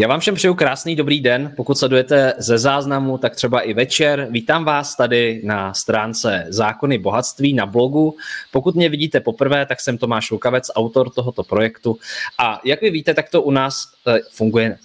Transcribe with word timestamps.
Já 0.00 0.08
vám 0.08 0.20
všem 0.20 0.34
přeju 0.34 0.54
krásný 0.54 0.96
dobrý 0.96 1.20
den. 1.20 1.52
Pokud 1.56 1.78
sledujete 1.78 2.34
ze 2.38 2.58
záznamu, 2.58 3.18
tak 3.18 3.36
třeba 3.36 3.60
i 3.60 3.74
večer. 3.74 4.28
Vítám 4.30 4.64
vás 4.64 4.96
tady 4.96 5.40
na 5.44 5.74
stránce 5.74 6.46
Zákony 6.48 6.98
bohatství 6.98 7.52
na 7.52 7.66
blogu. 7.66 8.16
Pokud 8.52 8.74
mě 8.74 8.88
vidíte 8.88 9.20
poprvé, 9.20 9.66
tak 9.66 9.80
jsem 9.80 9.98
Tomáš 9.98 10.30
Lukavec, 10.30 10.70
autor 10.74 11.10
tohoto 11.10 11.42
projektu. 11.42 11.98
A 12.38 12.60
jak 12.64 12.80
vy 12.80 12.90
víte, 12.90 13.14
tak 13.14 13.30
to 13.30 13.42
u 13.42 13.50
nás 13.50 13.92
eh, 14.06 14.18
funguje 14.32 14.78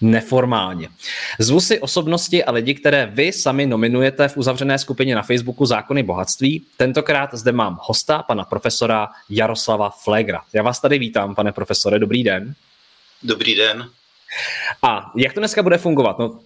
neformálně. 0.00 0.88
Zvu 1.38 1.60
si 1.60 1.80
osobnosti 1.80 2.44
a 2.44 2.52
lidi, 2.52 2.74
které 2.74 3.06
vy 3.06 3.32
sami 3.32 3.66
nominujete 3.66 4.28
v 4.28 4.36
uzavřené 4.36 4.78
skupině 4.78 5.14
na 5.14 5.22
Facebooku 5.22 5.66
Zákony 5.66 6.02
bohatství. 6.02 6.62
Tentokrát 6.76 7.34
zde 7.34 7.52
mám 7.52 7.78
hosta, 7.82 8.22
pana 8.22 8.44
profesora 8.44 9.08
Jaroslava 9.30 9.90
Flegra. 9.90 10.42
Já 10.52 10.62
vás 10.62 10.80
tady 10.80 10.98
vítám, 10.98 11.34
pane 11.34 11.52
profesore, 11.52 11.98
dobrý 11.98 12.24
den. 12.24 12.54
Dobrý 13.22 13.54
den. 13.54 13.90
A 14.82 15.12
jak 15.16 15.32
to 15.32 15.40
dneska 15.40 15.62
bude 15.62 15.78
fungovat? 15.78 16.18
No, 16.18 16.38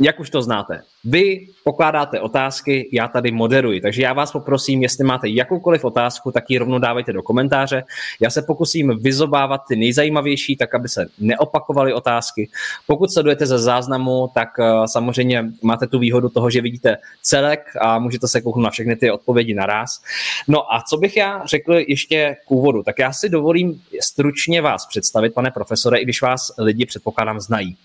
jak 0.00 0.20
už 0.20 0.30
to 0.30 0.42
znáte, 0.42 0.82
vy 1.04 1.46
pokládáte 1.64 2.20
otázky, 2.20 2.88
já 2.92 3.08
tady 3.08 3.32
moderuji, 3.32 3.80
takže 3.80 4.02
já 4.02 4.12
vás 4.12 4.32
poprosím, 4.32 4.82
jestli 4.82 5.04
máte 5.04 5.28
jakoukoliv 5.28 5.84
otázku, 5.84 6.32
tak 6.32 6.50
ji 6.50 6.58
rovnou 6.58 6.78
dávejte 6.78 7.12
do 7.12 7.22
komentáře. 7.22 7.84
Já 8.20 8.30
se 8.30 8.42
pokusím 8.42 8.98
vyzobávat 8.98 9.60
ty 9.68 9.76
nejzajímavější, 9.76 10.56
tak 10.56 10.74
aby 10.74 10.88
se 10.88 11.06
neopakovaly 11.18 11.92
otázky. 11.92 12.48
Pokud 12.86 13.12
sledujete 13.12 13.46
ze 13.46 13.58
záznamu, 13.58 14.28
tak 14.34 14.48
uh, 14.58 14.84
samozřejmě 14.84 15.44
máte 15.62 15.86
tu 15.86 15.98
výhodu 15.98 16.28
toho, 16.28 16.50
že 16.50 16.60
vidíte 16.60 16.96
celek 17.22 17.60
a 17.80 17.98
můžete 17.98 18.28
se 18.28 18.40
kouknout 18.40 18.64
na 18.64 18.70
všechny 18.70 18.96
ty 18.96 19.10
odpovědi 19.10 19.54
naraz. 19.54 20.02
No 20.48 20.74
a 20.74 20.82
co 20.88 20.96
bych 20.96 21.16
já 21.16 21.42
řekl 21.46 21.74
ještě 21.74 22.36
k 22.46 22.50
úvodu, 22.50 22.82
tak 22.82 22.98
já 22.98 23.12
si 23.12 23.28
dovolím 23.28 23.82
stručně 24.00 24.62
vás 24.62 24.86
představit, 24.86 25.34
pane 25.34 25.50
profesore, 25.50 25.98
i 25.98 26.04
když 26.04 26.22
vás 26.22 26.52
lidi 26.58 26.86
předpokládám 26.86 27.40
znají. 27.40 27.76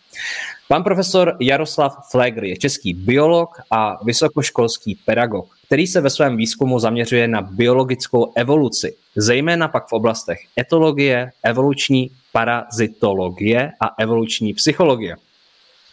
Pan 0.67 0.83
profesor 0.83 1.37
Jaroslav 1.39 1.93
Flegr 2.11 2.43
je 2.43 2.57
český 2.57 2.93
biolog 2.93 3.61
a 3.71 4.03
vysokoškolský 4.03 4.95
pedagog, 5.05 5.47
který 5.65 5.87
se 5.87 6.01
ve 6.01 6.09
svém 6.09 6.37
výzkumu 6.37 6.79
zaměřuje 6.79 7.27
na 7.27 7.41
biologickou 7.41 8.31
evoluci, 8.35 8.95
zejména 9.15 9.67
pak 9.67 9.87
v 9.87 9.93
oblastech 9.93 10.39
etologie, 10.59 11.31
evoluční 11.43 12.11
parazitologie 12.31 13.71
a 13.81 13.95
evoluční 13.99 14.53
psychologie. 14.53 15.15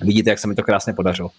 Vidíte, 0.00 0.30
jak 0.30 0.38
se 0.38 0.48
mi 0.48 0.54
to 0.54 0.62
krásně 0.62 0.92
podařilo. 0.92 1.30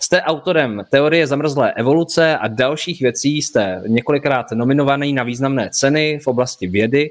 Jste 0.00 0.22
autorem 0.22 0.84
teorie 0.90 1.26
zamrzlé 1.26 1.72
evoluce 1.72 2.38
a 2.38 2.48
dalších 2.48 3.00
věcí, 3.00 3.42
jste 3.42 3.82
několikrát 3.86 4.46
nominovaný 4.54 5.12
na 5.12 5.22
významné 5.22 5.70
ceny 5.70 6.18
v 6.22 6.26
oblasti 6.26 6.66
vědy. 6.66 7.10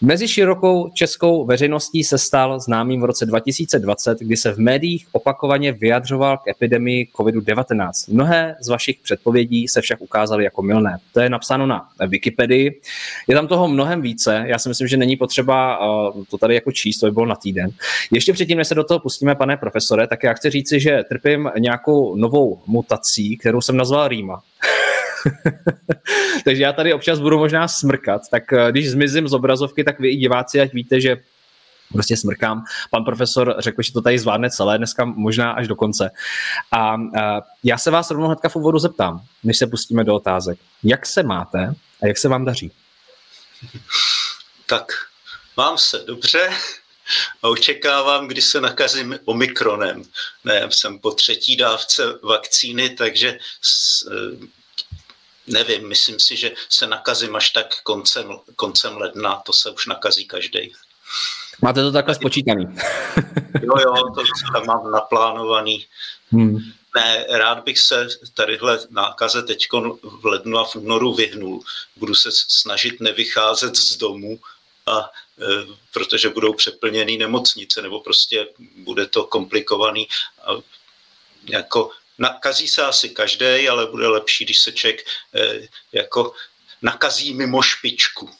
Mezi 0.00 0.28
širokou 0.28 0.90
českou 0.94 1.44
veřejností 1.44 2.04
se 2.04 2.18
stal 2.18 2.60
známým 2.60 3.00
v 3.00 3.04
roce 3.04 3.26
2020, 3.26 4.18
kdy 4.18 4.36
se 4.36 4.52
v 4.52 4.58
médiích 4.58 5.06
opakovaně 5.12 5.72
vyjadřoval 5.72 6.38
k 6.38 6.48
epidemii 6.48 7.08
COVID-19. 7.16 7.90
Mnohé 8.08 8.56
z 8.60 8.68
vašich 8.68 8.98
předpovědí 9.02 9.68
se 9.68 9.80
však 9.80 10.00
ukázaly 10.00 10.44
jako 10.44 10.62
milné. 10.62 10.98
To 11.12 11.20
je 11.20 11.30
napsáno 11.30 11.66
na 11.66 11.88
Wikipedii. 12.06 12.80
Je 13.28 13.34
tam 13.34 13.46
toho 13.46 13.68
mnohem 13.68 14.02
více. 14.02 14.44
Já 14.46 14.58
si 14.58 14.68
myslím, 14.68 14.88
že 14.88 14.96
není 14.96 15.16
potřeba 15.16 15.78
uh, 16.14 16.24
to 16.30 16.38
tady 16.38 16.54
jako 16.54 16.72
číst, 16.72 16.98
to 16.98 17.06
by 17.06 17.12
bylo 17.12 17.26
na 17.26 17.36
týden. 17.36 17.70
Ještě 18.10 18.32
předtím, 18.32 18.58
než 18.58 18.68
se 18.68 18.74
do 18.74 18.84
toho 18.84 19.00
pustíme, 19.00 19.34
pane 19.34 19.56
profesore, 19.56 20.06
tak 20.06 20.22
já 20.22 20.32
chci 20.32 20.50
říci, 20.50 20.80
že 20.80 21.02
trpím 21.08 21.50
nějakou 21.58 22.16
novou 22.16 22.60
mutací, 22.66 23.36
kterou 23.36 23.60
jsem 23.60 23.76
nazval 23.76 24.08
Rýma. 24.08 24.42
Takže 26.44 26.62
já 26.62 26.72
tady 26.72 26.94
občas 26.94 27.20
budu 27.20 27.38
možná 27.38 27.68
smrkat, 27.68 28.22
tak 28.30 28.52
eh, 28.52 28.70
když 28.70 28.90
zmizím 28.90 29.28
z 29.28 29.32
obrazovky, 29.32 29.84
tak 29.84 30.00
vy 30.00 30.10
i 30.10 30.16
diváci, 30.16 30.60
ať 30.60 30.72
víte, 30.72 31.00
že 31.00 31.16
prostě 31.92 32.16
smrkám. 32.16 32.64
Pan 32.90 33.04
profesor 33.04 33.54
řekl, 33.58 33.82
že 33.82 33.92
to 33.92 34.02
tady 34.02 34.18
zvládne 34.18 34.50
celé, 34.50 34.78
dneska 34.78 35.04
možná 35.04 35.52
až 35.52 35.68
do 35.68 35.76
konce. 35.76 36.10
A, 36.70 36.78
a 36.78 36.96
eh, 37.16 37.40
já 37.64 37.78
se 37.78 37.90
vás 37.90 38.10
rovnou 38.10 38.26
hnedka 38.26 38.48
v 38.48 38.56
úvodu 38.56 38.78
zeptám, 38.78 39.20
než 39.44 39.58
se 39.58 39.66
pustíme 39.66 40.04
do 40.04 40.14
otázek. 40.14 40.58
Jak 40.82 41.06
se 41.06 41.22
máte 41.22 41.74
a 42.02 42.06
jak 42.06 42.18
se 42.18 42.28
vám 42.28 42.44
daří? 42.44 42.72
Tak, 44.66 44.92
mám 45.56 45.78
se 45.78 45.98
dobře 46.06 46.50
a 47.42 47.48
očekávám, 47.48 48.28
kdy 48.28 48.42
se 48.42 48.60
nakazím 48.60 49.18
omikronem. 49.24 50.02
Ne, 50.44 50.68
jsem 50.70 50.98
po 50.98 51.10
třetí 51.10 51.56
dávce 51.56 52.02
vakcíny, 52.22 52.90
takže 52.90 53.28
eh, 53.28 54.46
nevím, 55.46 55.88
myslím 55.88 56.20
si, 56.20 56.36
že 56.36 56.52
se 56.68 56.86
nakazím 56.86 57.36
až 57.36 57.50
tak 57.50 57.82
koncem, 57.82 58.38
koncem 58.56 58.96
ledna, 58.96 59.42
to 59.46 59.52
se 59.52 59.70
už 59.70 59.86
nakazí 59.86 60.24
každý. 60.24 60.72
Máte 61.62 61.82
to 61.82 61.92
takhle 61.92 62.14
spočítaný. 62.14 62.64
jo, 63.62 63.74
jo, 63.78 63.94
to 64.14 64.22
tam 64.52 64.66
mám 64.66 64.90
naplánovaný. 64.90 65.86
Hmm. 66.30 66.58
Ne, 66.96 67.26
rád 67.30 67.64
bych 67.64 67.78
se 67.78 68.08
tadyhle 68.34 68.78
nákaze 68.90 69.42
teď 69.42 69.66
v 70.02 70.26
lednu 70.26 70.58
a 70.58 70.64
v 70.64 70.76
únoru 70.76 71.14
vyhnul. 71.14 71.62
Budu 71.96 72.14
se 72.14 72.28
snažit 72.32 73.00
nevycházet 73.00 73.76
z 73.76 73.96
domu, 73.96 74.38
a, 74.86 75.00
e, 75.00 75.66
protože 75.92 76.28
budou 76.28 76.52
přeplněné 76.52 77.12
nemocnice, 77.12 77.82
nebo 77.82 78.00
prostě 78.00 78.48
bude 78.76 79.06
to 79.06 79.24
komplikovaný. 79.24 80.08
A, 80.44 80.50
jako 81.48 81.90
nakazí 82.18 82.68
se 82.68 82.82
asi 82.82 83.08
každý, 83.08 83.68
ale 83.68 83.86
bude 83.86 84.08
lepší, 84.08 84.44
když 84.44 84.58
se 84.58 84.72
člověk 84.72 85.02
eh, 85.34 85.68
jako 85.92 86.32
nakazí 86.82 87.34
mimo 87.34 87.62
špičku. 87.62 88.30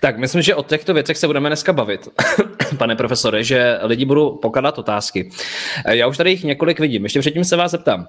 Tak 0.00 0.18
myslím, 0.18 0.42
že 0.42 0.54
o 0.54 0.62
těchto 0.62 0.94
věcech 0.94 1.18
se 1.18 1.26
budeme 1.26 1.48
dneska 1.48 1.72
bavit, 1.72 2.08
pane 2.78 2.96
profesore, 2.96 3.44
že 3.44 3.78
lidi 3.82 4.04
budou 4.04 4.36
pokládat 4.36 4.78
otázky. 4.78 5.30
Eh, 5.84 5.96
já 5.96 6.06
už 6.06 6.16
tady 6.16 6.30
jich 6.30 6.44
několik 6.44 6.80
vidím. 6.80 7.04
Ještě 7.04 7.20
předtím 7.20 7.44
se 7.44 7.56
vás 7.56 7.70
zeptám. 7.70 8.08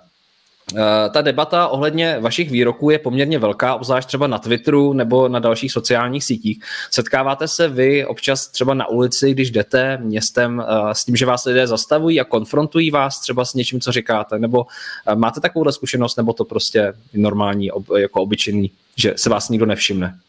Eh, 0.76 1.10
ta 1.10 1.22
debata 1.22 1.68
ohledně 1.68 2.18
vašich 2.20 2.52
výroků 2.52 2.90
je 2.90 3.00
poměrně 3.00 3.40
velká, 3.40 3.76
obzvlášť 3.76 4.08
třeba 4.08 4.28
na 4.28 4.40
Twitteru 4.40 4.94
nebo 4.94 5.28
na 5.28 5.40
dalších 5.40 5.72
sociálních 5.72 6.24
sítích. 6.24 6.64
Setkáváte 6.92 7.48
se 7.48 7.68
vy 7.68 8.06
občas 8.06 8.48
třeba 8.48 8.74
na 8.74 8.88
ulici, 8.88 9.32
když 9.32 9.52
jdete 9.52 9.98
městem 9.98 10.66
eh, 10.68 10.96
s 10.96 11.06
tím, 11.06 11.16
že 11.16 11.26
vás 11.26 11.46
lidé 11.46 11.68
zastavují 11.68 12.20
a 12.20 12.24
konfrontují 12.24 12.92
vás 12.92 13.20
třeba 13.20 13.46
s 13.46 13.54
něčím, 13.54 13.82
co 13.82 13.92
říkáte? 13.92 14.40
Nebo 14.40 14.66
eh, 15.08 15.16
máte 15.16 15.40
takovou 15.40 15.72
zkušenost, 15.72 16.16
nebo 16.16 16.34
to 16.34 16.46
prostě 16.46 16.94
normální, 17.14 17.70
jako 17.98 18.22
obyčejný, 18.22 18.72
že 18.96 19.14
se 19.18 19.30
vás 19.30 19.50
nikdo 19.50 19.66
nevšimne? 19.66 20.20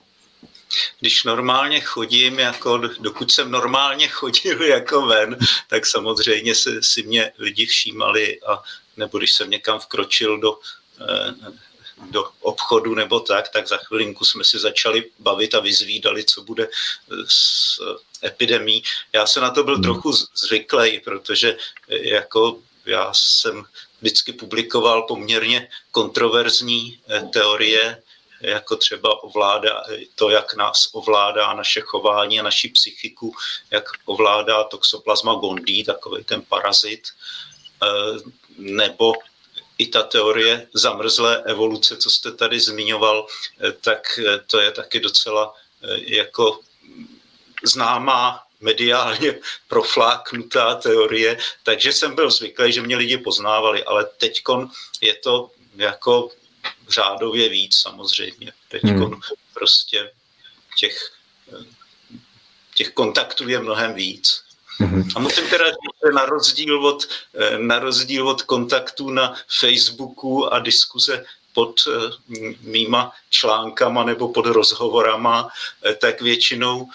když 1.01 1.25
normálně 1.25 1.81
chodím, 1.81 2.39
jako 2.39 2.79
dokud 3.01 3.33
jsem 3.33 3.51
normálně 3.51 4.09
chodil 4.19 4.63
jako 4.63 5.07
ven, 5.07 5.37
tak 5.69 5.87
samozřejmě 5.87 6.55
si, 6.55 6.71
si 6.81 7.03
mě 7.03 7.33
lidi 7.39 7.67
všímali 7.67 8.41
a 8.41 8.63
nebo 8.97 9.19
když 9.19 9.33
jsem 9.33 9.51
někam 9.51 9.79
vkročil 9.79 10.39
do, 10.39 10.59
eh, 11.01 11.35
do 12.11 12.31
obchodu 12.41 12.95
nebo 12.95 13.21
tak, 13.21 13.49
tak 13.49 13.69
za 13.69 13.77
chvilinku 13.77 14.25
jsme 14.25 14.45
si 14.45 14.59
začali 14.59 15.11
bavit 15.19 15.55
a 15.55 15.61
vyzvídali, 15.61 16.25
co 16.25 16.43
bude 16.43 16.69
s 17.29 17.79
epidemí. 18.25 18.83
Já 19.13 19.27
se 19.27 19.41
na 19.41 19.51
to 19.51 19.65
byl 19.65 19.75
hmm. 19.75 19.83
trochu 19.83 20.13
zvyklý, 20.35 21.01
protože 21.01 21.57
eh, 21.89 22.09
jako 22.09 22.59
já 22.87 23.13
jsem 23.15 23.65
vždycky 24.01 24.33
publikoval 24.33 25.03
poměrně 25.03 25.69
kontroverzní 25.91 27.01
eh, 27.09 27.23
teorie, 27.33 28.03
jako 28.41 28.77
třeba 28.77 29.23
ovládá 29.23 29.83
to, 30.15 30.31
jak 30.31 30.55
nás 30.55 30.89
ovládá 30.93 31.55
naše 31.55 31.81
chování 31.81 32.41
a 32.41 32.43
naši 32.43 32.69
psychiku, 32.69 33.35
jak 33.71 33.85
ovládá 34.05 34.65
toxoplasma 34.65 35.35
gondii, 35.35 35.85
takový 35.85 36.25
ten 36.25 36.43
parazit, 36.43 37.09
nebo 38.59 39.13
i 39.79 39.87
ta 39.87 40.03
teorie 40.03 40.69
zamrzlé 40.75 41.43
evoluce, 41.43 41.97
co 41.97 42.11
jste 42.11 42.33
tady 42.33 42.61
zmiňoval, 42.61 43.27
eh, 43.61 43.73
tak 43.73 44.19
eh, 44.19 44.39
to 44.47 44.61
je 44.61 44.71
taky 44.71 45.01
docela 45.01 45.55
eh, 45.83 46.17
jako 46.17 46.61
známá 47.65 48.43
mediálně 48.61 49.41
profláknutá 49.69 50.75
teorie, 50.75 51.39
takže 51.63 51.93
jsem 51.93 52.15
byl 52.15 52.31
zvyklý, 52.31 52.73
že 52.73 52.83
mě 52.83 52.97
lidi 52.97 53.19
poznávali, 53.19 53.85
ale 53.85 54.05
teď 54.19 54.43
je 55.01 55.15
to 55.15 55.51
jako 55.77 56.31
řádově 56.89 57.49
víc 57.49 57.77
samozřejmě. 57.77 58.53
Teď 58.69 58.83
hmm. 58.83 59.21
prostě 59.55 60.11
těch, 60.79 61.13
těch 62.75 62.91
kontaktů 62.91 63.49
je 63.49 63.59
mnohem 63.59 63.95
víc. 63.95 64.45
Mm-hmm. 64.81 65.13
A 65.17 65.19
musím 65.19 65.49
teda 65.49 65.65
říct, 65.65 66.15
na 66.15 66.25
rozdíl, 66.25 66.87
od, 66.87 67.05
eh, 67.35 67.59
na 67.59 67.79
rozdíl 67.79 68.29
od 68.29 68.43
kontaktů 68.43 69.11
na 69.11 69.35
Facebooku 69.61 70.53
a 70.53 70.59
diskuze 70.59 71.25
pod 71.55 71.81
mýma 72.63 73.13
článkama 73.31 74.05
nebo 74.05 74.29
pod 74.29 74.47
rozhovorama, 74.47 75.49
tak 76.01 76.21
většinou 76.21 76.89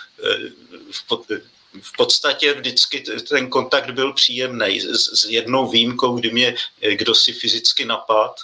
v 1.82 1.98
podstatě 1.98 2.54
vždycky 2.54 3.04
ten 3.30 3.50
kontakt 3.50 3.90
byl 3.90 4.14
příjemný, 4.14 4.82
s, 4.82 5.30
jednou 5.30 5.70
výjimkou, 5.70 6.20
kdy 6.20 6.32
mě 6.32 6.56
kdo 6.92 7.16
si 7.16 7.34
fyzicky 7.34 7.86
napad, 7.86 8.36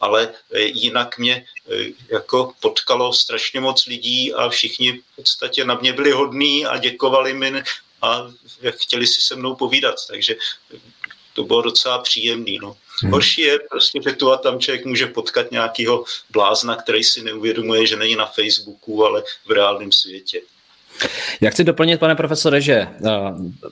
ale 0.00 0.34
jinak 0.56 1.18
mě 1.18 1.46
jako 2.08 2.52
potkalo 2.60 3.12
strašně 3.12 3.60
moc 3.60 3.86
lidí 3.86 4.34
a 4.34 4.48
všichni 4.48 4.92
v 4.92 5.16
podstatě 5.16 5.64
na 5.64 5.74
mě 5.74 5.92
byli 5.92 6.10
hodní 6.10 6.66
a 6.66 6.78
děkovali 6.78 7.34
mi 7.34 7.62
a 8.04 8.32
chtěli 8.70 9.06
si 9.06 9.22
se 9.22 9.36
mnou 9.36 9.54
povídat, 9.54 9.94
takže 10.08 10.36
to 11.32 11.44
bylo 11.44 11.62
docela 11.62 11.98
příjemný. 11.98 12.58
No. 12.58 12.76
Hmm. 13.02 13.12
Horší 13.12 13.40
je 13.40 13.58
prostě, 13.70 14.00
že 14.04 14.12
tu 14.12 14.32
a 14.32 14.36
tam 14.36 14.60
člověk 14.60 14.84
může 14.84 15.06
potkat 15.06 15.50
nějakého 15.50 16.04
blázna, 16.30 16.76
který 16.76 17.04
si 17.04 17.22
neuvědomuje, 17.22 17.86
že 17.86 17.96
není 17.96 18.16
na 18.16 18.26
Facebooku, 18.26 19.04
ale 19.04 19.22
v 19.46 19.50
reálném 19.50 19.92
světě. 19.92 20.40
Já 21.40 21.50
chci 21.50 21.64
doplnit, 21.64 22.00
pane 22.00 22.14
profesore, 22.14 22.60
že 22.60 22.88
uh, 23.00 23.10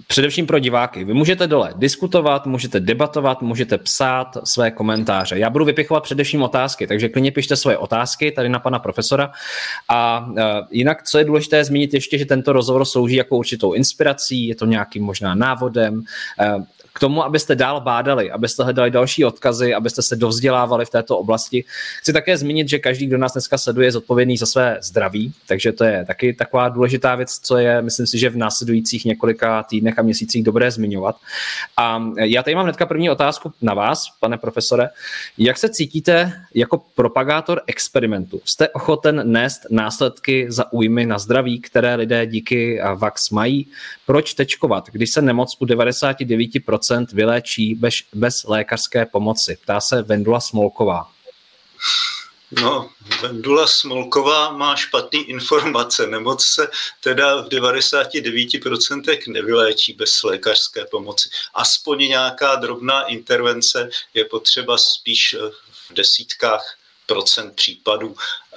především 0.07 0.47
pro 0.47 0.59
diváky, 0.59 1.05
vy 1.05 1.15
můžete 1.15 1.47
dole 1.47 1.73
diskutovat, 1.77 2.47
můžete 2.47 2.81
debatovat, 2.81 3.43
můžete 3.43 3.79
psát 3.79 4.37
své 4.45 4.71
komentáře. 4.71 5.39
Já 5.39 5.51
budu 5.51 5.65
vypichovat 5.65 6.03
především 6.03 6.43
otázky, 6.43 6.87
takže 6.87 7.09
klidně 7.09 7.33
pište 7.33 7.57
svoje 7.57 7.79
otázky 7.79 8.33
tady 8.33 8.49
na 8.49 8.59
pana 8.59 8.79
profesora. 8.79 9.33
A 9.89 10.27
uh, 10.29 10.37
jinak, 10.71 11.03
co 11.03 11.19
je 11.19 11.25
důležité 11.25 11.65
zmínit 11.65 11.95
ještě, 11.95 12.19
že 12.19 12.25
tento 12.25 12.53
rozhovor 12.53 12.85
slouží 12.85 13.17
jako 13.17 13.37
určitou 13.37 13.73
inspirací, 13.73 14.49
je 14.49 14.55
to 14.55 14.67
nějakým 14.67 15.05
možná 15.05 15.35
návodem. 15.35 15.95
Uh, 16.57 16.65
k 16.93 16.99
tomu, 16.99 17.25
abyste 17.25 17.55
dál 17.55 17.81
bádali, 17.81 18.31
abyste 18.31 18.65
hledali 18.65 18.91
další 18.91 19.25
odkazy, 19.25 19.75
abyste 19.75 20.03
se 20.03 20.17
dovzdělávali 20.17 20.85
v 20.85 20.91
této 20.91 21.19
oblasti. 21.19 21.65
Chci 21.99 22.13
také 22.13 22.39
zmínit, 22.39 22.69
že 22.69 22.79
každý, 22.79 23.07
kdo 23.07 23.19
nás 23.19 23.33
dneska 23.33 23.59
sleduje, 23.59 23.87
je 23.87 23.93
zodpovědný 23.93 24.37
za 24.37 24.47
své 24.47 24.79
zdraví, 24.83 25.33
takže 25.47 25.73
to 25.73 25.85
je 25.85 26.05
taky 26.05 26.35
taková 26.35 26.69
důležitá 26.69 27.15
věc, 27.15 27.39
co 27.43 27.57
je, 27.57 27.83
myslím 27.83 28.07
si, 28.07 28.19
že 28.19 28.31
v 28.31 28.37
následujících 28.37 29.05
několika 29.05 29.63
týdnech 29.63 29.99
a 29.99 30.03
měsících 30.03 30.45
dobré 30.45 30.71
zmiňovat. 30.71 31.17
A 31.77 32.03
já 32.17 32.43
tady 32.43 32.55
mám 32.55 32.65
hnedka 32.65 32.87
první 32.87 33.11
otázku 33.11 33.53
na 33.63 33.75
vás, 33.75 34.05
pane 34.21 34.39
profesore. 34.39 34.89
Jak 35.39 35.59
se 35.59 35.69
cítíte 35.69 36.33
jako 36.55 36.83
propagátor 36.95 37.63
experimentu? 37.67 38.41
Jste 38.45 38.69
ochoten 38.69 39.33
nést 39.33 39.61
následky 39.71 40.47
za 40.49 40.73
újmy 40.73 41.07
na 41.07 41.19
zdraví, 41.19 41.61
které 41.61 41.95
lidé 41.95 42.27
díky 42.27 42.81
VAX 42.97 43.31
mají? 43.31 43.69
Proč 44.07 44.35
tečkovat, 44.35 44.89
když 44.93 45.11
se 45.11 45.23
nemoc 45.23 45.57
u 45.61 45.65
99% 45.65 46.82
vyléčí 47.13 47.75
bez, 47.75 47.95
bez 48.13 48.45
lékařské 48.45 49.07
pomoci? 49.07 49.59
Ptá 49.63 49.81
se 49.81 50.03
Vendula 50.03 50.41
Smolková. 50.41 51.13
No, 52.61 52.91
Vendula 53.23 53.67
Smolková 53.67 54.53
má 54.53 54.77
špatné 54.77 55.19
informace. 55.19 56.07
Nemoc 56.07 56.45
se 56.45 56.69
teda 57.01 57.37
v 57.37 57.49
99% 57.49 59.33
nevyléčí 59.33 59.93
bez 59.93 60.23
lékařské 60.23 60.85
pomoci. 60.85 61.29
Aspoň 61.55 61.99
nějaká 61.99 62.55
drobná 62.55 63.03
intervence 63.03 63.91
je 64.15 64.25
potřeba 64.25 64.79
spíš 64.79 65.37
v 65.89 65.95
desítkách 65.95 66.77
procent 67.07 67.57
případů. 67.57 68.17
E, 68.17 68.57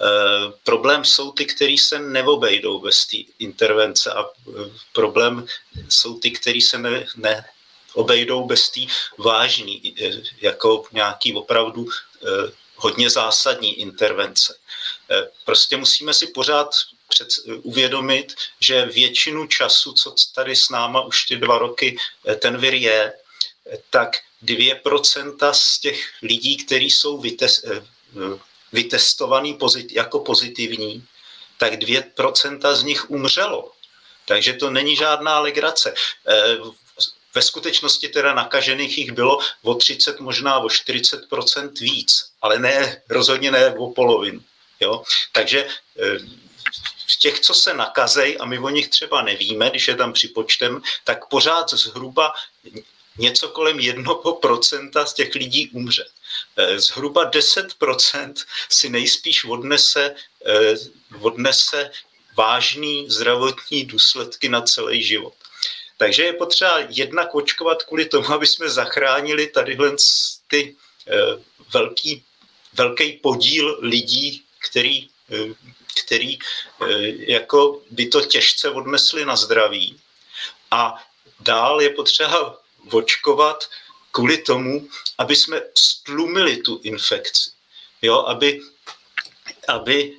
problém 0.64 1.06
jsou 1.06 1.32
ty, 1.32 1.46
který 1.46 1.78
se 1.78 2.00
neobejdou 2.00 2.80
bez 2.80 3.06
té 3.06 3.18
intervence 3.40 4.12
a 4.12 4.22
e, 4.24 4.26
problém 4.94 5.46
jsou 5.90 6.20
ty, 6.20 6.32
který 6.32 6.62
se 6.62 6.78
ne, 6.78 7.06
ne, 7.16 7.46
obejdou 7.96 8.46
bez 8.46 8.70
té 8.70 8.82
vážný, 9.18 9.94
eh, 10.02 10.12
jako 10.42 10.84
nějaký 10.92 11.34
opravdu 11.34 11.88
eh, 11.88 12.52
hodně 12.76 13.10
zásadní 13.10 13.80
intervence. 13.80 14.58
Eh, 15.12 15.30
prostě 15.46 15.78
musíme 15.78 16.14
si 16.14 16.28
pořád 16.28 16.70
před, 17.08 17.28
uvědomit, 17.62 18.34
že 18.60 18.86
většinu 18.86 19.48
času, 19.48 19.94
co 19.94 20.16
tady 20.36 20.56
s 20.56 20.70
náma 20.70 21.02
už 21.02 21.26
ty 21.26 21.38
dva 21.38 21.58
roky 21.58 21.98
ten 22.40 22.58
vir 22.58 22.74
je, 22.74 23.14
tak 23.90 24.18
2% 24.42 25.54
z 25.54 25.80
těch 25.80 26.00
lidí, 26.22 26.58
kteří 26.58 26.90
jsou 26.90 27.18
vytes, 27.22 27.66
vytestovaný 28.74 29.54
pozit, 29.54 29.92
jako 29.92 30.20
pozitivní, 30.20 31.06
tak 31.58 31.74
2% 31.74 32.76
z 32.76 32.84
nich 32.84 33.10
umřelo. 33.10 33.72
Takže 34.26 34.54
to 34.54 34.70
není 34.70 34.96
žádná 34.96 35.40
legrace. 35.40 35.94
Ve 37.36 37.42
skutečnosti 37.42 38.08
teda 38.08 38.34
nakažených 38.34 38.98
jich 38.98 39.12
bylo 39.12 39.40
o 39.62 39.76
30, 39.76 40.20
možná 40.20 40.60
o 40.60 40.68
40% 40.68 41.72
víc, 41.80 42.32
ale 42.42 42.60
ne, 42.60 43.02
rozhodně 43.10 43.52
ne 43.52 43.76
o 43.78 43.92
polovinu. 43.92 44.42
Jo? 44.80 45.04
Takže 45.32 45.68
eh, 46.00 46.20
v 47.08 47.20
těch, 47.20 47.40
co 47.40 47.54
se 47.54 47.74
nakazej, 47.74 48.38
a 48.40 48.46
my 48.46 48.60
o 48.60 48.70
nich 48.70 48.88
třeba 48.88 49.22
nevíme, 49.22 49.70
když 49.70 49.88
je 49.88 49.96
tam 49.96 50.14
připočtem, 50.14 50.82
tak 51.04 51.26
pořád 51.26 51.70
zhruba 51.70 52.34
něco 53.18 53.50
kolem 53.50 53.78
1% 53.78 55.06
z 55.06 55.14
těch 55.14 55.36
lidí 55.36 55.70
umře. 55.70 56.06
Eh, 56.58 56.80
zhruba 56.80 57.32
10% 57.32 58.34
si 58.70 58.90
nejspíš 58.90 59.46
odnese, 59.46 60.16
eh, 60.46 60.76
odnese 61.22 61.92
vážný 62.38 63.10
zdravotní 63.10 63.86
důsledky 63.86 64.50
na 64.50 64.62
celý 64.62 65.04
život. 65.04 65.34
Takže 65.98 66.24
je 66.24 66.34
potřeba 66.34 66.80
jednak 66.90 67.36
očkovat 67.36 67.84
kvůli 67.84 68.06
tomu, 68.06 68.30
aby 68.30 68.48
jsme 68.48 68.70
zachránili 68.70 69.48
tadyhle 69.48 69.96
ty 70.48 70.76
uh, 70.76 71.42
velký, 71.74 72.24
velký 72.74 73.14
podíl 73.14 73.78
lidí, 73.82 74.44
který, 74.70 75.10
uh, 75.30 75.56
který 76.06 76.40
uh, 76.40 76.90
jako 77.28 77.82
by 77.92 78.06
to 78.06 78.22
těžce 78.22 78.70
odnesli 78.70 79.26
na 79.26 79.36
zdraví. 79.36 80.00
A 80.72 81.04
dál 81.40 81.82
je 81.82 81.90
potřeba 81.90 82.58
očkovat 82.92 83.70
kvůli 84.12 84.38
tomu, 84.38 84.88
aby 85.18 85.36
jsme 85.36 85.62
stlumili 85.78 86.58
tu 86.58 86.80
infekci. 86.84 87.52
Jo, 88.02 88.24
aby, 88.28 88.62
aby 89.68 90.18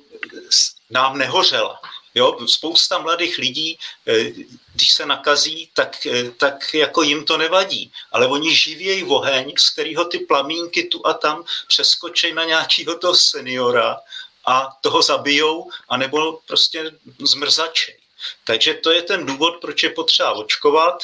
nám 0.89 1.17
nehořela. 1.17 1.81
Jo, 2.17 2.37
spousta 2.47 2.97
mladých 2.97 3.37
lidí, 3.37 3.77
eh, 4.07 4.33
když 4.73 4.91
se 4.91 5.05
nakazí, 5.05 5.69
tak, 5.73 6.05
eh, 6.05 6.31
tak 6.37 6.73
jako 6.73 7.01
jim 7.01 7.25
to 7.25 7.37
nevadí, 7.37 7.91
ale 8.11 8.27
oni 8.27 8.55
živějí 8.55 9.03
oheň, 9.03 9.53
z 9.57 9.69
kterého 9.69 10.05
ty 10.05 10.19
plamínky 10.25 10.83
tu 10.83 11.07
a 11.07 11.13
tam 11.13 11.45
přeskočí 11.67 12.33
na 12.33 12.43
nějakého 12.43 12.97
toho 12.97 13.15
seniora 13.15 14.01
a 14.45 14.77
toho 14.81 15.01
zabijou, 15.01 15.69
anebo 15.89 16.41
prostě 16.47 16.91
zmrzačej. 17.19 17.97
Takže 18.43 18.73
to 18.73 18.91
je 18.91 19.01
ten 19.01 19.25
důvod, 19.25 19.61
proč 19.61 19.83
je 19.83 19.89
potřeba 19.89 20.31
očkovat 20.31 21.03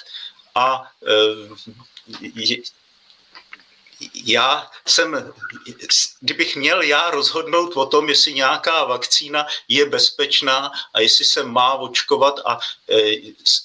a 0.55 0.89
e, 1.05 1.13
já 4.13 4.71
jsem, 4.87 5.33
kdybych 6.19 6.55
měl 6.55 6.81
já 6.81 7.09
rozhodnout 7.11 7.77
o 7.77 7.85
tom, 7.85 8.09
jestli 8.09 8.33
nějaká 8.33 8.83
vakcína 8.83 9.45
je 9.67 9.85
bezpečná 9.85 10.71
a 10.93 10.99
jestli 10.99 11.25
se 11.25 11.43
má 11.43 11.73
očkovat 11.73 12.39
a 12.45 12.59
e, 12.89 13.11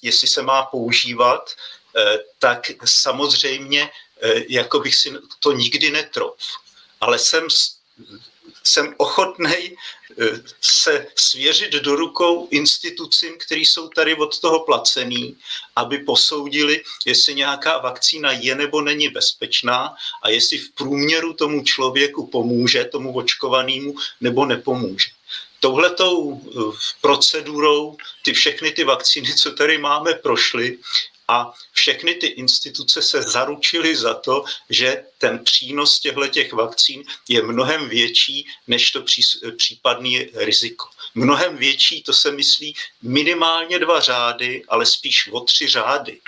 jestli 0.02 0.28
se 0.28 0.42
má 0.42 0.62
používat, 0.62 1.50
e, 1.97 2.18
tak 2.38 2.71
samozřejmě 2.85 3.90
e, 4.21 4.45
jako 4.49 4.80
bych 4.80 4.95
si 4.95 5.12
to 5.40 5.52
nikdy 5.52 5.90
netrof. 5.90 6.38
Ale 7.00 7.18
jsem, 7.18 7.49
jsem 8.69 8.95
ochotný 8.97 9.77
se 10.61 11.07
svěřit 11.15 11.73
do 11.73 11.97
rukou 11.97 12.49
institucím, 12.51 13.39
které 13.39 13.61
jsou 13.61 13.89
tady 13.89 14.15
od 14.15 14.41
toho 14.41 14.61
placený, 14.61 15.37
aby 15.77 15.99
posoudili, 15.99 16.83
jestli 17.07 17.35
nějaká 17.35 17.79
vakcína 17.79 18.33
je 18.33 18.55
nebo 18.55 18.81
není 18.81 19.09
bezpečná 19.09 19.95
a 20.23 20.31
jestli 20.31 20.59
v 20.59 20.73
průměru 20.73 21.33
tomu 21.33 21.65
člověku 21.65 22.27
pomůže, 22.27 22.85
tomu 22.85 23.17
očkovanému, 23.17 23.95
nebo 24.21 24.45
nepomůže. 24.45 25.09
Touhletou 25.61 26.41
eh, 26.41 26.77
procedurou 27.01 27.97
ty 28.23 28.33
všechny 28.33 28.71
ty 28.73 28.85
vakcíny, 28.85 29.35
co 29.35 29.53
tady 29.53 29.79
máme, 29.79 30.15
prošly 30.15 30.79
a 31.29 31.53
všechny 31.73 32.15
ty 32.15 32.27
instituce 32.27 33.03
se 33.03 33.23
zaručily 33.23 33.97
za 33.97 34.15
to, 34.15 34.45
že 34.71 35.05
ten 35.19 35.45
přínos 35.45 36.01
těchto 36.01 36.29
těch 36.29 36.53
vakcín 36.53 37.05
je 37.29 37.43
mnohem 37.43 37.89
větší 37.89 38.47
než 38.67 38.91
to 38.91 39.05
případné 39.57 40.25
riziko. 40.35 40.89
Mnohem 41.15 41.57
větší, 41.57 42.03
to 42.03 42.13
se 42.13 42.33
myslí 42.33 42.75
minimálně 43.03 43.79
dva 43.79 44.01
řády, 44.01 44.65
ale 44.69 44.87
spíš 44.87 45.29
o 45.33 45.41
tři 45.41 45.69
řády. 45.69 46.21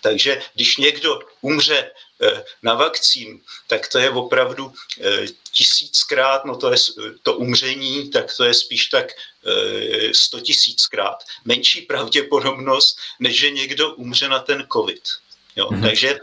Takže 0.00 0.42
když 0.54 0.76
někdo 0.76 1.20
umře 1.40 1.90
eh, 2.22 2.44
na 2.62 2.74
vakcín, 2.74 3.40
tak 3.66 3.88
to 3.88 3.98
je 3.98 4.10
opravdu 4.10 4.72
eh, 5.00 5.26
tisíckrát, 5.52 6.44
no 6.44 6.56
to 6.56 6.70
je 6.70 6.76
to 7.22 7.36
umření, 7.36 8.10
tak 8.10 8.36
to 8.36 8.44
je 8.44 8.54
spíš 8.54 8.86
tak 8.86 9.06
eh, 9.12 10.14
sto 10.14 10.40
tisíckrát. 10.40 11.24
Menší 11.44 11.82
pravděpodobnost, 11.82 12.98
než 13.20 13.38
že 13.38 13.50
někdo 13.50 13.94
umře 13.94 14.28
na 14.28 14.38
ten 14.38 14.66
covid. 14.72 15.02
Jo? 15.56 15.68
Mm-hmm. 15.68 15.82
Takže 15.82 16.18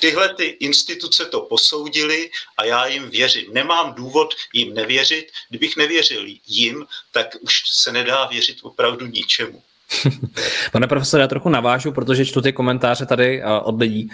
tyhle 0.00 0.34
ty 0.34 0.44
instituce 0.44 1.24
to 1.24 1.40
posoudili 1.40 2.30
a 2.56 2.64
já 2.64 2.86
jim 2.86 3.10
věřím. 3.10 3.54
Nemám 3.54 3.94
důvod 3.94 4.34
jim 4.52 4.74
nevěřit. 4.74 5.30
Kdybych 5.48 5.76
nevěřil 5.76 6.26
jim, 6.46 6.86
tak 7.12 7.26
už 7.40 7.62
se 7.66 7.92
nedá 7.92 8.26
věřit 8.26 8.58
opravdu 8.62 9.06
ničemu. 9.06 9.62
Pane 10.72 10.86
profesore, 10.86 11.22
já 11.22 11.28
trochu 11.28 11.48
navážu, 11.48 11.92
protože 11.92 12.26
čtu 12.26 12.40
ty 12.40 12.52
komentáře 12.52 13.06
tady 13.06 13.42
uh, 13.42 13.50
od 13.62 13.80
lidí. 13.80 14.10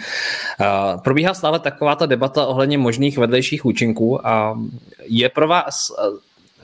Uh, 0.59 1.01
probíhá 1.01 1.33
stále 1.33 1.59
taková 1.59 1.95
ta 1.95 2.05
debata 2.05 2.45
ohledně 2.45 2.77
možných 2.77 3.17
vedlejších 3.17 3.65
účinků 3.65 4.27
a 4.27 4.59
je 5.03 5.29
pro 5.29 5.47
vás, 5.47 5.89
uh, 5.89 6.17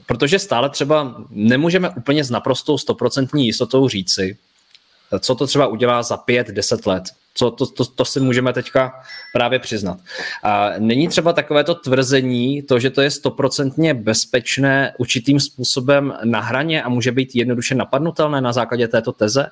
protože 0.06 0.40
stále 0.40 0.70
třeba 0.70 1.16
nemůžeme 1.30 1.90
úplně 1.90 2.24
s 2.24 2.30
naprostou 2.30 2.78
stoprocentní 2.78 3.46
jistotou 3.46 3.88
říci, 3.88 4.38
co 5.20 5.36
to 5.36 5.48
třeba 5.48 5.68
udělá 5.68 6.04
za 6.04 6.18
pět, 6.18 6.48
deset 6.48 6.86
let 6.86 7.04
co 7.34 7.52
to, 7.52 7.66
to, 7.66 7.86
to 7.86 8.06
si 8.06 8.20
můžeme 8.20 8.54
teďka 8.54 8.94
právě 9.34 9.60
přiznat. 9.60 9.98
A 10.44 10.70
není 10.80 11.08
třeba 11.08 11.34
takovéto 11.34 11.76
tvrzení, 11.76 12.62
to, 12.62 12.80
že 12.80 12.90
to 12.90 13.02
je 13.02 13.12
stoprocentně 13.12 13.94
bezpečné 13.94 14.94
určitým 14.98 15.40
způsobem 15.40 16.14
na 16.24 16.42
hraně 16.42 16.84
a 16.84 16.90
může 16.90 17.12
být 17.12 17.36
jednoduše 17.36 17.76
napadnutelné 17.76 18.42
na 18.42 18.54
základě 18.54 18.88
této 18.88 19.12
teze, 19.12 19.48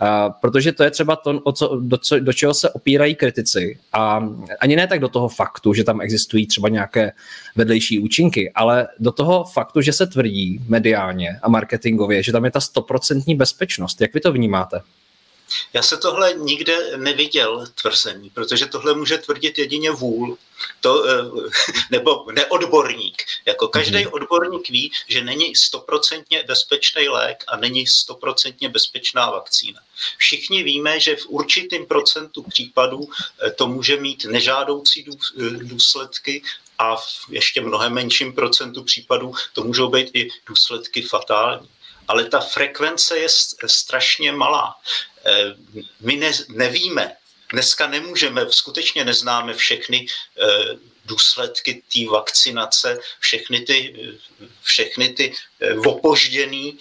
a, 0.00 0.30
protože 0.30 0.72
to 0.72 0.84
je 0.84 0.90
třeba 0.90 1.16
to, 1.16 1.40
o 1.44 1.52
co, 1.52 1.80
do, 1.80 1.98
co, 1.98 2.20
do 2.20 2.32
čeho 2.32 2.54
se 2.54 2.70
opírají 2.70 3.14
kritici. 3.14 3.78
A 3.92 4.28
ani 4.60 4.76
ne 4.76 4.86
tak 4.86 5.00
do 5.00 5.08
toho 5.08 5.28
faktu, 5.28 5.74
že 5.74 5.84
tam 5.84 6.00
existují 6.00 6.46
třeba 6.46 6.68
nějaké 6.68 7.12
vedlejší 7.56 7.98
účinky, 7.98 8.52
ale 8.54 8.88
do 8.98 9.12
toho 9.12 9.44
faktu, 9.44 9.80
že 9.80 9.92
se 9.92 10.06
tvrdí 10.06 10.60
mediálně 10.68 11.38
a 11.42 11.48
marketingově, 11.48 12.22
že 12.22 12.32
tam 12.32 12.44
je 12.44 12.50
ta 12.50 12.60
stoprocentní 12.60 13.34
bezpečnost. 13.34 14.00
Jak 14.00 14.14
vy 14.14 14.20
to 14.20 14.32
vnímáte? 14.32 14.80
Já 15.72 15.82
se 15.82 15.96
tohle 15.96 16.34
nikde 16.34 16.96
neviděl 16.96 17.66
tvrzení, 17.82 18.30
protože 18.30 18.66
tohle 18.66 18.94
může 18.94 19.18
tvrdit 19.18 19.58
jedině 19.58 19.90
vůl, 19.90 20.38
to, 20.80 21.04
eh, 21.08 21.22
nebo 21.90 22.26
neodborník. 22.32 23.22
Jako 23.46 23.68
každý 23.68 23.98
mhm. 23.98 24.12
odborník 24.12 24.68
ví, 24.68 24.92
že 25.08 25.24
není 25.24 25.56
stoprocentně 25.56 26.44
bezpečný 26.46 27.08
lék 27.08 27.44
a 27.48 27.56
není 27.56 27.86
stoprocentně 27.86 28.68
bezpečná 28.68 29.30
vakcína. 29.30 29.80
Všichni 30.18 30.62
víme, 30.62 31.00
že 31.00 31.16
v 31.16 31.26
určitém 31.26 31.86
procentu 31.86 32.42
případů 32.42 33.08
eh, 33.42 33.50
to 33.50 33.66
může 33.66 33.96
mít 33.96 34.24
nežádoucí 34.24 35.06
eh, 35.06 35.50
důsledky 35.50 36.42
a 36.78 36.96
v 36.96 37.06
ještě 37.30 37.60
mnohem 37.60 37.92
menším 37.92 38.32
procentu 38.32 38.84
případů 38.84 39.34
to 39.52 39.64
můžou 39.64 39.88
být 39.88 40.10
i 40.14 40.28
důsledky 40.46 41.02
fatální 41.02 41.68
ale 42.08 42.24
ta 42.24 42.40
frekvence 42.40 43.18
je 43.18 43.28
strašně 43.66 44.32
malá. 44.32 44.74
Eh, 45.28 45.54
my 46.00 46.16
ne, 46.16 46.32
nevíme, 46.48 47.16
dneska 47.52 47.86
nemůžeme, 47.86 48.46
skutečně 48.50 49.04
neznáme 49.04 49.54
všechny 49.54 50.06
eh, 50.06 50.46
důsledky 51.04 51.82
té 51.92 52.10
vakcinace, 52.10 52.98
všechny 53.20 53.60
ty, 53.60 53.94
všechny 54.62 55.08
ty 55.08 55.34
eh, 55.60 55.74
opožděný 55.74 56.78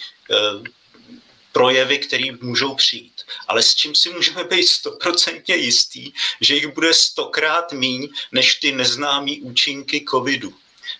projevy, 1.51 1.97
které 1.97 2.25
můžou 2.41 2.75
přijít. 2.75 3.21
Ale 3.47 3.63
s 3.63 3.75
čím 3.75 3.95
si 3.95 4.09
můžeme 4.09 4.43
být 4.43 4.67
stoprocentně 4.67 5.55
jistý, 5.55 6.11
že 6.41 6.55
jich 6.55 6.67
bude 6.67 6.93
stokrát 6.93 7.71
míň 7.71 8.09
než 8.31 8.55
ty 8.55 8.71
neznámé 8.71 9.31
účinky 9.41 10.05
covidu. 10.09 10.53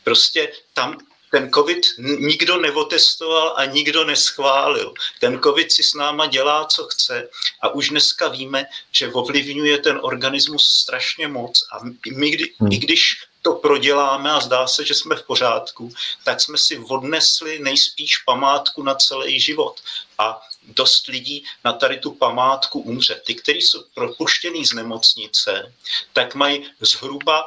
Prostě 0.04 0.52
tam 0.74 0.98
ten 1.32 1.52
COVID 1.52 1.86
nikdo 2.20 2.58
neotestoval 2.58 3.54
a 3.58 3.66
nikdo 3.66 4.06
neschválil. 4.06 4.94
Ten 5.20 5.40
COVID 5.40 5.72
si 5.72 5.84
s 5.84 5.94
náma 5.94 6.26
dělá, 6.26 6.66
co 6.66 6.84
chce 6.84 7.30
a 7.62 7.70
už 7.70 7.90
dneska 7.90 8.28
víme, 8.28 8.66
že 8.92 9.12
ovlivňuje 9.12 9.78
ten 9.78 10.00
organismus 10.02 10.70
strašně 10.70 11.28
moc 11.28 11.68
a 11.72 11.80
my, 12.12 12.30
kdy, 12.30 12.54
hmm. 12.60 12.72
i 12.72 12.78
když 12.78 13.16
to 13.42 13.54
proděláme 13.54 14.32
a 14.32 14.40
zdá 14.40 14.68
se, 14.68 14.86
že 14.86 14.94
jsme 14.94 15.16
v 15.16 15.24
pořádku, 15.24 15.94
tak 16.24 16.42
jsme 16.42 16.58
si 16.58 16.78
odnesli 16.78 17.60
nejspíš 17.60 18.18
památku 18.26 18.84
na 18.84 18.96
celý 18.96 19.40
život. 19.40 19.82
A 20.18 20.42
dost 20.68 21.08
lidí 21.08 21.46
na 21.64 21.74
tady 21.74 21.98
tu 21.98 22.12
památku 22.12 22.80
umře. 22.80 23.22
Ty, 23.26 23.36
kteří 23.36 23.62
jsou 23.62 23.84
propuštěný 23.94 24.66
z 24.66 24.74
nemocnice, 24.74 25.74
tak 26.14 26.36
mají 26.36 26.66
zhruba 26.80 27.44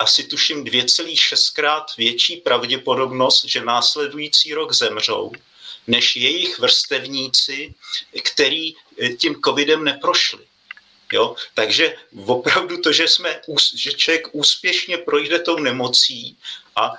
asi 0.00 0.24
tuším 0.24 0.64
2,6 0.64 1.54
krát 1.54 1.96
větší 1.96 2.36
pravděpodobnost, 2.36 3.44
že 3.44 3.64
následující 3.64 4.54
rok 4.54 4.72
zemřou, 4.72 5.32
než 5.86 6.16
jejich 6.16 6.58
vrstevníci, 6.58 7.74
který 8.22 8.74
eh, 8.74 9.08
tím 9.08 9.42
covidem 9.44 9.84
neprošli. 9.84 10.50
Jo? 11.12 11.36
Takže 11.54 11.94
opravdu 12.26 12.80
to, 12.80 12.92
že, 12.92 13.08
jsme, 13.08 13.40
že 13.74 13.92
člověk 13.92 14.28
úspěšně 14.32 14.98
projde 14.98 15.38
tou 15.38 15.58
nemocí 15.58 16.36
a 16.76 16.92
e, 16.92 16.96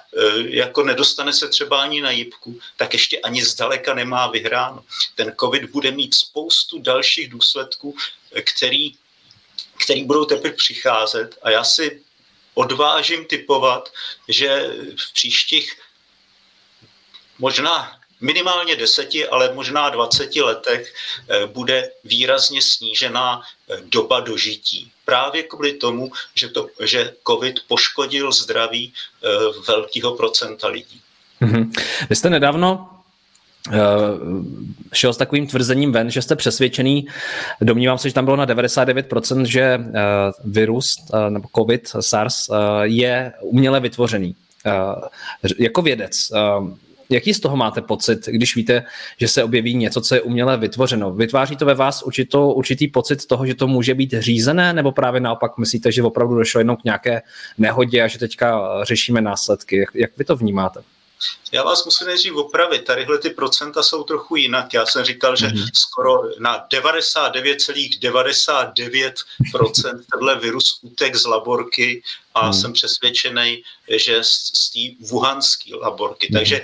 jako 0.58 0.84
nedostane 0.84 1.34
se 1.34 1.50
třeba 1.50 1.81
ani 1.81 2.01
na 2.01 2.12
jibku, 2.12 2.60
tak 2.75 2.93
ještě 2.93 3.20
ani 3.20 3.46
zdaleka 3.46 3.93
nemá 3.93 4.27
vyhráno. 4.27 4.84
Ten 5.15 5.36
covid 5.39 5.63
bude 5.63 5.91
mít 5.91 6.13
spoustu 6.13 6.79
dalších 6.79 7.29
důsledků, 7.29 7.96
který, 8.41 8.93
který 9.84 10.03
budou 10.03 10.25
teprve 10.25 10.53
přicházet 10.53 11.38
a 11.41 11.50
já 11.50 11.63
si 11.63 12.01
odvážím 12.53 13.25
typovat, 13.25 13.91
že 14.27 14.70
v 14.98 15.13
příštích 15.13 15.74
možná 17.39 18.01
minimálně 18.22 18.75
deseti, 18.75 19.27
ale 19.27 19.53
možná 19.53 19.89
20 19.89 20.36
letech 20.36 20.93
eh, 21.29 21.48
bude 21.48 21.91
výrazně 22.03 22.62
snížená 22.62 23.41
eh, 23.41 23.77
doba 23.84 24.20
dožití. 24.20 24.91
Právě 25.05 25.43
kvůli 25.43 25.74
tomu, 25.74 26.12
že, 26.36 26.50
to, 26.50 26.67
že 26.86 27.13
COVID 27.27 27.60
poškodil 27.67 28.31
zdraví 28.31 28.93
eh, 28.93 29.27
velkého 29.67 30.15
procenta 30.15 30.67
lidí. 30.67 31.01
Mm-hmm. 31.41 31.72
Vy 32.10 32.15
jste 32.15 32.29
nedávno 32.29 32.89
šel 34.94 35.13
s 35.13 35.18
takovým 35.18 35.48
tvrzením 35.48 35.91
ven, 35.91 36.12
že 36.12 36.22
jste 36.22 36.36
přesvědčený, 36.36 37.08
domnívám 37.62 37.98
se, 37.98 38.10
že 38.10 38.15
tam 38.15 38.25
bylo 38.25 38.38
na 38.38 38.46
99%, 38.46 39.44
že 39.44 39.62
eh, 39.62 39.80
virus 40.44 40.86
eh, 41.13 41.30
nebo 41.30 41.48
COVID, 41.56 41.89
SARS 42.00 42.50
je 42.82 43.34
uměle 43.41 43.80
vytvořený. 43.80 44.36
Jako 45.60 45.82
vědec, 45.82 46.32
jaký 47.12 47.34
z 47.34 47.39
toho 47.39 47.58
máte 47.58 47.82
pocit, 47.82 48.27
když 48.27 48.56
víte, 48.56 48.84
že 49.18 49.27
se 49.27 49.44
objeví 49.44 49.75
něco, 49.75 50.01
co 50.01 50.15
je 50.15 50.22
uměle 50.22 50.58
vytvořeno? 50.58 51.12
Vytváří 51.12 51.56
to 51.56 51.65
ve 51.65 51.74
vás 51.74 52.03
určitou, 52.03 52.53
určitý 52.53 52.88
pocit 52.88 53.25
toho, 53.25 53.46
že 53.46 53.56
to 53.56 53.68
může 53.68 53.94
být 53.94 54.13
řízené, 54.20 54.74
nebo 54.74 54.91
právě 54.91 55.22
naopak 55.22 55.58
myslíte, 55.58 55.91
že 55.91 56.03
opravdu 56.03 56.36
došlo 56.36 56.60
jenom 56.60 56.77
k 56.77 56.84
nějaké 56.84 57.22
nehodě 57.58 58.03
a 58.03 58.08
že 58.08 58.20
teďka 58.20 58.62
řešíme 58.84 59.22
následky? 59.22 59.77
Jak, 59.77 59.89
jak 59.96 60.18
vy 60.18 60.25
to 60.25 60.36
vnímáte? 60.36 60.82
Já 61.51 61.63
vás 61.63 61.85
musím 61.85 62.07
nejdřív 62.07 62.33
opravit, 62.33 62.85
tadyhle 62.85 63.17
ty 63.17 63.29
procenta 63.29 63.83
jsou 63.83 64.03
trochu 64.03 64.35
jinak. 64.35 64.73
Já 64.73 64.85
jsem 64.85 65.05
říkal, 65.05 65.35
že 65.35 65.47
mm-hmm. 65.47 65.69
skoro 65.73 66.21
na 66.39 66.67
99,99% 66.67 67.99
,99 67.99 69.13
tenhle 70.11 70.39
virus 70.39 70.79
utek 70.81 71.15
z 71.15 71.25
laborky 71.25 72.03
a 72.33 72.47
mm. 72.47 72.53
jsem 72.53 72.73
přesvědčený, 72.73 73.63
že 73.89 74.23
z, 74.23 74.51
z 74.53 74.69
té 74.69 74.79
wuhanské 75.07 75.75
laborky. 75.75 76.27
Mm. 76.31 76.37
Takže 76.37 76.63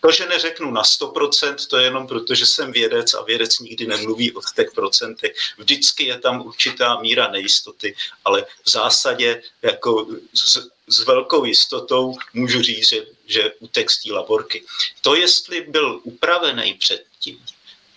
to, 0.00 0.12
že 0.12 0.26
neřeknu 0.26 0.70
na 0.70 0.82
100%, 0.82 1.68
to 1.70 1.76
je 1.76 1.84
jenom 1.84 2.06
proto, 2.06 2.34
že 2.34 2.46
jsem 2.46 2.72
vědec 2.72 3.14
a 3.14 3.22
vědec 3.22 3.58
nikdy 3.58 3.86
nemluví 3.86 4.32
o 4.32 4.40
těch 4.54 4.72
procentech. 4.74 5.32
Vždycky 5.58 6.04
je 6.04 6.18
tam 6.18 6.40
určitá 6.46 7.00
míra 7.00 7.30
nejistoty, 7.30 7.96
ale 8.24 8.46
v 8.64 8.70
zásadě 8.70 9.42
jako 9.62 10.06
s, 10.34 10.68
s 10.86 11.04
velkou 11.04 11.44
jistotou 11.44 12.16
můžu 12.34 12.62
říct, 12.62 12.88
že, 12.88 13.06
že 13.26 13.52
u 13.60 13.66
textí 13.66 14.12
laborky. 14.12 14.64
To, 15.00 15.14
jestli 15.14 15.60
byl 15.60 16.00
upravený 16.02 16.74
předtím, 16.74 17.38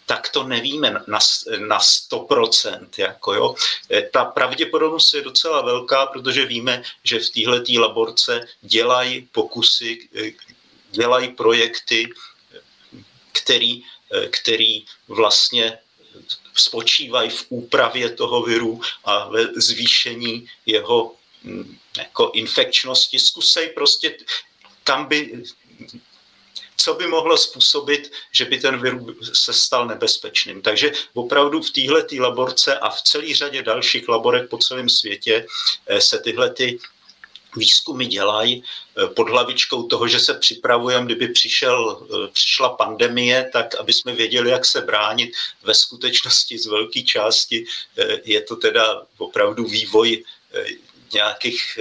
tak 0.05 0.29
to 0.29 0.43
nevíme 0.43 0.91
na, 0.91 1.19
na 1.57 1.79
100%. 1.79 2.88
Jako 2.98 3.33
jo. 3.33 3.55
E, 3.91 4.01
ta 4.01 4.25
pravděpodobnost 4.25 5.13
je 5.13 5.22
docela 5.22 5.62
velká, 5.62 6.05
protože 6.05 6.45
víme, 6.45 6.83
že 7.03 7.19
v 7.19 7.29
téhle 7.29 7.63
laborce 7.79 8.48
dělají 8.62 9.29
pokusy, 9.31 10.10
e, 10.15 10.31
dělají 10.94 11.28
projekty, 11.28 12.10
který, 13.32 13.84
který 14.30 14.86
vlastně 15.08 15.78
spočívají 16.56 17.30
v 17.30 17.46
úpravě 17.50 18.10
toho 18.10 18.42
viru 18.42 18.82
a 19.04 19.30
ve 19.30 19.46
zvýšení 19.56 20.48
jeho 20.66 21.16
mm, 21.44 21.78
jako 21.98 22.32
infekčnosti. 22.34 23.20
Zkusej 23.20 23.68
prostě, 23.70 24.18
tam 24.84 25.06
by, 25.06 25.44
co 26.78 26.94
by 26.94 27.08
mohlo 27.08 27.38
způsobit, 27.38 28.12
že 28.32 28.46
by 28.46 28.58
ten 28.58 28.82
virus 28.82 29.32
se 29.34 29.54
stal 29.54 29.88
nebezpečným. 29.88 30.62
Takže 30.62 30.92
opravdu 31.14 31.62
v 31.62 31.72
téhle 31.72 32.06
laborce 32.20 32.80
a 32.80 32.90
v 32.90 33.02
celé 33.02 33.36
řadě 33.36 33.64
dalších 33.64 34.08
laborek 34.08 34.50
po 34.50 34.58
celém 34.58 34.90
světě 34.90 35.48
eh, 35.88 36.02
se 36.02 36.20
tyhle 36.20 36.50
ty 36.54 36.80
výzkumy 37.55 38.05
dělají 38.05 38.63
eh, 38.63 39.07
pod 39.07 39.29
hlavičkou 39.29 39.83
toho, 39.83 40.07
že 40.07 40.19
se 40.19 40.33
připravujeme, 40.33 41.05
kdyby 41.05 41.27
přišel, 41.27 41.79
eh, 42.03 42.27
přišla 42.33 42.69
pandemie, 42.69 43.50
tak 43.53 43.75
aby 43.75 43.93
jsme 43.93 44.13
věděli, 44.13 44.50
jak 44.50 44.65
se 44.65 44.81
bránit. 44.81 45.33
Ve 45.63 45.74
skutečnosti 45.74 46.57
z 46.57 46.65
velké 46.65 47.01
části 47.01 47.65
eh, 47.98 48.22
je 48.24 48.41
to 48.41 48.55
teda 48.55 49.01
opravdu 49.17 49.65
vývoj 49.65 50.24
nějakých 51.13 51.79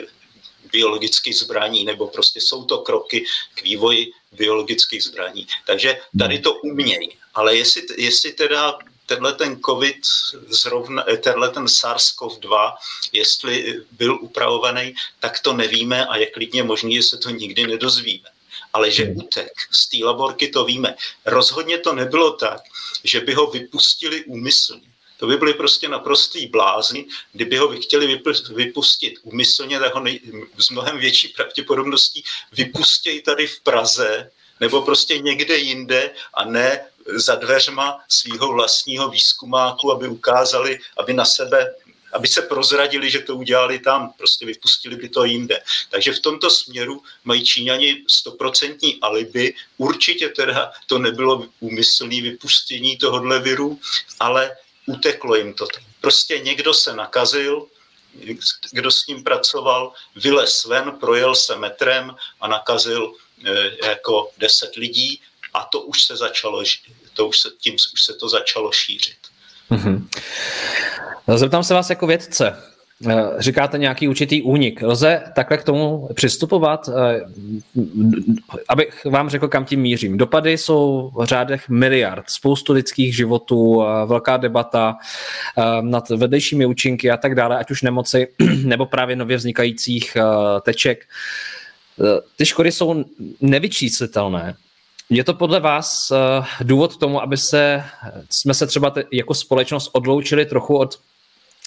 biologických 0.73 1.37
zbraní, 1.37 1.85
nebo 1.85 2.09
prostě 2.09 2.41
jsou 2.41 2.65
to 2.65 2.79
kroky 2.79 3.25
k 3.55 3.63
vývoji 3.63 4.13
biologických 4.33 5.05
zbraní. 5.05 5.47
Takže 5.67 6.01
tady 6.19 6.39
to 6.39 6.55
umějí. 6.55 7.13
Ale 7.35 7.57
jestli, 7.57 7.83
jestli 7.99 8.33
teda 8.33 8.79
tenhle 9.07 9.33
ten 9.33 9.61
COVID, 9.61 9.97
zrovna, 10.49 11.05
eh, 11.09 11.17
tenhle 11.17 11.51
ten 11.51 11.65
SARS-CoV-2, 11.65 12.75
jestli 13.13 13.81
byl 13.91 14.19
upravovaný, 14.21 14.95
tak 15.21 15.41
to 15.41 15.53
nevíme 15.53 16.07
a 16.07 16.17
je 16.17 16.27
klidně 16.27 16.63
možný, 16.63 16.97
že 16.97 17.03
se 17.03 17.19
to 17.19 17.31
nikdy 17.31 17.67
nedozvíme. 17.67 18.29
Ale 18.73 18.91
že 18.91 19.13
utek 19.17 19.53
z 19.71 19.89
té 19.89 20.05
laborky, 20.05 20.49
to 20.49 20.65
víme. 20.65 20.95
Rozhodně 21.27 21.79
to 21.79 21.93
nebylo 21.93 22.33
tak, 22.33 22.61
že 23.05 23.21
by 23.21 23.35
ho 23.35 23.47
vypustili 23.47 24.25
úmyslně. 24.25 24.93
To 25.17 25.27
by 25.27 25.37
byly 25.37 25.55
prostě 25.55 25.89
naprostý 25.89 26.47
blázni. 26.47 27.07
Kdyby 27.33 27.57
ho 27.57 27.81
chtěli 27.81 28.23
vypustit 28.55 29.15
úmyslně, 29.23 29.81
tak 29.81 29.95
ho 29.95 30.01
nej, 30.01 30.21
s 30.59 30.71
mnohem 30.71 30.99
větší 30.99 31.29
pravděpodobností 31.29 32.25
vypustějí 32.53 33.23
tady 33.23 33.47
v 33.47 33.61
Praze 33.61 34.31
nebo 34.61 34.83
prostě 34.83 35.19
někde 35.19 35.57
jinde 35.57 36.11
a 36.35 36.45
ne 36.45 36.81
za 37.07 37.35
dveřma 37.35 38.01
svého 38.09 38.53
vlastního 38.53 39.09
výzkumáku, 39.09 39.93
aby 39.93 40.09
ukázali, 40.09 40.79
aby 40.97 41.13
na 41.13 41.25
sebe 41.25 41.75
aby 42.13 42.29
se 42.29 42.43
prozradili, 42.43 43.11
že 43.11 43.19
to 43.19 43.37
udělali 43.37 43.79
tam, 43.79 44.13
prostě 44.19 44.47
vypustili 44.47 44.97
by 44.97 45.09
to 45.09 45.25
jinde. 45.25 45.61
Takže 45.91 46.13
v 46.13 46.21
tomto 46.21 46.51
směru 46.51 47.03
mají 47.25 47.45
Číňani 47.45 48.05
stoprocentní 48.09 48.99
alibi. 49.01 49.55
Určitě 49.77 50.29
teda 50.29 50.73
to 50.87 50.99
nebylo 50.99 51.47
úmyslné 51.61 52.23
vypustění 52.23 52.97
tohohle 52.97 53.39
viru, 53.39 53.81
ale 54.21 54.57
uteklo 54.87 55.37
jim 55.37 55.55
to. 55.55 55.67
Prostě 56.01 56.39
někdo 56.39 56.75
se 56.75 56.97
nakazil, 56.97 57.67
kdo 58.73 58.91
s 58.91 59.07
ním 59.07 59.25
pracoval, 59.25 59.93
vylez 60.17 60.65
ven, 60.65 60.93
projel 61.01 61.35
se 61.35 61.57
metrem 61.57 62.17
a 62.41 62.49
nakazil 62.49 63.15
e, 63.45 63.89
jako 63.89 64.31
deset 64.39 64.77
lidí 64.77 65.21
a 65.53 65.65
to 65.73 65.81
už 65.81 66.03
se 66.03 66.17
začalo, 66.17 66.63
to 67.15 67.29
už 67.29 67.39
se, 67.39 67.49
tím 67.61 67.75
už 67.75 68.03
se 68.03 68.15
to 68.15 68.29
začalo 68.29 68.73
šířit. 68.73 69.19
Mm-hmm. 69.71 70.07
Zeptám 71.37 71.65
se 71.65 71.75
vás 71.75 71.91
jako 71.91 72.07
vědce. 72.07 72.73
Eh, 73.09 73.25
říkáte 73.39 73.79
nějaký 73.79 74.09
určitý 74.09 74.43
únik. 74.43 74.83
Lze 74.83 75.23
takhle 75.35 75.59
k 75.59 75.65
tomu 75.65 76.09
přistupovat? 76.15 76.89
Eh, 76.89 77.21
abych 78.69 79.05
vám 79.05 79.31
řekl, 79.31 79.49
kam 79.49 79.65
tím 79.65 79.81
mířím. 79.81 80.17
Dopady 80.17 80.59
jsou 80.59 81.13
v 81.15 81.25
řádech 81.25 81.69
miliard, 81.69 82.25
spoustu 82.29 82.73
lidských 82.73 83.17
životů, 83.17 83.83
eh, 83.83 84.07
velká 84.07 84.37
debata 84.37 84.97
nad 85.81 86.09
vedlejšími 86.09 86.67
účinky 86.67 87.11
a 87.11 87.17
tak 87.17 87.35
dále, 87.35 87.59
ať 87.59 87.71
už 87.71 87.83
nemoci 87.83 88.29
nebo 88.65 88.87
právě 88.87 89.17
nově 89.17 89.37
vznikajících 89.37 90.17
teček. 90.63 91.05
Ty 92.37 92.47
škody 92.47 92.73
jsou 92.73 93.05
nevyčíslitelné. 93.41 94.57
Je 95.15 95.25
to 95.25 95.35
podle 95.35 95.61
vás 95.61 96.13
důvod 96.61 96.97
k 96.97 97.01
tomu, 97.01 97.23
aby 97.23 97.37
se, 97.37 97.85
jsme 98.31 98.55
se 98.55 98.67
třeba 98.67 98.95
jako 99.13 99.35
společnost 99.35 99.91
odloučili 99.93 100.47
trochu 100.47 100.77
od 100.77 101.01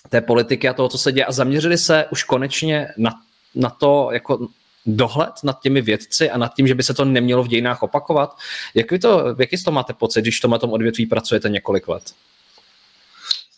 té 0.10 0.22
politiky 0.22 0.70
a 0.70 0.74
toho, 0.74 0.90
co 0.90 0.98
se 0.98 1.12
děje 1.12 1.25
a 1.25 1.32
zaměřili 1.32 1.78
se 1.78 2.06
už 2.12 2.24
konečně 2.24 2.88
na, 2.98 3.12
na 3.56 3.70
to, 3.70 4.10
jako 4.12 4.48
dohled 4.86 5.32
nad 5.44 5.62
těmi 5.62 5.82
vědci 5.82 6.30
a 6.30 6.38
nad 6.38 6.56
tím, 6.56 6.68
že 6.68 6.75
by 6.75 6.84
se 6.84 6.94
to 6.94 7.06
nemělo 7.06 7.44
v 7.44 7.48
dějinách 7.48 7.84
opakovat. 7.84 8.38
Jaký, 8.74 9.00
to, 9.00 9.36
jaký 9.40 9.64
to 9.64 9.72
máte 9.72 9.94
pocit, 9.94 10.22
když 10.22 10.40
to 10.40 10.48
na 10.48 10.58
tom 10.58 10.72
odvětví 10.74 11.06
pracujete 11.06 11.50
několik 11.50 11.88
let? 11.88 12.04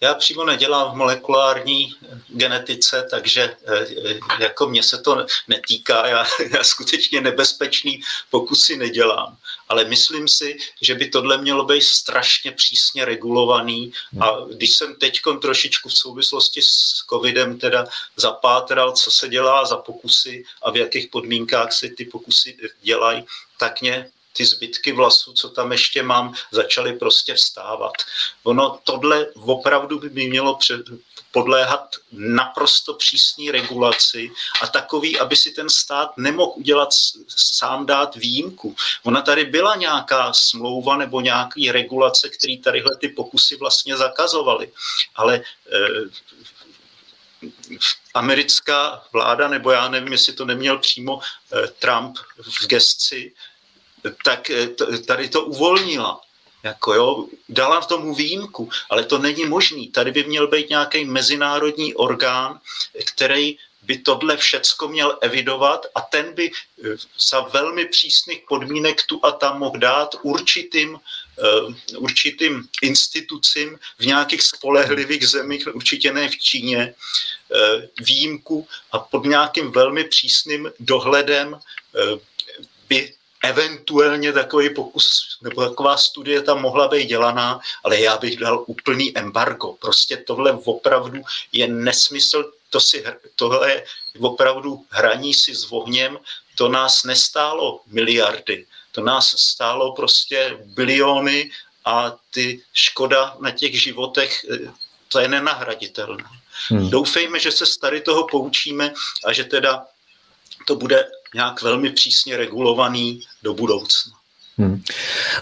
Já 0.01 0.13
přímo 0.13 0.45
nedělám 0.45 0.91
v 0.91 0.95
molekulární 0.95 1.95
genetice, 2.27 3.07
takže 3.11 3.57
eh, 3.65 4.19
jako 4.39 4.69
mě 4.69 4.83
se 4.83 4.97
to 4.97 5.25
netýká, 5.47 6.07
já, 6.07 6.25
já 6.53 6.63
skutečně 6.63 7.21
nebezpečný 7.21 8.01
pokusy 8.29 8.77
nedělám. 8.77 9.37
Ale 9.69 9.85
myslím 9.85 10.27
si, 10.27 10.57
že 10.81 10.95
by 10.95 11.07
tohle 11.07 11.37
mělo 11.37 11.65
být 11.65 11.81
strašně 11.81 12.51
přísně 12.51 13.05
regulovaný 13.05 13.93
a 14.21 14.31
když 14.53 14.75
jsem 14.75 14.95
teď 14.95 15.19
trošičku 15.41 15.89
v 15.89 15.97
souvislosti 15.97 16.61
s 16.61 17.03
covidem 17.09 17.59
teda 17.59 17.85
zapátral, 18.15 18.91
co 18.91 19.11
se 19.11 19.29
dělá 19.29 19.65
za 19.65 19.77
pokusy 19.77 20.45
a 20.61 20.71
v 20.71 20.77
jakých 20.77 21.07
podmínkách 21.07 21.73
se 21.73 21.89
ty 21.89 22.05
pokusy 22.05 22.57
dělají, 22.81 23.25
tak 23.57 23.81
mě 23.81 24.11
ty 24.37 24.45
zbytky 24.45 24.91
vlasů, 24.91 25.33
co 25.33 25.49
tam 25.49 25.71
ještě 25.71 26.03
mám, 26.03 26.33
začaly 26.51 26.93
prostě 26.93 27.33
vstávat. 27.33 27.93
Ono 28.43 28.79
tohle 28.83 29.27
opravdu 29.35 29.99
by 29.99 30.29
mělo 30.29 30.59
podléhat 31.31 31.95
naprosto 32.11 32.93
přísný 32.93 33.51
regulaci 33.51 34.31
a 34.61 34.67
takový, 34.67 35.19
aby 35.19 35.35
si 35.35 35.51
ten 35.51 35.69
stát 35.69 36.17
nemohl 36.17 36.53
udělat 36.55 36.89
sám 37.27 37.85
dát 37.85 38.15
výjimku. 38.15 38.75
Ona 39.03 39.21
tady 39.21 39.45
byla 39.45 39.75
nějaká 39.75 40.33
smlouva 40.33 40.97
nebo 40.97 41.21
nějaký 41.21 41.71
regulace, 41.71 42.29
který 42.29 42.57
tadyhle 42.57 42.95
ty 42.97 43.09
pokusy 43.09 43.55
vlastně 43.55 43.97
zakazovaly, 43.97 44.71
ale 45.15 45.41
eh, 45.41 46.09
americká 48.13 49.03
vláda, 49.13 49.47
nebo 49.47 49.71
já 49.71 49.89
nevím, 49.89 50.11
jestli 50.11 50.33
to 50.33 50.45
neměl 50.45 50.77
přímo 50.77 51.19
eh, 51.19 51.67
Trump 51.67 52.17
v 52.41 52.67
gesci, 52.67 53.33
tak 54.23 54.49
eh, 54.49 54.67
tady 55.05 55.29
to 55.29 55.45
uvolnila. 55.45 56.21
Jako 56.63 56.93
jo, 56.93 57.27
dala 57.49 57.81
v 57.81 57.87
tomu 57.87 58.15
výjimku, 58.15 58.69
ale 58.89 59.03
to 59.03 59.17
není 59.17 59.45
možný. 59.45 59.87
Tady 59.87 60.11
by 60.11 60.23
měl 60.23 60.47
být 60.47 60.69
nějaký 60.69 61.05
mezinárodní 61.05 61.95
orgán, 61.95 62.59
který 63.05 63.57
by 63.81 63.97
tohle 63.97 64.37
všecko 64.37 64.87
měl 64.87 65.17
evidovat 65.21 65.85
a 65.95 66.01
ten 66.01 66.33
by 66.33 66.51
eh, 66.51 66.87
za 67.29 67.41
velmi 67.41 67.85
přísných 67.85 68.43
podmínek 68.49 69.03
tu 69.05 69.19
a 69.25 69.31
tam 69.31 69.59
mohl 69.59 69.79
dát 69.79 70.15
určitým, 70.21 70.93
uh, 70.93 71.73
určitým 71.97 72.67
institucím 72.81 73.79
v 73.99 74.05
nějakých 74.05 74.41
spolehlivých 74.41 75.27
zemích, 75.27 75.67
určitě 75.73 76.13
ne 76.13 76.29
v 76.29 76.37
Číně, 76.37 76.93
výjimku 78.01 78.67
a 78.91 78.99
pod 78.99 79.25
nějakým 79.25 79.71
velmi 79.71 80.03
přísným 80.03 80.71
dohledem 80.79 81.59
by 82.89 83.13
eventuálně 83.43 84.33
takový 84.33 84.69
pokus 84.69 85.37
nebo 85.41 85.69
taková 85.69 85.97
studie 85.97 86.41
tam 86.41 86.61
mohla 86.61 86.87
být 86.87 87.05
dělaná, 87.05 87.59
ale 87.83 87.99
já 87.99 88.17
bych 88.17 88.37
dal 88.37 88.63
úplný 88.67 89.17
embargo. 89.17 89.73
Prostě 89.73 90.17
tohle 90.17 90.51
opravdu 90.51 91.21
je 91.51 91.67
nesmysl, 91.67 92.51
to 92.69 92.79
si, 92.79 93.03
tohle 93.35 93.71
je 93.71 93.85
opravdu 94.19 94.85
hraní 94.89 95.33
si 95.33 95.55
s 95.55 95.71
ohněm, 95.71 96.19
to 96.55 96.69
nás 96.69 97.03
nestálo 97.03 97.81
miliardy, 97.87 98.65
to 98.91 99.01
nás 99.01 99.35
stálo 99.37 99.93
prostě 99.93 100.57
biliony 100.65 101.51
a 101.85 102.15
ty 102.31 102.61
škoda 102.73 103.35
na 103.39 103.51
těch 103.51 103.81
životech, 103.81 104.45
eh, 104.51 104.71
to 105.07 105.19
je 105.19 105.27
nenahraditelné. 105.27 106.23
Hmm. 106.69 106.89
Doufejme, 106.89 107.39
že 107.39 107.51
se 107.51 107.65
z 107.65 107.77
tady 107.77 108.01
toho 108.01 108.27
poučíme 108.27 108.93
a 109.25 109.33
že 109.33 109.43
teda 109.43 109.85
to 110.67 110.75
bude 110.75 111.05
nějak 111.35 111.61
velmi 111.61 111.89
přísně 111.89 112.37
regulovaný 112.37 113.21
do 113.43 113.53
budoucna. 113.53 114.13
Hmm. 114.57 114.83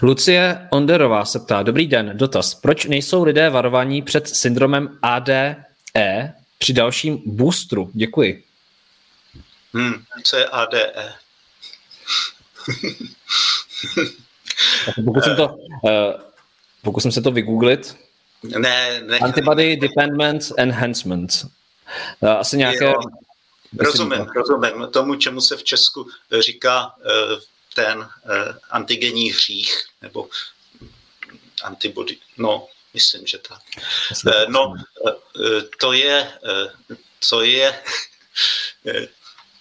Lucie 0.02 0.68
Onderová 0.70 1.24
se 1.24 1.38
ptá, 1.38 1.62
dobrý 1.62 1.86
den, 1.86 2.10
dotaz. 2.14 2.54
Proč 2.54 2.84
nejsou 2.84 3.24
lidé 3.24 3.50
varovaní 3.50 4.02
před 4.02 4.28
syndromem 4.28 4.98
ADE 5.02 5.64
při 6.58 6.72
dalším 6.72 7.22
boostru? 7.26 7.90
Děkuji. 7.94 8.44
Hmm, 9.74 9.94
co 10.24 10.36
je 10.36 10.46
ADE? 10.46 11.12
pokusím, 15.04 15.36
to, 15.36 15.48
uh, 15.82 15.90
pokusím 16.82 17.12
se 17.12 17.22
to 17.22 17.30
vygooglit. 17.30 17.96
Ne, 18.58 19.02
ne. 19.02 19.18
Antibody 19.18 19.76
Dependent 19.76 20.42
Enhancement. 20.56 21.46
Uh, 22.20 22.30
asi 22.30 22.56
nějaké... 22.56 22.84
Jo 22.84 22.94
Rozumím, 23.78 24.26
rozumím. 24.36 24.88
Tomu, 24.90 25.14
čemu 25.14 25.40
se 25.40 25.56
v 25.56 25.64
Česku 25.64 26.10
říká 26.40 26.94
eh, 27.00 27.40
ten 27.74 28.08
eh, 28.24 28.58
antigenní 28.70 29.30
hřích, 29.30 29.84
nebo 30.02 30.28
antibody, 31.62 32.18
no, 32.36 32.68
myslím, 32.94 33.26
že 33.26 33.38
tak. 33.38 33.62
Eh, 34.28 34.46
no, 34.48 34.74
to 35.80 35.92
je, 35.92 36.32
to 37.28 37.42
je 37.42 37.82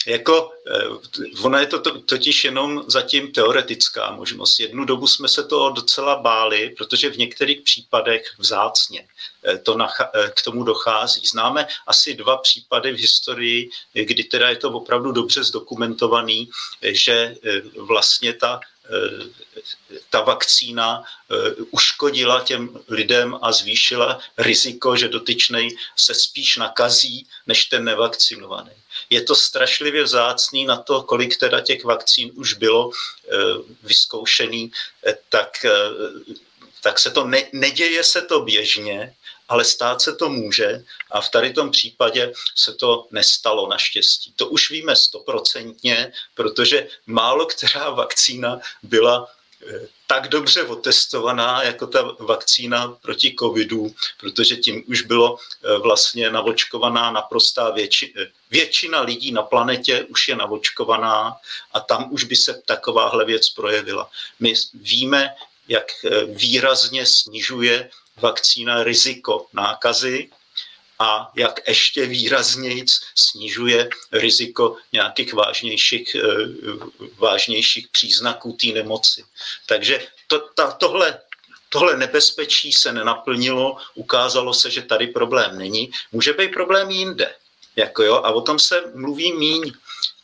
jako, 0.06 0.52
eh, 0.68 1.41
ono 1.41 1.58
je 1.58 1.65
to, 1.65 1.80
to 1.80 2.02
totiž 2.02 2.44
jenom 2.44 2.84
zatím 2.88 3.32
teoretická 3.32 4.12
možnost. 4.12 4.60
Jednu 4.60 4.86
dobu 4.86 5.08
jsme 5.08 5.28
se 5.28 5.44
to 5.44 5.70
docela 5.70 6.15
báli, 6.15 6.70
protože 6.78 7.10
v 7.10 7.18
některých 7.18 7.62
případech 7.62 8.24
vzácně 8.38 9.08
eh, 9.44 9.58
to 9.58 9.76
nacha- 9.76 10.10
eh, 10.13 10.32
k 10.36 10.41
tomu 10.41 10.63
dochází. 10.63 11.22
Známe 11.28 11.68
asi 11.88 12.13
dva 12.13 12.38
případy 12.38 12.91
v 12.91 13.00
historii, 13.00 13.70
kdy 13.94 14.24
teda 14.24 14.50
je 14.50 14.56
to 14.56 14.70
opravdu 14.72 15.12
dobře 15.12 15.44
zdokumentovaný, 15.44 16.50
že 16.82 17.36
vlastně 17.78 18.34
ta 18.34 18.60
ta 20.10 20.22
vakcína 20.22 21.04
uškodila 21.72 22.44
těm 22.44 22.80
lidem 22.88 23.39
a 23.41 23.52
zvýšila 23.52 24.20
riziko, 24.38 24.98
že 24.98 25.08
dotyčnej 25.08 25.70
se 25.96 26.13
spíš 26.13 26.58
nakazí, 26.58 27.28
než 27.48 27.65
ten 27.65 27.84
nevakcinovaný. 27.84 28.72
Je 29.10 29.22
to 29.22 29.36
strašlivě 29.36 30.04
vzácný 30.04 30.65
na 30.65 30.78
to, 30.78 31.02
kolik 31.02 31.38
teda 31.38 31.62
těch 31.62 31.84
vakcín 31.84 32.32
už 32.36 32.54
bylo 32.54 32.91
eh, 32.91 33.36
vyzkoušený, 33.84 34.72
eh, 35.08 35.18
tak, 35.30 35.65
eh, 35.65 35.72
tak 36.82 37.00
se 37.00 37.12
to 37.12 37.28
ne, 37.28 37.44
neděje 37.54 38.04
se 38.04 38.22
to 38.22 38.39
běžně, 38.39 39.15
ale 39.50 39.65
stát 39.65 40.02
se 40.02 40.15
to 40.15 40.30
může 40.30 40.84
a 41.12 41.22
v 41.22 41.30
tady 41.30 41.54
tom 41.54 41.72
případě 41.72 42.34
se 42.56 42.74
to 42.74 43.08
nestalo 43.12 43.68
naštěstí. 43.68 44.34
To 44.36 44.48
už 44.48 44.72
víme 44.72 44.96
stoprocentně, 44.96 46.13
protože 46.34 46.88
málo 47.06 47.46
která 47.46 47.89
vakcína 47.89 48.60
byla 48.84 49.28
tak 50.08 50.28
dobře 50.28 50.63
otestovaná 50.63 51.63
jako 51.63 51.88
ta 51.88 52.15
vakcína 52.19 52.97
proti 53.01 53.36
covidu, 53.39 53.95
protože 54.19 54.56
tím 54.56 54.84
už 54.88 55.01
bylo 55.01 55.38
eh, 55.38 55.78
vlastně 55.78 56.32
navočkovaná 56.32 57.12
naprostá 57.12 57.69
většina, 57.69 58.21
většina 58.51 59.01
lidí 59.01 59.32
na 59.32 59.41
planetě 59.41 60.04
už 60.04 60.28
je 60.28 60.36
navočkovaná 60.36 61.38
a 61.73 61.80
tam 61.80 62.08
už 62.12 62.23
by 62.23 62.36
se 62.36 62.62
takováhle 62.65 63.25
věc 63.25 63.49
projevila. 63.49 64.10
My 64.39 64.54
víme, 64.73 65.30
jak 65.67 65.86
eh, 66.06 66.25
výrazně 66.25 67.06
snižuje 67.06 67.89
vakcína 68.17 68.84
riziko 68.84 69.47
nákazy, 69.54 70.30
a 70.99 71.31
jak 71.36 71.67
ještě 71.67 72.05
výrazněji 72.05 72.86
snižuje 73.15 73.89
riziko 74.12 74.77
nějakých 74.91 75.34
vážnějších, 75.34 76.15
eh, 76.15 76.21
vážnějších 77.17 77.88
příznaků 77.88 78.58
té 78.62 78.67
nemoci. 78.67 79.23
Takže 79.65 80.08
to, 80.27 80.39
ta, 80.39 80.71
tohle, 80.71 81.19
tohle 81.69 81.97
nebezpečí 81.97 82.73
se 82.73 82.91
nenaplnilo, 82.91 83.77
ukázalo 83.95 84.53
se, 84.53 84.71
že 84.71 84.81
tady 84.81 85.08
problém 85.08 85.58
není. 85.58 85.91
Může 86.12 86.34
být 86.34 86.53
problém 86.53 86.91
jinde. 86.91 87.36
Jako 87.75 88.03
jo, 88.03 88.15
a 88.15 88.31
o 88.31 88.41
tom 88.41 88.60
se 88.60 88.84
mluví 88.95 89.34
míň. 89.34 89.71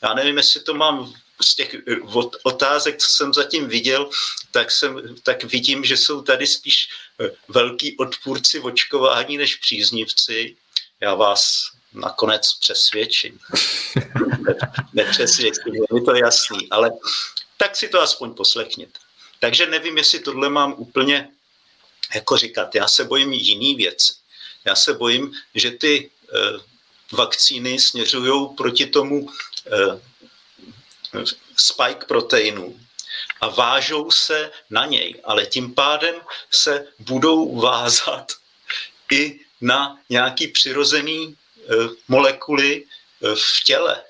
Já 0.01 0.13
nevím, 0.13 0.38
jestli 0.38 0.62
to 0.62 0.73
mám 0.73 1.13
z 1.41 1.55
těch 1.55 1.75
otázek, 2.43 2.97
co 2.97 3.07
jsem 3.07 3.34
zatím 3.34 3.67
viděl, 3.67 4.10
tak, 4.51 4.71
jsem, 4.71 5.15
tak 5.23 5.43
vidím, 5.43 5.84
že 5.84 5.97
jsou 5.97 6.21
tady 6.21 6.47
spíš 6.47 6.89
eh, 7.19 7.31
velký 7.47 7.97
odpůrci 7.97 8.60
očkování 8.60 9.38
než 9.38 9.55
příznivci 9.55 10.55
já 11.01 11.15
vás 11.15 11.71
nakonec 11.93 12.53
přesvědčím. 12.53 13.39
Nepřesvědčím, 14.93 15.73
je 15.73 15.81
mi 15.93 16.01
to 16.01 16.15
jasný, 16.15 16.69
ale 16.71 16.91
tak 17.57 17.75
si 17.75 17.87
to 17.89 18.01
aspoň 18.01 18.33
poslechněte. 18.33 18.99
Takže 19.39 19.65
nevím, 19.65 19.97
jestli 19.97 20.19
tohle 20.19 20.49
mám 20.49 20.73
úplně 20.77 21.29
jako 22.15 22.37
říkat. 22.37 22.75
Já 22.75 22.87
se 22.87 23.03
bojím 23.03 23.33
jiný 23.33 23.75
věc. 23.75 24.17
Já 24.65 24.75
se 24.75 24.93
bojím, 24.93 25.33
že 25.55 25.71
ty 25.71 26.09
e, 26.09 26.37
vakcíny 27.11 27.79
směřují 27.79 28.55
proti 28.57 28.85
tomu 28.85 29.29
e, 29.71 29.99
spike 31.57 32.05
proteinu 32.05 32.79
a 33.41 33.49
vážou 33.49 34.11
se 34.11 34.51
na 34.69 34.85
něj, 34.85 35.21
ale 35.23 35.45
tím 35.45 35.73
pádem 35.73 36.15
se 36.51 36.87
budou 36.99 37.61
vázat 37.61 38.31
i 39.11 39.39
na 39.62 39.97
nějaký 40.10 40.47
přirozený 40.47 41.36
eh, 41.36 41.63
molekuly 42.08 42.86
eh, 42.86 43.36
v 43.36 43.63
těle, 43.63 44.04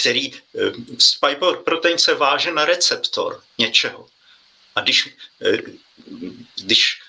který 0.00 0.34
eh, 0.34 0.38
spike 0.98 1.56
protein 1.64 1.98
se 1.98 2.14
váže 2.14 2.52
na 2.52 2.64
receptor 2.64 3.42
něčeho. 3.58 4.08
A 4.74 4.80
když, 4.80 5.08
když 6.56 7.00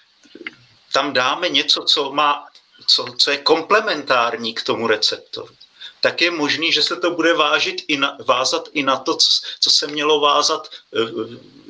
tam 0.91 1.13
dáme 1.13 1.49
něco, 1.49 1.83
co, 1.83 2.11
má, 2.11 2.47
co, 2.87 3.05
co 3.17 3.31
je 3.31 3.37
komplementární 3.37 4.53
k 4.53 4.63
tomu 4.63 4.87
receptoru, 4.87 5.55
tak 6.01 6.21
je 6.21 6.31
možný, 6.31 6.71
že 6.71 6.83
se 6.83 6.95
to 6.95 7.11
bude 7.11 7.33
vážit 7.33 7.83
i 7.87 7.97
na, 7.97 8.17
vázat 8.25 8.69
i 8.73 8.83
na 8.83 8.97
to, 8.97 9.15
co, 9.15 9.31
co 9.59 9.69
se 9.69 9.87
mělo 9.87 10.19
vázat 10.19 10.69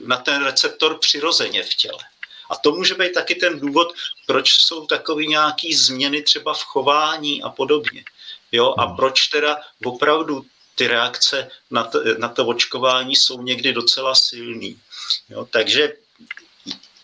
na 0.06 0.18
ten 0.18 0.44
receptor 0.44 1.00
přirozeně 1.00 1.64
v 1.64 1.74
těle. 1.74 2.04
A 2.50 2.56
to 2.56 2.72
může 2.72 2.96
být 2.96 3.14
taky 3.14 3.36
ten 3.36 3.60
důvod, 3.60 3.94
proč 4.26 4.54
jsou 4.54 4.86
takové 4.86 5.26
nějaké 5.26 5.68
změny 5.76 6.22
třeba 6.22 6.54
v 6.54 6.64
chování 6.64 7.44
a 7.44 7.50
podobně. 7.50 8.04
Jo, 8.52 8.76
a 8.78 8.86
hmm. 8.86 8.96
proč 8.96 9.28
teda 9.28 9.58
opravdu 9.86 10.46
ty 10.76 10.88
reakce 10.88 11.50
na 11.72 11.84
to, 11.84 12.04
na 12.18 12.30
to 12.30 12.46
očkování 12.46 13.16
jsou 13.16 13.42
někdy 13.42 13.74
docela 13.74 14.16
silný. 14.16 14.80
Jo, 15.30 15.48
takže 15.52 15.94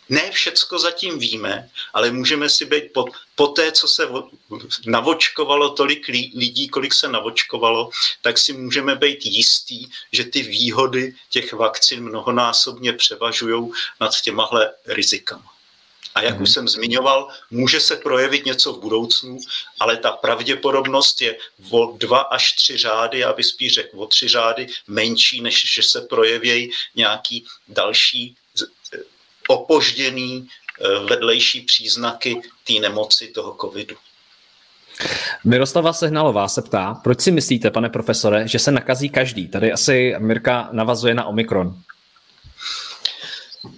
ne 0.09 0.31
všecko 0.31 0.79
zatím 0.79 1.19
víme, 1.19 1.69
ale 1.93 2.11
můžeme 2.11 2.49
si 2.49 2.65
být 2.65 2.93
po, 2.93 3.05
po 3.35 3.47
té, 3.47 3.71
co 3.71 3.87
se 3.87 4.07
navočkovalo 4.85 5.69
tolik 5.69 6.07
lidí, 6.07 6.67
kolik 6.67 6.93
se 6.93 7.07
navočkovalo, 7.07 7.89
tak 8.21 8.37
si 8.37 8.53
můžeme 8.53 8.95
být 8.95 9.25
jistý, 9.25 9.87
že 10.11 10.23
ty 10.23 10.41
výhody 10.41 11.15
těch 11.29 11.53
vakcin 11.53 12.03
mnohonásobně 12.03 12.93
převažují 12.93 13.71
nad 13.99 14.21
těmahle 14.21 14.73
rizikama. 14.85 15.53
A 16.15 16.21
jak 16.21 16.33
už 16.33 16.49
mhm. 16.49 16.53
jsem 16.53 16.67
zmiňoval, 16.67 17.27
může 17.51 17.79
se 17.79 17.95
projevit 17.95 18.45
něco 18.45 18.73
v 18.73 18.79
budoucnu, 18.79 19.37
ale 19.79 19.97
ta 19.97 20.11
pravděpodobnost 20.11 21.21
je 21.21 21.37
o 21.69 21.97
dva 21.97 22.19
až 22.19 22.53
tři 22.53 22.77
řády, 22.77 23.23
bych 23.35 23.45
spíš 23.45 23.73
řekl 23.73 24.01
o 24.01 24.07
tři 24.07 24.27
řády 24.27 24.67
menší, 24.87 25.41
než 25.41 25.73
že 25.73 25.83
se 25.83 26.01
projeví 26.01 26.71
nějaký 26.95 27.45
další 27.67 28.35
opožděný 29.47 30.47
eh, 30.47 30.99
vedlejší 31.09 31.61
příznaky 31.61 32.41
té 32.67 32.73
nemoci 32.73 33.27
toho 33.27 33.57
covidu. 33.61 33.95
Miroslava 35.43 35.93
Sehnalová 35.93 36.47
se 36.47 36.61
ptá, 36.61 36.93
proč 37.03 37.21
si 37.21 37.31
myslíte, 37.31 37.71
pane 37.71 37.89
profesore, 37.89 38.47
že 38.47 38.59
se 38.59 38.71
nakazí 38.71 39.09
každý? 39.09 39.47
Tady 39.47 39.71
asi 39.71 40.15
Mirka 40.19 40.69
navazuje 40.71 41.13
na 41.13 41.25
Omikron. 41.25 41.75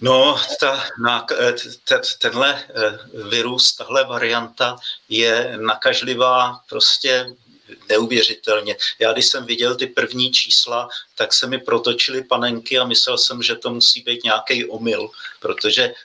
No, 0.01 0.38
ta, 0.60 0.84
na, 1.04 1.25
eh, 1.39 1.54
te, 1.88 2.01
tenhle 2.19 2.63
eh, 2.63 2.99
virus, 3.30 3.75
tahle 3.75 4.04
varianta 4.04 4.75
je 5.10 5.58
nakažlivá 5.62 6.60
prostě 6.69 7.25
neuvěřitelně. 7.89 8.78
Já 8.99 9.13
když 9.13 9.25
jsem 9.25 9.45
viděl 9.45 9.75
ty 9.75 9.88
první 9.88 10.32
čísla, 10.32 10.89
tak 11.15 11.34
se 11.34 11.47
mi 11.47 11.60
protočily 11.60 12.23
panenky 12.23 12.80
a 12.80 12.86
myslel 12.86 13.17
jsem, 13.17 13.43
že 13.43 13.56
to 13.56 13.69
musí 13.69 14.01
být 14.01 14.23
nějaký 14.23 14.65
omyl, 14.65 15.10
protože 15.39 15.84
eh, 15.84 15.95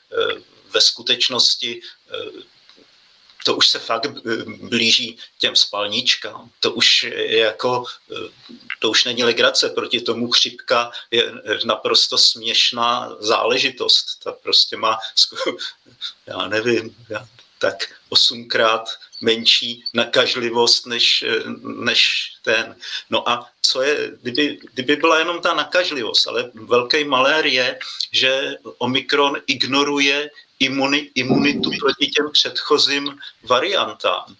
ve 0.70 0.80
skutečnosti 0.80 1.80
eh, 2.10 2.50
to 3.44 3.56
už 3.56 3.68
se 3.68 3.78
fakt 3.78 4.06
eh, 4.06 4.44
blíží 4.62 5.18
těm 5.38 5.56
spalničkám. 5.56 6.50
To 6.60 6.72
už 6.72 7.02
je 7.02 7.38
jako, 7.38 7.84
to 8.78 8.90
už 8.90 9.04
není 9.04 9.24
legrace, 9.24 9.68
proti 9.68 10.00
tomu 10.00 10.30
chřipka 10.30 10.90
je 11.10 11.32
naprosto 11.64 12.18
směšná 12.18 13.16
záležitost. 13.20 14.06
Ta 14.24 14.32
prostě 14.32 14.76
má, 14.76 14.98
já 16.26 16.48
nevím, 16.48 16.96
tak 17.60 17.92
osmkrát 18.08 18.88
menší 19.20 19.84
nakažlivost 19.94 20.86
než, 20.86 21.24
než 21.62 22.30
ten. 22.42 22.76
No 23.10 23.28
a 23.28 23.46
co 23.62 23.82
je, 23.82 24.10
kdyby, 24.22 24.58
kdyby 24.72 24.96
byla 24.96 25.18
jenom 25.18 25.40
ta 25.40 25.54
nakažlivost, 25.54 26.26
ale 26.26 26.50
velký 26.54 27.04
malér 27.04 27.46
je, 27.46 27.78
že 28.12 28.54
Omikron 28.78 29.36
ignoruje 29.46 30.30
imuni, 30.60 31.10
imunitu 31.14 31.70
proti 31.80 32.06
těm 32.06 32.30
předchozím 32.32 33.18
variantám 33.42 34.36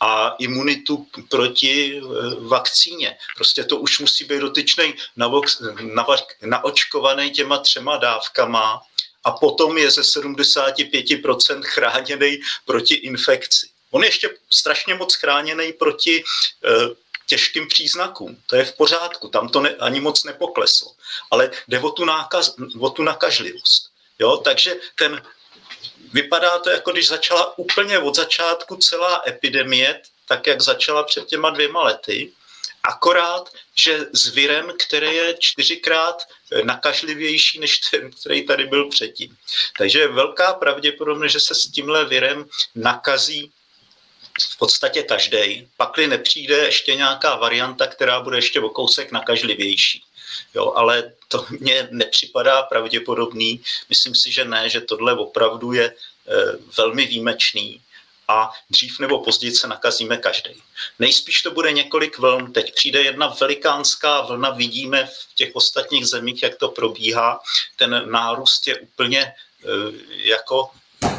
a 0.00 0.34
imunitu 0.38 1.06
proti 1.28 1.98
eh, 1.98 2.00
vakcíně. 2.40 3.16
Prostě 3.36 3.64
to 3.64 3.76
už 3.76 3.98
musí 3.98 4.24
být 4.24 4.40
dotyčný 4.40 4.94
naočkovaný 6.42 7.30
těma 7.30 7.58
třema 7.58 7.96
dávkama 7.96 8.80
a 9.24 9.30
potom 9.30 9.78
je 9.78 9.90
ze 9.90 10.02
75% 10.02 11.62
chráněný 11.62 12.38
proti 12.64 12.94
infekci. 12.94 13.68
On 13.90 14.02
je 14.02 14.08
ještě 14.08 14.30
strašně 14.50 14.94
moc 14.94 15.14
chráněný 15.14 15.72
proti 15.72 16.24
uh, 16.24 16.94
těžkým 17.26 17.68
příznakům. 17.68 18.42
To 18.46 18.56
je 18.56 18.64
v 18.64 18.76
pořádku, 18.76 19.28
tam 19.28 19.48
to 19.48 19.60
ne, 19.60 19.74
ani 19.76 20.00
moc 20.00 20.24
nepokleslo. 20.24 20.92
Ale 21.30 21.50
jde 21.68 21.80
o 21.80 21.90
tu, 21.90 22.04
nákaz, 22.04 22.54
o 22.80 22.90
tu 22.90 23.02
nakažlivost. 23.02 23.90
Jo? 24.18 24.36
Takže 24.36 24.74
ten, 24.94 25.22
vypadá 26.12 26.58
to, 26.58 26.70
jako 26.70 26.92
když 26.92 27.08
začala 27.08 27.58
úplně 27.58 27.98
od 27.98 28.14
začátku 28.14 28.76
celá 28.76 29.22
epidemie, 29.26 30.02
tak 30.28 30.46
jak 30.46 30.60
začala 30.60 31.02
před 31.02 31.26
těma 31.26 31.50
dvěma 31.50 31.82
lety, 31.82 32.32
Akorát, 32.88 33.52
že 33.76 34.06
s 34.12 34.28
virem, 34.28 34.72
který 34.78 35.16
je 35.16 35.36
čtyřikrát 35.38 36.22
nakažlivější 36.62 37.60
než 37.60 37.78
ten, 37.78 38.10
který 38.10 38.46
tady 38.46 38.66
byl 38.66 38.88
předtím. 38.88 39.36
Takže 39.78 39.98
je 39.98 40.08
velká 40.08 40.54
pravděpodobnost, 40.54 41.32
že 41.32 41.40
se 41.40 41.54
s 41.54 41.70
tímhle 41.70 42.04
virem 42.04 42.48
nakazí 42.74 43.52
v 44.50 44.58
podstatě 44.58 45.02
každý. 45.02 45.68
Pakli 45.76 46.06
nepřijde 46.06 46.56
ještě 46.56 46.94
nějaká 46.94 47.36
varianta, 47.36 47.86
která 47.86 48.20
bude 48.20 48.38
ještě 48.38 48.60
o 48.60 48.68
kousek 48.68 49.12
nakažlivější. 49.12 50.02
Jo, 50.54 50.72
ale 50.76 51.12
to 51.28 51.46
mně 51.60 51.88
nepřipadá 51.90 52.62
pravděpodobný. 52.62 53.60
Myslím 53.88 54.14
si, 54.14 54.32
že 54.32 54.44
ne, 54.44 54.68
že 54.68 54.80
tohle 54.80 55.16
opravdu 55.16 55.72
je 55.72 55.84
e, 55.84 55.94
velmi 56.76 57.06
výjimečný 57.06 57.80
a 58.28 58.50
dřív 58.70 58.98
nebo 58.98 59.24
později 59.24 59.54
se 59.54 59.68
nakazíme 59.68 60.16
každý. 60.16 60.62
Nejspíš 60.98 61.42
to 61.42 61.50
bude 61.50 61.72
několik 61.72 62.18
vln. 62.18 62.52
Teď 62.52 62.74
přijde 62.74 63.02
jedna 63.02 63.26
velikánská 63.40 64.20
vlna, 64.20 64.50
vidíme 64.50 65.06
v 65.06 65.34
těch 65.34 65.50
ostatních 65.56 66.06
zemích, 66.06 66.42
jak 66.42 66.56
to 66.56 66.68
probíhá. 66.68 67.40
Ten 67.76 68.10
nárůst 68.10 68.66
je 68.66 68.78
úplně 68.78 69.20
e, 69.20 69.34
jako 70.08 70.70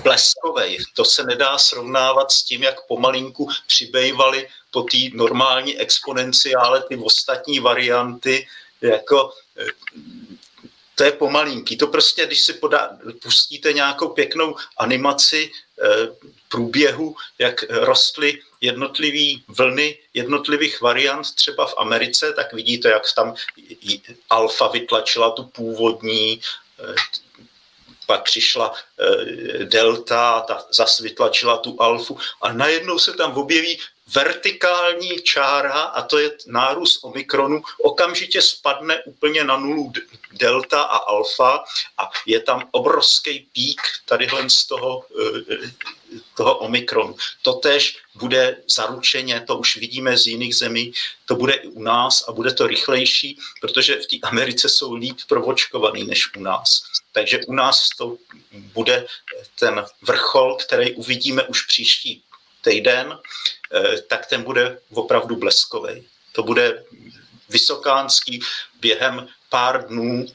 bleskovej. 0.03 0.77
To 0.93 1.05
se 1.05 1.23
nedá 1.23 1.57
srovnávat 1.57 2.31
s 2.31 2.43
tím, 2.43 2.63
jak 2.63 2.87
pomalinku 2.87 3.49
přibývaly 3.67 4.47
po 4.71 4.81
té 4.81 4.97
normální 5.13 5.77
exponenciále 5.79 6.83
ty 6.83 6.97
ostatní 6.97 7.59
varianty, 7.59 8.47
jako 8.81 9.33
eh, 9.57 9.65
to 10.99 11.03
je 11.03 11.11
pomalinký. 11.11 11.77
To 11.77 11.87
prostě, 11.87 12.25
když 12.25 12.41
si 12.41 12.53
podá, 12.53 12.97
pustíte 13.21 13.73
nějakou 13.73 14.07
pěknou 14.07 14.55
animaci 14.77 15.51
eh, 15.51 16.07
průběhu, 16.49 17.15
jak 17.39 17.63
rostly 17.69 18.41
jednotlivé 18.61 19.41
vlny 19.47 19.97
jednotlivých 20.13 20.81
variant 20.81 21.35
třeba 21.35 21.65
v 21.65 21.73
Americe, 21.77 22.33
tak 22.33 22.53
vidíte, 22.53 22.89
jak 22.89 23.03
tam 23.15 23.35
alfa 24.29 24.67
vytlačila 24.67 25.31
tu 25.31 25.43
původní, 25.43 26.41
eh, 26.79 26.95
pak 28.07 28.23
přišla 28.23 28.73
delta, 29.63 30.41
ta 30.41 30.65
zase 30.71 31.03
vytlačila 31.03 31.57
tu 31.57 31.81
alfu 31.81 32.17
a 32.41 32.53
najednou 32.53 32.99
se 32.99 33.13
tam 33.13 33.37
objeví 33.37 33.79
vertikální 34.15 35.21
čára, 35.23 35.81
a 35.81 36.01
to 36.01 36.17
je 36.17 36.31
nárůst 36.47 36.99
omikronu, 37.03 37.61
okamžitě 37.83 38.41
spadne 38.41 39.03
úplně 39.03 39.43
na 39.43 39.57
nulu 39.57 39.93
delta 40.31 40.81
a 40.81 40.97
alfa 40.97 41.63
a 41.97 42.09
je 42.25 42.39
tam 42.39 42.67
obrovský 42.71 43.39
pík 43.53 43.81
tadyhle 44.05 44.49
z 44.49 44.65
toho, 44.65 45.05
eh, 45.21 45.71
toho 46.37 46.57
omikronu. 46.57 47.15
Totež 47.41 47.97
bude 48.15 48.57
zaručeně, 48.75 49.41
to 49.47 49.57
už 49.57 49.77
vidíme 49.77 50.17
z 50.17 50.27
jiných 50.27 50.55
zemí, 50.55 50.93
to 51.25 51.35
bude 51.35 51.53
i 51.53 51.67
u 51.67 51.81
nás 51.81 52.25
a 52.27 52.31
bude 52.31 52.53
to 52.53 52.67
rychlejší, 52.67 53.37
protože 53.61 53.95
v 53.95 54.07
té 54.07 54.17
Americe 54.23 54.69
jsou 54.69 54.93
líp 54.93 55.17
provočkovaný 55.27 56.03
než 56.03 56.35
u 56.35 56.39
nás. 56.39 56.81
Takže 57.11 57.39
u 57.47 57.53
nás 57.53 57.89
to 57.97 58.17
bude 58.51 59.07
ten 59.59 59.85
vrchol, 60.01 60.55
který 60.55 60.93
uvidíme 60.93 61.43
už 61.43 61.65
příští 61.65 62.23
týden, 62.69 63.17
eh, 63.17 64.01
tak 64.01 64.25
ten 64.25 64.43
bude 64.43 64.79
opravdu 64.93 65.35
bleskový. 65.35 66.05
To 66.31 66.43
bude 66.43 66.85
vysokánský 67.49 68.41
během 68.79 69.27
pár 69.49 69.87
dnů, 69.87 70.25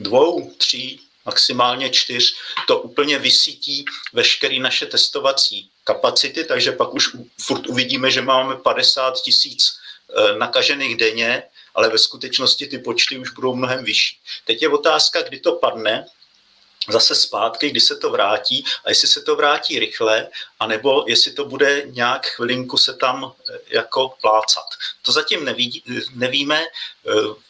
dvou, 0.00 0.50
tří, 0.58 1.00
maximálně 1.26 1.90
čtyř, 1.90 2.34
to 2.66 2.78
úplně 2.78 3.18
vysítí 3.18 3.84
veškeré 4.12 4.58
naše 4.58 4.86
testovací 4.86 5.70
kapacity, 5.84 6.44
takže 6.44 6.72
pak 6.72 6.94
už 6.94 7.16
furt 7.40 7.66
uvidíme, 7.66 8.10
že 8.10 8.22
máme 8.22 8.56
50 8.56 9.22
tisíc 9.22 9.70
eh, 9.70 10.38
nakažených 10.38 10.96
denně, 10.96 11.42
ale 11.74 11.88
ve 11.88 11.98
skutečnosti 11.98 12.66
ty 12.66 12.78
počty 12.78 13.18
už 13.18 13.30
budou 13.30 13.54
mnohem 13.54 13.84
vyšší. 13.84 14.18
Teď 14.44 14.62
je 14.62 14.68
otázka, 14.68 15.22
kdy 15.22 15.40
to 15.40 15.52
padne, 15.52 16.06
zase 16.88 17.14
zpátky, 17.14 17.70
kdy 17.70 17.80
se 17.80 17.96
to 17.96 18.10
vrátí 18.10 18.64
a 18.84 18.88
jestli 18.88 19.08
se 19.08 19.20
to 19.20 19.36
vrátí 19.36 19.78
rychle, 19.78 20.28
anebo 20.60 21.04
jestli 21.08 21.32
to 21.32 21.44
bude 21.44 21.82
nějak 21.86 22.26
chvilinku 22.26 22.76
se 22.76 22.94
tam 22.94 23.32
eh, 23.32 23.58
jako 23.68 24.14
plácat. 24.20 24.66
To 25.02 25.12
zatím 25.12 25.44
neví, 25.44 25.82
nevíme. 26.14 26.62
Eh, 26.62 27.44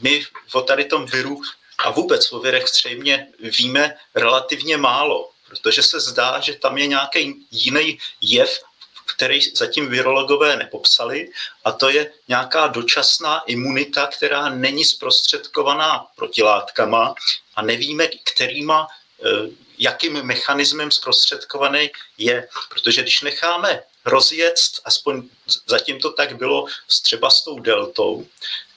my 0.00 0.24
o 0.52 0.62
tady 0.62 0.84
tom 0.84 1.06
viru 1.06 1.42
a 1.78 1.90
vůbec 1.90 2.32
o 2.32 2.40
virech 2.40 2.68
zřejmě 2.68 3.26
víme 3.58 3.96
relativně 4.14 4.76
málo, 4.76 5.30
protože 5.48 5.82
se 5.82 6.00
zdá, 6.00 6.40
že 6.40 6.54
tam 6.54 6.78
je 6.78 6.86
nějaký 6.86 7.46
jiný 7.50 7.98
jev, 8.20 8.60
který 9.06 9.40
zatím 9.54 9.88
virologové 9.88 10.56
nepopsali, 10.56 11.28
a 11.64 11.72
to 11.72 11.88
je 11.88 12.12
nějaká 12.28 12.66
dočasná 12.66 13.42
imunita, 13.46 14.06
která 14.06 14.48
není 14.48 14.84
zprostředkovaná 14.84 16.06
protilátkama 16.16 17.14
a 17.54 17.62
nevíme, 17.62 18.08
kterýma, 18.24 18.88
eh, 19.24 19.50
jakým 19.78 20.22
mechanismem 20.22 20.90
zprostředkovaný 20.90 21.90
je. 22.18 22.48
Protože 22.68 23.02
když 23.02 23.20
necháme 23.20 23.82
rozjet, 24.04 24.54
aspoň 24.84 25.22
zatím 25.66 26.00
to 26.00 26.12
tak 26.12 26.36
bylo 26.36 26.66
třeba 27.02 27.30
s 27.30 27.44
tou 27.44 27.58
deltou, 27.58 28.26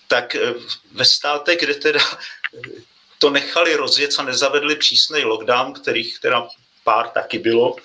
tak 0.07 0.35
eh, 0.35 0.53
ve 0.91 1.05
státech, 1.05 1.59
kde 1.59 1.73
teda 1.75 1.99
eh, 1.99 2.81
to 3.19 3.29
nechali 3.29 3.75
rozjet 3.75 4.11
a 4.17 4.23
nezavedli 4.23 4.75
přísný 4.75 5.23
lockdown, 5.23 5.73
kterých 5.73 6.19
teda 6.19 6.47
pár 6.83 7.09
taky 7.09 7.39
bylo, 7.39 7.75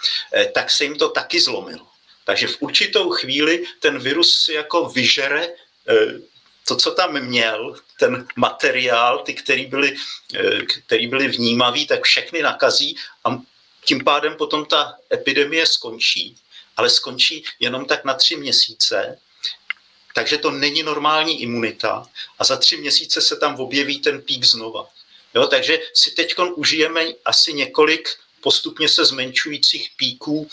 tak 0.55 0.70
se 0.70 0.85
jim 0.85 0.94
to 0.94 1.09
taky 1.09 1.40
zlomilo. 1.40 1.91
Takže 2.25 2.47
v 2.47 2.57
určitou 2.61 3.11
chvíli 3.11 3.65
ten 3.81 3.99
virus 3.99 4.49
jako 4.49 4.89
vyžere 4.89 5.49
eh, 5.89 6.19
to, 6.69 6.77
co 6.77 6.91
tam 6.91 7.21
měl, 7.21 7.75
ten 7.99 8.27
materiál, 8.37 9.19
ty, 9.19 9.35
který 9.35 9.67
byly, 9.67 9.97
eh, 10.35 10.63
který 10.63 11.07
byly 11.07 11.29
vnímaví, 11.29 11.87
tak 11.87 12.05
všechny 12.05 12.43
nakazí 12.43 12.97
a 13.25 13.39
tím 13.85 14.05
pádem 14.05 14.37
potom 14.37 14.65
ta 14.65 14.95
epidemie 15.13 15.67
skončí, 15.67 16.37
ale 16.77 16.91
skončí 16.91 17.45
jenom 17.61 17.85
tak 17.85 18.05
na 18.05 18.15
tři 18.15 18.37
měsíce, 18.37 19.19
takže 20.15 20.39
to 20.39 20.51
není 20.51 20.83
normální 20.83 21.43
imunita 21.43 22.07
a 22.39 22.45
za 22.45 22.57
tři 22.57 22.77
měsíce 22.77 23.21
se 23.21 23.37
tam 23.37 23.61
objeví 23.61 24.01
ten 24.01 24.23
pík 24.23 24.45
znova. 24.45 24.89
Jo, 25.35 25.47
takže 25.47 25.79
si 25.95 26.11
teď 26.11 26.35
užijeme 26.55 27.05
asi 27.25 27.53
několik 27.53 28.09
postupně 28.41 28.89
se 28.89 29.05
zmenšujících 29.05 29.91
píků 29.97 30.49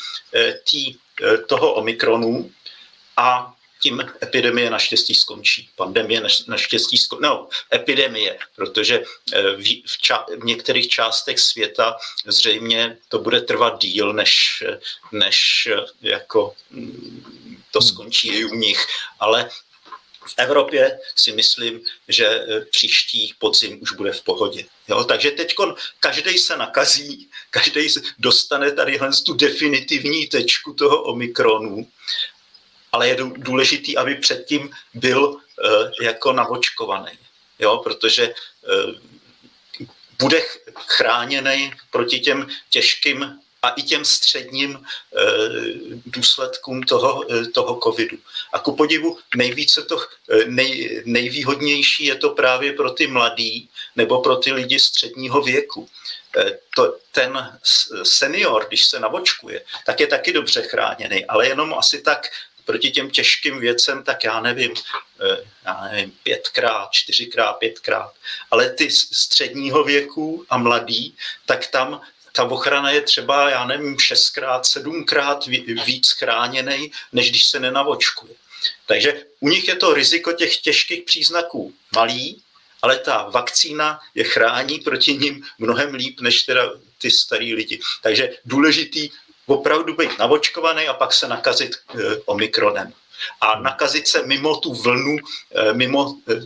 tý, 0.70 0.96
eh, 0.96 0.98
toho 1.48 1.74
omikronu 1.74 2.52
a 3.18 3.54
tím 3.82 4.04
epidemie 4.24 4.70
naštěstí 4.70 5.16
skončí. 5.16 5.70
Pandemie 5.76 6.22
naštěstí 6.48 6.98
skončí. 6.98 7.24
No, 7.24 7.48
epidemie, 7.74 8.40
protože 8.56 9.04
eh, 9.34 9.42
v, 9.56 9.84
v, 9.88 9.98
ča, 10.02 10.26
v 10.40 10.46
některých 10.46 10.88
částech 10.88 11.40
světa 11.40 11.98
zřejmě 12.26 12.98
to 13.10 13.20
bude 13.20 13.42
trvat 13.42 13.82
díl, 13.82 14.14
než, 14.14 14.64
než 15.12 15.68
jako 16.02 16.54
mm, 16.72 17.64
to 17.72 17.82
skončí 17.82 18.28
i 18.28 18.46
u 18.46 18.56
nich. 18.56 18.86
Ale 19.20 19.50
v 20.30 20.34
Evropě 20.38 21.00
si 21.16 21.32
myslím, 21.32 21.82
že 22.08 22.26
e, 22.26 22.62
příští 22.62 23.34
podzim 23.40 23.82
už 23.82 23.92
bude 23.92 24.12
v 24.12 24.22
pohodě. 24.22 24.66
Jo? 24.88 25.04
Takže 25.04 25.32
teď 25.32 25.56
každý 26.00 26.38
se 26.38 26.58
nakazí, 26.58 27.30
každý 27.50 27.90
dostane 28.20 28.72
tady 28.72 29.00
tu 29.26 29.34
definitivní 29.34 30.28
tečku 30.28 30.74
toho 30.74 31.04
omikronu, 31.04 31.88
ale 32.92 33.08
je 33.08 33.18
důležitý, 33.38 33.98
aby 33.98 34.16
předtím 34.16 34.70
byl 34.94 35.26
uh, 35.26 35.40
jako 36.02 36.34
navočkovaný, 36.34 37.12
jo? 37.60 37.78
protože 37.78 38.34
uh, 38.34 38.94
bude 40.20 40.42
chráněný 40.76 41.74
proti 41.92 42.20
těm 42.20 42.48
těžkým 42.70 43.40
a 43.62 43.70
i 43.70 43.84
těm 43.84 44.06
středním 44.06 44.76
e, 44.76 44.82
důsledkům 46.06 46.84
toho, 46.84 47.34
e, 47.34 47.46
toho 47.46 47.80
covidu. 47.84 48.18
A 48.54 48.60
ku 48.60 48.76
podivu 48.76 49.18
nejvíce 49.36 49.82
to, 49.82 50.00
e, 50.30 50.46
nej, 50.46 51.04
nejvýhodnější 51.06 52.06
je 52.06 52.16
to 52.16 52.30
právě 52.30 52.74
pro 52.74 52.92
ty 52.92 53.08
mladý 53.08 53.70
nebo 53.96 54.22
pro 54.22 54.36
ty 54.36 54.52
lidi 54.52 54.80
středního 54.80 55.42
věku. 55.42 55.90
To, 56.76 56.98
ten 57.12 57.60
senior, 58.04 58.66
když 58.68 58.86
se 58.86 59.00
navočkuje, 59.00 59.62
tak 59.86 60.00
je 60.00 60.08
taky 60.08 60.34
dobře 60.34 60.62
chráněný, 60.62 61.26
ale 61.26 61.48
jenom 61.48 61.74
asi 61.74 62.02
tak 62.02 62.28
proti 62.66 62.92
těm 62.92 63.10
těžkým 63.10 63.60
věcem, 63.60 64.04
tak 64.04 64.24
já 64.24 64.40
nevím, 64.42 64.74
já 65.66 65.88
nevím, 65.92 66.12
pětkrát, 66.24 66.92
čtyřikrát, 66.92 67.54
pětkrát. 67.54 68.14
Ale 68.52 68.70
ty 68.70 68.92
středního 68.92 69.84
věku 69.84 70.46
a 70.50 70.58
mladý, 70.58 71.16
tak 71.46 71.68
tam 71.68 72.02
ta 72.40 72.46
ochrana 72.46 72.92
je 72.92 73.02
třeba, 73.02 73.50
já 73.50 73.66
nevím, 73.66 74.00
šestkrát, 74.00 74.66
sedmkrát 74.66 75.46
víc 75.86 76.12
chráněný, 76.12 76.92
než 77.12 77.30
když 77.30 77.46
se 77.46 77.60
nenavočkuje. 77.60 78.34
Takže 78.86 79.24
u 79.40 79.50
nich 79.50 79.68
je 79.68 79.76
to 79.76 79.94
riziko 79.94 80.34
těch 80.34 80.58
těžkých 80.58 81.04
příznaků 81.04 81.74
malý, 81.96 82.42
ale 82.82 82.98
ta 82.98 83.30
vakcína 83.30 84.00
je 84.16 84.24
chrání 84.24 84.80
proti 84.80 85.18
ním 85.18 85.44
mnohem 85.58 85.94
líp 85.94 86.22
než 86.22 86.44
teda 86.44 86.72
ty 86.98 87.12
starý 87.12 87.54
lidi. 87.54 87.80
Takže 88.02 88.30
důležitý 88.46 89.10
opravdu 89.46 89.96
být 89.96 90.20
navočkovaný 90.20 90.88
a 90.88 90.94
pak 90.94 91.14
se 91.14 91.28
nakazit 91.28 91.76
e, 91.76 92.16
omikronem. 92.26 92.94
A 93.42 93.60
nakazit 93.60 94.08
se 94.08 94.26
mimo 94.26 94.58
tu 94.58 94.74
vlnu, 94.74 95.18
eh, 95.56 95.74
mimo, 95.74 96.16
eh, 96.32 96.42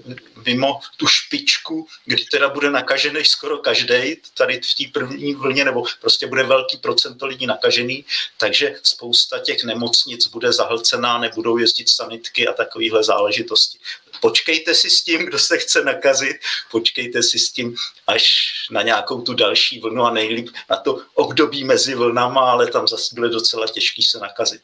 mimo 0.45 0.79
tu 0.97 1.07
špičku, 1.07 1.87
kdy 2.05 2.25
teda 2.25 2.49
bude 2.49 2.71
nakažený 2.71 3.25
skoro 3.25 3.57
každý, 3.57 4.17
tady 4.33 4.61
v 4.63 4.75
té 4.75 4.99
první 4.99 5.33
vlně, 5.33 5.65
nebo 5.65 5.83
prostě 6.01 6.27
bude 6.27 6.43
velký 6.43 6.77
procento 6.77 7.25
lidí 7.25 7.47
nakažený, 7.47 8.05
takže 8.37 8.75
spousta 8.83 9.39
těch 9.39 9.63
nemocnic 9.63 10.27
bude 10.27 10.53
zahlcená, 10.53 11.17
nebudou 11.17 11.57
jezdit 11.57 11.89
sanitky 11.89 12.47
a 12.47 12.53
takovéhle 12.53 13.03
záležitosti. 13.03 13.77
Počkejte 14.21 14.75
si 14.75 14.89
s 14.89 15.03
tím, 15.03 15.25
kdo 15.25 15.39
se 15.39 15.57
chce 15.57 15.83
nakazit, 15.83 16.37
počkejte 16.71 17.23
si 17.23 17.39
s 17.39 17.51
tím 17.51 17.75
až 18.07 18.53
na 18.71 18.81
nějakou 18.81 19.21
tu 19.21 19.33
další 19.33 19.79
vlnu 19.79 20.03
a 20.03 20.13
nejlíp 20.13 20.49
na 20.69 20.77
to 20.77 21.01
období 21.13 21.63
mezi 21.63 21.95
vlnama, 21.95 22.51
ale 22.51 22.71
tam 22.71 22.87
zase 22.87 23.15
bude 23.15 23.29
docela 23.29 23.67
těžký 23.67 24.03
se 24.03 24.19
nakazit. 24.19 24.61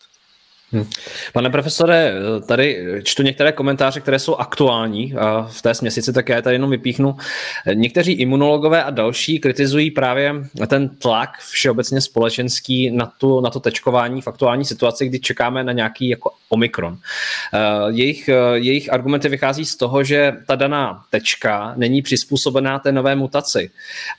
Hmm. 0.71 0.85
Pane 1.33 1.49
profesore, 1.49 2.13
tady 2.47 2.85
čtu 3.03 3.23
některé 3.23 3.51
komentáře, 3.51 3.99
které 3.99 4.19
jsou 4.19 4.35
aktuální 4.35 5.13
v 5.47 5.61
té 5.61 5.73
směsici, 5.73 6.13
tak 6.13 6.29
já 6.29 6.35
je 6.35 6.41
tady 6.41 6.55
jenom 6.55 6.69
vypíchnu. 6.69 7.15
Někteří 7.73 8.11
imunologové 8.11 8.83
a 8.83 8.89
další 8.89 9.39
kritizují 9.39 9.91
právě 9.91 10.33
ten 10.67 10.89
tlak 10.89 11.29
všeobecně 11.39 12.01
společenský 12.01 12.91
na, 12.91 13.05
tu, 13.05 13.41
na 13.41 13.49
to 13.49 13.59
tečkování 13.59 14.21
v 14.21 14.27
aktuální 14.27 14.65
situaci, 14.65 15.07
kdy 15.07 15.19
čekáme 15.19 15.63
na 15.63 15.71
nějaký 15.71 16.09
jako 16.09 16.31
omikron. 16.49 16.97
Jejich, 17.87 18.29
jejich 18.53 18.93
argumenty 18.93 19.29
vychází 19.29 19.65
z 19.65 19.75
toho, 19.75 20.03
že 20.03 20.33
ta 20.47 20.55
daná 20.55 21.03
tečka 21.09 21.73
není 21.77 22.01
přizpůsobená 22.01 22.79
té 22.79 22.91
nové 22.91 23.15
mutaci 23.15 23.71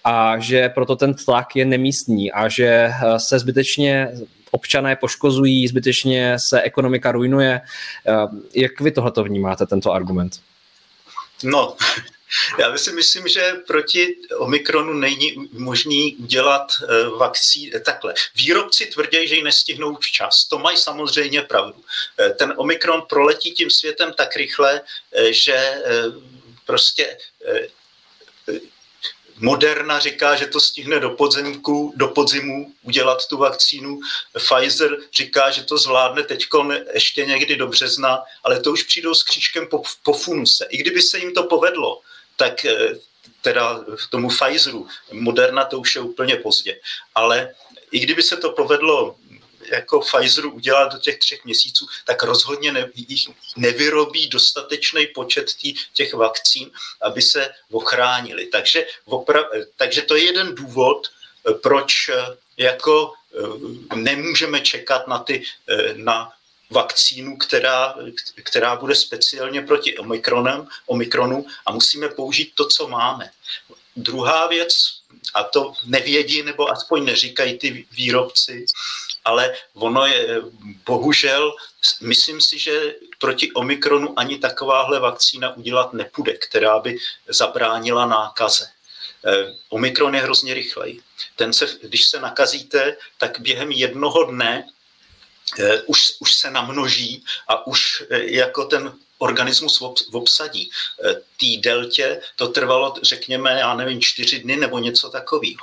a 0.04 0.38
že 0.38 0.68
proto 0.68 0.96
ten 0.96 1.14
tlak 1.14 1.56
je 1.56 1.64
nemístní 1.64 2.32
a 2.32 2.48
že 2.48 2.90
se 3.16 3.38
zbytečně 3.38 4.08
občané 4.50 4.96
poškozují, 4.96 5.68
zbytečně 5.68 6.38
se 6.38 6.62
ekonomika 6.62 7.12
ruinuje. 7.12 7.60
Eh, 8.06 8.12
jak 8.54 8.80
vy 8.80 8.90
tohleto 8.90 9.24
vnímáte, 9.24 9.66
tento 9.66 9.92
argument? 9.92 10.40
No, 11.44 11.76
já 12.58 12.78
si 12.78 12.92
myslím, 12.92 13.28
že 13.28 13.54
proti 13.66 14.16
Omikronu 14.38 14.92
není 14.92 15.34
možný 15.52 16.16
udělat 16.16 16.72
eh, 16.82 17.08
vakcí 17.18 17.72
takhle. 17.84 18.14
Výrobci 18.36 18.86
tvrdí, 18.86 19.28
že 19.28 19.34
ji 19.34 19.42
nestihnou 19.42 19.96
včas. 19.96 20.44
To 20.44 20.58
mají 20.58 20.76
samozřejmě 20.76 21.42
pravdu. 21.42 21.84
Eh, 22.20 22.30
ten 22.30 22.54
Omikron 22.56 23.02
proletí 23.08 23.52
tím 23.52 23.70
světem 23.70 24.12
tak 24.16 24.36
rychle, 24.36 24.80
že 25.30 25.74
prostě 26.66 27.16
Moderna 29.40 29.98
říká, 29.98 30.36
že 30.36 30.46
to 30.46 30.60
stihne 30.60 31.00
do 31.00 31.10
podzemku, 31.10 31.92
do 31.96 32.08
podzimu 32.08 32.72
udělat 32.82 33.26
tu 33.26 33.36
vakcínu. 33.36 34.00
Pfizer 34.38 34.96
říká, 35.12 35.50
že 35.50 35.62
to 35.62 35.78
zvládne 35.78 36.22
teď 36.22 36.46
ještě 36.94 37.26
někdy 37.26 37.56
do 37.56 37.66
března, 37.66 38.22
ale 38.44 38.60
to 38.60 38.72
už 38.72 38.82
přijdou 38.82 39.14
s 39.14 39.22
křížkem 39.22 39.66
po, 39.66 39.82
po 40.02 40.12
funuse. 40.12 40.66
I 40.70 40.76
kdyby 40.76 41.02
se 41.02 41.18
jim 41.18 41.34
to 41.34 41.42
povedlo, 41.42 42.00
tak 42.36 42.64
eh, 42.64 42.98
teda 43.42 43.84
tomu 44.10 44.28
Pfizeru, 44.28 44.88
Moderna 45.12 45.64
to 45.64 45.78
už 45.78 45.94
je 45.94 46.00
úplně 46.00 46.36
pozdě. 46.36 46.80
Ale 47.14 47.54
i 47.92 48.00
kdyby 48.00 48.22
se 48.22 48.36
to 48.36 48.52
povedlo 48.52 49.16
jako 49.66 50.00
Pfizeru 50.00 50.50
udělat 50.50 50.92
do 50.92 50.98
těch 50.98 51.18
třech 51.18 51.44
měsíců, 51.44 51.86
tak 52.04 52.22
rozhodně 52.22 52.72
ne, 52.72 52.90
jich 52.94 53.28
nevyrobí 53.56 54.28
dostatečný 54.28 55.06
počet 55.06 55.54
tý, 55.54 55.74
těch 55.92 56.14
vakcín, 56.14 56.70
aby 57.02 57.22
se 57.22 57.48
ochránili. 57.70 58.46
Takže, 58.46 58.86
opra, 59.04 59.44
takže 59.76 60.02
to 60.02 60.16
je 60.16 60.24
jeden 60.24 60.54
důvod, 60.54 61.08
proč 61.62 62.08
eh, 62.08 62.36
jako 62.56 63.12
eh, 63.92 63.96
nemůžeme 63.96 64.60
čekat 64.60 65.08
na, 65.08 65.18
ty, 65.18 65.42
eh, 65.68 65.94
na 65.94 66.32
vakcínu, 66.70 67.36
která, 67.36 67.94
která 68.42 68.76
bude 68.76 68.94
speciálně 68.94 69.62
proti 69.62 69.98
omikronem, 69.98 70.68
omikronu 70.86 71.46
a 71.66 71.72
musíme 71.72 72.08
použít 72.08 72.52
to, 72.54 72.66
co 72.66 72.88
máme. 72.88 73.30
Druhá 73.96 74.46
věc, 74.46 75.00
a 75.34 75.42
to 75.42 75.72
nevědí 75.84 76.42
nebo 76.42 76.70
aspoň 76.70 77.04
neříkají 77.04 77.58
ty 77.58 77.86
výrobci, 77.92 78.66
ale 79.24 79.54
ono 79.74 80.06
je 80.06 80.42
bohužel, 80.86 81.52
myslím 82.00 82.40
si, 82.40 82.58
že 82.58 82.94
proti 83.18 83.52
Omikronu 83.52 84.18
ani 84.18 84.38
takováhle 84.38 85.00
vakcína 85.00 85.56
udělat 85.56 85.92
nepůjde, 85.92 86.32
která 86.32 86.78
by 86.78 86.98
zabránila 87.28 88.06
nákaze. 88.06 88.66
Eh, 89.26 89.54
Omikron 89.68 90.14
je 90.14 90.20
hrozně 90.20 90.54
rychlej. 90.54 91.00
Ten 91.36 91.52
se, 91.52 91.66
když 91.82 92.04
se 92.04 92.20
nakazíte, 92.20 92.96
tak 93.18 93.40
během 93.40 93.70
jednoho 93.70 94.24
dne 94.24 94.66
eh, 95.58 95.82
už, 95.82 96.12
už 96.20 96.34
se 96.34 96.50
namnoží 96.50 97.24
a 97.48 97.66
už 97.66 98.02
eh, 98.10 98.24
jako 98.24 98.64
ten 98.64 98.92
organismus 99.18 99.82
obsadí. 100.12 100.70
Tý 101.36 101.56
deltě 101.56 102.20
to 102.36 102.48
trvalo, 102.48 102.94
řekněme, 103.02 103.50
já 103.60 103.74
nevím, 103.74 104.00
čtyři 104.00 104.38
dny 104.38 104.56
nebo 104.56 104.78
něco 104.78 105.10
takového. 105.10 105.60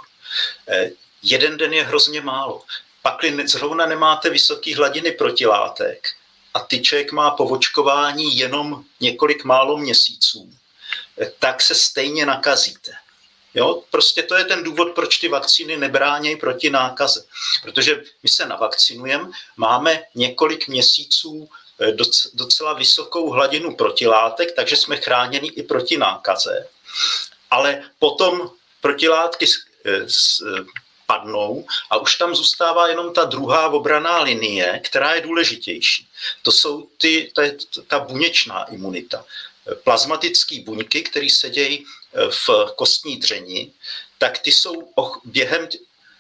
Jeden 1.24 1.58
den 1.58 1.74
je 1.74 1.84
hrozně 1.84 2.22
málo 2.22 2.64
pakli 3.08 3.48
zrovna 3.48 3.86
nemáte 3.86 4.30
vysoké 4.30 4.76
hladiny 4.76 5.12
protilátek 5.12 6.08
a 6.54 6.60
tyček 6.60 7.12
má 7.12 7.32
povočkování 7.32 8.38
jenom 8.38 8.84
několik 9.00 9.44
málo 9.44 9.78
měsíců, 9.78 10.50
tak 11.40 11.62
se 11.62 11.76
stejně 11.76 12.26
nakazíte. 12.26 12.92
Jo? 13.54 13.84
Prostě 13.92 14.24
to 14.24 14.36
je 14.36 14.44
ten 14.44 14.64
důvod, 14.64 14.96
proč 14.96 15.18
ty 15.18 15.28
vakcíny 15.28 15.78
nebránějí 15.78 16.36
proti 16.36 16.70
nákaze. 16.70 17.26
Protože 17.64 18.04
my 18.24 18.30
se 18.30 18.46
navakcinujeme, 18.46 19.30
máme 19.58 20.04
několik 20.16 20.68
měsíců 20.68 21.50
eh, 21.80 21.92
docela 22.34 22.74
vysokou 22.74 23.30
hladinu 23.30 23.76
protilátek, 23.76 24.52
takže 24.56 24.76
jsme 24.76 24.98
chráněni 24.98 25.50
i 25.50 25.64
proti 25.64 25.98
nákaze. 25.98 26.68
Ale 27.52 27.84
potom 28.00 28.52
protilátky 28.82 29.46
eh, 29.86 30.06
padnou 31.08 31.66
a 31.90 31.98
už 31.98 32.16
tam 32.16 32.36
zůstává 32.36 32.88
jenom 32.88 33.14
ta 33.14 33.24
druhá 33.26 33.70
obraná 33.70 34.22
linie, 34.22 34.82
která 34.84 35.14
je 35.14 35.22
důležitější. 35.22 36.08
To 36.42 36.52
jsou 36.52 36.88
ty, 36.98 37.32
ta, 37.36 37.42
ta 37.88 38.00
buněčná 38.00 38.64
imunita. 38.64 39.26
Plazmatické 39.84 40.62
buňky, 40.62 41.02
které 41.02 41.30
sedějí 41.30 41.86
eh, 41.86 42.32
v 42.32 42.50
kostní 42.76 43.18
dřeni, 43.18 43.72
tak 44.18 44.40
ty 44.40 44.52
jsou 44.52 44.94
během 45.24 45.68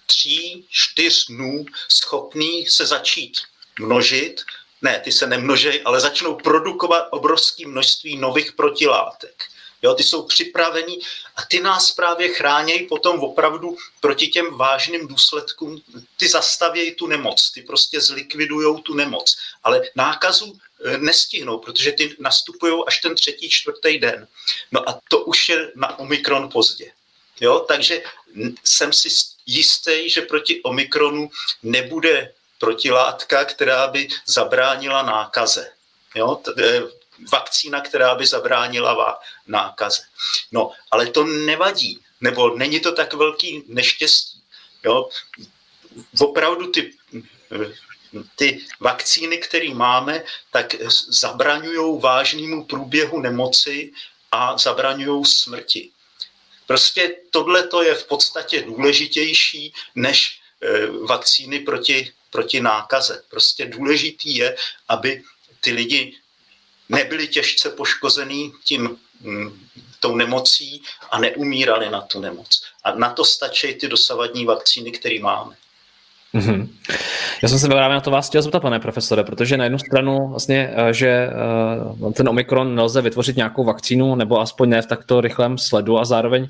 tří, 0.06 0.65
čtyř 0.69 1.26
dnů 1.28 1.65
schopný 1.89 2.67
se 2.67 2.86
začít 2.86 3.38
množit. 3.80 4.41
Ne, 4.82 5.00
ty 5.00 5.12
se 5.12 5.28
nemnožejí, 5.28 5.82
ale 5.82 6.00
začnou 6.00 6.36
produkovat 6.36 7.08
obrovské 7.12 7.67
množství 7.67 8.17
nových 8.17 8.52
protilátek. 8.54 9.43
Jo, 9.81 9.93
ty 9.93 10.03
jsou 10.03 10.23
připravení 10.23 10.99
a 11.35 11.41
ty 11.41 11.59
nás 11.59 11.91
právě 11.91 12.33
chránějí 12.33 12.87
potom 12.87 13.19
opravdu 13.19 13.77
proti 13.99 14.27
těm 14.27 14.57
vážným 14.57 15.07
důsledkům. 15.07 15.81
Ty 16.17 16.29
zastavějí 16.29 16.95
tu 16.95 17.07
nemoc, 17.07 17.51
ty 17.51 17.61
prostě 17.61 18.01
zlikvidují 18.01 18.81
tu 18.81 18.93
nemoc, 18.93 19.37
ale 19.63 19.81
nákazu 19.95 20.57
eh, 20.85 20.97
nestihnou, 20.97 21.57
protože 21.57 21.91
ty 21.91 22.15
nastupují 22.19 22.83
až 22.87 23.01
ten 23.01 23.15
třetí, 23.15 23.49
čtvrtý 23.49 23.99
den. 23.99 24.27
No 24.71 24.89
a 24.89 24.99
to 25.09 25.19
už 25.19 25.49
je 25.49 25.71
na 25.75 25.99
Omikron 25.99 26.49
pozdě. 26.49 26.91
Jo, 27.41 27.59
takže 27.59 28.03
jsem 28.63 28.93
si 28.93 29.09
jistý, 29.45 30.09
že 30.09 30.21
proti 30.21 30.61
Omikronu 30.61 31.29
nebude 31.63 32.33
protilátka, 32.59 33.45
která 33.45 33.87
by 33.87 34.07
zabránila 34.25 35.01
nákaze. 35.01 35.71
Jo, 36.15 36.41
eh, 36.59 36.81
vakcína, 37.32 37.82
která 37.82 38.15
by 38.15 38.27
zabránila 38.27 39.19
nákaze. 39.47 40.01
No, 40.51 40.71
ale 40.91 41.06
to 41.08 41.23
nevadí, 41.23 41.99
nebo 42.21 42.58
není 42.58 42.80
to 42.80 42.91
tak 42.91 43.13
velký 43.13 43.63
neštěstí. 43.67 44.41
Jo? 44.84 45.10
Opravdu 46.19 46.71
ty, 46.71 46.93
ty 48.36 48.65
vakcíny, 48.80 49.38
které 49.38 49.73
máme, 49.73 50.23
tak 50.51 50.75
zabraňují 51.08 52.01
vážnému 52.01 52.65
průběhu 52.65 53.19
nemoci 53.19 53.91
a 54.32 54.58
zabraňují 54.58 55.25
smrti. 55.25 55.89
Prostě 56.67 57.15
tohle 57.32 57.69
je 57.84 57.95
v 57.95 58.08
podstatě 58.08 58.62
důležitější 58.62 59.73
než 59.95 60.39
e, 60.62 60.88
vakcíny 60.88 61.60
proti, 61.60 62.13
proti 62.32 62.62
nákaze. 62.62 63.23
Prostě 63.30 63.65
důležitý 63.65 64.36
je, 64.36 64.56
aby 64.88 65.23
ty 65.62 65.71
lidi 65.71 66.17
nebyli 66.89 67.28
těžce 67.28 67.69
poškozený 67.69 68.54
tím, 68.63 68.97
mm, 69.21 69.67
tou 70.00 70.15
nemocí 70.15 70.82
a 71.12 71.19
neumírali 71.19 71.89
na 71.89 72.02
tu 72.02 72.19
nemoc. 72.19 72.63
A 72.84 72.95
na 72.95 73.10
to 73.10 73.26
stačí 73.26 73.73
ty 73.73 73.88
dosavadní 73.88 74.45
vakcíny, 74.45 74.91
které 74.91 75.19
máme. 75.19 75.56
Mm-hmm. 76.36 76.67
Já 77.43 77.50
jsem 77.50 77.60
se 77.60 77.67
právě 77.67 77.95
na 77.95 78.02
to 78.02 78.12
vás 78.12 78.28
chtěl 78.28 78.41
zeptat, 78.41 78.60
pane 78.60 78.80
profesore, 78.80 79.23
protože 79.23 79.58
na 79.58 79.63
jednu 79.63 79.80
stranu 79.80 80.28
vlastně, 80.28 80.74
eh, 80.76 80.93
že 80.93 81.30
eh, 82.07 82.11
ten 82.11 82.30
Omikron 82.30 82.76
nelze 82.76 83.01
vytvořit 83.01 83.36
nějakou 83.36 83.64
vakcínu, 83.64 84.16
nebo 84.16 84.39
aspoň 84.39 84.70
ne 84.70 84.82
v 84.82 84.86
takto 84.86 85.22
rychlém 85.22 85.57
sledu 85.57 85.99
a 85.99 86.05
zároveň 86.05 86.47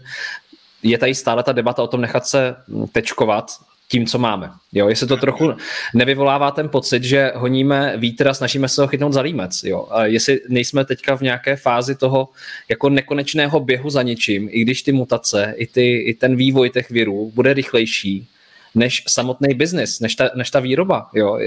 je 0.83 0.97
tady 0.97 1.15
stále 1.15 1.43
ta 1.43 1.51
debata 1.51 1.83
o 1.83 1.87
tom 1.87 2.01
nechat 2.01 2.27
se 2.27 2.55
tečkovat 2.91 3.51
tím, 3.87 4.05
co 4.05 4.17
máme. 4.19 4.51
Jo, 4.73 4.89
jestli 4.89 5.07
to 5.07 5.17
trochu 5.17 5.53
nevyvolává 5.93 6.51
ten 6.51 6.69
pocit, 6.69 7.03
že 7.03 7.31
honíme 7.35 7.97
vítr 7.97 8.27
a 8.27 8.33
snažíme 8.33 8.69
se 8.69 8.81
ho 8.81 8.87
chytnout 8.87 9.13
za 9.13 9.21
límec. 9.21 9.63
Jo. 9.63 9.87
A 9.91 10.05
jestli 10.05 10.39
nejsme 10.49 10.85
teďka 10.85 11.17
v 11.17 11.21
nějaké 11.21 11.55
fázi 11.55 11.95
toho 11.95 12.29
jako 12.69 12.89
nekonečného 12.89 13.59
běhu 13.59 13.89
za 13.89 14.01
ničím, 14.01 14.49
i 14.51 14.61
když 14.61 14.81
ty 14.81 14.91
mutace, 14.91 15.53
i, 15.57 15.67
ty, 15.67 15.97
i 15.97 16.13
ten 16.13 16.35
vývoj 16.35 16.69
těch 16.69 16.89
virů 16.89 17.31
bude 17.35 17.53
rychlejší, 17.53 18.27
než 18.75 19.03
samotný 19.07 19.53
biznis, 19.53 19.99
než 19.99 20.15
ta, 20.15 20.29
než 20.35 20.51
ta 20.51 20.59
výroba. 20.59 21.09
Jo. 21.13 21.37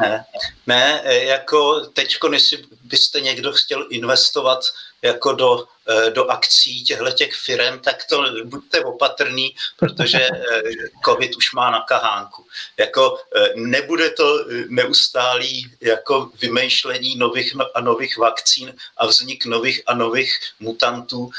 Ne, 0.00 0.24
ne, 0.66 1.00
jako 1.04 1.80
teďko, 1.80 2.32
jestli 2.32 2.58
byste 2.84 3.20
někdo 3.20 3.52
chtěl 3.52 3.86
investovat 3.90 4.60
jako 5.02 5.32
do, 5.32 5.64
eh, 5.88 6.10
do 6.10 6.30
akcí 6.30 6.84
těchto 6.84 7.10
těch 7.10 7.34
firm, 7.34 7.78
tak 7.78 8.04
to 8.04 8.24
buďte 8.44 8.80
opatrný, 8.80 9.54
protože 9.76 10.18
eh, 10.28 10.62
covid 11.04 11.36
už 11.36 11.52
má 11.52 11.70
na 11.70 11.80
kahánku. 11.80 12.46
Jako 12.76 13.18
eh, 13.36 13.48
nebude 13.54 14.10
to 14.10 14.44
neustálý 14.68 15.70
jako 15.80 16.30
vymýšlení 16.40 17.16
nových 17.16 17.54
no, 17.54 17.66
a 17.74 17.80
nových 17.80 18.16
vakcín 18.16 18.74
a 18.96 19.06
vznik 19.06 19.44
nových 19.44 19.82
a 19.86 19.94
nových 19.94 20.32
mutantů. 20.60 21.30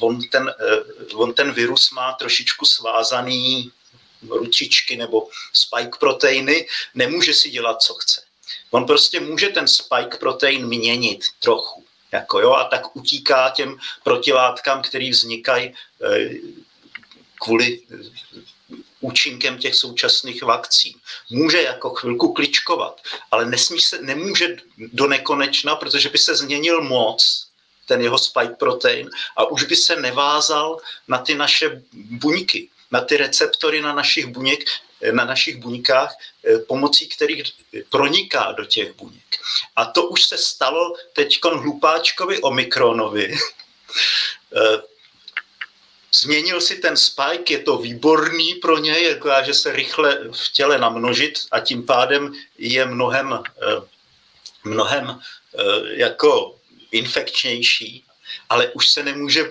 On 0.00 0.20
ten, 0.32 0.54
on 1.14 1.34
ten 1.34 1.52
virus 1.52 1.90
má 1.90 2.12
trošičku 2.12 2.66
svázaný 2.66 3.70
ručičky 4.30 4.96
nebo 4.96 5.28
spike 5.52 5.98
proteiny, 6.00 6.66
nemůže 6.94 7.34
si 7.34 7.50
dělat, 7.50 7.82
co 7.82 7.94
chce. 7.94 8.22
On 8.70 8.86
prostě 8.86 9.20
může 9.20 9.48
ten 9.48 9.68
spike 9.68 10.18
protein 10.18 10.66
měnit 10.66 11.24
trochu. 11.38 11.83
Jako 12.14 12.40
jo, 12.40 12.52
a 12.52 12.64
tak 12.64 12.96
utíká 12.96 13.50
těm 13.50 13.78
protilátkám, 14.02 14.82
které 14.82 15.10
vznikají 15.10 15.74
eh, 15.74 16.30
kvůli 17.42 17.80
eh, 17.90 17.96
účinkem 19.00 19.58
těch 19.58 19.74
současných 19.74 20.42
vakcín. 20.42 20.94
Může 21.30 21.62
jako 21.62 21.90
chvilku 21.90 22.32
kličkovat, 22.32 23.00
ale 23.30 23.46
nesmí 23.46 23.80
se, 23.80 24.02
nemůže 24.02 24.56
do 24.78 25.06
nekonečna, 25.06 25.76
protože 25.76 26.08
by 26.08 26.18
se 26.18 26.36
změnil 26.36 26.82
moc, 26.82 27.46
ten 27.86 28.00
jeho 28.00 28.18
spike 28.18 28.54
protein, 28.58 29.10
a 29.36 29.44
už 29.50 29.64
by 29.64 29.76
se 29.76 29.96
nevázal 29.96 30.78
na 31.08 31.18
ty 31.18 31.34
naše 31.34 31.82
buňky, 31.92 32.68
na 32.94 33.00
ty 33.00 33.16
receptory 33.16 33.80
na 33.82 33.92
našich 33.94 34.26
buněk, 34.26 34.70
na 35.10 35.24
našich 35.24 35.56
buňkách, 35.56 36.14
eh, 36.14 36.58
pomocí 36.58 37.08
kterých 37.08 37.42
proniká 37.90 38.52
do 38.54 38.64
těch 38.64 38.94
buněk. 38.94 39.30
A 39.76 39.84
to 39.84 40.06
už 40.14 40.24
se 40.24 40.38
stalo 40.38 40.94
teď 41.12 41.38
hlupáčkovi 41.42 42.38
Omikronovi. 42.40 43.34
Eh, 44.54 44.78
změnil 46.14 46.60
si 46.60 46.78
ten 46.78 46.96
spike, 46.96 47.54
je 47.54 47.62
to 47.66 47.78
výborný 47.78 48.54
pro 48.62 48.78
něj, 48.78 49.18
jako 49.18 49.30
že 49.42 49.54
se 49.54 49.72
rychle 49.72 50.30
v 50.30 50.52
těle 50.52 50.78
namnožit 50.78 51.50
a 51.50 51.60
tím 51.60 51.82
pádem 51.82 52.34
je 52.58 52.86
mnohem, 52.86 53.34
eh, 53.34 53.82
mnohem 54.64 55.18
jako 55.94 56.58
infekčnější, 56.90 58.04
ale 58.48 58.68
už 58.68 58.88
se 58.88 59.02
nemůže 59.02 59.50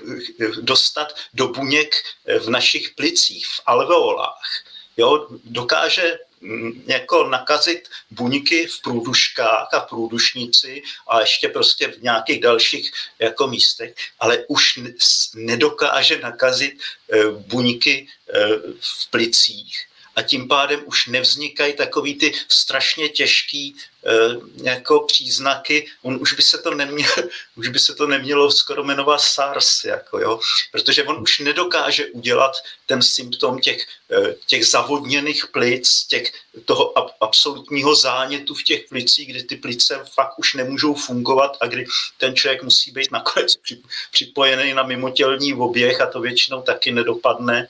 dostat 0.62 1.16
do 1.34 1.48
buněk 1.48 1.96
v 2.40 2.50
našich 2.50 2.90
plicích, 2.90 3.48
v 3.48 3.62
alveolách. 3.66 4.50
Jo, 4.98 5.28
dokáže 5.44 6.18
mm, 6.42 6.84
jako 6.88 7.28
nakazit 7.28 7.90
buňky 8.12 8.68
v 8.68 8.82
průduškách 8.82 9.74
a 9.74 9.80
průdušnici 9.80 10.84
a 11.08 11.20
ještě 11.20 11.48
prostě 11.48 11.88
v 11.88 12.02
nějakých 12.02 12.42
dalších 12.42 12.92
jako 13.20 13.48
místech, 13.48 13.96
ale 14.20 14.46
už 14.48 14.80
nedokáže 15.36 16.20
nakazit 16.20 16.74
eh, 16.80 17.26
buňky 17.30 18.08
eh, 18.30 18.50
v 18.80 19.10
plicích 19.10 19.88
a 20.16 20.22
tím 20.22 20.47
pádem 20.47 20.82
už 20.86 21.07
nevznikají 21.07 21.74
takový 21.74 22.16
ty 22.16 22.34
strašně 22.49 23.09
těžký 23.09 23.76
e, 23.76 24.11
jako 24.64 24.99
příznaky. 24.99 25.88
On 26.01 26.18
už 26.22 26.34
by 26.34 26.41
se 26.41 26.57
to 26.57 26.74
nemělo, 26.74 27.14
už 27.55 27.68
by 27.68 27.80
se 27.80 27.95
to 27.95 28.07
nemělo 28.07 28.51
skoro 28.51 28.84
jmenovat 28.84 29.22
SARS, 29.22 29.84
jako 29.84 30.20
jo, 30.20 30.39
protože 30.72 31.03
on 31.03 31.22
už 31.22 31.39
nedokáže 31.39 32.05
udělat 32.05 32.51
ten 32.86 33.01
symptom 33.01 33.59
těch, 33.59 33.86
e, 34.11 34.36
těch 34.45 34.68
zavodněných 34.68 35.47
plic, 35.47 36.05
těch, 36.09 36.32
toho 36.66 36.97
ab, 36.97 37.11
absolutního 37.22 37.95
zánětu 37.95 38.53
v 38.53 38.64
těch 38.64 38.82
plicích, 38.89 39.30
kdy 39.30 39.43
ty 39.43 39.55
plice 39.55 40.05
fakt 40.14 40.39
už 40.39 40.53
nemůžou 40.53 40.93
fungovat 40.93 41.57
a 41.61 41.68
kdy 41.68 41.86
ten 42.18 42.36
člověk 42.36 42.64
musí 42.64 42.91
být 42.91 43.11
nakonec 43.11 43.53
připojený 44.11 44.74
na 44.74 44.84
mimotělní 44.84 45.53
oběh 45.53 46.01
a 46.01 46.05
to 46.05 46.22
většinou 46.22 46.61
taky 46.61 46.91
nedopadne. 46.91 47.68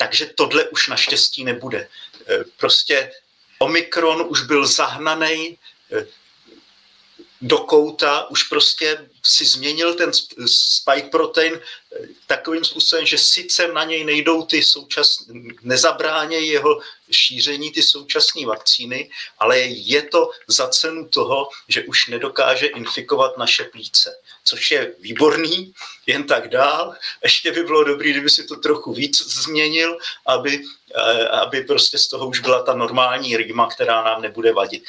Takže 0.00 0.26
tohle 0.26 0.68
už 0.68 0.88
naštěstí 0.88 1.44
nebude. 1.44 1.78
E, 1.78 2.44
prostě 2.56 3.12
Omikron 3.58 4.26
už 4.28 4.42
byl 4.42 4.66
zahnaný 4.66 5.58
e, 5.92 6.06
do 7.40 7.58
kouta, 7.58 8.30
už 8.30 8.42
prostě 8.42 9.08
si 9.22 9.46
změnil 9.46 9.94
ten 9.94 10.10
spike 10.46 11.08
protein 11.08 11.54
e, 11.54 11.60
takovým 12.26 12.64
způsobem, 12.64 13.06
že 13.06 13.18
sice 13.18 13.68
na 13.68 13.84
něj 13.84 14.04
nejdou 14.04 14.42
ty 14.42 14.62
současné, 14.62 15.34
nezabránějí 15.62 16.48
jeho 16.48 16.80
šíření 17.10 17.72
ty 17.72 17.82
současné 17.82 18.46
vakcíny, 18.46 19.10
ale 19.38 19.58
je 19.60 20.02
to 20.02 20.30
za 20.46 20.68
cenu 20.68 21.08
toho, 21.08 21.48
že 21.68 21.82
už 21.82 22.08
nedokáže 22.08 22.66
infikovat 22.66 23.38
naše 23.38 23.64
plíce 23.64 24.14
což 24.48 24.70
je 24.70 24.94
výborný, 25.00 25.72
jen 26.06 26.24
tak 26.24 26.48
dál. 26.48 26.94
Ještě 27.22 27.52
by 27.52 27.62
bylo 27.62 27.84
dobré, 27.84 28.10
kdyby 28.10 28.30
si 28.30 28.44
to 28.44 28.56
trochu 28.56 28.92
víc 28.92 29.22
změnil, 29.42 29.98
aby, 30.26 30.62
eh, 30.94 31.28
aby 31.28 31.60
prostě 31.60 31.98
z 31.98 32.08
toho 32.08 32.28
už 32.28 32.40
byla 32.40 32.62
ta 32.62 32.74
normální 32.74 33.36
rýma, 33.36 33.68
která 33.68 34.04
nám 34.04 34.22
nebude 34.22 34.52
vadit. 34.52 34.84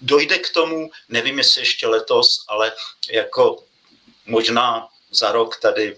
Dojde 0.00 0.38
k 0.38 0.52
tomu, 0.52 0.90
nevím, 1.08 1.38
jestli 1.38 1.60
ještě 1.60 1.86
letos, 1.86 2.44
ale 2.48 2.72
jako 3.10 3.64
možná 4.26 4.88
za 5.10 5.32
rok 5.32 5.60
tady, 5.60 5.96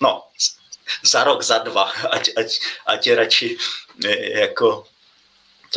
no, 0.00 0.22
za 1.02 1.24
rok, 1.24 1.42
za 1.42 1.58
dva, 1.58 1.82
ať, 2.10 2.30
ať, 2.36 2.48
ať 2.86 3.06
je 3.06 3.14
radši 3.14 3.48
eh, 4.04 4.40
jako 4.40 4.86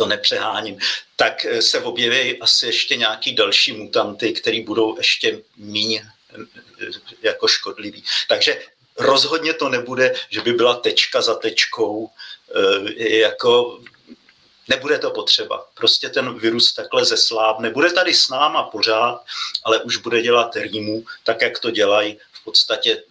to 0.02 0.08
nepřeháním, 0.08 0.78
tak 1.16 1.44
eh, 1.44 1.62
se 1.62 1.80
objeví 1.80 2.42
asi 2.42 2.66
ještě 2.66 2.96
nějaký 2.96 3.34
další 3.34 3.72
mutanty, 3.72 4.32
které 4.32 4.62
budou 4.62 4.98
ještě 4.98 5.42
méně 5.56 6.02
eh, 6.02 6.90
jako 7.22 7.48
škodlivý. 7.48 8.04
Takže 8.28 8.62
rozhodně 8.98 9.54
to 9.54 9.68
nebude, 9.68 10.14
že 10.30 10.40
by 10.40 10.52
byla 10.52 10.74
tečka 10.74 11.22
za 11.22 11.34
tečkou, 11.34 12.10
eh, 12.10 13.18
jako 13.30 13.80
nebude 14.68 14.98
to 14.98 15.10
potřeba. 15.10 15.70
Prostě 15.74 16.08
ten 16.08 16.38
virus 16.38 16.74
takhle 16.74 17.04
zeslábne. 17.04 17.70
Bude 17.70 17.92
tady 17.92 18.14
s 18.14 18.28
náma 18.28 18.62
pořád, 18.74 19.22
ale 19.62 19.82
už 19.86 19.96
bude 20.02 20.22
dělat 20.22 20.56
rýmu, 20.56 21.06
tak 21.22 21.42
jak 21.42 21.58
to 21.58 21.70
dělají 21.70 22.18
v 22.32 22.44
podstatě 22.44 23.02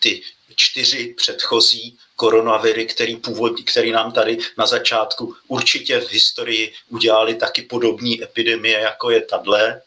ty 0.00 0.22
čtyři 0.56 1.14
předchozí 1.14 1.98
koronaviry, 2.22 2.86
který, 2.86 3.16
původ, 3.16 3.52
který 3.66 3.92
nám 3.92 4.12
tady 4.12 4.38
na 4.58 4.66
začátku 4.66 5.34
určitě 5.48 6.00
v 6.00 6.10
historii 6.10 6.72
udělali 6.88 7.34
taky 7.34 7.62
podobné 7.62 8.22
epidemie, 8.22 8.78
jako 8.78 9.10
je 9.10 9.20
tadle. 9.20 9.82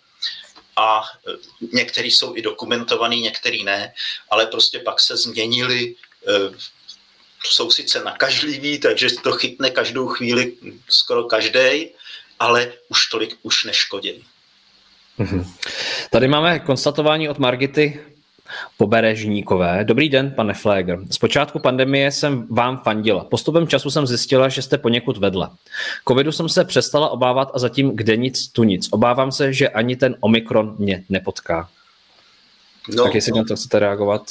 A 0.75 0.99
e, 0.99 1.31
některý 1.73 2.11
jsou 2.11 2.35
i 2.35 2.41
dokumentovaný, 2.41 3.21
některý 3.21 3.63
ne, 3.63 3.93
ale 4.29 4.45
prostě 4.45 4.79
pak 4.79 4.99
se 4.99 5.17
změnili, 5.17 5.95
e, 6.27 6.31
jsou 7.45 7.71
sice 7.71 8.03
nakažliví, 8.03 8.79
takže 8.79 9.07
to 9.23 9.31
chytne 9.31 9.69
každou 9.69 10.07
chvíli 10.07 10.53
skoro 10.89 11.23
každý, 11.23 11.95
ale 12.39 12.73
už 12.89 13.07
tolik 13.07 13.39
už 13.43 13.63
neškodí. 13.63 14.23
Mhm. 15.17 15.53
Tady 16.11 16.27
máme 16.27 16.59
konstatování 16.59 17.29
od 17.29 17.39
Margity 17.39 18.14
Poberežníkové. 18.77 19.83
Dobrý 19.83 20.09
den, 20.09 20.31
pane 20.31 20.53
Fléger. 20.53 20.99
Z 21.09 21.17
počátku 21.17 21.59
pandemie 21.59 22.11
jsem 22.11 22.47
vám 22.49 22.77
fandila. 22.77 23.23
Postupem 23.23 23.67
času 23.67 23.89
jsem 23.89 24.07
zjistila, 24.07 24.49
že 24.49 24.61
jste 24.61 24.77
poněkud 24.77 25.17
vedle. 25.17 25.49
Covidu 26.07 26.31
jsem 26.31 26.49
se 26.49 26.65
přestala 26.65 27.09
obávat 27.09 27.51
a 27.53 27.59
zatím 27.59 27.95
kde 27.95 28.17
nic, 28.17 28.47
tu 28.47 28.63
nic. 28.63 28.87
Obávám 28.91 29.31
se, 29.31 29.53
že 29.53 29.69
ani 29.69 29.95
ten 29.95 30.15
Omikron 30.19 30.75
mě 30.79 31.03
nepotká. 31.09 31.69
No, 32.95 33.03
tak 33.03 33.15
jestli 33.15 33.31
no. 33.31 33.37
na 33.37 33.43
to 33.43 33.55
chcete 33.55 33.79
reagovat? 33.79 34.21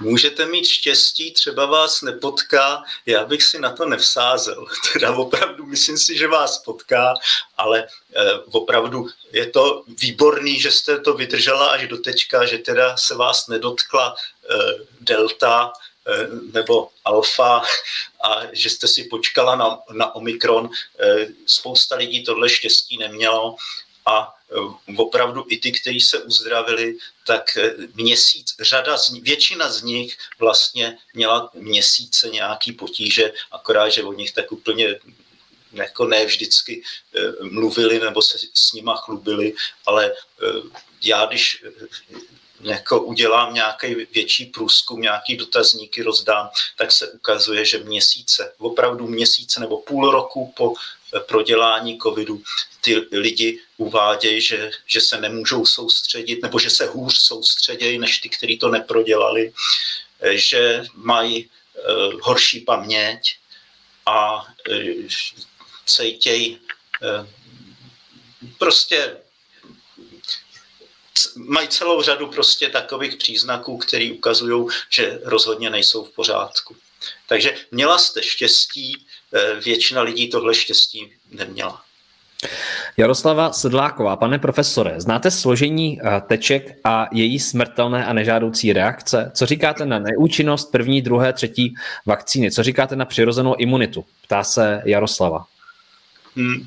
Můžete 0.00 0.46
mít 0.46 0.66
štěstí, 0.66 1.32
třeba 1.32 1.66
vás 1.66 2.02
nepotká, 2.02 2.82
já 3.06 3.24
bych 3.24 3.42
si 3.42 3.58
na 3.58 3.72
to 3.72 3.86
nevsázel. 3.86 4.66
Teda 4.92 5.16
opravdu 5.16 5.66
myslím 5.66 5.98
si, 5.98 6.18
že 6.18 6.28
vás 6.28 6.58
potká, 6.58 7.14
ale 7.56 7.86
eh, 8.16 8.32
opravdu 8.50 9.08
je 9.32 9.46
to 9.46 9.84
výborný, 9.88 10.60
že 10.60 10.70
jste 10.70 11.00
to 11.00 11.14
vydržela 11.14 11.66
až 11.66 11.88
do 11.88 11.98
teďka, 11.98 12.46
že 12.46 12.58
teda 12.58 12.96
se 12.96 13.14
vás 13.14 13.46
nedotkla 13.46 14.14
eh, 14.50 14.56
delta, 15.00 15.72
eh, 16.06 16.28
nebo 16.52 16.88
alfa 17.04 17.62
a 18.24 18.42
že 18.52 18.70
jste 18.70 18.88
si 18.88 19.04
počkala 19.04 19.56
na, 19.56 19.78
na 19.92 20.14
Omikron. 20.14 20.70
Spousta 21.46 21.96
lidí 21.96 22.24
tohle 22.24 22.48
štěstí 22.48 22.98
nemělo 22.98 23.56
a 24.08 24.34
opravdu 24.96 25.44
i 25.48 25.56
ty, 25.56 25.72
kteří 25.72 26.00
se 26.00 26.18
uzdravili, 26.18 26.96
tak 27.26 27.58
měsíc, 27.94 28.56
řada 28.60 28.98
z, 28.98 29.12
většina 29.12 29.68
z 29.68 29.82
nich 29.82 30.18
vlastně 30.38 30.98
měla 31.14 31.50
měsíce 31.54 32.28
nějaký 32.28 32.72
potíže, 32.72 33.32
akorát, 33.50 33.88
že 33.88 34.02
o 34.02 34.12
nich 34.12 34.32
tak 34.32 34.52
úplně 34.52 35.00
jako 35.72 36.04
ne 36.04 36.24
vždycky 36.26 36.82
mluvili 37.40 37.98
nebo 37.98 38.22
se 38.22 38.38
s 38.54 38.72
nima 38.72 38.96
chlubili, 38.96 39.54
ale 39.86 40.12
já 41.02 41.26
když 41.26 41.64
jako 42.60 43.02
udělám 43.02 43.54
nějaký 43.54 43.94
větší 43.94 44.46
průzkum, 44.46 45.00
nějaký 45.00 45.36
dotazníky 45.36 46.02
rozdám, 46.02 46.50
tak 46.76 46.92
se 46.92 47.12
ukazuje, 47.12 47.64
že 47.64 47.78
měsíce, 47.78 48.52
opravdu 48.58 49.06
měsíce 49.06 49.60
nebo 49.60 49.78
půl 49.78 50.10
roku 50.10 50.52
po 50.56 50.74
eh, 50.74 51.20
prodělání 51.20 51.98
covidu 51.98 52.42
ty 52.80 53.06
lidi 53.12 53.60
uvádějí, 53.76 54.40
že, 54.40 54.70
že 54.86 55.00
se 55.00 55.20
nemůžou 55.20 55.66
soustředit 55.66 56.42
nebo 56.42 56.58
že 56.58 56.70
se 56.70 56.86
hůř 56.86 57.18
soustředějí 57.18 57.98
než 57.98 58.18
ty, 58.18 58.28
kteří 58.28 58.58
to 58.58 58.68
neprodělali, 58.68 59.52
eh, 60.20 60.38
že 60.38 60.84
mají 60.94 61.46
uh, 61.46 62.20
horší 62.22 62.60
paměť 62.60 63.20
a 64.06 64.42
uh, 64.42 64.44
cejtěj 65.86 66.58
uh, 66.58 67.26
prostě 68.58 69.16
mají 71.36 71.68
celou 71.68 72.02
řadu 72.02 72.26
prostě 72.26 72.68
takových 72.68 73.16
příznaků, 73.16 73.78
které 73.78 74.10
ukazují, 74.12 74.66
že 74.90 75.20
rozhodně 75.24 75.70
nejsou 75.70 76.04
v 76.04 76.10
pořádku. 76.10 76.76
Takže 77.28 77.54
měla 77.70 77.98
jste 77.98 78.22
štěstí, 78.22 78.96
eh, 79.34 79.54
většina 79.54 80.02
lidí 80.02 80.30
tohle 80.30 80.54
štěstí 80.54 81.12
neměla. 81.30 81.82
Jaroslava 82.96 83.52
Sedláková, 83.52 84.16
pane 84.16 84.38
profesore, 84.38 85.00
znáte 85.00 85.30
složení 85.30 86.00
eh, 86.00 86.20
teček 86.20 86.78
a 86.84 87.08
její 87.12 87.40
smrtelné 87.40 88.06
a 88.06 88.12
nežádoucí 88.12 88.72
reakce? 88.72 89.32
Co 89.34 89.46
říkáte 89.46 89.86
na 89.86 89.98
neúčinnost 89.98 90.72
první, 90.72 91.02
druhé, 91.02 91.32
třetí 91.32 91.74
vakcíny? 92.06 92.50
Co 92.50 92.62
říkáte 92.62 92.96
na 92.96 93.04
přirozenou 93.04 93.54
imunitu? 93.58 94.04
Ptá 94.22 94.44
se 94.44 94.82
Jaroslava. 94.84 95.46
Hmm. 96.36 96.66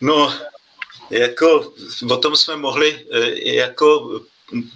No, 0.00 0.32
jako 1.10 1.72
o 2.10 2.16
tom 2.16 2.36
jsme 2.36 2.56
mohli 2.56 3.06
eh, 3.10 3.54
jako 3.54 4.20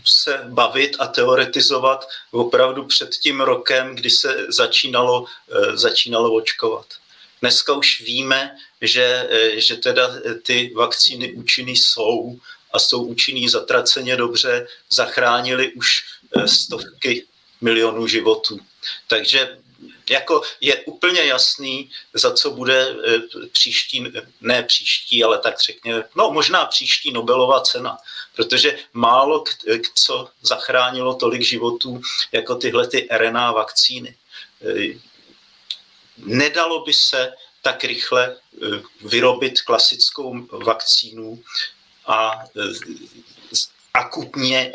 se 0.04 0.40
bavit 0.48 0.96
a 0.98 1.06
teoretizovat 1.06 2.08
opravdu 2.30 2.84
před 2.84 3.10
tím 3.10 3.40
rokem, 3.40 3.94
kdy 3.94 4.10
se 4.10 4.46
začínalo, 4.48 5.26
eh, 5.26 5.76
začínalo 5.76 6.34
očkovat. 6.34 6.86
Dneska 7.40 7.72
už 7.72 8.00
víme, 8.00 8.56
že, 8.80 9.28
eh, 9.30 9.60
že 9.60 9.76
teda 9.76 10.10
ty 10.42 10.72
vakcíny 10.76 11.32
účinný 11.32 11.76
jsou 11.76 12.38
a 12.72 12.78
jsou 12.78 13.02
účinný 13.04 13.48
zatraceně 13.48 14.16
dobře, 14.16 14.66
zachránili 14.90 15.72
už 15.72 16.04
stovky 16.46 17.24
milionů 17.60 18.06
životů. 18.06 18.58
Takže 19.08 19.58
jako 20.10 20.42
je 20.60 20.84
úplně 20.84 21.24
jasný, 21.24 21.90
za 22.14 22.32
co 22.32 22.50
bude 22.50 22.96
eh, 23.06 23.46
příští, 23.52 24.04
ne 24.40 24.62
příští, 24.62 25.24
ale 25.24 25.38
tak 25.38 25.60
řekněme, 25.60 26.04
no 26.16 26.30
možná 26.32 26.66
příští 26.66 27.12
Nobelova 27.12 27.60
cena, 27.60 27.98
protože 28.36 28.78
málo 28.92 29.44
co 29.94 30.28
zachránilo 30.42 31.14
tolik 31.14 31.42
životů 31.42 32.00
jako 32.32 32.54
tyhle 32.54 32.88
ty 32.88 33.08
RNA 33.10 33.52
vakcíny. 33.52 34.16
Eh, 34.62 34.98
nedalo 36.16 36.84
by 36.84 36.92
se 36.92 37.32
tak 37.62 37.84
rychle 37.84 38.36
eh, 38.36 38.66
vyrobit 39.00 39.62
klasickou 39.62 40.46
vakcínu 40.64 41.42
a 42.06 42.44
akutně, 43.94 44.72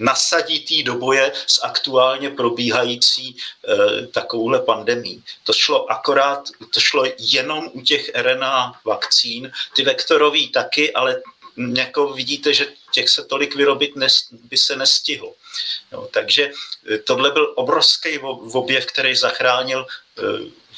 nasaditý 0.00 0.82
do 0.82 0.94
boje 0.94 1.32
s 1.46 1.60
aktuálně 1.62 2.30
probíhající 2.30 3.36
e, 3.36 4.06
takovouhle 4.06 4.58
pandemí. 4.58 5.22
To 5.44 5.52
šlo 5.52 5.90
akorát, 5.90 6.48
to 6.74 6.80
šlo 6.80 7.04
jenom 7.18 7.70
u 7.72 7.80
těch 7.80 8.10
RNA 8.14 8.80
vakcín, 8.84 9.52
ty 9.76 9.82
vektorové 9.82 10.48
taky, 10.52 10.92
ale 10.92 11.22
jako 11.76 12.12
vidíte, 12.12 12.54
že 12.54 12.66
těch 12.92 13.08
se 13.08 13.24
tolik 13.24 13.56
vyrobit 13.56 13.96
nes, 13.96 14.28
by 14.32 14.56
se 14.56 14.76
nestihlo. 14.76 15.34
No, 15.92 16.06
takže 16.06 16.50
eh, 16.90 16.98
tohle 16.98 17.30
byl 17.30 17.52
obrovský 17.56 18.18
objev, 18.52 18.86
který 18.86 19.16
zachránil 19.16 19.86
e, 20.18 20.22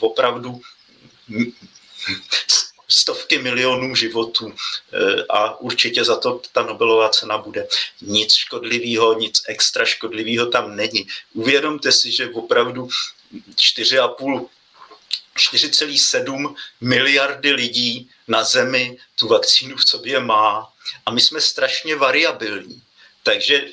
opravdu 0.01 0.61
stovky 2.93 3.39
milionů 3.39 3.95
životů 3.95 4.55
eh, 4.93 5.25
a 5.31 5.61
určitě 5.61 6.05
za 6.05 6.17
to 6.17 6.41
ta 6.53 6.63
Nobelová 6.63 7.09
cena 7.09 7.39
bude. 7.39 7.69
Nic 8.01 8.35
škodlivého, 8.35 9.15
nic 9.19 9.43
extra 9.49 9.85
škodlivého 9.85 10.47
tam 10.47 10.77
není. 10.77 11.07
Uvědomte 11.35 11.93
si, 11.93 12.13
že 12.13 12.29
opravdu 12.29 12.89
4,5 13.55 14.49
4,7 15.37 16.55
miliardy 16.81 17.53
lidí 17.53 18.11
na 18.29 18.45
Zemi 18.45 18.99
tu 19.15 19.29
vakcínu 19.29 19.77
v 19.77 19.89
sobě 19.89 20.21
má 20.21 20.73
a 21.07 21.11
my 21.11 21.21
jsme 21.21 21.41
strašně 21.41 21.97
variabilní. 21.97 22.83
Takže 23.23 23.65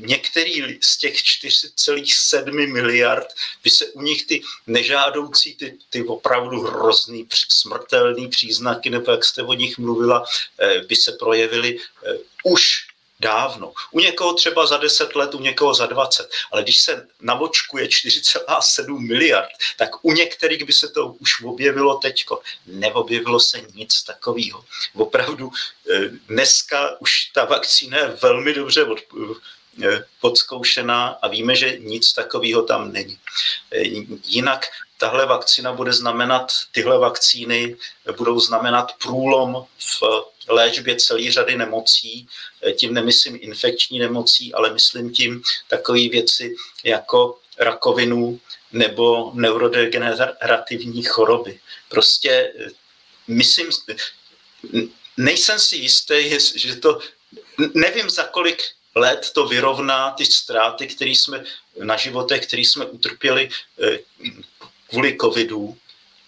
některý 0.00 0.78
z 0.80 0.96
těch 0.96 1.14
4,7 1.14 2.72
miliard 2.72 3.26
by 3.64 3.70
se 3.70 3.86
u 3.86 4.02
nich 4.02 4.26
ty 4.26 4.42
nežádoucí, 4.66 5.54
ty, 5.54 5.78
ty 5.90 6.02
opravdu 6.02 6.60
hrozný, 6.60 7.26
smrtelný 7.48 8.28
příznaky, 8.28 8.90
nebo 8.90 9.10
jak 9.10 9.24
jste 9.24 9.42
o 9.42 9.54
nich 9.54 9.78
mluvila, 9.78 10.24
eh, 10.58 10.80
by 10.80 10.96
se 10.96 11.12
projevily 11.12 11.78
eh, 11.78 12.18
už 12.44 12.87
dávno. 13.20 13.72
U 13.90 14.00
někoho 14.00 14.34
třeba 14.34 14.66
za 14.66 14.76
10 14.76 15.16
let, 15.16 15.34
u 15.34 15.40
někoho 15.40 15.74
za 15.74 15.86
20. 15.86 16.30
Ale 16.52 16.62
když 16.62 16.78
se 16.78 17.06
navočkuje 17.20 17.86
4,7 17.86 18.98
miliard, 18.98 19.50
tak 19.76 19.90
u 20.02 20.12
některých 20.12 20.64
by 20.64 20.72
se 20.72 20.88
to 20.88 21.06
už 21.06 21.42
objevilo 21.42 21.98
teďko. 21.98 22.40
Neobjevilo 22.66 23.40
se 23.40 23.60
nic 23.74 24.02
takového. 24.02 24.64
Opravdu 24.94 25.50
eh, 25.90 26.08
dneska 26.28 27.00
už 27.00 27.24
ta 27.34 27.44
vakcína 27.44 27.98
je 27.98 28.18
velmi 28.22 28.54
dobře 28.54 28.84
od, 28.84 28.98
eh, 29.84 30.04
podzkoušená 30.20 31.08
a 31.22 31.28
víme, 31.28 31.56
že 31.56 31.78
nic 31.78 32.12
takového 32.12 32.62
tam 32.62 32.92
není. 32.92 33.18
Eh, 33.72 33.82
jinak 34.24 34.66
tahle 34.98 35.26
vakcína 35.26 35.72
bude 35.72 35.92
znamenat, 35.92 36.52
tyhle 36.72 36.98
vakcíny 36.98 37.76
budou 38.16 38.40
znamenat 38.40 38.92
průlom 39.02 39.66
v 39.78 40.02
léčbě 40.48 40.96
celé 40.96 41.32
řady 41.32 41.56
nemocí. 41.56 42.28
Tím 42.76 42.94
nemyslím 42.94 43.38
infekční 43.40 43.98
nemocí, 43.98 44.54
ale 44.54 44.72
myslím 44.72 45.12
tím 45.12 45.42
takové 45.68 46.08
věci 46.08 46.56
jako 46.84 47.38
rakovinu 47.58 48.40
nebo 48.72 49.30
neurodegenerativní 49.34 51.02
choroby. 51.02 51.60
Prostě 51.88 52.52
myslím, 53.28 53.68
nejsem 55.16 55.58
si 55.58 55.76
jistý, 55.76 56.30
že 56.54 56.76
to, 56.76 56.98
nevím 57.74 58.10
za 58.10 58.24
kolik 58.24 58.62
let 58.94 59.30
to 59.34 59.46
vyrovná 59.46 60.10
ty 60.10 60.26
ztráty, 60.26 60.86
které 60.86 61.10
jsme 61.10 61.44
na 61.82 61.96
životech, 61.96 62.46
které 62.46 62.62
jsme 62.62 62.84
utrpěli 62.86 63.48
eh, 63.82 63.98
kvůli 64.88 65.16
covidu, 65.20 65.76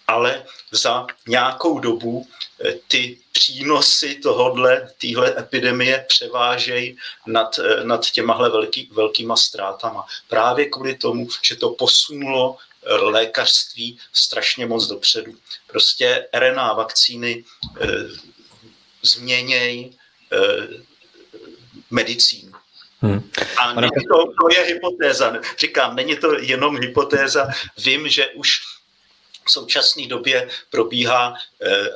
ale 0.07 0.45
za 0.71 1.07
nějakou 1.27 1.79
dobu 1.79 2.27
eh, 2.65 2.73
ty 2.87 3.17
přínosy 3.31 4.15
tohodle, 4.15 4.89
téhle 5.01 5.39
epidemie 5.39 6.05
převážejí 6.07 6.97
nad, 7.27 7.59
eh, 7.59 7.83
nad 7.83 8.05
těmahle 8.05 8.49
velký, 8.49 8.89
velkýma 8.91 9.35
ztrátama. 9.35 10.05
Právě 10.27 10.65
kvůli 10.65 10.95
tomu, 10.95 11.27
že 11.41 11.55
to 11.55 11.69
posunulo 11.69 12.57
eh, 12.57 12.93
lékařství 12.93 13.99
strašně 14.13 14.65
moc 14.65 14.87
dopředu. 14.87 15.31
Prostě 15.67 16.27
RNA 16.33 16.73
vakcíny 16.73 17.43
e, 17.81 17.87
změnějí 19.01 19.85
e, 19.85 20.37
medicínu. 21.91 22.50
Hmm. 23.01 23.29
A 23.57 23.73
Pane... 23.73 23.87
to, 23.87 24.17
to 24.41 24.59
je 24.59 24.65
hypotéza. 24.65 25.33
Říkám, 25.59 25.95
není 25.95 26.15
to 26.15 26.39
jenom 26.39 26.77
hypotéza. 26.77 27.47
Vím, 27.77 28.09
že 28.09 28.27
už 28.27 28.61
v 29.45 29.51
současné 29.51 30.07
době 30.07 30.49
probíhá 30.69 31.33
eh, 31.61 31.87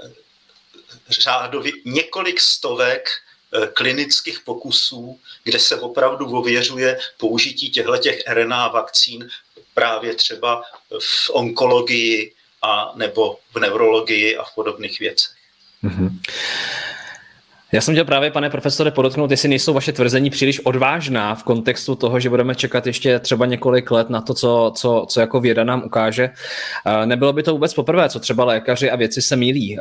řádově 1.10 1.72
několik 1.86 2.42
stovek 2.42 3.10
eh, 3.10 3.68
klinických 3.68 4.40
pokusů, 4.40 5.20
kde 5.44 5.60
se 5.60 5.80
opravdu 5.80 6.26
ověřuje 6.38 7.00
použití 7.18 7.70
těchto 7.70 7.94
RNA 8.28 8.68
vakcín 8.68 9.30
právě 9.74 10.16
třeba 10.16 10.64
v 11.00 11.30
onkologii 11.30 12.34
a 12.62 12.92
nebo 12.96 13.40
v 13.54 13.60
neurologii 13.60 14.38
a 14.38 14.44
v 14.44 14.56
podobných 14.56 15.00
věcech. 15.00 15.36
Mm-hmm. 15.84 16.10
Já 17.72 17.82
jsem 17.82 17.94
chtěl 17.94 18.06
právě, 18.06 18.32
pane 18.32 18.50
profesore, 18.50 18.92
podotknout, 18.92 19.32
jestli 19.32 19.50
nejsou 19.50 19.74
vaše 19.74 19.94
tvrzení 19.94 20.30
příliš 20.30 20.60
odvážná 20.60 21.36
v 21.36 21.44
kontextu 21.44 21.96
toho, 21.96 22.20
že 22.20 22.30
budeme 22.30 22.56
čekat 22.56 22.88
ještě 22.88 23.20
třeba 23.20 23.46
několik 23.46 23.92
let 23.92 24.10
na 24.10 24.22
to, 24.22 24.34
co, 24.34 24.72
co, 24.76 25.06
co 25.10 25.20
jako 25.20 25.40
věda 25.40 25.64
nám 25.64 25.84
ukáže. 25.86 26.30
Nebylo 27.06 27.34
by 27.34 27.44
to 27.44 27.52
vůbec 27.52 27.74
poprvé, 27.74 28.10
co 28.10 28.20
třeba 28.20 28.46
lékaři 28.46 28.92
a 28.92 28.96
věci 28.96 29.22
se 29.22 29.36
mílí. 29.36 29.78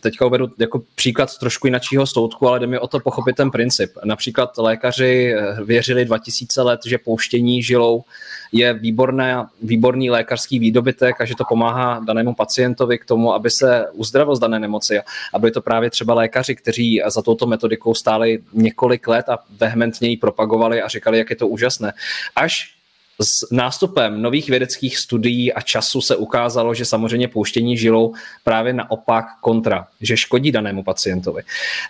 Teďka 0.00 0.26
uvedu 0.26 0.48
jako 0.58 0.82
příklad 0.94 1.38
trošku 1.38 1.66
jiného 1.66 2.06
soudku, 2.06 2.48
ale 2.48 2.60
jde 2.60 2.66
mi 2.66 2.78
o 2.78 2.86
to 2.86 3.00
pochopit 3.00 3.36
ten 3.36 3.50
princip. 3.50 3.92
Například 4.04 4.58
lékaři 4.58 5.34
věřili 5.64 6.04
2000 6.04 6.62
let, 6.62 6.80
že 6.86 6.98
pouštění 6.98 7.62
žilou 7.62 8.04
je 8.52 8.72
výborné, 8.72 9.46
výborný 9.62 10.10
lékařský 10.10 10.58
výdobytek 10.58 11.20
a 11.20 11.24
že 11.24 11.36
to 11.36 11.44
pomáhá 11.48 12.00
danému 12.04 12.34
pacientovi 12.34 12.98
k 12.98 13.04
tomu, 13.04 13.34
aby 13.34 13.50
se 13.50 13.86
uzdravil 13.92 14.36
z 14.36 14.38
dané 14.38 14.58
nemoci. 14.58 15.00
A 15.34 15.38
byli 15.38 15.52
to 15.52 15.60
právě 15.60 15.90
třeba 15.90 16.14
lékaři, 16.14 16.54
kteří 16.54 17.02
za 17.06 17.22
touto 17.22 17.46
metodikou 17.46 17.94
stáli 17.94 18.38
několik 18.52 19.08
let 19.08 19.28
a 19.28 19.38
vehementně 19.60 20.08
ji 20.08 20.16
propagovali 20.16 20.82
a 20.82 20.88
říkali, 20.88 21.18
jak 21.18 21.30
je 21.30 21.36
to 21.36 21.48
úžasné. 21.48 21.92
Až 22.36 22.78
s 23.22 23.50
nástupem 23.50 24.22
nových 24.22 24.50
vědeckých 24.50 24.98
studií 24.98 25.52
a 25.52 25.60
času 25.60 26.00
se 26.00 26.16
ukázalo, 26.16 26.74
že 26.74 26.84
samozřejmě 26.84 27.28
pouštění 27.28 27.76
žilou 27.76 28.14
právě 28.44 28.72
naopak 28.72 29.26
kontra, 29.40 29.86
že 30.00 30.16
škodí 30.16 30.52
danému 30.52 30.82
pacientovi. 30.82 31.42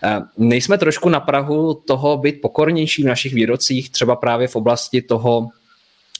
Eh, 0.05 0.21
nejsme 0.39 0.79
trošku 0.79 1.09
na 1.09 1.21
Prahu 1.21 1.75
toho 1.75 2.17
být 2.17 2.41
pokornější 2.41 3.03
v 3.03 3.07
našich 3.07 3.35
výrocích, 3.35 3.91
třeba 3.91 4.17
právě 4.17 4.49
v 4.49 4.57
oblasti 4.57 5.03
toho 5.03 5.49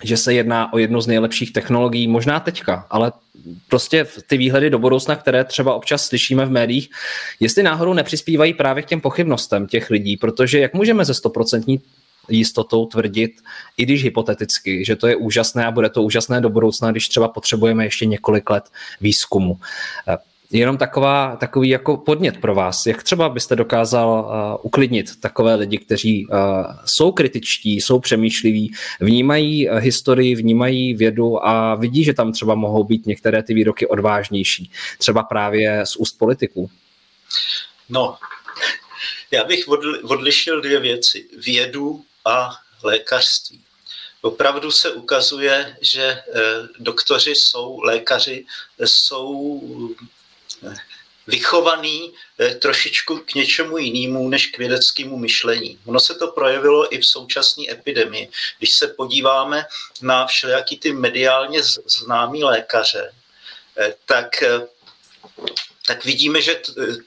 že 0.05 0.17
se 0.17 0.35
jedná 0.35 0.73
o 0.73 0.79
jednu 0.79 1.01
z 1.01 1.07
nejlepších 1.07 1.53
technologií, 1.53 2.09
možná 2.09 2.41
teďka, 2.41 2.87
ale 2.91 3.13
prostě 3.69 4.07
ty 4.27 4.37
výhledy 4.37 4.71
do 4.71 4.79
budoucna, 4.79 5.17
které 5.17 5.45
třeba 5.45 5.75
občas 5.75 6.07
slyšíme 6.07 6.47
v 6.47 6.51
médiích, 6.51 6.91
jestli 7.41 7.63
náhodou 7.63 7.95
nepřispívají 7.95 8.55
právě 8.55 8.83
k 8.83 8.87
těm 8.87 9.01
pochybnostem 9.01 9.67
těch 9.67 9.91
lidí, 9.91 10.17
protože 10.17 10.59
jak 10.59 10.75
můžeme 10.75 11.05
ze 11.05 11.15
stoprocentní 11.15 11.81
jistotou 12.29 12.87
tvrdit, 12.87 13.33
i 13.77 13.83
když 13.83 14.05
hypoteticky, 14.05 14.85
že 14.85 14.97
to 14.97 15.07
je 15.07 15.17
úžasné 15.17 15.67
a 15.67 15.71
bude 15.71 15.89
to 15.89 16.03
úžasné 16.03 16.41
do 16.41 16.49
budoucna, 16.49 16.91
když 16.91 17.09
třeba 17.09 17.29
potřebujeme 17.29 17.85
ještě 17.85 18.07
několik 18.07 18.51
let 18.51 18.65
výzkumu 19.01 19.59
jenom 20.53 20.79
taková, 20.79 21.37
takový 21.37 21.69
jako 21.69 21.97
podnět 21.97 22.41
pro 22.41 22.55
vás. 22.55 22.87
Jak 22.87 23.03
třeba 23.03 23.29
byste 23.29 23.57
dokázal 23.57 24.09
uh, 24.09 24.67
uklidnit 24.67 25.21
takové 25.21 25.55
lidi, 25.55 25.79
kteří 25.79 26.27
uh, 26.27 26.37
jsou 26.85 27.13
kritičtí, 27.13 27.81
jsou 27.81 28.01
přemýšliví, 28.01 28.75
vnímají 29.01 29.71
uh, 29.71 29.77
historii, 29.77 30.35
vnímají 30.35 30.95
vědu 30.95 31.47
a 31.47 31.75
vidí, 31.75 32.05
že 32.05 32.15
tam 32.15 32.33
třeba 32.33 32.55
mohou 32.55 32.85
být 32.85 33.07
některé 33.07 33.43
ty 33.43 33.55
výroky 33.55 33.87
odvážnější, 33.87 34.71
třeba 34.99 35.23
právě 35.23 35.87
z 35.87 35.97
úst 35.97 36.19
politiků? 36.19 36.71
No, 37.89 38.17
já 39.31 39.45
bych 39.45 39.69
odlišil 40.03 40.61
dvě 40.61 40.81
věci. 40.81 41.29
Vědu 41.47 42.03
a 42.25 42.51
lékařství. 42.83 43.61
Opravdu 44.23 44.71
se 44.71 44.91
ukazuje, 44.91 45.77
že 45.81 46.19
doktoři 46.79 47.31
jsou, 47.31 47.81
lékaři 47.81 48.47
jsou 48.85 49.61
vychovaný 51.29 52.13
eh, 52.39 52.55
trošičku 52.55 53.19
k 53.19 53.35
něčemu 53.35 53.79
jinému 53.79 54.29
než 54.29 54.47
k 54.47 54.59
vědeckému 54.59 55.17
myšlení. 55.17 55.79
Ono 55.87 56.01
se 56.01 56.15
to 56.15 56.29
projevilo 56.29 56.95
i 56.95 56.99
v 56.99 57.07
současné 57.07 57.65
epidemii. 57.71 58.29
Když 58.59 58.75
se 58.75 58.89
podíváme 58.89 59.65
na 60.03 60.27
všelijaký 60.27 60.79
ty 60.79 60.93
mediálně 60.93 61.63
známý 61.87 62.45
lékaře, 62.45 63.13
eh, 63.79 63.95
tak 64.07 64.43
eh, 64.43 64.67
tak 65.87 66.05
vidíme, 66.05 66.43
že 66.43 66.61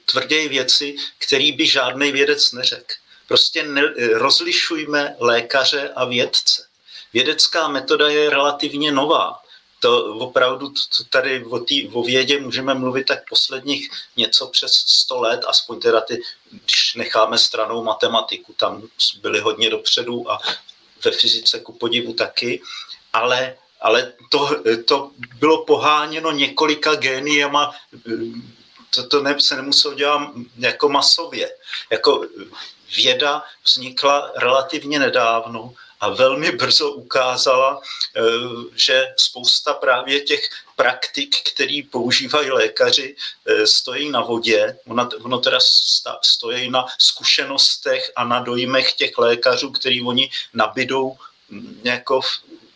tvrdějí 0.04 0.48
věci, 0.48 0.96
které 1.18 1.52
by 1.52 1.66
žádný 1.66 2.12
vědec 2.12 2.52
neřekl. 2.52 2.94
Prostě 3.28 3.62
ne, 3.62 3.82
rozlišujme 4.12 5.16
lékaře 5.18 5.92
a 5.96 6.04
vědce. 6.04 6.66
Vědecká 7.12 7.68
metoda 7.68 8.08
je 8.08 8.30
relativně 8.30 8.92
nová 8.92 9.41
to 9.82 10.14
opravdu 10.14 10.68
to 10.68 11.04
tady 11.10 11.44
o, 11.44 11.58
tý, 11.58 11.88
o 11.88 12.02
vědě 12.02 12.40
můžeme 12.40 12.74
mluvit 12.74 13.04
tak 13.04 13.28
posledních 13.28 13.90
něco 14.16 14.46
přes 14.46 14.72
100 14.72 15.20
let, 15.20 15.40
aspoň 15.48 15.80
teda 15.80 16.00
ty, 16.00 16.22
když 16.50 16.94
necháme 16.94 17.38
stranou 17.38 17.84
matematiku, 17.84 18.52
tam 18.52 18.82
byli 19.20 19.40
hodně 19.40 19.70
dopředu 19.70 20.30
a 20.30 20.38
ve 21.04 21.10
fyzice 21.10 21.60
ku 21.60 21.72
podivu 21.72 22.12
taky, 22.12 22.62
ale, 23.12 23.56
ale 23.80 24.12
to, 24.30 24.62
to 24.84 25.10
bylo 25.38 25.64
poháněno 25.64 26.30
několika 26.32 26.94
géniema, 26.94 27.74
to, 28.94 29.06
to 29.06 29.22
ne, 29.22 29.40
se 29.40 29.56
nemuselo 29.56 29.94
dělat 29.94 30.30
jako 30.58 30.88
masově. 30.88 31.50
Jako 31.90 32.24
věda 32.96 33.42
vznikla 33.64 34.32
relativně 34.36 34.98
nedávno 34.98 35.74
a 36.02 36.08
velmi 36.08 36.52
brzo 36.52 36.90
ukázala, 36.92 37.80
eh, 38.16 38.20
že 38.74 39.06
spousta 39.16 39.74
právě 39.74 40.20
těch 40.20 40.50
praktik, 40.76 41.36
který 41.52 41.82
používají 41.82 42.50
lékaři, 42.50 43.16
eh, 43.46 43.66
stojí 43.66 44.10
na 44.10 44.20
vodě. 44.20 44.76
Ono, 44.86 45.08
ono 45.22 45.38
teda 45.38 45.58
stojí 46.22 46.70
na 46.70 46.86
zkušenostech 46.98 48.12
a 48.16 48.24
na 48.24 48.40
dojmech 48.40 48.92
těch 48.92 49.18
lékařů, 49.18 49.70
který 49.70 50.02
oni 50.02 50.30
nabidou 50.54 51.16
mm, 51.48 51.80
jako 51.84 52.20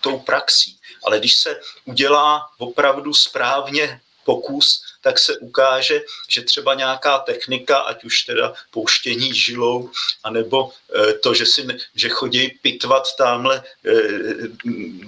tou 0.01 0.19
praxí. 0.19 0.79
Ale 1.05 1.19
když 1.19 1.35
se 1.37 1.61
udělá 1.85 2.47
opravdu 2.59 3.15
správně 3.15 4.01
pokus, 4.27 4.83
tak 5.01 5.19
se 5.19 5.39
ukáže, 5.39 6.03
že 6.29 6.43
třeba 6.43 6.75
nějaká 6.75 7.19
technika, 7.19 7.79
ať 7.79 8.05
už 8.05 8.23
teda 8.23 8.55
pouštění 8.71 9.35
žilou, 9.35 9.91
anebo 10.25 10.71
eh, 10.71 11.13
to, 11.13 11.35
že, 11.35 11.47
si, 11.47 11.67
že 11.95 12.09
chodí 12.09 12.59
pitvat 12.63 13.17
tamhle 13.17 13.63
eh, 13.63 13.93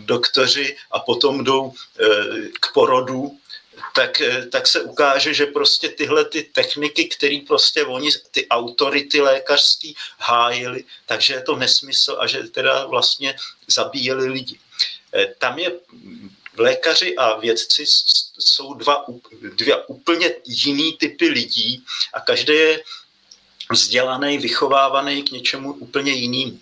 doktoři 0.06 0.76
a 0.90 0.98
potom 0.98 1.44
jdou 1.44 1.72
eh, 1.74 2.06
k 2.60 2.72
porodu, 2.72 3.38
tak, 3.94 4.22
tak 4.52 4.66
se 4.66 4.82
ukáže, 4.82 5.34
že 5.34 5.46
prostě 5.46 5.88
tyhle 5.88 6.24
ty 6.24 6.42
techniky, 6.42 7.04
které 7.04 7.38
prostě 7.46 7.84
oni, 7.84 8.10
ty 8.30 8.46
autority 8.48 9.20
lékařský 9.20 9.96
hájili, 10.18 10.84
takže 11.06 11.34
je 11.34 11.42
to 11.42 11.56
nesmysl 11.56 12.16
a 12.20 12.26
že 12.26 12.42
teda 12.42 12.86
vlastně 12.86 13.34
zabíjeli 13.66 14.28
lidi. 14.28 14.58
Tam 15.38 15.58
je 15.58 15.72
lékaři 16.58 17.16
a 17.16 17.36
vědci 17.36 17.84
jsou 18.38 18.74
dva, 18.74 19.04
dvě 19.54 19.76
úplně 19.76 20.34
jiný 20.44 20.92
typy 20.92 21.28
lidí 21.28 21.84
a 22.12 22.20
každý 22.20 22.54
je 22.54 22.82
vzdělaný, 23.70 24.38
vychovávaný 24.38 25.22
k 25.22 25.30
něčemu 25.30 25.72
úplně 25.72 26.12
jinému. 26.12 26.60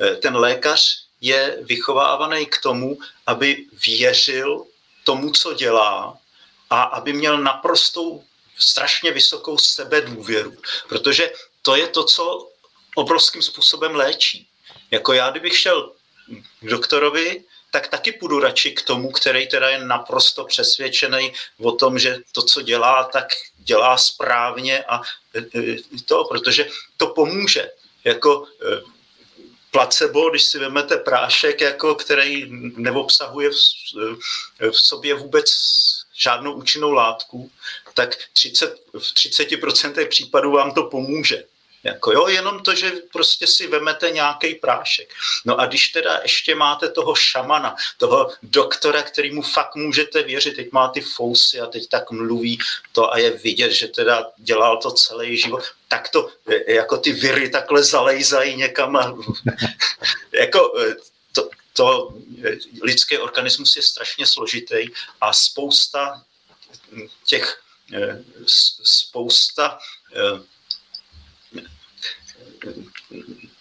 E, 0.00 0.16
ten 0.16 0.36
lékař 0.36 1.04
je 1.20 1.58
vychovávaný 1.60 2.46
k 2.46 2.62
tomu, 2.62 2.98
aby 3.26 3.66
věřil 3.86 4.64
tomu, 5.04 5.32
co 5.32 5.54
dělá 5.54 6.18
a 6.70 6.82
aby 6.82 7.12
měl 7.12 7.38
naprostou 7.38 8.24
strašně 8.58 9.10
vysokou 9.10 9.58
sebedůvěru, 9.58 10.56
protože 10.88 11.32
to 11.62 11.76
je 11.76 11.88
to, 11.88 12.04
co 12.04 12.48
obrovským 12.94 13.42
způsobem 13.42 13.94
léčí. 13.94 14.48
Jako 14.90 15.12
já, 15.12 15.30
kdybych 15.30 15.58
šel 15.58 15.92
k 16.60 16.66
doktorovi 16.66 17.44
tak 17.70 17.88
taky 17.88 18.12
půjdu 18.12 18.40
radši 18.40 18.70
k 18.70 18.82
tomu, 18.82 19.10
který 19.10 19.48
teda 19.48 19.68
je 19.68 19.84
naprosto 19.84 20.44
přesvědčený 20.44 21.32
o 21.60 21.72
tom, 21.72 21.98
že 21.98 22.16
to, 22.32 22.42
co 22.42 22.62
dělá, 22.62 23.04
tak 23.04 23.26
dělá 23.56 23.98
správně 23.98 24.84
a 24.84 25.02
e, 25.34 25.58
e, 25.58 25.76
to, 26.04 26.24
protože 26.24 26.68
to 26.96 27.06
pomůže. 27.06 27.70
Jako 28.04 28.46
e, 28.46 28.98
placebo, 29.70 30.30
když 30.30 30.42
si 30.42 30.58
vezmete 30.58 30.96
prášek, 30.96 31.60
jako, 31.60 31.94
který 31.94 32.46
neobsahuje 32.76 33.50
v, 33.50 33.54
v 34.70 34.76
sobě 34.80 35.14
vůbec 35.14 35.46
žádnou 36.14 36.52
účinnou 36.52 36.92
látku, 36.92 37.50
tak 37.94 38.16
30, 38.32 38.80
v 38.92 39.14
30% 39.14 40.08
případů 40.08 40.50
vám 40.50 40.74
to 40.74 40.82
pomůže. 40.82 41.44
Jako 41.84 42.12
jo, 42.12 42.28
jenom 42.28 42.62
to, 42.62 42.74
že 42.74 42.92
prostě 43.12 43.46
si 43.46 43.66
vemete 43.66 44.10
nějaký 44.10 44.54
prášek. 44.54 45.14
No 45.44 45.60
a 45.60 45.66
když 45.66 45.88
teda 45.88 46.20
ještě 46.22 46.54
máte 46.54 46.88
toho 46.88 47.14
šamana, 47.14 47.76
toho 47.96 48.30
doktora, 48.42 49.02
kterýmu 49.02 49.42
fakt 49.42 49.74
můžete 49.74 50.22
věřit, 50.22 50.56
teď 50.56 50.72
má 50.72 50.88
ty 50.88 51.00
fousy 51.00 51.60
a 51.60 51.66
teď 51.66 51.88
tak 51.88 52.10
mluví 52.10 52.58
to 52.92 53.12
a 53.12 53.18
je 53.18 53.30
vidět, 53.30 53.72
že 53.72 53.88
teda 53.88 54.26
dělal 54.36 54.76
to 54.76 54.90
celý 54.90 55.36
život, 55.36 55.64
tak 55.88 56.08
to 56.08 56.30
jako 56.66 56.96
ty 56.96 57.12
viry 57.12 57.50
takhle 57.50 57.82
zalejzají 57.82 58.56
někam 58.56 58.96
a, 58.96 59.14
jako 60.32 60.72
to, 61.32 61.48
to 61.72 62.14
lidský 62.82 63.18
organismus 63.18 63.76
je 63.76 63.82
strašně 63.82 64.26
složitý 64.26 64.88
a 65.20 65.32
spousta 65.32 66.22
těch 67.24 67.62
spousta 68.82 69.78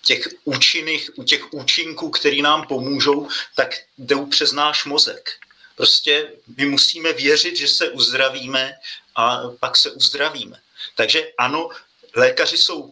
těch 0.05 0.27
účinných, 0.43 1.09
těch 1.25 1.53
účinků, 1.53 2.09
který 2.09 2.41
nám 2.41 2.67
pomůžou, 2.67 3.27
tak 3.55 3.75
jdou 3.97 4.25
přes 4.25 4.51
náš 4.51 4.85
mozek. 4.85 5.29
Prostě 5.75 6.31
my 6.57 6.65
musíme 6.65 7.13
věřit, 7.13 7.57
že 7.57 7.67
se 7.67 7.89
uzdravíme 7.89 8.73
a 9.15 9.41
pak 9.59 9.77
se 9.77 9.91
uzdravíme. 9.91 10.61
Takže 10.95 11.31
ano, 11.37 11.69
lékaři 12.15 12.57
jsou 12.57 12.91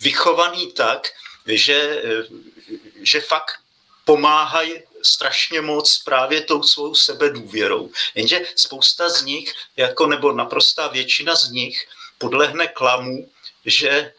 vychovaní 0.00 0.72
tak, 0.72 1.08
že, 1.46 2.02
že 3.02 3.20
fakt 3.20 3.52
pomáhají 4.04 4.72
strašně 5.02 5.60
moc 5.60 5.98
právě 5.98 6.40
tou 6.40 6.62
svou 6.62 6.94
sebedůvěrou. 6.94 7.90
Jenže 8.14 8.40
spousta 8.56 9.08
z 9.08 9.22
nich, 9.22 9.54
jako 9.76 10.06
nebo 10.06 10.32
naprostá 10.32 10.88
většina 10.88 11.34
z 11.34 11.50
nich, 11.50 11.88
podlehne 12.18 12.66
klamu, 12.68 13.28
že 13.64 13.88
e, 13.88 14.12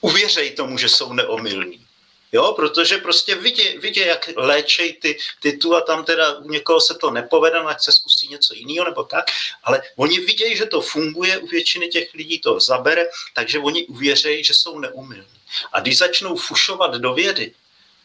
uvěřej 0.00 0.50
tomu, 0.50 0.78
že 0.78 0.88
jsou 0.88 1.12
neomylní. 1.12 1.86
Jo, 2.32 2.52
protože 2.52 2.98
prostě 2.98 3.34
vidí, 3.34 3.78
vidí 3.78 4.00
jak 4.00 4.30
léčej 4.36 4.92
ty, 4.92 5.18
ty 5.40 5.52
tu 5.52 5.76
a 5.76 5.80
tam 5.80 6.04
teda 6.04 6.38
u 6.38 6.50
někoho 6.50 6.80
se 6.80 6.94
to 6.94 7.10
nepovede, 7.10 7.58
ať 7.58 7.82
se 7.82 7.92
zkusí 7.92 8.28
něco 8.28 8.54
jiného 8.54 8.84
nebo 8.84 9.04
tak, 9.04 9.24
ale 9.64 9.82
oni 9.96 10.20
vidějí, 10.20 10.56
že 10.56 10.66
to 10.66 10.80
funguje, 10.80 11.38
u 11.38 11.46
většiny 11.46 11.88
těch 11.88 12.14
lidí 12.14 12.38
to 12.38 12.60
zabere, 12.60 13.06
takže 13.34 13.58
oni 13.58 13.86
uvěřejí, 13.86 14.44
že 14.44 14.54
jsou 14.54 14.78
neumilní. 14.78 15.40
A 15.72 15.80
když 15.80 15.98
začnou 15.98 16.36
fušovat 16.36 16.94
do 16.94 17.14
vědy, 17.14 17.54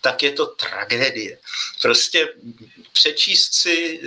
tak 0.01 0.23
je 0.23 0.31
to 0.31 0.45
tragédie. 0.45 1.37
Prostě 1.81 2.33
přečíst 2.91 3.53
si, 3.53 4.01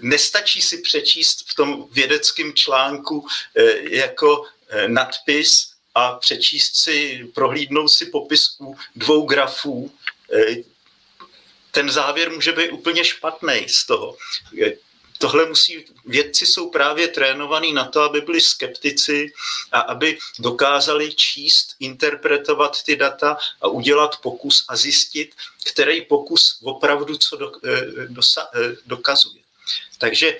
nestačí 0.00 0.62
si 0.62 0.78
přečíst 0.78 1.44
v 1.50 1.54
tom 1.54 1.88
vědeckém 1.90 2.54
článku 2.54 3.26
eh, 3.54 3.96
jako 3.96 4.44
eh, 4.68 4.88
nadpis 4.88 5.71
a 5.94 6.12
přečíst 6.12 6.76
si, 6.76 7.30
prohlídnout 7.34 7.88
si 7.88 8.06
popis 8.06 8.56
u 8.60 8.76
dvou 8.96 9.26
grafů, 9.26 9.92
eh, 10.32 10.56
ten 11.70 11.90
závěr 11.90 12.30
může 12.30 12.52
být 12.52 12.70
úplně 12.70 13.04
špatný 13.04 13.68
z 13.68 13.86
toho 13.86 14.16
tohle 15.22 15.46
musí, 15.46 15.84
vědci 16.04 16.46
jsou 16.46 16.70
právě 16.70 17.08
trénovaní 17.08 17.72
na 17.72 17.84
to, 17.84 18.00
aby 18.00 18.20
byli 18.20 18.40
skeptici 18.40 19.32
a 19.72 19.80
aby 19.80 20.18
dokázali 20.38 21.14
číst, 21.14 21.76
interpretovat 21.80 22.82
ty 22.82 22.96
data 22.96 23.38
a 23.60 23.68
udělat 23.68 24.18
pokus 24.18 24.64
a 24.68 24.76
zjistit, 24.76 25.34
který 25.64 26.02
pokus 26.02 26.58
opravdu 26.62 27.16
co 27.16 27.36
do, 27.36 27.52
eh, 27.64 28.06
dosa, 28.08 28.50
dokazuje. 28.86 29.42
Takže 29.98 30.38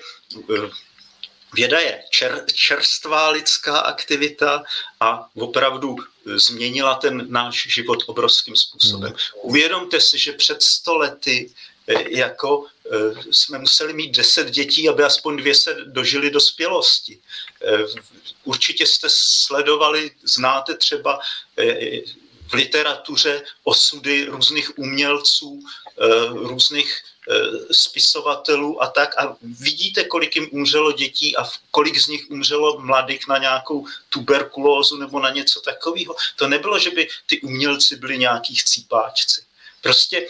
Věda 1.53 1.79
je 1.79 2.03
čer, 2.09 2.45
čerstvá 2.53 3.29
lidská 3.29 3.79
aktivita 3.79 4.63
a 4.99 5.29
opravdu 5.35 5.95
změnila 6.25 6.95
ten 6.95 7.25
náš 7.29 7.67
život 7.73 8.03
obrovským 8.07 8.55
způsobem. 8.55 9.09
Hmm. 9.09 9.19
Uvědomte 9.41 10.01
si, 10.01 10.19
že 10.19 10.31
před 10.33 10.63
sto 10.63 10.97
lety 10.97 11.53
jako 12.09 12.65
Eh, 12.91 13.23
jsme 13.31 13.59
museli 13.59 13.93
mít 13.93 14.15
deset 14.15 14.49
dětí, 14.51 14.89
aby 14.89 15.03
aspoň 15.03 15.37
dvě 15.37 15.55
se 15.55 15.77
dožili 15.85 16.29
dospělosti. 16.29 17.19
Eh, 17.61 17.77
určitě 18.43 18.85
jste 18.85 19.07
sledovali, 19.09 20.11
znáte 20.23 20.77
třeba 20.77 21.19
eh, 21.57 22.01
v 22.47 22.53
literatuře 22.53 23.43
osudy 23.63 24.25
různých 24.25 24.77
umělců, 24.77 25.59
různých 26.33 27.03
spisovatelů 27.71 28.83
a 28.83 28.87
tak 28.87 29.17
a 29.17 29.35
vidíte, 29.43 30.03
kolik 30.03 30.35
jim 30.35 30.47
umřelo 30.51 30.91
dětí 30.91 31.37
a 31.37 31.49
kolik 31.71 31.97
z 31.99 32.07
nich 32.07 32.25
umřelo 32.29 32.79
mladých 32.79 33.27
na 33.27 33.37
nějakou 33.37 33.87
tuberkulózu 34.09 34.97
nebo 34.97 35.19
na 35.19 35.29
něco 35.29 35.61
takového. 35.61 36.15
To 36.35 36.47
nebylo, 36.47 36.79
že 36.79 36.91
by 36.91 37.07
ty 37.25 37.41
umělci 37.41 37.95
byli 37.95 38.17
nějaký 38.17 38.55
chcípáčci. 38.55 39.41
Prostě 39.81 40.27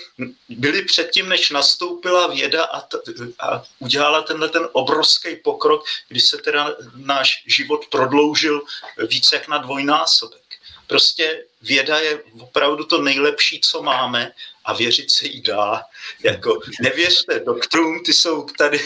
byli 0.50 0.86
předtím, 0.86 1.30
než 1.30 1.50
nastoupila 1.50 2.28
věda 2.28 2.64
a, 2.64 2.82
t- 2.82 2.98
a 3.40 3.64
udělala 3.80 4.22
tenhle 4.22 4.50
ten 4.50 4.68
obrovský 4.72 5.36
pokrok, 5.36 5.86
kdy 6.08 6.20
se 6.20 6.38
teda 6.38 6.76
náš 6.96 7.44
život 7.46 7.86
prodloužil 7.92 8.62
více 9.08 9.36
jak 9.36 9.48
na 9.48 9.58
dvojnásobek. 9.58 10.42
Prostě 10.88 11.46
věda 11.64 12.00
je 12.00 12.20
opravdu 12.40 12.84
to 12.84 13.02
nejlepší, 13.02 13.62
co 13.64 13.82
máme 13.82 14.32
a 14.66 14.74
věřit 14.74 15.12
se 15.12 15.28
jí 15.28 15.42
dá. 15.42 15.82
Jako, 16.24 16.60
nevěřte 16.82 17.40
doktorům, 17.40 18.04
ty 18.06 18.14
jsou 18.14 18.46
tady, 18.58 18.80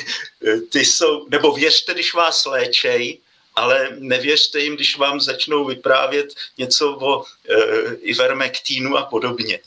ty 0.72 0.86
jsou, 0.86 1.28
nebo 1.30 1.52
věřte, 1.52 1.94
když 1.94 2.14
vás 2.14 2.46
léčej, 2.46 3.20
ale 3.56 3.90
nevěřte 3.98 4.60
jim, 4.60 4.76
když 4.76 4.98
vám 4.98 5.20
začnou 5.20 5.66
vyprávět 5.66 6.28
něco 6.58 6.98
o 7.02 7.24
e, 7.24 7.96
ivermektínu 7.96 8.98
a 8.98 9.06
podobně. 9.06 9.60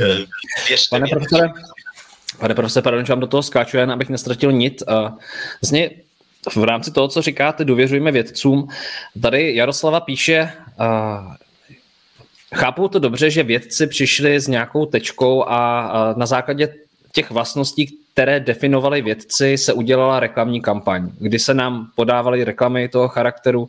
Eh, 0.00 0.76
pane 0.90 1.06
profesore, 1.10 1.48
pane 2.38 2.54
profesore, 2.54 2.82
pardon, 2.82 3.06
že 3.06 3.12
vám 3.12 3.20
do 3.20 3.26
toho 3.26 3.42
skáču, 3.42 3.76
jen 3.76 3.90
abych 3.90 4.08
nestratil 4.08 4.52
nit. 4.52 4.82
Vlastně 5.62 5.90
v 6.56 6.64
rámci 6.64 6.90
toho, 6.90 7.08
co 7.08 7.22
říkáte, 7.22 7.64
důvěřujeme 7.64 8.12
vědcům. 8.12 8.68
Tady 9.22 9.54
Jaroslava 9.54 10.00
píše, 10.00 10.52
chápu 12.54 12.88
to 12.88 12.98
dobře, 12.98 13.30
že 13.30 13.42
vědci 13.42 13.86
přišli 13.86 14.40
s 14.40 14.48
nějakou 14.48 14.86
tečkou 14.86 15.44
a 15.48 16.14
na 16.16 16.26
základě 16.26 16.74
těch 17.12 17.30
vlastností, 17.30 17.98
které 18.12 18.40
definovali 18.40 19.02
vědci, 19.02 19.58
se 19.58 19.72
udělala 19.72 20.20
reklamní 20.20 20.60
kampaň, 20.60 21.10
kdy 21.18 21.38
se 21.38 21.54
nám 21.54 21.88
podávaly 21.94 22.44
reklamy 22.44 22.88
toho 22.88 23.08
charakteru. 23.08 23.68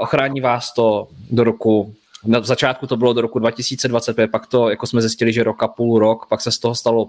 Ochrání 0.00 0.40
vás 0.40 0.74
to 0.74 1.08
do 1.30 1.44
roku 1.44 1.94
na 2.24 2.40
začátku 2.40 2.86
to 2.86 2.96
bylo 2.96 3.12
do 3.12 3.20
roku 3.20 3.38
2025, 3.38 4.30
pak 4.30 4.46
to, 4.46 4.70
jako 4.70 4.86
jsme 4.86 5.00
zjistili, 5.00 5.32
že 5.32 5.44
rok 5.44 5.62
a 5.62 5.68
půl 5.68 5.98
rok, 5.98 6.26
pak 6.26 6.40
se 6.40 6.52
z 6.52 6.58
toho 6.58 6.74
stalo 6.74 7.08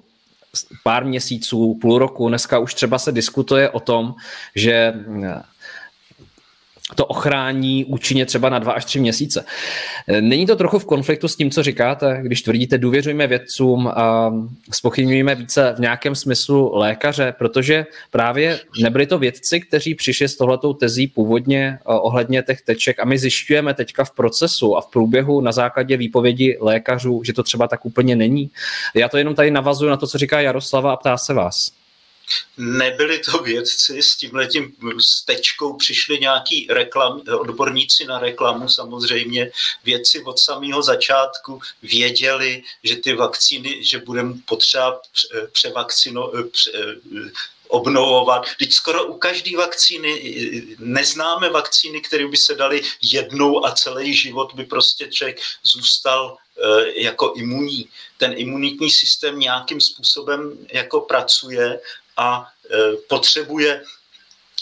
pár 0.83 1.05
měsíců, 1.05 1.77
půl 1.81 1.99
roku. 1.99 2.29
Dneska 2.29 2.59
už 2.59 2.73
třeba 2.73 2.99
se 2.99 3.11
diskutuje 3.11 3.69
o 3.69 3.79
tom, 3.79 4.15
že 4.55 4.93
to 6.95 7.05
ochrání 7.05 7.85
účinně 7.85 8.25
třeba 8.25 8.49
na 8.49 8.59
dva 8.59 8.71
až 8.71 8.85
tři 8.85 8.99
měsíce. 8.99 9.45
Není 10.21 10.45
to 10.45 10.55
trochu 10.55 10.79
v 10.79 10.85
konfliktu 10.85 11.27
s 11.27 11.35
tím, 11.35 11.51
co 11.51 11.63
říkáte, 11.63 12.19
když 12.21 12.41
tvrdíte, 12.41 12.77
důvěřujeme 12.77 13.27
vědcům 13.27 13.87
a 13.87 14.33
spochybňujeme 14.71 15.35
více 15.35 15.73
v 15.77 15.79
nějakém 15.79 16.15
smyslu 16.15 16.71
lékaře, 16.73 17.33
protože 17.37 17.85
právě 18.11 18.59
nebyli 18.81 19.05
to 19.07 19.17
vědci, 19.17 19.59
kteří 19.59 19.95
přišli 19.95 20.27
s 20.27 20.37
tohletou 20.37 20.73
tezí 20.73 21.07
původně 21.07 21.79
eh, 21.81 21.83
ohledně 21.85 22.43
těch 22.43 22.61
teček 22.61 22.99
a 22.99 23.05
my 23.05 23.17
zjišťujeme 23.17 23.73
teďka 23.73 24.03
v 24.03 24.11
procesu 24.11 24.77
a 24.77 24.81
v 24.81 24.87
průběhu 24.87 25.41
na 25.41 25.51
základě 25.51 25.97
výpovědi 25.97 26.57
lékařů, 26.61 27.21
že 27.23 27.33
to 27.33 27.43
třeba 27.43 27.67
tak 27.67 27.85
úplně 27.85 28.15
není. 28.15 28.49
Já 28.95 29.09
to 29.09 29.17
jenom 29.17 29.35
tady 29.35 29.51
navazuju 29.51 29.89
na 29.89 29.97
to, 29.97 30.07
co 30.07 30.17
říká 30.17 30.41
Jaroslava 30.41 30.93
a 30.93 30.95
ptá 30.95 31.17
se 31.17 31.33
vás. 31.33 31.78
Nebyli 32.57 33.19
to 33.19 33.37
vědci, 33.37 34.03
s 34.03 34.15
tímhletím 34.15 34.75
stečkou 34.99 35.73
přišli 35.73 36.19
nějaký 36.19 36.67
reklam, 36.69 37.21
odborníci 37.39 38.05
na 38.05 38.19
reklamu 38.19 38.69
samozřejmě. 38.69 39.51
Vědci 39.83 40.23
od 40.23 40.39
samého 40.39 40.83
začátku 40.83 41.61
věděli, 41.81 42.63
že 42.83 42.95
ty 42.95 43.13
vakcíny, 43.13 43.83
že 43.83 43.99
budeme 43.99 44.33
potřeba 44.45 45.01
převakcino, 45.51 46.31
pře, 46.51 46.71
obnovovat. 47.69 48.45
Teď 48.59 48.73
skoro 48.73 49.05
u 49.05 49.17
každé 49.17 49.57
vakcíny 49.57 50.21
neznáme 50.79 51.49
vakcíny, 51.49 52.01
které 52.01 52.27
by 52.27 52.37
se 52.37 52.55
daly 52.55 52.81
jednou 53.01 53.65
a 53.65 53.71
celý 53.71 54.13
život 54.13 54.53
by 54.53 54.65
prostě 54.65 55.07
člověk 55.07 55.39
zůstal 55.63 56.37
e, 56.37 57.01
jako 57.01 57.33
imunní. 57.35 57.89
Ten 58.17 58.33
imunitní 58.37 58.91
systém 58.91 59.39
nějakým 59.39 59.81
způsobem 59.81 60.57
jako 60.73 61.01
pracuje 61.01 61.79
a 62.19 62.47
e, 62.71 62.95
potřebuje 63.07 63.83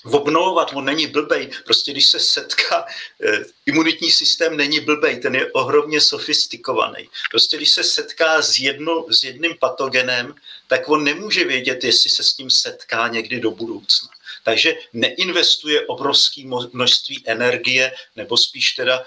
obnovovat, 0.05 0.71
on 0.73 0.85
není 0.85 1.07
blbej. 1.07 1.49
Prostě 1.65 1.91
když 1.91 2.05
se 2.05 2.19
setká, 2.19 2.85
e, 3.23 3.45
imunitní 3.65 4.11
systém 4.11 4.57
není 4.57 4.79
blbej, 4.79 5.19
ten 5.19 5.35
je 5.35 5.51
ohromně 5.51 6.01
sofistikovaný. 6.01 7.09
Prostě 7.31 7.57
když 7.57 7.69
se 7.69 7.83
setká 7.83 8.41
s, 8.41 8.59
jedno, 8.59 9.05
s 9.09 9.23
jedným 9.23 9.57
patogenem, 9.59 10.35
tak 10.67 10.89
on 10.89 11.03
nemůže 11.03 11.43
vědět, 11.43 11.83
jestli 11.83 12.09
se 12.09 12.23
s 12.23 12.37
ním 12.37 12.49
setká 12.49 13.07
někdy 13.07 13.39
do 13.39 13.51
budoucna. 13.51 14.09
Takže 14.43 14.75
neinvestuje 14.93 15.87
obrovské 15.87 16.41
množství 16.73 17.23
energie, 17.25 17.91
nebo 18.15 18.37
spíš 18.37 18.71
teda 18.71 19.05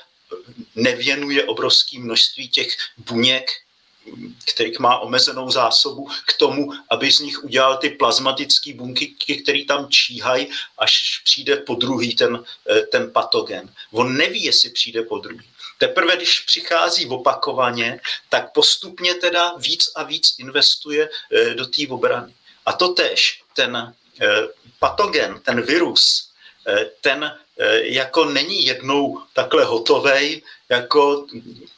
nevěnuje 0.74 1.44
obrovské 1.44 1.98
množství 1.98 2.48
těch 2.48 2.68
buněk 2.96 3.51
kterých 4.45 4.79
má 4.79 4.99
omezenou 4.99 5.51
zásobu, 5.51 6.09
k 6.27 6.33
tomu, 6.33 6.73
aby 6.91 7.13
z 7.13 7.21
nich 7.21 7.45
udělal 7.45 7.77
ty 7.77 7.91
plazmatické 7.91 8.75
bunky, 8.75 9.07
které 9.43 9.65
tam 9.65 9.89
číhají, 9.89 10.49
až 10.79 11.21
přijde 11.25 11.57
po 11.57 11.75
druhý 11.75 12.15
ten, 12.15 12.45
eh, 12.71 12.81
ten 12.81 13.11
patogen. 13.11 13.75
On 13.93 14.17
neví, 14.17 14.45
jestli 14.45 14.71
přijde 14.71 15.03
po 15.03 15.19
druhý. 15.19 15.47
Teprve, 15.79 16.17
když 16.17 16.41
přichází 16.41 17.07
opakovaně, 17.07 18.01
tak 18.29 18.53
postupně 18.53 19.15
teda 19.15 19.55
víc 19.57 19.93
a 19.95 20.03
víc 20.03 20.35
investuje 20.39 21.09
eh, 21.09 21.55
do 21.55 21.67
té 21.67 21.89
obrany. 21.89 22.35
A 22.67 22.73
to 22.73 22.89
tež, 22.89 23.43
ten 23.55 23.77
eh, 24.21 24.27
patogen, 24.79 25.41
ten 25.45 25.63
virus, 25.63 26.31
ten 27.01 27.39
jako 27.83 28.25
není 28.25 28.67
jednou 28.67 29.23
takhle 29.33 29.65
hotovej, 29.65 30.43
jako 30.69 31.27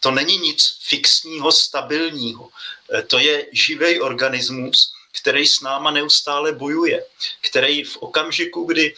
to 0.01 0.11
není 0.11 0.39
nic 0.39 0.79
fixního, 0.81 1.53
stabilního. 1.53 2.49
E, 2.95 3.03
to 3.03 3.19
je 3.19 3.47
živý 3.53 4.01
organismus, 4.01 4.93
který 5.21 5.47
s 5.47 5.61
náma 5.61 5.91
neustále 5.91 6.53
bojuje, 6.53 7.05
který 7.41 7.85
v 7.85 7.97
okamžiku, 7.97 8.65
kdy 8.65 8.95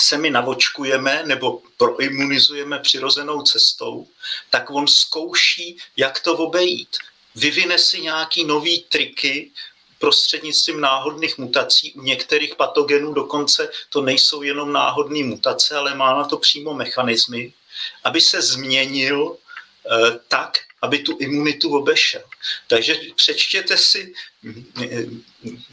se 0.00 0.18
my 0.18 0.30
navočkujeme 0.30 1.22
nebo 1.26 1.62
proimunizujeme 1.76 2.78
přirozenou 2.78 3.42
cestou, 3.42 4.06
tak 4.50 4.70
on 4.70 4.86
zkouší, 4.88 5.76
jak 5.96 6.20
to 6.20 6.36
obejít. 6.36 6.96
Vyvine 7.34 7.78
si 7.78 8.00
nějaký 8.00 8.44
nový 8.44 8.80
triky, 8.88 9.50
prostřednictvím 10.00 10.80
náhodných 10.80 11.38
mutací. 11.38 11.92
U 11.92 12.02
některých 12.02 12.54
patogenů 12.54 13.12
dokonce 13.12 13.70
to 13.88 14.02
nejsou 14.02 14.42
jenom 14.42 14.72
náhodné 14.72 15.24
mutace, 15.24 15.76
ale 15.76 15.94
má 15.94 16.14
na 16.14 16.24
to 16.24 16.36
přímo 16.36 16.74
mechanismy, 16.74 17.52
aby 18.04 18.20
se 18.20 18.42
změnil 18.42 19.36
eh, 19.36 19.38
tak, 20.28 20.58
aby 20.82 20.98
tu 20.98 21.16
imunitu 21.20 21.76
obešel. 21.76 22.22
Takže 22.66 22.96
přečtěte 23.16 23.76
si 23.76 24.14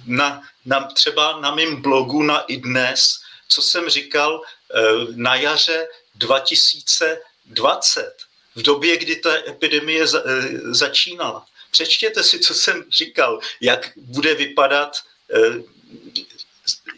na, 0.06 0.42
na, 0.66 0.82
třeba 0.82 1.40
na 1.40 1.56
mém 1.56 1.82
blogu 1.82 2.24
na 2.24 2.40
i 2.40 2.58
dnes, 2.58 3.20
co 3.50 3.62
jsem 3.62 3.90
říkal 3.90 4.42
eh, 4.42 4.82
na 5.16 5.36
jaře 5.36 5.88
2020, 6.16 8.14
v 8.56 8.62
době, 8.62 8.98
kdy 8.98 9.16
ta 9.16 9.34
epidemie 9.48 10.04
eh, 10.04 10.08
začínala. 10.74 11.46
Přečtěte 11.78 12.24
si, 12.24 12.40
co 12.40 12.54
jsem 12.54 12.86
říkal, 12.90 13.40
jak 13.62 13.92
bude 13.96 14.34
vypadat, 14.36 14.98
eh, 15.34 15.62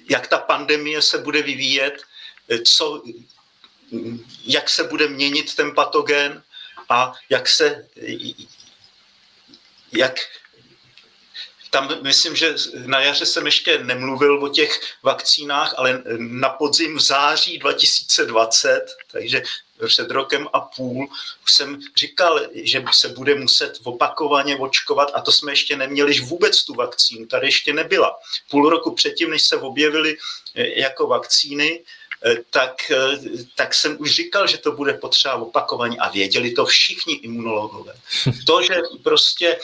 jak 0.09 0.27
ta 0.27 0.37
pandemie 0.37 1.01
se 1.01 1.17
bude 1.17 1.41
vyvíjet, 1.41 2.03
co, 2.65 3.03
jak 4.45 4.69
se 4.69 4.83
bude 4.83 5.07
měnit 5.07 5.55
ten 5.55 5.75
patogen 5.75 6.43
a 6.89 7.13
jak 7.29 7.49
se, 7.49 7.87
jak 9.91 10.15
tam 11.69 12.03
myslím, 12.03 12.35
že 12.35 12.55
na 12.85 12.99
jaře 12.99 13.25
jsem 13.25 13.45
ještě 13.45 13.83
nemluvil 13.83 14.43
o 14.43 14.49
těch 14.49 14.79
vakcínách, 15.03 15.73
ale 15.77 16.03
na 16.17 16.49
podzim 16.49 16.97
v 16.97 17.01
září 17.01 17.57
2020, 17.59 18.85
takže 19.11 19.43
před 19.87 20.11
rokem 20.11 20.47
a 20.53 20.59
půl, 20.59 21.07
už 21.43 21.53
jsem 21.53 21.79
říkal, 21.97 22.41
že 22.53 22.83
se 22.91 23.07
bude 23.09 23.35
muset 23.35 23.79
opakovaně 23.83 24.57
očkovat 24.57 25.11
a 25.13 25.21
to 25.21 25.31
jsme 25.31 25.51
ještě 25.51 25.77
neměli 25.77 26.19
vůbec 26.19 26.63
tu 26.65 26.73
vakcínu, 26.73 27.25
tady 27.25 27.47
ještě 27.47 27.73
nebyla. 27.73 28.19
Půl 28.49 28.69
roku 28.69 28.95
předtím, 28.95 29.29
než 29.29 29.47
se 29.47 29.55
objevily 29.57 30.17
eh, 30.55 30.79
jako 30.79 31.07
vakcíny, 31.07 31.83
eh, 32.25 32.35
tak, 32.49 32.91
eh, 32.91 33.19
tak 33.55 33.73
jsem 33.73 33.97
už 33.99 34.11
říkal, 34.11 34.47
že 34.47 34.57
to 34.57 34.71
bude 34.71 34.93
potřeba 34.93 35.35
opakovaně 35.35 35.97
a 35.97 36.09
věděli 36.09 36.51
to 36.51 36.65
všichni 36.65 37.13
imunologové. 37.13 37.93
To, 38.45 38.61
že 38.61 38.75
prostě 39.03 39.59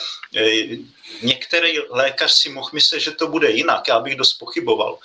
některý 1.22 1.78
lékař 1.90 2.32
si 2.32 2.48
mohl 2.48 2.70
myslet, 2.72 3.00
že 3.00 3.10
to 3.10 3.28
bude 3.28 3.50
jinak, 3.50 3.88
já 3.88 4.00
bych 4.00 4.16
dost 4.16 4.34
pochyboval, 4.34 4.98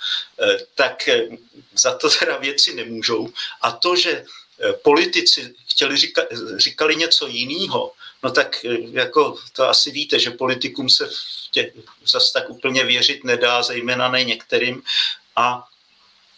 tak 0.74 1.08
za 1.74 1.94
to 1.94 2.10
teda 2.10 2.36
věci 2.36 2.74
nemůžou. 2.74 3.28
A 3.60 3.72
to, 3.72 3.96
že 3.96 4.24
politici 4.82 5.54
chtěli 5.66 5.96
říka, 5.96 6.22
říkali 6.56 6.96
něco 6.96 7.26
jiného, 7.26 7.92
no 8.22 8.30
tak 8.30 8.64
eh, 8.64 8.76
jako 8.90 9.36
to 9.52 9.68
asi 9.68 9.90
víte, 9.90 10.18
že 10.18 10.30
politikům 10.30 10.90
se 10.90 11.08
tě, 11.50 11.72
zase 12.06 12.32
tak 12.32 12.50
úplně 12.50 12.84
věřit 12.84 13.24
nedá, 13.24 13.62
zejména 13.62 14.08
ne 14.08 14.24
některým. 14.24 14.82
A 15.36 15.68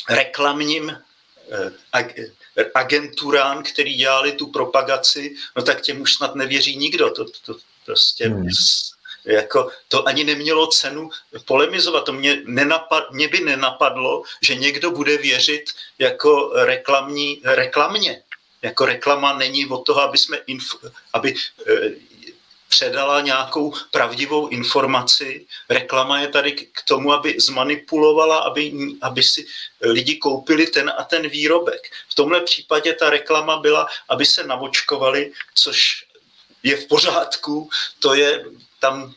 reklamním 0.09 0.91
eh, 1.51 2.71
agenturám, 2.75 3.63
který 3.63 3.95
dělali 3.95 4.33
tu 4.33 4.47
propagaci, 4.47 5.35
no 5.57 5.63
tak 5.63 5.81
těm 5.81 6.01
už 6.01 6.15
snad 6.15 6.35
nevěří 6.35 6.77
nikdo. 6.77 7.11
To, 7.11 7.25
to 7.25 7.57
prostě 7.87 8.29
hmm. 8.29 8.49
Jako 9.25 9.71
to 9.89 10.09
ani 10.09 10.25
nemělo 10.25 10.67
cenu 10.67 11.11
polemizovat. 11.45 12.05
To 12.05 12.13
mě, 12.13 12.43
nenapad, 12.45 13.11
mě 13.11 13.29
by 13.29 13.41
nenapadlo, 13.41 14.23
že 14.43 14.55
někdo 14.55 14.91
bude 14.91 15.17
věřit 15.17 15.65
jako 15.99 16.53
reklamní, 16.55 17.41
reklamně. 17.45 18.23
Jako 18.63 18.85
reklama 18.87 19.39
není 19.39 19.67
od 19.67 19.87
toho, 19.87 20.01
aby, 20.01 20.19
jsme 20.19 20.37
inf, 20.47 20.75
aby 21.13 21.35
e, 21.67 21.91
předala 22.69 23.21
nějakou 23.21 23.75
pravdivou 23.91 24.49
informaci. 24.49 25.47
Reklama 25.71 26.21
je 26.21 26.29
tady 26.29 26.53
k 26.53 26.83
tomu, 26.85 27.13
aby 27.13 27.37
zmanipulovala, 27.39 28.39
aby, 28.39 28.73
aby 29.03 29.23
si 29.23 29.47
lidi 29.81 30.17
koupili 30.17 30.67
ten 30.67 30.93
a 30.99 31.05
ten 31.05 31.29
výrobek. 31.29 31.83
V 32.09 32.15
tomhle 32.15 32.41
případě 32.41 32.93
ta 32.93 33.11
reklama 33.11 33.57
byla, 33.57 33.87
aby 34.09 34.27
se 34.27 34.45
navočkovali, 34.45 35.33
což 35.55 36.05
je 36.63 36.77
v 36.77 36.87
pořádku, 36.87 37.71
to 37.99 38.15
je 38.15 38.45
tam, 38.85 39.15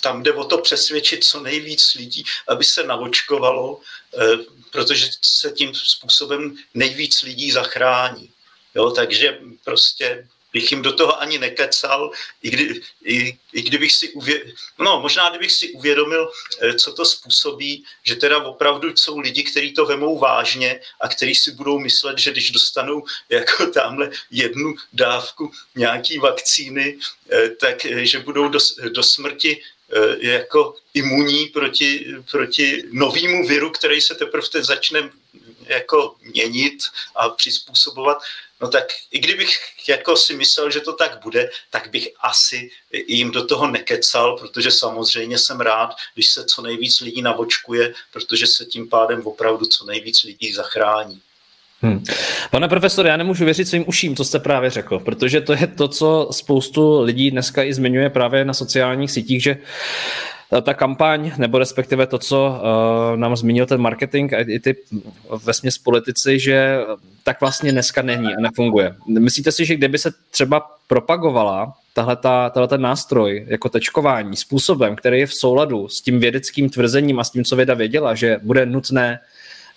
tam 0.00 0.22
jde 0.22 0.32
o 0.32 0.44
to 0.44 0.58
přesvědčit 0.58 1.24
co 1.24 1.40
nejvíc 1.40 1.94
lidí, 1.94 2.24
aby 2.48 2.64
se 2.64 2.82
navočkovalo, 2.82 3.80
eh, 4.18 4.36
protože 4.70 5.10
se 5.22 5.50
tím 5.50 5.74
způsobem 5.74 6.56
nejvíc 6.74 7.22
lidí 7.22 7.50
zachrání. 7.50 8.30
Jo, 8.74 8.90
takže 8.90 9.38
prostě 9.64 10.28
bych 10.54 10.70
jim 10.70 10.82
do 10.82 10.92
toho 10.92 11.20
ani 11.20 11.38
nekecal, 11.38 12.10
i, 12.42 12.50
kdy, 12.50 12.80
i, 13.04 13.38
i 13.52 13.62
kdybych 13.62 13.92
si 13.92 14.08
uvědomil, 14.08 14.54
no 14.78 15.00
možná 15.00 15.30
kdybych 15.30 15.52
si 15.52 15.70
uvědomil, 15.70 16.30
eh, 16.60 16.74
co 16.74 16.92
to 16.92 17.04
způsobí, 17.04 17.84
že 18.02 18.16
teda 18.16 18.38
opravdu 18.38 18.96
jsou 18.96 19.18
lidi, 19.18 19.42
kteří 19.42 19.74
to 19.74 19.86
vemou 19.86 20.18
vážně 20.18 20.80
a 21.00 21.08
kteří 21.08 21.34
si 21.34 21.50
budou 21.50 21.78
myslet, 21.78 22.18
že 22.18 22.30
když 22.30 22.50
dostanou 22.50 23.02
jako 23.28 23.66
tamhle 23.66 24.10
jednu 24.30 24.74
dávku 24.92 25.50
nějaký 25.74 26.18
vakcíny, 26.18 26.98
eh, 27.30 27.48
tak 27.48 27.84
eh, 27.84 28.06
že 28.06 28.18
budou 28.18 28.48
do, 28.48 28.58
do 28.88 29.02
smrti 29.02 29.62
jako 30.18 30.74
imunní 30.94 31.46
proti, 31.46 32.06
proti 32.30 32.82
novému 32.90 33.46
viru, 33.46 33.70
který 33.70 34.00
se 34.00 34.14
teprve 34.14 34.48
teď 34.48 34.64
začne 34.64 35.10
jako 35.66 36.14
měnit 36.22 36.78
a 37.16 37.28
přizpůsobovat, 37.28 38.18
no 38.60 38.68
tak 38.68 38.84
i 39.10 39.18
kdybych 39.18 39.58
jako 39.88 40.16
si 40.16 40.36
myslel, 40.36 40.70
že 40.70 40.80
to 40.80 40.92
tak 40.92 41.22
bude, 41.22 41.50
tak 41.70 41.90
bych 41.90 42.08
asi 42.20 42.70
jim 43.06 43.30
do 43.30 43.46
toho 43.46 43.66
nekecal, 43.66 44.36
protože 44.36 44.70
samozřejmě 44.70 45.38
jsem 45.38 45.60
rád, 45.60 45.90
když 46.14 46.28
se 46.28 46.44
co 46.44 46.62
nejvíc 46.62 47.00
lidí 47.00 47.22
navočkuje, 47.22 47.94
protože 48.12 48.46
se 48.46 48.64
tím 48.64 48.88
pádem 48.88 49.26
opravdu 49.26 49.66
co 49.66 49.84
nejvíc 49.84 50.22
lidí 50.22 50.52
zachrání. 50.52 51.20
Hmm. 51.80 52.04
Pane 52.50 52.68
profesore, 52.68 53.08
já 53.08 53.16
nemůžu 53.16 53.44
věřit 53.44 53.68
svým 53.68 53.84
uším, 53.88 54.16
co 54.16 54.24
jste 54.24 54.38
právě 54.38 54.70
řekl, 54.70 54.98
protože 54.98 55.40
to 55.40 55.52
je 55.52 55.66
to, 55.66 55.88
co 55.88 56.28
spoustu 56.30 57.00
lidí 57.00 57.30
dneska 57.30 57.62
i 57.62 57.74
zmiňuje 57.74 58.10
právě 58.10 58.44
na 58.44 58.54
sociálních 58.54 59.10
sítích, 59.10 59.42
že 59.42 59.56
ta 60.60 60.74
kampaň, 60.74 61.32
nebo 61.38 61.58
respektive 61.58 62.06
to, 62.06 62.18
co 62.18 62.60
uh, 62.60 63.16
nám 63.16 63.36
zmínil 63.36 63.66
ten 63.66 63.80
marketing 63.80 64.34
a 64.34 64.38
i 64.38 64.58
ty 64.58 64.76
vesměs 65.44 65.78
politici, 65.78 66.38
že 66.38 66.78
tak 67.22 67.40
vlastně 67.40 67.72
dneska 67.72 68.02
není 68.02 68.34
a 68.34 68.40
nefunguje. 68.40 68.94
Myslíte 69.06 69.52
si, 69.52 69.64
že 69.64 69.76
kdyby 69.76 69.98
se 69.98 70.12
třeba 70.30 70.70
propagovala 70.86 71.74
tahle 71.94 72.68
ten 72.68 72.80
nástroj 72.80 73.44
jako 73.48 73.68
tečkování 73.68 74.36
způsobem, 74.36 74.96
který 74.96 75.20
je 75.20 75.26
v 75.26 75.34
souladu 75.34 75.88
s 75.88 76.00
tím 76.00 76.20
vědeckým 76.20 76.70
tvrzením 76.70 77.18
a 77.18 77.24
s 77.24 77.30
tím, 77.30 77.44
co 77.44 77.56
věda 77.56 77.74
věděla, 77.74 78.14
že 78.14 78.40
bude 78.42 78.66
nutné 78.66 79.20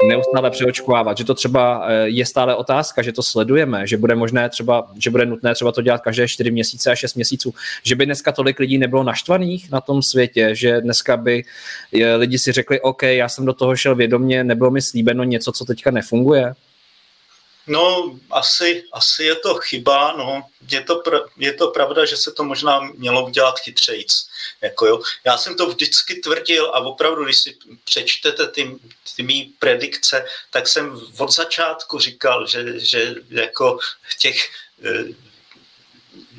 neustále 0.05 0.51
přeočkovávat, 0.51 1.17
že 1.17 1.23
to 1.23 1.33
třeba 1.33 1.87
eh, 1.87 2.09
je 2.09 2.25
stále 2.25 2.55
otázka, 2.55 3.01
že 3.01 3.11
to 3.11 3.23
sledujeme, 3.23 3.87
že 3.87 3.97
bude 3.97 4.15
možné 4.15 4.49
třeba, 4.49 4.91
že 4.99 5.09
bude 5.09 5.25
nutné 5.25 5.55
třeba 5.55 5.71
to 5.71 5.81
dělat 5.81 6.01
každé 6.01 6.27
4 6.27 6.51
měsíce 6.51 6.91
a 6.91 6.95
6 6.95 7.13
měsíců, 7.13 7.53
že 7.83 7.95
by 7.95 8.05
dneska 8.05 8.31
tolik 8.31 8.59
lidí 8.59 8.77
nebylo 8.77 9.03
naštvaných 9.03 9.71
na 9.71 9.81
tom 9.81 10.03
světě, 10.03 10.55
že 10.55 10.81
dneska 10.81 11.17
by 11.17 11.43
lidi 12.15 12.39
si 12.39 12.51
řekli, 12.51 12.81
OK, 12.81 13.03
já 13.03 13.29
jsem 13.29 13.45
do 13.45 13.53
toho 13.53 13.75
šel 13.75 13.95
vědomě, 13.95 14.43
nebylo 14.43 14.71
mi 14.71 14.81
slíbeno 14.81 15.23
něco, 15.23 15.51
co 15.51 15.65
teďka 15.65 15.91
nefunguje? 15.91 16.53
No, 17.67 18.15
asi, 18.31 18.83
asi 18.91 19.23
je 19.23 19.35
to 19.35 19.55
chyba, 19.55 20.13
no. 20.17 20.43
Je 20.71 20.81
to, 20.81 20.95
pr- 20.95 21.27
je 21.37 21.53
to 21.53 21.67
pravda, 21.67 22.05
že 22.05 22.17
se 22.17 22.31
to 22.31 22.43
možná 22.43 22.79
mělo 22.79 23.25
udělat 23.25 23.59
chytřejc. 23.59 24.27
Jako 24.61 24.85
jo. 24.85 25.01
Já 25.25 25.37
jsem 25.37 25.55
to 25.55 25.67
vždycky 25.67 26.15
tvrdil 26.15 26.65
a 26.73 26.79
opravdu, 26.79 27.25
když 27.25 27.37
si 27.37 27.57
přečtete 27.83 28.47
ty, 28.47 28.75
ty 29.15 29.23
mý 29.23 29.53
predikce, 29.59 30.25
tak 30.49 30.67
jsem 30.67 31.01
od 31.17 31.31
začátku 31.31 31.99
říkal, 31.99 32.47
že, 32.47 32.79
že 32.79 33.15
jako 33.29 33.79
těch 34.19 34.49
eh, 34.83 35.27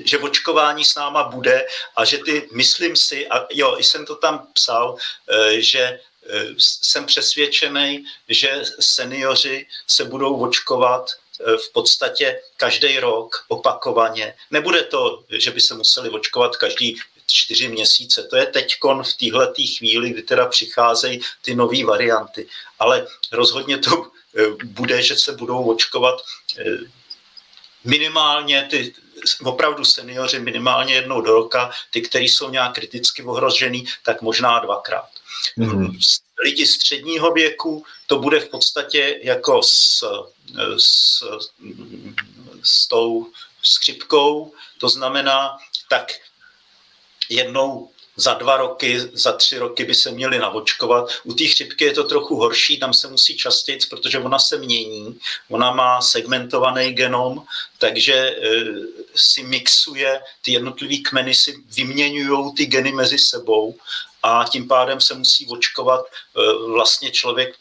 že 0.05 0.19
očkování 0.19 0.85
s 0.85 0.95
náma 0.95 1.23
bude 1.25 1.67
a 1.97 2.05
že 2.05 2.19
ty, 2.19 2.49
myslím 2.53 2.97
si, 2.97 3.29
a 3.29 3.47
jo, 3.51 3.77
jsem 3.77 4.07
to 4.07 4.17
tam 4.17 4.47
psal, 4.53 4.97
eh, 5.29 5.61
že 5.61 6.01
jsem 6.59 7.07
přesvědčený, 7.07 8.05
že 8.29 8.63
seniori 8.81 9.67
se 9.87 10.05
budou 10.05 10.37
očkovat 10.37 11.11
eh, 11.11 11.57
v 11.57 11.73
podstatě 11.73 12.41
každý 12.57 12.99
rok 12.99 13.45
opakovaně. 13.49 14.35
Nebude 14.51 14.83
to, 14.83 15.25
že 15.31 15.51
by 15.51 15.61
se 15.61 15.75
museli 15.75 16.11
očkovat 16.11 16.57
každý 16.57 16.97
čtyři 17.27 17.69
měsíce. 17.69 18.23
To 18.23 18.37
je 18.37 18.47
teď 18.47 18.75
v 19.03 19.15
téhle 19.15 19.53
chvíli, 19.77 20.11
kdy 20.11 20.23
teda 20.23 20.47
přicházejí 20.47 21.21
ty 21.43 21.55
nové 21.55 21.85
varianty. 21.85 22.47
Ale 22.79 23.07
rozhodně 23.33 23.79
to 23.79 24.11
eh, 24.37 24.65
bude, 24.65 25.03
že 25.03 25.17
se 25.17 25.33
budou 25.33 25.65
očkovat 25.65 26.23
minimálně 27.85 28.67
ty 28.71 28.95
opravdu 29.45 29.85
seniori 29.85 30.39
minimálně 30.39 30.95
jednou 30.95 31.21
do 31.21 31.33
roka, 31.33 31.71
ty, 31.91 32.03
kteří 32.03 32.29
jsou 32.29 32.51
nějak 32.51 32.75
kriticky 32.75 33.23
ohrožený, 33.23 33.85
tak 34.03 34.23
možná 34.23 34.59
dvakrát. 34.59 35.11
Mm-hmm. 35.59 35.99
lidi 36.45 36.67
středního 36.67 37.33
věku, 37.33 37.85
to 38.07 38.19
bude 38.19 38.41
v 38.41 38.49
podstatě 38.49 39.21
jako 39.23 39.63
s, 39.63 40.05
s, 40.77 41.23
s 42.63 42.89
tou 42.89 43.31
skřipkou, 43.63 44.53
to 44.79 44.89
znamená, 44.89 45.59
tak 45.89 46.13
jednou 47.29 47.91
za 48.19 48.35
dva 48.35 48.57
roky, 48.57 49.01
za 49.13 49.33
tři 49.33 49.59
roky 49.59 49.85
by 49.85 49.95
se 49.95 50.11
měli 50.11 50.39
navočkovat. 50.39 51.11
U 51.25 51.35
té 51.35 51.45
chřipky 51.45 51.85
je 51.85 51.93
to 51.93 52.05
trochu 52.05 52.37
horší, 52.37 52.79
tam 52.79 52.95
se 52.95 53.09
musí 53.09 53.37
častěji, 53.37 53.79
protože 53.91 54.19
ona 54.19 54.39
se 54.39 54.59
mění, 54.59 55.19
ona 55.51 55.71
má 55.75 56.01
segmentovaný 56.01 56.93
genom, 56.93 57.45
takže 57.79 58.15
e, 58.15 58.35
si 59.15 59.43
mixuje, 59.43 60.21
ty 60.43 60.53
jednotlivý 60.53 61.03
kmeny 61.03 61.35
si 61.35 61.63
vyměňují 61.77 62.55
ty 62.55 62.67
geny 62.67 62.93
mezi 62.93 63.19
sebou 63.19 63.77
a 64.23 64.45
tím 64.51 64.69
pádem 64.69 65.01
se 65.01 65.15
musí 65.15 65.47
očkovat 65.47 66.07
e, 66.07 66.11
vlastně 66.73 67.11
člověk 67.11 67.55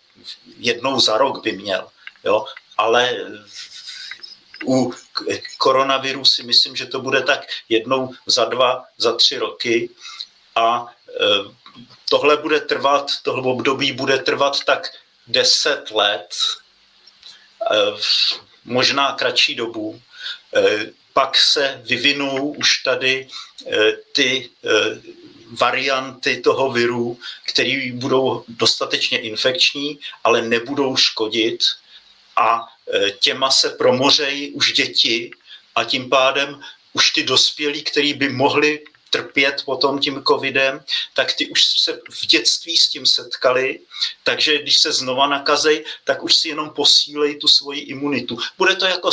jednou 0.58 1.00
za 1.00 1.18
rok 1.18 1.44
by 1.44 1.52
měl. 1.52 1.88
Jo? 2.24 2.46
Ale 2.78 3.18
u 4.66 4.94
koronaviru 5.58 6.26
si 6.26 6.44
myslím, 6.44 6.76
že 6.76 6.86
to 6.86 7.02
bude 7.02 7.22
tak 7.22 7.46
jednou 7.70 8.14
za 8.26 8.46
dva, 8.46 8.84
za 8.98 9.16
tři 9.16 9.38
roky 9.38 9.90
a 10.58 10.86
e, 10.86 11.14
tohle 12.10 12.38
bude 12.38 12.60
trvat, 12.60 13.12
tohle 13.24 13.52
období 13.52 13.92
bude 13.92 14.18
trvat 14.18 14.64
tak 14.66 14.90
deset 15.28 15.92
let, 15.92 16.30
e, 17.72 17.76
možná 18.66 19.12
kratší 19.12 19.56
dobu. 19.56 20.02
E, 20.56 20.62
pak 21.14 21.38
se 21.38 21.82
vyvinou 21.86 22.54
už 22.54 22.84
tady 22.84 23.28
ty 24.12 24.50
varianty 25.52 26.42
toho 26.42 26.72
viru, 26.72 27.20
které 27.48 27.92
budou 27.94 28.44
dostatečně 28.48 29.18
infekční, 29.18 30.00
ale 30.24 30.42
nebudou 30.42 30.96
škodit 30.96 31.64
a 32.36 32.66
těma 33.20 33.52
se 33.52 33.70
promořejí 33.70 34.52
už 34.52 34.74
děti 34.74 35.32
a 35.76 35.84
tím 35.84 36.10
pádem 36.10 36.62
už 36.94 37.12
ty 37.12 37.24
dospělí, 37.24 37.82
který 37.82 38.14
by 38.14 38.30
mohli 38.30 38.84
trpět 39.18 39.64
potom 39.66 40.00
tím 40.00 40.24
covidem, 40.28 40.84
tak 41.14 41.34
ty 41.34 41.48
už 41.50 41.64
se 41.64 42.00
v 42.12 42.26
dětství 42.26 42.78
s 42.78 42.90
tím 42.90 43.06
setkali, 43.06 43.80
takže 44.24 44.62
když 44.62 44.78
se 44.78 44.92
znova 44.92 45.28
nakazej, 45.28 45.86
tak 46.04 46.24
už 46.24 46.36
si 46.36 46.50
jenom 46.50 46.70
posílej 46.70 47.36
tu 47.36 47.48
svoji 47.48 47.80
imunitu. 47.82 48.38
Bude 48.58 48.76
to 48.76 48.86
jako 48.86 49.12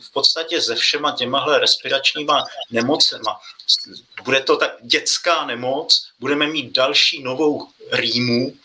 v 0.00 0.12
podstatě 0.12 0.60
se 0.62 0.74
všema 0.74 1.12
těmahle 1.12 1.58
respiračníma 1.58 2.44
nemocema. 2.70 3.40
Bude 4.24 4.40
to 4.40 4.56
tak 4.56 4.70
dětská 4.82 5.46
nemoc, 5.46 6.06
budeme 6.20 6.46
mít 6.46 6.72
další 6.72 7.22
novou 7.22 7.68
rýmu, 7.92 8.56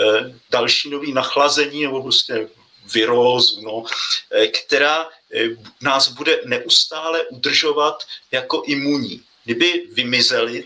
eh, 0.00 0.34
další 0.50 0.90
nový 0.90 1.12
nachlazení 1.12 1.82
nebo 1.82 2.02
prostě 2.02 2.48
virózu, 2.94 3.60
no, 3.60 3.84
eh, 4.30 4.46
která 4.46 5.08
eh, 5.34 5.48
nás 5.82 6.08
bude 6.08 6.40
neustále 6.44 7.26
udržovat 7.26 8.02
jako 8.30 8.62
imunní. 8.66 9.25
Kdyby 9.46 9.86
vymizeli, 9.92 10.64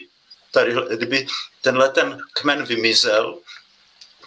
tady, 0.50 0.74
kdyby 0.96 1.26
tenhle 1.60 1.88
ten 1.88 2.18
kmen 2.32 2.64
vymizel, 2.64 3.38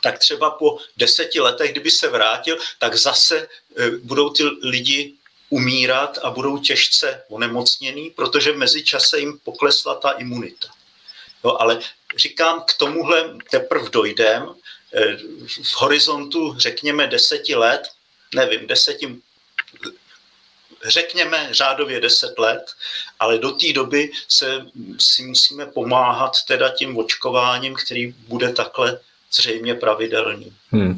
tak 0.02 0.20
třeba 0.20 0.52
po 0.52 0.78
deseti 0.98 1.40
letech, 1.40 1.72
kdyby 1.72 1.92
se 1.92 2.10
vrátil, 2.10 2.58
tak 2.80 2.96
zase 2.96 3.48
eh, 3.78 3.90
budou 3.90 4.30
ty 4.30 4.44
lidi 4.44 5.14
umírat 5.50 6.20
a 6.24 6.30
budou 6.30 6.58
těžce 6.58 7.24
onemocnění, 7.30 8.10
protože 8.10 8.54
mezi 8.54 8.84
čase 8.84 9.20
jim 9.20 9.40
poklesla 9.44 9.96
ta 9.96 10.12
imunita. 10.12 10.68
Jo, 11.44 11.58
ale 11.60 11.80
říkám, 12.16 12.64
k 12.68 12.74
tomuhle 12.74 13.38
teprve 13.52 13.90
dojdem, 13.90 14.50
eh, 14.94 15.18
v 15.64 15.76
horizontu, 15.76 16.56
řekněme, 16.58 17.08
deseti 17.08 17.56
let, 17.56 17.90
nevím, 18.36 18.68
deseti, 18.68 19.22
řekněme 20.88 21.48
řádově 21.52 22.02
10 22.02 22.40
let, 22.40 22.72
ale 23.20 23.38
do 23.38 23.52
té 23.52 23.74
doby 23.74 24.12
se 24.28 24.66
si 24.98 25.24
musíme 25.24 25.66
pomáhat 25.66 26.32
teda 26.48 26.70
tím 26.70 26.98
očkováním, 26.98 27.76
který 27.86 28.16
bude 28.28 28.50
takhle 28.52 29.00
zřejmě 29.34 29.76
pravidelný. 29.76 30.54
Hmm. 30.72 30.98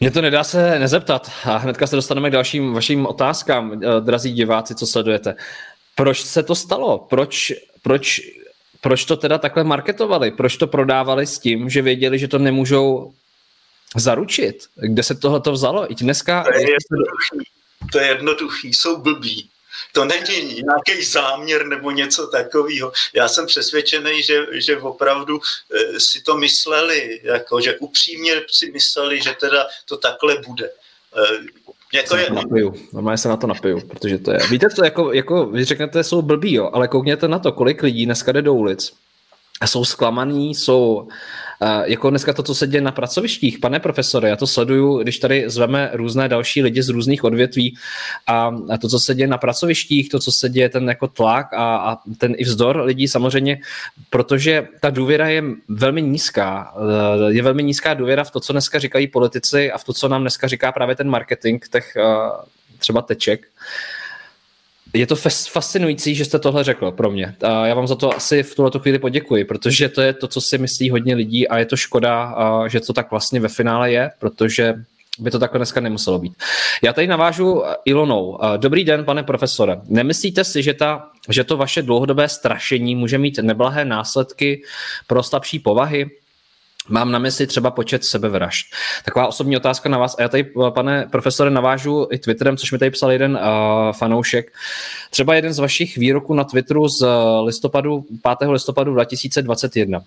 Mně 0.00 0.10
to 0.10 0.22
nedá 0.22 0.44
se 0.44 0.78
nezeptat 0.78 1.30
a 1.44 1.56
hnedka 1.56 1.86
se 1.86 1.96
dostaneme 1.96 2.30
k 2.30 2.32
dalším 2.32 2.72
vašim 2.72 3.06
otázkám, 3.06 3.72
eh, 3.72 4.00
drazí 4.00 4.32
diváci, 4.32 4.74
co 4.74 4.86
sledujete. 4.86 5.34
Proč 5.94 6.22
se 6.22 6.42
to 6.42 6.54
stalo? 6.54 6.98
Proč, 6.98 7.52
proč, 7.82 8.20
proč 8.80 9.04
to 9.04 9.16
teda 9.16 9.38
takhle 9.38 9.64
marketovali? 9.64 10.30
Proč 10.30 10.56
to 10.56 10.66
prodávali 10.66 11.26
s 11.26 11.38
tím, 11.38 11.70
že 11.70 11.82
věděli, 11.82 12.18
že 12.18 12.28
to 12.28 12.38
nemůžou 12.38 13.12
zaručit? 13.96 14.64
Kde 14.74 15.02
se 15.02 15.14
tohle 15.14 15.40
to 15.40 15.52
vzalo? 15.52 15.92
I 15.92 15.94
dneska... 15.94 16.42
To 16.42 16.58
je 16.58 16.66
to 17.92 17.98
je 17.98 18.06
jednoduchý, 18.06 18.74
jsou 18.74 18.96
blbí. 18.96 19.48
To 19.92 20.04
není 20.04 20.62
nějaký 20.62 21.04
záměr 21.04 21.66
nebo 21.66 21.90
něco 21.90 22.26
takového. 22.26 22.92
Já 23.14 23.28
jsem 23.28 23.46
přesvědčený, 23.46 24.22
že, 24.22 24.46
že 24.52 24.76
opravdu 24.76 25.40
e, 25.74 26.00
si 26.00 26.20
to 26.20 26.36
mysleli, 26.36 27.20
jako, 27.22 27.60
že 27.60 27.78
upřímně 27.78 28.32
si 28.50 28.72
mysleli, 28.72 29.22
že 29.22 29.34
teda 29.40 29.66
to 29.84 29.96
takhle 29.96 30.38
bude. 30.46 30.66
E, 30.66 30.72
jako 31.92 32.16
je... 32.16 32.30
Napiju. 32.30 32.74
Normálně 32.92 33.18
se 33.18 33.28
na 33.28 33.36
to 33.36 33.46
napiju, 33.46 33.80
protože 33.80 34.18
to 34.18 34.32
je. 34.32 34.38
Víte, 34.50 34.68
to 34.68 34.84
jako, 34.84 35.12
jako 35.12 35.46
vy 35.46 35.64
řeknete, 35.64 36.04
jsou 36.04 36.22
blbí, 36.22 36.54
jo, 36.54 36.70
ale 36.72 36.88
koukněte 36.88 37.28
na 37.28 37.38
to, 37.38 37.52
kolik 37.52 37.82
lidí 37.82 38.06
dneska 38.06 38.32
jde 38.32 38.42
do 38.42 38.54
ulic 38.54 38.92
a 39.60 39.66
jsou 39.66 39.84
zklamaný, 39.84 40.54
jsou 40.54 41.08
jako 41.84 42.10
dneska 42.10 42.32
to, 42.32 42.42
co 42.42 42.54
se 42.54 42.66
děje 42.66 42.80
na 42.80 42.92
pracovištích, 42.92 43.58
pane 43.58 43.80
profesore, 43.80 44.28
já 44.28 44.36
to 44.36 44.46
sleduju, 44.46 44.98
když 44.98 45.18
tady 45.18 45.44
zveme 45.46 45.90
různé 45.92 46.28
další 46.28 46.62
lidi 46.62 46.82
z 46.82 46.88
různých 46.88 47.24
odvětví 47.24 47.76
a, 48.26 48.50
to, 48.80 48.88
co 48.88 49.00
se 49.00 49.14
děje 49.14 49.26
na 49.26 49.38
pracovištích, 49.38 50.08
to, 50.08 50.18
co 50.18 50.32
se 50.32 50.48
děje, 50.48 50.68
ten 50.68 50.88
jako 50.88 51.08
tlak 51.08 51.52
a, 51.52 51.76
a 51.76 51.98
ten 52.18 52.34
i 52.36 52.44
vzdor 52.44 52.76
lidí 52.76 53.08
samozřejmě, 53.08 53.60
protože 54.10 54.68
ta 54.80 54.90
důvěra 54.90 55.28
je 55.28 55.42
velmi 55.68 56.02
nízká. 56.02 56.74
Eh, 56.76 57.32
je 57.32 57.42
velmi 57.42 57.62
nízká 57.62 57.94
důvěra 57.94 58.24
v 58.24 58.30
to, 58.30 58.40
co 58.40 58.52
dneska 58.52 58.78
říkají 58.78 59.06
politici 59.06 59.72
a 59.72 59.78
v 59.78 59.84
to, 59.84 59.92
co 59.92 60.08
nám 60.08 60.20
dneska 60.20 60.48
říká 60.48 60.72
právě 60.72 60.96
ten 60.96 61.08
marketing 61.08 61.64
těch 61.72 61.96
eh, 61.96 62.02
třeba 62.78 63.02
teček 63.02 63.46
je 64.94 65.06
to 65.06 65.16
fascinující, 65.52 66.14
že 66.14 66.24
jste 66.24 66.38
tohle 66.38 66.64
řekl 66.64 66.90
pro 66.90 67.10
mě. 67.10 67.34
A 67.42 67.66
já 67.66 67.74
vám 67.74 67.86
za 67.86 67.94
to 67.94 68.16
asi 68.16 68.42
v 68.42 68.54
tuhle 68.54 68.70
chvíli 68.78 68.98
poděkuji, 68.98 69.44
protože 69.44 69.88
to 69.88 70.00
je 70.00 70.12
to, 70.12 70.28
co 70.28 70.40
si 70.40 70.58
myslí 70.58 70.90
hodně 70.90 71.14
lidí 71.14 71.48
a 71.48 71.58
je 71.58 71.66
to 71.66 71.76
škoda, 71.76 72.34
že 72.68 72.80
to 72.80 72.92
tak 72.92 73.10
vlastně 73.10 73.40
ve 73.40 73.48
finále 73.48 73.92
je, 73.92 74.10
protože 74.18 74.74
by 75.18 75.30
to 75.30 75.38
takhle 75.38 75.58
dneska 75.58 75.80
nemuselo 75.80 76.18
být. 76.18 76.32
Já 76.82 76.92
tady 76.92 77.06
navážu 77.06 77.62
Ilonou. 77.84 78.38
Dobrý 78.56 78.84
den, 78.84 79.04
pane 79.04 79.22
profesore. 79.22 79.80
Nemyslíte 79.84 80.44
si, 80.44 80.62
že, 80.62 80.74
ta, 80.74 81.10
že 81.28 81.44
to 81.44 81.56
vaše 81.56 81.82
dlouhodobé 81.82 82.28
strašení 82.28 82.94
může 82.94 83.18
mít 83.18 83.38
neblahé 83.42 83.84
následky 83.84 84.62
pro 85.06 85.22
slabší 85.22 85.58
povahy? 85.58 86.10
Mám 86.88 87.12
na 87.12 87.18
mysli 87.18 87.46
třeba 87.46 87.70
počet 87.70 88.04
sebevražd. 88.04 88.66
Taková 89.04 89.26
osobní 89.26 89.56
otázka 89.56 89.88
na 89.88 89.98
vás. 89.98 90.14
A 90.18 90.22
já 90.22 90.28
tady, 90.28 90.44
pane 90.70 91.08
profesore, 91.10 91.50
navážu 91.50 92.08
i 92.10 92.18
Twitterem, 92.18 92.56
což 92.56 92.72
mi 92.72 92.78
tady 92.78 92.90
psal 92.90 93.12
jeden 93.12 93.32
uh, 93.32 93.92
fanoušek. 93.92 94.52
Třeba 95.10 95.34
jeden 95.34 95.52
z 95.52 95.58
vašich 95.58 95.96
výroků 95.96 96.34
na 96.34 96.44
Twitteru 96.44 96.88
z 96.88 97.06
listopadu, 97.44 98.04
5. 98.38 98.48
listopadu 98.48 98.92
2021. 98.92 100.02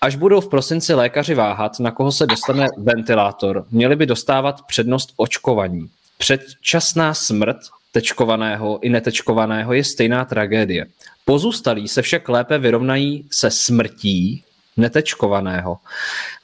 Až 0.00 0.16
budou 0.16 0.40
v 0.40 0.48
prosinci 0.48 0.94
lékaři 0.94 1.34
váhat, 1.34 1.80
na 1.80 1.90
koho 1.90 2.12
se 2.12 2.26
dostane 2.26 2.66
ventilátor, 2.76 3.64
měli 3.70 3.96
by 3.96 4.06
dostávat 4.06 4.62
přednost 4.66 5.12
očkovaní. 5.16 5.88
Předčasná 6.18 7.14
smrt 7.14 7.56
tečkovaného 7.92 8.78
i 8.82 8.88
netečkovaného 8.88 9.72
je 9.72 9.84
stejná 9.84 10.24
tragédie. 10.24 10.86
Pozůstalí 11.24 11.88
se 11.88 12.02
však 12.02 12.28
lépe 12.28 12.58
vyrovnají 12.58 13.26
se 13.30 13.50
smrtí 13.50 14.44
netečkovaného. 14.76 15.78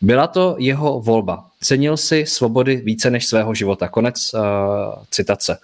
Byla 0.00 0.26
to 0.26 0.56
jeho 0.58 1.00
volba. 1.00 1.44
Cenil 1.60 1.96
si 1.96 2.26
svobody 2.26 2.76
více 2.76 3.10
než 3.10 3.26
svého 3.26 3.54
života. 3.54 3.88
Konec 3.88 4.34
uh, 4.34 4.40
citace. 5.10 5.58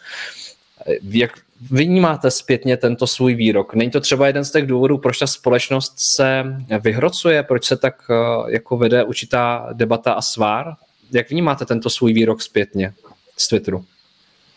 Jak 1.02 1.30
vnímáte 1.70 2.30
zpětně 2.30 2.76
tento 2.76 3.06
svůj 3.06 3.34
výrok? 3.34 3.74
Není 3.74 3.90
to 3.90 4.00
třeba 4.00 4.26
jeden 4.26 4.44
z 4.44 4.50
těch 4.50 4.66
důvodů, 4.66 4.98
proč 4.98 5.18
ta 5.18 5.26
společnost 5.26 5.94
se 5.96 6.44
vyhrocuje, 6.80 7.42
proč 7.42 7.64
se 7.64 7.76
tak 7.76 7.94
uh, 8.10 8.50
jako 8.50 8.76
vede 8.76 9.04
určitá 9.04 9.68
debata 9.72 10.12
a 10.12 10.22
svár? 10.22 10.74
Jak 11.12 11.30
vnímáte 11.30 11.64
tento 11.64 11.90
svůj 11.90 12.12
výrok 12.12 12.42
zpětně 12.42 12.94
z 13.36 13.48
Twitteru? 13.48 13.84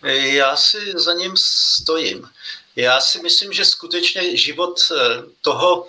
Já 0.04 0.56
si 0.56 0.78
za 0.96 1.14
ním 1.14 1.32
stojím. 1.38 2.28
Já 2.76 3.02
si 3.02 3.22
myslím, 3.22 3.54
že 3.54 3.66
skutečně 3.66 4.38
život 4.38 4.80
eh, 4.92 5.24
toho 5.42 5.88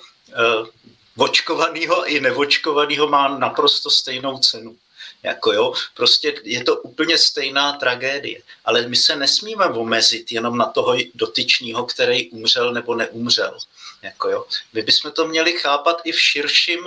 očkovaného 1.19 2.05
i 2.05 2.21
nevočkovaného 2.21 3.09
má 3.09 3.39
naprosto 3.39 3.91
stejnou 3.91 4.39
cenu. 4.39 4.77
Jako 5.23 5.53
jo, 5.53 5.75
prostě 5.95 6.35
je 6.45 6.64
to 6.64 6.77
úplně 6.77 7.19
stejná 7.19 7.73
tragédie. 7.73 8.41
Ale 8.64 8.89
my 8.89 8.97
se 8.97 9.16
nesmíme 9.16 9.66
omezit 9.66 10.33
jenom 10.33 10.59
na 10.59 10.66
toho 10.66 10.97
dotyčního, 11.14 11.87
který 11.87 12.31
umřel 12.31 12.73
nebo 12.73 12.95
neumřel. 12.95 13.59
Jako 14.03 14.29
jo. 14.29 14.47
My 14.73 14.83
bychom 14.83 15.12
to 15.12 15.29
měli 15.29 15.53
chápat 15.53 16.01
i 16.05 16.12
v 16.12 16.21
širším 16.21 16.81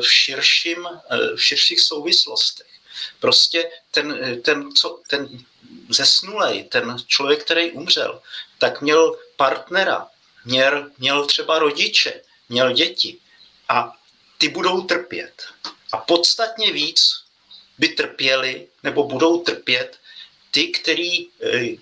v, 0.00 0.12
širším, 0.12 0.88
v 1.36 1.42
širších 1.42 1.80
souvislostech. 1.80 2.66
Prostě 3.20 3.70
ten, 3.90 4.40
ten, 4.42 4.72
co, 4.72 5.00
ten 5.08 5.28
zesnulej, 5.88 6.64
ten 6.64 6.96
člověk, 7.06 7.44
který 7.44 7.70
umřel, 7.70 8.22
tak 8.58 8.80
měl 8.80 9.16
partnera, 9.36 10.06
měl, 10.44 10.90
měl 10.98 11.26
třeba 11.26 11.58
rodiče, 11.58 12.20
měl 12.48 12.72
děti 12.72 13.18
a 13.68 13.96
ty 14.38 14.48
budou 14.48 14.80
trpět. 14.80 15.42
A 15.92 15.96
podstatně 15.96 16.72
víc 16.72 17.24
by 17.78 17.88
trpěli 17.88 18.68
nebo 18.82 19.04
budou 19.04 19.40
trpět 19.40 19.98
ty, 20.50 20.68
který, 20.68 21.28
eh, 21.42 21.76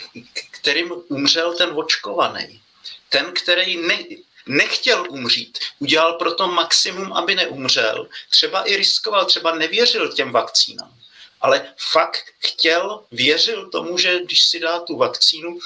kterým 0.50 0.92
umřel 1.08 1.54
ten 1.54 1.70
očkovaný. 1.74 2.62
Ten, 3.08 3.32
který 3.32 3.76
ne, 3.76 3.98
nechtěl 4.46 5.06
umřít, 5.10 5.58
udělal 5.78 6.12
proto 6.12 6.48
maximum, 6.48 7.12
aby 7.12 7.34
neumřel, 7.34 8.08
třeba 8.30 8.62
i 8.62 8.76
riskoval, 8.76 9.24
třeba 9.24 9.54
nevěřil 9.54 10.12
těm 10.12 10.32
vakcínám, 10.32 10.94
ale 11.40 11.74
fakt 11.92 12.24
chtěl, 12.38 13.04
věřil 13.10 13.70
tomu, 13.70 13.98
že 13.98 14.20
když 14.24 14.42
si 14.42 14.60
dá 14.60 14.80
tu 14.80 14.96
vakcínu, 14.96 15.58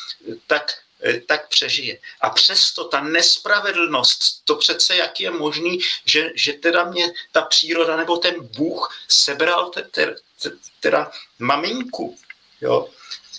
tak 0.47 0.75
Eh, 0.77 0.86
tak 1.27 1.49
přežije. 1.49 1.99
A 2.21 2.31
přesto 2.31 2.85
ta 2.85 3.01
nespravedlnost, 3.01 4.45
to 4.45 4.57
přece 4.57 4.97
jak 4.97 5.21
je 5.21 5.31
možný, 5.31 5.79
že, 6.05 6.31
že 6.35 6.53
teda 6.53 6.85
mě 6.85 7.13
ta 7.33 7.43
příroda 7.43 7.97
nebo 7.97 8.17
ten 8.17 8.35
Bůh 8.57 9.05
sebral 9.09 9.71
te, 9.71 9.83
te, 9.83 10.17
te, 10.43 10.51
teda 10.81 11.11
maminku, 11.39 12.19
jo, 12.61 12.89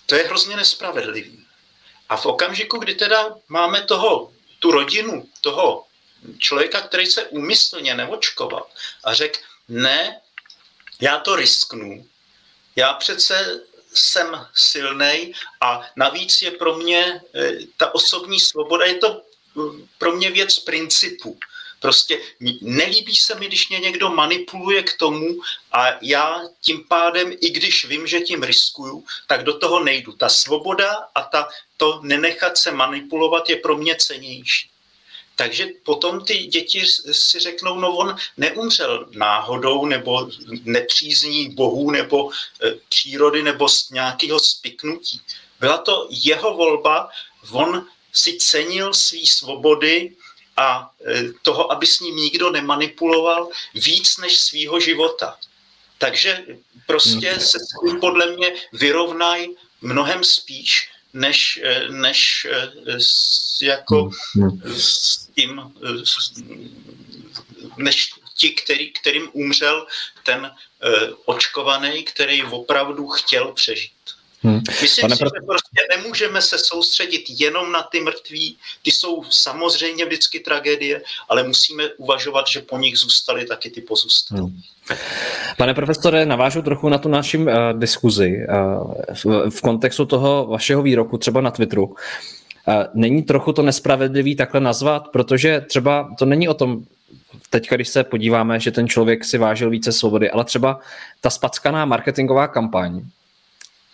to 0.05 0.15
je 0.15 0.23
hrozně 0.23 0.55
nespravedlivý. 0.55 1.45
A 2.09 2.17
v 2.17 2.25
okamžiku, 2.25 2.77
kdy 2.77 2.95
teda 2.95 3.35
máme 3.47 3.81
toho, 3.81 4.33
tu 4.59 4.71
rodinu, 4.71 5.29
toho 5.41 5.85
člověka, 6.37 6.81
který 6.81 7.05
se 7.05 7.25
úmyslně 7.25 7.95
neočkoval 7.95 8.67
a 9.03 9.13
řekl, 9.13 9.39
ne, 9.67 10.21
já 11.01 11.19
to 11.19 11.35
risknu, 11.35 12.07
já 12.75 12.93
přece 12.93 13.61
jsem 13.99 14.47
silný 14.53 15.33
a 15.61 15.85
navíc 15.95 16.41
je 16.41 16.51
pro 16.51 16.77
mě 16.77 17.21
eh, 17.35 17.51
ta 17.77 17.95
osobní 17.95 18.39
svoboda, 18.39 18.85
je 18.85 18.95
to 18.95 19.21
hm, 19.55 19.87
pro 19.97 20.11
mě 20.11 20.31
věc 20.31 20.59
principu. 20.59 21.39
Prostě 21.79 22.19
nelíbí 22.61 23.15
se 23.15 23.35
mi, 23.35 23.47
když 23.47 23.69
mě 23.69 23.79
někdo 23.79 24.09
manipuluje 24.09 24.83
k 24.83 24.97
tomu 24.97 25.27
a 25.71 25.85
já 26.01 26.41
tím 26.61 26.83
pádem, 26.87 27.31
i 27.41 27.49
když 27.49 27.85
vím, 27.85 28.07
že 28.07 28.19
tím 28.19 28.43
riskuju, 28.43 29.05
tak 29.27 29.43
do 29.43 29.57
toho 29.57 29.83
nejdu. 29.83 30.11
Ta 30.11 30.29
svoboda 30.29 31.07
a 31.15 31.21
ta, 31.21 31.49
to 31.77 31.99
nenechat 32.03 32.57
se 32.57 32.71
manipulovat 32.71 33.49
je 33.49 33.55
pro 33.55 33.77
mě 33.77 33.95
cenější. 33.95 34.69
Takže 35.37 35.67
potom 35.83 36.25
ty 36.25 36.33
děti 36.37 36.85
si 37.11 37.39
řeknou, 37.39 37.79
no 37.79 37.95
on 37.95 38.15
neumřel 38.37 39.05
náhodou 39.11 39.85
nebo 39.85 40.29
nepřízní 40.63 41.49
bohů 41.49 41.91
nebo 41.91 42.31
e, 42.31 42.71
přírody 42.89 43.43
nebo 43.43 43.69
z 43.69 43.89
nějakého 43.89 44.39
spiknutí. 44.39 45.21
Byla 45.59 45.77
to 45.77 46.07
jeho 46.09 46.53
volba, 46.53 47.09
on 47.51 47.85
si 48.13 48.37
cenil 48.37 48.93
svý 48.93 49.27
svobody 49.27 50.15
a 50.57 50.91
e, 51.05 51.23
toho, 51.41 51.71
aby 51.71 51.85
s 51.85 51.99
ním 51.99 52.15
nikdo 52.15 52.51
nemanipuloval 52.51 53.49
víc 53.73 54.17
než 54.17 54.37
svýho 54.37 54.79
života. 54.79 55.37
Takže 55.97 56.45
prostě 56.85 57.31
hmm. 57.31 57.41
se 57.41 57.59
s 57.59 57.85
tím 57.85 57.99
podle 57.99 58.35
mě 58.35 58.53
vyrovnají 58.73 59.55
mnohem 59.81 60.23
spíš, 60.23 60.89
než, 61.13 61.59
eh, 61.63 61.89
než 61.89 62.47
eh, 62.49 62.97
jako 63.61 64.09
hmm, 64.35 64.49
hmm. 64.49 64.61
s 64.77 65.17
tím, 65.35 65.61
eh, 65.85 66.03
než 67.77 68.13
ti, 68.37 68.49
který, 68.49 68.91
kterým 68.91 69.29
umřel 69.33 69.87
ten 70.23 70.51
očkovaný, 71.25 72.03
který 72.03 72.43
opravdu 72.43 73.07
chtěl 73.07 73.51
přežít. 73.53 74.16
Hmm. 74.47 74.61
Myslím 74.81 75.01
Pane 75.01 75.15
si, 75.15 75.23
že 75.23 75.45
prostě 75.45 75.81
nemůžeme 75.97 76.41
se 76.41 76.57
soustředit 76.57 77.23
jenom 77.29 77.71
na 77.71 77.83
ty 77.83 77.99
mrtví, 77.99 78.57
ty 78.83 78.91
jsou 78.91 79.23
samozřejmě 79.29 80.05
vždycky 80.05 80.39
tragédie, 80.39 81.01
ale 81.29 81.43
musíme 81.43 81.83
uvažovat, 81.97 82.47
že 82.47 82.61
po 82.61 82.77
nich 82.77 82.97
zůstaly 82.97 83.45
taky 83.45 83.69
ty 83.69 83.81
pozůstatky. 83.81 84.41
Hmm. 84.41 84.61
Pane 85.57 85.73
profesore, 85.73 86.25
navážu 86.25 86.61
trochu 86.61 86.89
na 86.89 86.97
tu 86.97 87.09
naši 87.09 87.37
uh, 87.37 87.47
diskuzi 87.73 88.37
uh, 88.49 88.93
v, 89.13 89.49
v 89.49 89.61
kontextu 89.61 90.05
toho 90.05 90.47
vašeho 90.47 90.81
výroku 90.81 91.17
třeba 91.17 91.41
na 91.41 91.51
Twitteru. 91.51 91.85
Uh, 91.85 91.95
není 92.93 93.23
trochu 93.23 93.53
to 93.53 93.61
nespravedlivý 93.61 94.35
takhle 94.35 94.61
nazvat, 94.61 95.07
protože 95.07 95.65
třeba 95.67 96.15
to 96.19 96.25
není 96.25 96.47
o 96.47 96.53
tom, 96.53 96.83
teď, 97.49 97.69
když 97.69 97.89
se 97.89 98.03
podíváme, 98.03 98.59
že 98.59 98.71
ten 98.71 98.87
člověk 98.87 99.25
si 99.25 99.37
vážil 99.37 99.69
více 99.69 99.91
svobody, 99.91 100.31
ale 100.31 100.45
třeba 100.45 100.79
ta 101.21 101.29
spackaná 101.29 101.85
marketingová 101.85 102.47
kampaň, 102.47 103.01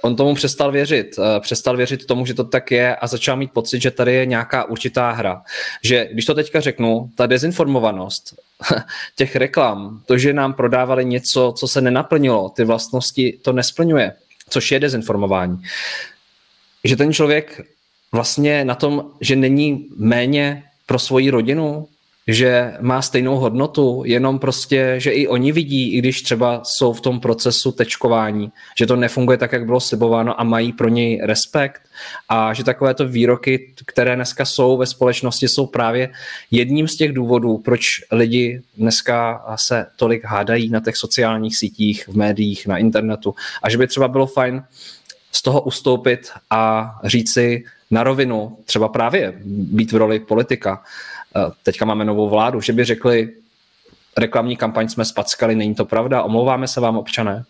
on 0.04 0.16
tomu 0.16 0.36
přestal 0.36 0.72
věřit. 0.72 1.20
Eh, 1.20 1.40
přestal 1.40 1.78
věřit 1.78 2.06
tomu, 2.06 2.26
že 2.26 2.34
to 2.34 2.44
tak 2.44 2.72
je 2.72 2.96
a 2.96 3.08
začal 3.08 3.38
mít 3.38 3.52
pocit, 3.52 3.82
že 3.82 3.92
tady 3.92 4.14
je 4.14 4.26
nějaká 4.26 4.64
určitá 4.64 5.12
hra. 5.12 5.42
Že 5.84 6.10
když 6.12 6.26
to 6.26 6.34
teďka 6.34 6.62
řeknu, 6.62 7.10
ta 7.16 7.26
dezinformovanost 7.26 8.36
těch 9.16 9.36
reklam, 9.36 10.02
to, 10.06 10.18
že 10.18 10.34
nám 10.34 10.54
prodávali 10.54 11.06
něco, 11.06 11.54
co 11.58 11.68
se 11.68 11.82
nenaplnilo, 11.82 12.50
ty 12.50 12.64
vlastnosti 12.64 13.40
to 13.42 13.54
nesplňuje, 13.54 14.14
což 14.50 14.72
je 14.72 14.80
dezinformování. 14.80 15.62
Že 16.84 16.96
ten 16.96 17.14
člověk 17.14 17.62
vlastně 18.12 18.66
na 18.66 18.76
tom, 18.76 19.12
že 19.22 19.36
není 19.36 19.88
méně 19.96 20.64
pro 20.86 21.00
svoji 21.00 21.30
rodinu, 21.30 21.88
že 22.28 22.74
má 22.80 23.02
stejnou 23.02 23.36
hodnotu, 23.36 24.04
jenom 24.06 24.40
prostě, 24.40 24.96
že 24.98 25.12
i 25.12 25.28
oni 25.28 25.52
vidí, 25.52 25.94
i 25.94 25.98
když 25.98 26.22
třeba 26.22 26.62
jsou 26.64 26.94
v 26.94 27.02
tom 27.02 27.20
procesu 27.20 27.72
tečkování, 27.72 28.52
že 28.78 28.88
to 28.88 28.96
nefunguje 28.96 29.38
tak, 29.38 29.52
jak 29.52 29.66
bylo 29.66 29.80
slibováno 29.80 30.42
a 30.42 30.44
mají 30.44 30.74
pro 30.74 30.90
něj 30.90 31.22
respekt 31.24 31.82
a 32.30 32.54
že 32.54 32.64
takovéto 32.64 33.08
výroky, 33.08 33.74
které 33.86 34.16
dneska 34.16 34.46
jsou 34.46 34.78
ve 34.78 34.86
společnosti, 34.86 35.48
jsou 35.48 35.66
právě 35.66 36.10
jedním 36.52 36.88
z 36.88 36.96
těch 36.96 37.14
důvodů, 37.14 37.58
proč 37.58 37.86
lidi 38.12 38.62
dneska 38.78 39.46
se 39.56 39.86
tolik 39.96 40.24
hádají 40.26 40.70
na 40.70 40.80
těch 40.80 40.98
sociálních 40.98 41.58
sítích, 41.58 42.08
v 42.08 42.16
médiích, 42.16 42.68
na 42.68 42.78
internetu. 42.78 43.36
A 43.64 43.70
že 43.70 43.78
by 43.78 43.88
třeba 43.88 44.08
bylo 44.08 44.28
fajn 44.28 44.64
z 45.32 45.42
toho 45.42 45.62
ustoupit 45.62 46.30
a 46.50 46.92
říci 47.04 47.64
na 47.92 48.04
rovinu, 48.04 48.58
třeba 48.66 48.88
právě 48.88 49.34
být 49.46 49.92
v 49.92 49.96
roli 49.96 50.20
politika, 50.20 50.84
teďka 51.64 51.86
máme 51.86 52.06
novou 52.06 52.30
vládu, 52.30 52.62
že 52.62 52.74
by 52.74 52.86
řekli, 52.86 53.36
reklamní 54.18 54.58
kampaň 54.58 54.90
jsme 54.90 55.06
spackali, 55.06 55.56
není 55.56 55.76
to 55.76 55.86
pravda, 55.86 56.24
omlouváme 56.24 56.68
se 56.68 56.80
vám 56.80 56.98
občané? 56.98 57.46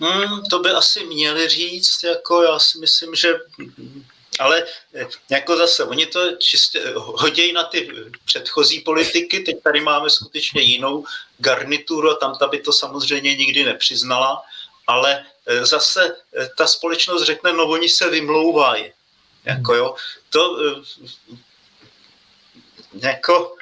Hmm, 0.00 0.42
to 0.50 0.58
by 0.58 0.70
asi 0.70 1.04
měli 1.04 1.48
říct, 1.48 2.02
jako 2.02 2.42
já 2.42 2.58
si 2.58 2.78
myslím, 2.78 3.14
že 3.14 3.34
ale 4.38 4.64
jako 5.30 5.56
zase, 5.56 5.84
oni 5.84 6.06
to 6.06 6.36
čistě 6.36 6.82
hodějí 6.94 7.52
na 7.52 7.62
ty 7.62 7.90
předchozí 8.24 8.80
politiky, 8.80 9.40
teď 9.40 9.62
tady 9.62 9.80
máme 9.80 10.10
skutečně 10.10 10.62
jinou 10.62 11.04
garnituru 11.38 12.10
a 12.10 12.14
tam 12.14 12.34
ta 12.38 12.48
by 12.48 12.58
to 12.58 12.72
samozřejmě 12.72 13.36
nikdy 13.36 13.64
nepřiznala, 13.64 14.42
ale 14.86 15.24
zase 15.62 16.16
ta 16.58 16.66
společnost 16.66 17.22
řekne, 17.22 17.52
no 17.52 17.66
oni 17.66 17.88
se 17.88 18.10
vymlouvají. 18.10 18.92
Jako 19.44 19.74
jo, 19.74 19.94
to 20.30 20.56
jako 22.92 23.54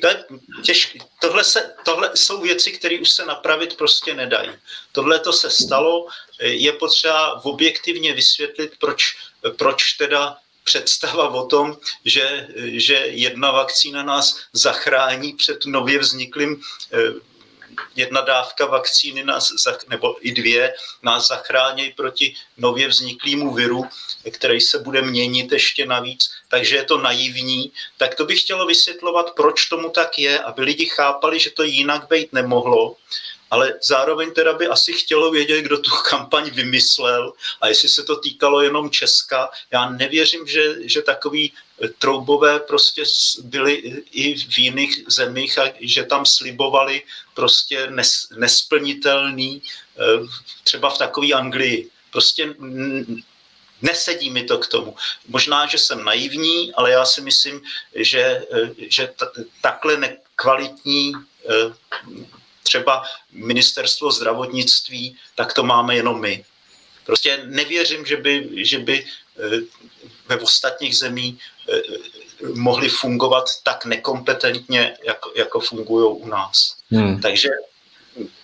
to 0.00 0.06
je 0.06 0.24
těžké. 0.62 0.98
Tohle, 1.20 1.44
se, 1.44 1.74
tohle 1.84 2.10
jsou 2.14 2.40
věci, 2.40 2.72
které 2.72 2.98
už 2.98 3.10
se 3.10 3.24
napravit 3.24 3.76
prostě 3.76 4.14
nedají. 4.14 4.50
Tohle 4.92 5.18
to 5.18 5.32
se 5.32 5.50
stalo, 5.50 6.06
je 6.40 6.72
potřeba 6.72 7.44
objektivně 7.44 8.12
vysvětlit, 8.14 8.72
proč, 8.78 9.16
proč 9.56 9.92
teda 9.92 10.36
představa 10.64 11.28
o 11.28 11.46
tom, 11.46 11.76
že, 12.04 12.48
že 12.56 12.94
jedna 12.94 13.50
vakcína 13.50 14.02
nás 14.02 14.40
zachrání 14.52 15.32
před 15.32 15.66
nově 15.66 15.98
vzniklým 15.98 16.60
eh, 16.92 16.98
jedna 17.96 18.20
dávka 18.20 18.66
vakcíny 18.66 19.24
nás, 19.24 19.52
nebo 19.88 20.16
i 20.20 20.32
dvě 20.32 20.74
nás 21.02 21.28
zachrání 21.28 21.92
proti 21.96 22.34
nově 22.56 22.88
vzniklému 22.88 23.54
viru, 23.54 23.84
který 24.30 24.60
se 24.60 24.78
bude 24.78 25.02
měnit 25.02 25.52
ještě 25.52 25.86
navíc, 25.86 26.30
takže 26.48 26.76
je 26.76 26.84
to 26.84 26.98
naivní, 26.98 27.72
tak 27.96 28.14
to 28.14 28.24
bych 28.24 28.40
chtělo 28.40 28.66
vysvětlovat, 28.66 29.34
proč 29.36 29.66
tomu 29.66 29.90
tak 29.90 30.18
je, 30.18 30.38
aby 30.38 30.62
lidi 30.62 30.86
chápali, 30.86 31.38
že 31.38 31.50
to 31.50 31.62
jinak 31.62 32.08
být 32.08 32.32
nemohlo, 32.32 32.96
ale 33.50 33.74
zároveň 33.82 34.32
teda 34.32 34.52
by 34.52 34.66
asi 34.66 34.92
chtělo 34.92 35.30
vědět, 35.30 35.62
kdo 35.62 35.78
tu 35.78 35.90
kampaň 36.10 36.50
vymyslel 36.50 37.32
a 37.60 37.68
jestli 37.68 37.88
se 37.88 38.02
to 38.02 38.16
týkalo 38.16 38.60
jenom 38.60 38.90
Česka. 38.90 39.50
Já 39.70 39.90
nevěřím, 39.90 40.46
že, 40.46 40.88
že 40.88 41.02
takový 41.02 41.52
eh, 41.82 41.88
troubové 41.88 42.60
prostě 42.60 43.02
byli 43.42 43.72
i 44.12 44.34
v 44.38 44.58
jiných 44.58 45.04
zemích 45.08 45.58
a 45.58 45.64
že 45.80 46.04
tam 46.04 46.26
slibovali 46.26 47.02
prostě 47.34 47.90
nes, 47.90 48.28
nesplnitelný, 48.36 49.62
eh, 49.98 50.26
třeba 50.64 50.90
v 50.90 50.98
takové 50.98 51.32
Anglii. 51.32 51.90
Prostě 52.10 52.54
nesedí 53.82 54.30
mi 54.30 54.42
to 54.42 54.58
k 54.58 54.66
tomu. 54.66 54.96
Možná, 55.28 55.66
že 55.66 55.78
jsem 55.78 56.04
naivní, 56.04 56.74
ale 56.74 56.90
já 56.90 57.04
si 57.04 57.20
myslím, 57.20 57.60
že, 57.94 58.20
eh, 58.20 58.70
že 58.88 59.06
t- 59.06 59.44
takhle 59.62 59.96
ne, 59.96 60.16
kvalitní 60.36 61.12
třeba 62.68 63.02
ministerstvo 63.32 64.12
zdravotnictví, 64.12 65.16
tak 65.34 65.56
to 65.56 65.64
máme 65.64 65.96
jenom 65.96 66.20
my. 66.20 66.44
Prostě 67.04 67.40
nevěřím, 67.48 68.04
že 68.04 68.16
by, 68.16 68.48
že 68.52 68.78
by 68.78 69.06
ve 70.28 70.36
ostatních 70.36 70.96
zemí 70.96 71.38
mohli 72.54 72.88
fungovat 72.88 73.44
tak 73.64 73.84
nekompetentně, 73.84 74.96
jako, 75.04 75.32
jako 75.36 75.60
fungují 75.60 76.20
u 76.20 76.28
nás. 76.28 76.76
Hmm. 76.90 77.20
Takže 77.20 77.48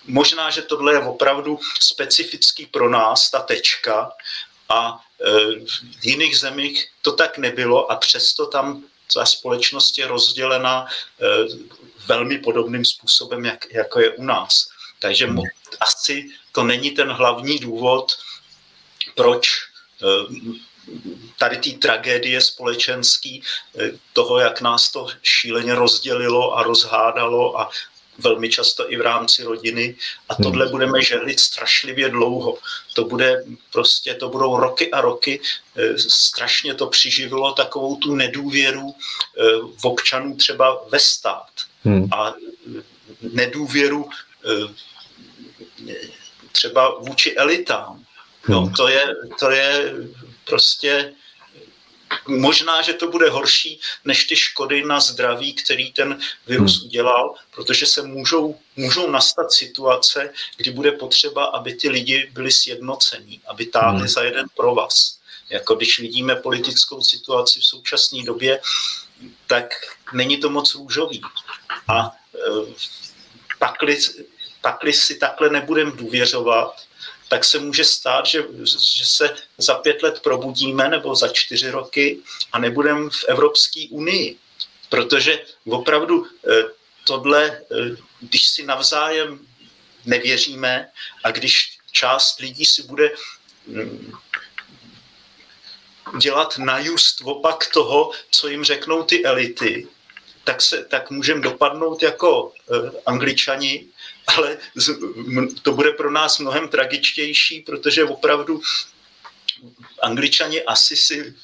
možná, 0.06 0.50
že 0.50 0.62
tohle 0.62 0.92
je 0.92 0.98
opravdu 0.98 1.60
specifický 1.80 2.66
pro 2.66 2.88
nás, 2.88 3.30
ta 3.30 3.40
tečka, 3.40 4.12
a 4.68 5.00
v 6.00 6.04
jiných 6.06 6.38
zemích 6.38 6.88
to 7.02 7.12
tak 7.12 7.38
nebylo 7.38 7.92
a 7.92 7.96
přesto 7.96 8.46
tam 8.46 8.84
ta 9.14 9.26
společnost 9.26 9.98
je 9.98 10.06
rozdělena 10.06 10.86
velmi 12.06 12.38
podobným 12.38 12.84
způsobem, 12.84 13.44
jak, 13.44 13.72
jako 13.72 14.00
je 14.00 14.10
u 14.10 14.24
nás. 14.24 14.68
Takže 14.98 15.26
mo, 15.26 15.42
asi 15.80 16.30
to 16.52 16.64
není 16.64 16.90
ten 16.90 17.10
hlavní 17.10 17.58
důvod, 17.58 18.12
proč 19.14 19.48
e, 19.48 20.06
tady 21.38 21.56
té 21.56 21.70
tragédie 21.70 22.40
společenský, 22.40 23.42
toho, 24.12 24.38
jak 24.38 24.60
nás 24.60 24.92
to 24.92 25.06
šíleně 25.22 25.74
rozdělilo 25.74 26.58
a 26.58 26.62
rozhádalo 26.62 27.60
a 27.60 27.70
velmi 28.18 28.48
často 28.48 28.92
i 28.92 28.96
v 28.96 29.00
rámci 29.00 29.44
rodiny 29.44 29.96
a 30.28 30.34
hmm. 30.34 30.42
tohle 30.42 30.68
budeme 30.68 31.02
žehlit 31.02 31.40
strašlivě 31.40 32.08
dlouho. 32.08 32.58
To 32.94 33.04
bude 33.04 33.44
prostě, 33.72 34.14
to 34.14 34.28
budou 34.28 34.56
roky 34.56 34.90
a 34.90 35.00
roky, 35.00 35.40
eh, 35.76 35.98
strašně 35.98 36.74
to 36.74 36.86
přiživilo 36.86 37.52
takovou 37.52 37.96
tu 37.96 38.14
nedůvěru 38.14 38.94
eh, 38.94 39.42
v 39.76 39.84
občanů 39.84 40.36
třeba 40.36 40.84
ve 40.88 40.98
stát 40.98 41.50
hmm. 41.84 42.08
a 42.12 42.34
eh, 42.34 42.82
nedůvěru 43.22 44.08
třeba 46.52 46.98
vůči 46.98 47.36
elitám. 47.36 48.04
No, 48.48 48.60
hmm. 48.60 48.72
to, 48.72 48.88
je, 48.88 49.02
to 49.38 49.50
je 49.50 49.94
prostě 50.44 51.14
možná, 52.26 52.82
že 52.82 52.92
to 52.92 53.10
bude 53.10 53.30
horší 53.30 53.80
než 54.04 54.24
ty 54.24 54.36
škody 54.36 54.84
na 54.84 55.00
zdraví, 55.00 55.54
který 55.54 55.92
ten 55.92 56.20
virus 56.46 56.78
hmm. 56.78 56.86
udělal, 56.86 57.34
protože 57.50 57.86
se 57.86 58.02
můžou, 58.02 58.58
můžou 58.76 59.10
nastat 59.10 59.52
situace, 59.52 60.32
kdy 60.56 60.70
bude 60.70 60.92
potřeba, 60.92 61.44
aby 61.44 61.74
ty 61.74 61.88
lidi 61.88 62.30
byli 62.32 62.52
sjednocení, 62.52 63.40
aby 63.46 63.66
táhli 63.66 63.98
hmm. 63.98 64.08
za 64.08 64.22
jeden 64.22 64.46
provaz. 64.56 65.18
Jako 65.54 65.74
když 65.74 65.98
vidíme 65.98 66.36
politickou 66.36 67.04
situaci 67.04 67.60
v 67.60 67.66
současné 67.66 68.22
době, 68.22 68.60
tak 69.46 69.74
není 70.12 70.36
to 70.36 70.50
moc 70.50 70.74
růžový. 70.74 71.22
A 71.88 72.06
e, 72.06 72.38
pakli, 73.58 73.98
pakli 74.60 74.92
si 74.92 75.14
takhle 75.14 75.50
nebudeme 75.50 75.90
důvěřovat, 75.90 76.74
tak 77.28 77.44
se 77.44 77.58
může 77.58 77.84
stát, 77.84 78.26
že, 78.26 78.44
že 78.94 79.06
se 79.06 79.36
za 79.58 79.74
pět 79.74 80.02
let 80.02 80.20
probudíme 80.22 80.88
nebo 80.88 81.14
za 81.14 81.28
čtyři 81.28 81.70
roky 81.70 82.18
a 82.52 82.58
nebudeme 82.58 83.10
v 83.10 83.24
Evropské 83.28 83.86
unii. 83.90 84.38
Protože 84.88 85.38
opravdu 85.66 86.26
eh, 86.26 86.62
tohle, 87.04 87.46
eh, 87.46 87.96
když 88.20 88.46
si 88.48 88.62
navzájem 88.62 89.46
nevěříme 90.04 90.88
a 91.24 91.30
když 91.30 91.78
část 91.92 92.40
lidí 92.40 92.64
si 92.64 92.82
bude 92.82 93.10
mm, 93.66 94.12
dělat 96.18 96.58
na 96.58 96.78
just 96.78 97.20
opak 97.24 97.66
toho, 97.72 98.10
co 98.30 98.48
jim 98.48 98.64
řeknou 98.64 99.02
ty 99.02 99.24
elity, 99.24 99.88
tak, 100.44 100.62
se, 100.62 100.84
tak 100.84 101.10
můžeme 101.10 101.40
dopadnout 101.40 102.02
jako 102.02 102.42
uh, 102.44 102.52
angličani 103.06 103.86
ale 104.26 104.58
to 105.62 105.72
bude 105.72 105.90
pro 105.90 106.10
nás 106.10 106.38
mnohem 106.38 106.68
tragičtější, 106.68 107.60
protože 107.60 108.04
opravdu 108.04 108.60
angličani 110.02 110.62
asi 110.62 110.96
si, 110.96 111.34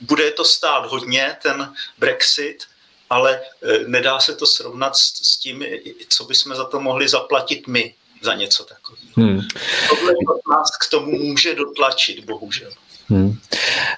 bude 0.00 0.30
to 0.30 0.44
stát 0.44 0.86
hodně, 0.86 1.36
ten 1.42 1.74
Brexit, 1.98 2.64
ale 3.10 3.40
e, 3.62 3.78
nedá 3.86 4.20
se 4.20 4.36
to 4.36 4.46
srovnat 4.46 4.96
s, 4.96 5.32
s 5.32 5.36
tím, 5.36 5.64
co 6.08 6.24
bychom 6.24 6.54
za 6.54 6.64
to 6.64 6.80
mohli 6.80 7.08
zaplatit 7.08 7.66
my 7.66 7.94
za 8.22 8.34
něco 8.34 8.64
takového. 8.64 9.12
Hmm. 9.16 9.48
Tohle 9.88 10.12
nás 10.50 10.70
k 10.80 10.90
tomu 10.90 11.18
může 11.18 11.54
dotlačit, 11.54 12.24
bohužel. 12.24 12.72
Hmm. 13.10 13.34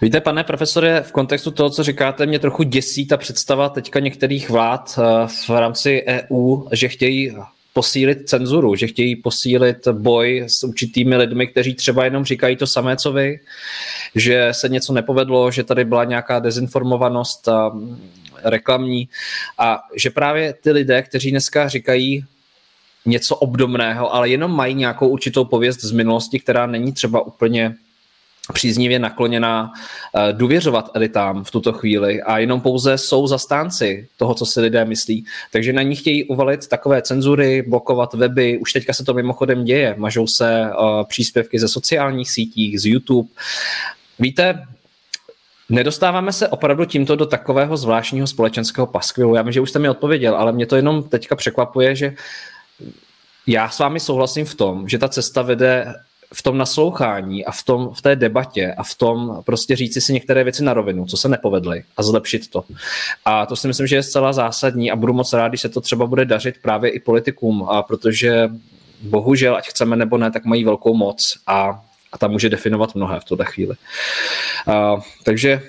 Víte, 0.02 0.20
pane 0.20 0.44
profesore, 0.44 1.02
v 1.02 1.12
kontextu 1.12 1.50
toho, 1.50 1.70
co 1.70 1.82
říkáte, 1.82 2.26
mě 2.26 2.38
trochu 2.38 2.62
děsí 2.62 3.06
ta 3.06 3.16
představa 3.16 3.68
teďka 3.68 4.00
některých 4.00 4.50
vlád 4.50 4.98
e, 4.98 5.26
v 5.26 5.50
rámci 5.50 6.04
EU, 6.06 6.62
že 6.72 6.88
chtějí 6.88 7.36
posílit 7.72 8.28
cenzuru, 8.28 8.76
že 8.76 8.86
chtějí 8.86 9.16
posílit 9.16 9.88
boj 9.88 10.44
s 10.46 10.64
určitými 10.64 11.16
lidmi, 11.16 11.46
kteří 11.46 11.74
třeba 11.74 12.04
jenom 12.04 12.24
říkají 12.24 12.56
to 12.56 12.66
samé, 12.66 12.96
co 12.96 13.12
vy, 13.12 13.40
že 14.14 14.48
se 14.52 14.68
něco 14.68 14.92
nepovedlo, 14.92 15.50
že 15.50 15.64
tady 15.64 15.84
byla 15.84 16.04
nějaká 16.04 16.38
dezinformovanost 16.38 17.48
a 17.48 17.72
reklamní 18.44 19.08
a 19.58 19.80
že 19.96 20.10
právě 20.10 20.54
ty 20.62 20.70
lidé, 20.70 21.02
kteří 21.02 21.30
dneska 21.30 21.68
říkají 21.68 22.24
něco 23.06 23.36
obdobného, 23.36 24.14
ale 24.14 24.28
jenom 24.28 24.56
mají 24.56 24.74
nějakou 24.74 25.08
určitou 25.08 25.44
pověst 25.44 25.80
z 25.80 25.90
minulosti, 25.90 26.40
která 26.40 26.66
není 26.66 26.92
třeba 26.92 27.26
úplně 27.26 27.74
příznivě 28.52 28.98
nakloněná 28.98 29.72
eh, 30.14 30.32
důvěřovat 30.32 30.90
elitám 30.94 31.44
v 31.44 31.50
tuto 31.50 31.72
chvíli 31.72 32.22
a 32.22 32.38
jenom 32.38 32.60
pouze 32.60 32.98
jsou 32.98 33.26
zastánci 33.26 34.08
toho, 34.16 34.34
co 34.34 34.46
si 34.46 34.60
lidé 34.60 34.84
myslí. 34.84 35.24
Takže 35.52 35.72
na 35.72 35.82
ní 35.82 35.96
chtějí 35.96 36.24
uvalit 36.24 36.68
takové 36.68 37.02
cenzury, 37.02 37.62
blokovat 37.62 38.14
weby. 38.14 38.58
Už 38.58 38.72
teďka 38.72 38.92
se 38.92 39.04
to 39.04 39.14
mimochodem 39.14 39.64
děje. 39.64 39.94
Mažou 39.98 40.26
se 40.26 40.70
uh, 40.78 41.04
příspěvky 41.04 41.58
ze 41.58 41.68
sociálních 41.68 42.30
sítích, 42.30 42.80
z 42.80 42.86
YouTube. 42.86 43.28
Víte, 44.18 44.66
Nedostáváme 45.68 46.32
se 46.32 46.48
opravdu 46.48 46.84
tímto 46.84 47.16
do 47.16 47.26
takového 47.26 47.76
zvláštního 47.76 48.26
společenského 48.26 48.86
paskvilu. 48.86 49.34
Já 49.34 49.42
vím, 49.42 49.52
že 49.52 49.60
už 49.60 49.70
jste 49.70 49.78
mi 49.78 49.88
odpověděl, 49.88 50.36
ale 50.36 50.52
mě 50.52 50.66
to 50.66 50.76
jenom 50.76 51.02
teďka 51.02 51.36
překvapuje, 51.36 51.96
že 51.96 52.14
já 53.46 53.70
s 53.70 53.78
vámi 53.78 54.00
souhlasím 54.00 54.46
v 54.46 54.54
tom, 54.54 54.88
že 54.88 54.98
ta 54.98 55.08
cesta 55.08 55.42
vede 55.42 55.94
v 56.34 56.42
tom 56.42 56.58
naslouchání 56.58 57.44
a 57.44 57.50
v, 57.52 57.62
tom, 57.62 57.90
v 57.94 58.02
té 58.02 58.16
debatě 58.16 58.74
a 58.78 58.82
v 58.82 58.94
tom 58.94 59.42
prostě 59.46 59.76
říci 59.76 60.00
si 60.00 60.12
některé 60.12 60.44
věci 60.44 60.64
na 60.64 60.74
rovinu, 60.74 61.06
co 61.06 61.16
se 61.16 61.28
nepovedly 61.28 61.84
a 61.96 62.02
zlepšit 62.02 62.50
to. 62.50 62.64
A 63.24 63.46
to 63.46 63.56
si 63.56 63.68
myslím, 63.68 63.86
že 63.86 63.96
je 63.96 64.02
zcela 64.02 64.32
zásadní 64.32 64.90
a 64.90 64.96
budu 64.96 65.12
moc 65.12 65.32
rád, 65.32 65.48
když 65.48 65.60
se 65.60 65.68
to 65.68 65.80
třeba 65.80 66.06
bude 66.06 66.24
dařit 66.24 66.54
právě 66.62 66.90
i 66.90 67.00
politikům, 67.00 67.62
a 67.68 67.82
protože 67.82 68.48
bohužel, 69.02 69.56
ať 69.56 69.68
chceme 69.68 69.96
nebo 69.96 70.18
ne, 70.18 70.30
tak 70.30 70.44
mají 70.44 70.64
velkou 70.64 70.94
moc 70.94 71.38
a, 71.46 71.82
a 72.12 72.18
ta 72.18 72.28
může 72.28 72.48
definovat 72.48 72.94
mnohé 72.94 73.20
v 73.20 73.24
tuhle 73.24 73.44
chvíli. 73.44 73.74
A, 74.66 74.96
takže 75.24 75.62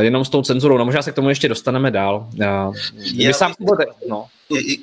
jenom 0.00 0.24
s 0.24 0.28
tou 0.28 0.42
cenzurou, 0.42 0.78
no 0.78 0.84
možná 0.84 1.02
se 1.02 1.12
k 1.12 1.14
tomu 1.14 1.28
ještě 1.28 1.48
dostaneme 1.48 1.90
dál. 1.90 2.28
Já, 2.34 2.72
já, 3.14 3.32
sám 3.32 3.54
bude, 3.60 3.84
no. 4.08 4.26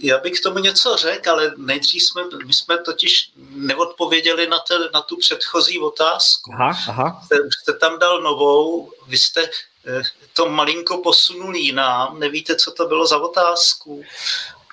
Já 0.02 0.18
bych 0.18 0.40
k 0.40 0.44
tomu 0.44 0.60
něco 0.60 0.96
řekl, 0.96 1.30
ale 1.30 1.54
nejdřív 1.58 2.04
jsme, 2.04 2.22
my 2.46 2.54
jsme 2.54 2.78
totiž 2.78 3.32
neodpověděli 3.56 4.48
na, 4.48 4.60
te, 4.60 4.74
na 4.94 5.02
tu 5.02 5.18
předchozí 5.18 5.80
otázku. 5.80 6.52
Aha, 6.54 6.78
aha. 6.88 7.22
Jste, 7.26 7.36
jste 7.62 7.74
tam 7.74 8.00
dal 8.00 8.22
novou, 8.22 8.92
vy 9.08 9.18
jste 9.18 9.42
eh, 9.88 10.02
to 10.34 10.50
malinko 10.50 10.98
posunul 10.98 11.56
jinam, 11.56 12.20
nevíte, 12.20 12.56
co 12.56 12.72
to 12.72 12.88
bylo 12.88 13.08
za 13.08 13.18
otázku. 13.18 14.04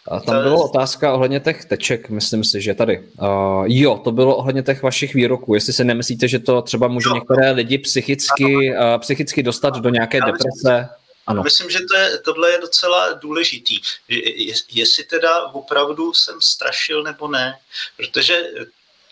A 0.09 0.21
tam 0.21 0.43
byla 0.43 0.65
otázka 0.65 1.15
ohledně 1.15 1.41
těch 1.41 1.65
teček, 1.65 2.11
myslím 2.11 2.45
si, 2.45 2.61
že 2.61 2.75
tady. 2.75 3.09
Uh, 3.21 3.65
jo, 3.67 4.01
to 4.05 4.13
bylo 4.13 4.37
ohledně 4.37 4.63
těch 4.63 4.83
vašich 4.83 5.15
výroků. 5.15 5.55
Jestli 5.55 5.73
si 5.73 5.85
nemyslíte, 5.85 6.29
že 6.29 6.39
to 6.39 6.63
třeba 6.63 6.89
může 6.89 7.09
jo. 7.09 7.15
některé 7.15 7.51
lidi 7.51 7.79
psychicky, 7.79 8.75
uh, 8.75 8.99
psychicky 8.99 9.43
dostat 9.43 9.77
do 9.77 9.89
nějaké 9.89 10.19
Já 10.19 10.25
deprese? 10.27 10.89
Ano. 11.27 11.43
Myslím, 11.43 11.71
že 11.71 11.81
to 11.81 11.97
je, 11.97 12.19
tohle 12.19 12.51
je 12.51 12.59
docela 12.59 13.13
důležitý. 13.13 13.81
Je, 14.09 14.55
jestli 14.69 15.05
teda 15.05 15.43
opravdu 15.47 16.15
jsem 16.15 16.41
strašil 16.41 17.03
nebo 17.03 17.29
ne, 17.29 17.59
protože 17.97 18.43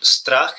strach 0.01 0.55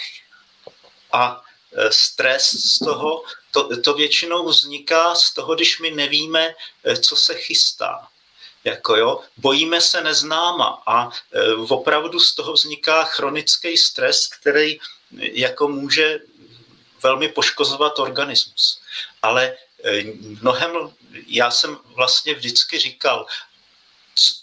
a 1.13 1.43
e, 1.73 1.93
stres 1.93 2.51
z 2.51 2.79
toho, 2.79 3.25
to, 3.51 3.81
to 3.81 3.95
většinou 3.95 4.49
vzniká 4.49 5.15
z 5.15 5.35
toho, 5.35 5.55
když 5.55 5.81
my 5.81 5.91
nevíme, 5.91 6.55
e, 6.85 6.97
co 6.97 7.17
se 7.17 7.35
chystá. 7.35 8.09
Jako 8.65 8.97
jo, 8.97 9.21
bojíme 9.37 9.81
se 9.81 10.01
neznáma 10.01 10.83
a 10.87 11.11
e, 11.33 11.53
opravdu 11.55 12.21
z 12.21 12.35
toho 12.35 12.53
vzniká 12.53 13.05
chronický 13.05 13.77
stres, 13.77 14.27
který 14.27 14.79
jako 15.21 15.69
může 15.69 16.21
velmi 17.03 17.29
poškozovat 17.29 17.99
organismus. 17.99 18.81
Ale 19.23 19.57
mnohem, 20.43 20.71
já 21.27 21.51
jsem 21.51 21.79
vlastně 21.85 22.35
vždycky 22.35 22.79
říkal, 22.79 23.27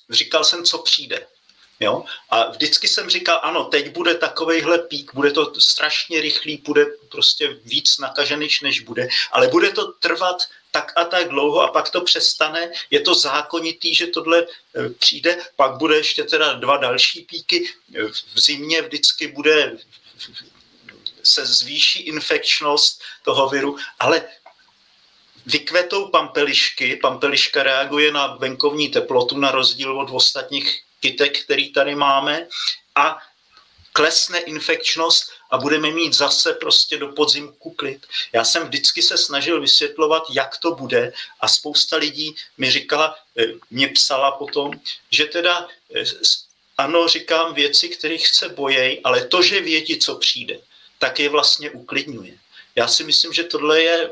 říkal 0.09 0.43
jsem, 0.43 0.65
co 0.65 0.77
přijde. 0.77 1.27
Jo? 1.79 2.03
A 2.29 2.51
vždycky 2.51 2.87
jsem 2.87 3.09
říkal, 3.09 3.39
ano, 3.43 3.63
teď 3.65 3.89
bude 3.89 4.15
takovejhle 4.15 4.77
pík, 4.77 5.13
bude 5.13 5.31
to 5.31 5.59
strašně 5.59 6.21
rychlý, 6.21 6.57
bude 6.57 6.85
prostě 7.09 7.47
víc 7.63 7.97
nakažených, 7.97 8.61
než 8.61 8.79
bude, 8.79 9.07
ale 9.31 9.47
bude 9.47 9.71
to 9.71 9.91
trvat 9.91 10.37
tak 10.71 10.93
a 10.95 11.05
tak 11.05 11.27
dlouho 11.27 11.61
a 11.61 11.71
pak 11.71 11.89
to 11.89 12.01
přestane. 12.01 12.71
Je 12.89 12.99
to 12.99 13.15
zákonitý, 13.15 13.95
že 13.95 14.07
tohle 14.07 14.45
eh, 14.75 14.89
přijde, 14.89 15.37
pak 15.55 15.77
bude 15.77 15.97
ještě 15.97 16.23
teda 16.23 16.53
dva 16.53 16.77
další 16.77 17.21
píky. 17.21 17.69
V 18.33 18.39
zimě 18.39 18.81
vždycky 18.81 19.27
bude 19.27 19.77
se 21.23 21.45
zvýší 21.45 21.99
infekčnost 21.99 23.01
toho 23.23 23.49
viru, 23.49 23.77
ale 23.99 24.23
vykvetou 25.45 26.07
pampelišky, 26.09 26.95
pampeliška 26.95 27.63
reaguje 27.63 28.11
na 28.11 28.27
venkovní 28.35 28.89
teplotu 28.89 29.37
na 29.37 29.51
rozdíl 29.51 29.99
od 29.99 30.09
ostatních 30.11 30.83
kytek, 30.99 31.43
který 31.43 31.73
tady 31.73 31.95
máme 31.95 32.47
a 32.95 33.17
klesne 33.93 34.39
infekčnost 34.39 35.31
a 35.51 35.57
budeme 35.57 35.91
mít 35.91 36.13
zase 36.13 36.53
prostě 36.53 36.97
do 36.97 37.07
podzimku 37.07 37.71
klid. 37.71 38.07
Já 38.33 38.45
jsem 38.45 38.67
vždycky 38.67 39.01
se 39.01 39.17
snažil 39.17 39.61
vysvětlovat, 39.61 40.23
jak 40.33 40.57
to 40.57 40.71
bude 40.71 41.13
a 41.39 41.47
spousta 41.47 41.97
lidí 41.97 42.35
mi 42.57 42.71
říkala, 42.71 43.15
eh, 43.37 43.45
mě 43.71 43.87
psala 43.87 44.31
potom, 44.31 44.71
že 45.11 45.25
teda 45.25 45.67
eh, 45.95 46.03
ano, 46.77 47.07
říkám 47.07 47.53
věci, 47.53 47.89
kterých 47.89 48.27
se 48.27 48.49
bojejí, 48.49 48.99
ale 49.03 49.27
to, 49.27 49.43
že 49.43 49.61
vědí, 49.61 49.99
co 49.99 50.15
přijde, 50.15 50.59
tak 50.99 51.19
je 51.19 51.29
vlastně 51.29 51.69
uklidňuje. 51.69 52.33
Já 52.75 52.87
si 52.87 53.03
myslím, 53.03 53.33
že 53.33 53.43
tohle 53.43 53.81
je 53.81 54.09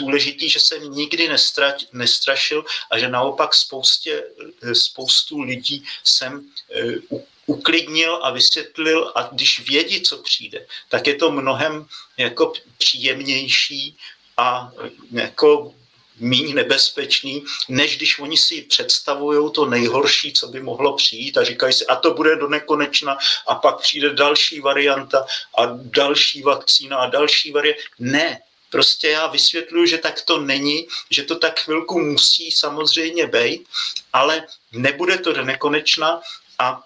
důležitý, 0.00 0.48
že 0.48 0.60
jsem 0.60 0.90
nikdy 0.90 1.28
nestra, 1.28 1.74
nestrašil 1.92 2.64
a 2.90 2.98
že 2.98 3.08
naopak 3.08 3.54
spoustě, 3.54 4.24
spoustu 4.72 5.40
lidí 5.40 5.84
jsem 6.04 6.32
uh, 6.40 7.20
uklidnil 7.46 8.18
a 8.22 8.30
vysvětlil 8.30 9.12
a 9.14 9.22
když 9.22 9.60
vědí, 9.68 10.02
co 10.02 10.18
přijde, 10.18 10.66
tak 10.88 11.06
je 11.06 11.14
to 11.14 11.30
mnohem 11.30 11.86
jako 12.16 12.52
příjemnější 12.78 13.96
a 14.36 14.72
jako 15.10 15.74
méně 16.20 16.54
nebezpečný, 16.54 17.44
než 17.68 17.96
když 17.96 18.18
oni 18.18 18.36
si 18.36 18.62
představují 18.62 19.52
to 19.52 19.66
nejhorší, 19.66 20.32
co 20.32 20.48
by 20.48 20.60
mohlo 20.62 20.96
přijít 20.96 21.38
a 21.38 21.44
říkají 21.44 21.72
si, 21.72 21.86
a 21.86 21.96
to 21.96 22.14
bude 22.14 22.36
do 22.36 22.48
nekonečna 22.48 23.18
a 23.46 23.54
pak 23.54 23.80
přijde 23.80 24.14
další 24.14 24.60
varianta 24.60 25.26
a 25.58 25.66
další 25.74 26.42
vakcína 26.42 26.96
a 26.96 27.10
další 27.10 27.52
varianta. 27.52 27.82
Ne, 27.98 28.40
Prostě 28.70 29.08
já 29.08 29.26
vysvětluji, 29.26 29.88
že 29.88 29.98
tak 29.98 30.22
to 30.22 30.40
není, 30.40 30.88
že 31.10 31.22
to 31.22 31.36
tak 31.36 31.60
chvilku 31.60 31.98
musí 31.98 32.52
samozřejmě 32.52 33.26
být, 33.26 33.68
ale 34.12 34.46
nebude 34.72 35.18
to 35.18 35.32
do 35.32 35.44
nekonečna 35.44 36.20
a 36.58 36.82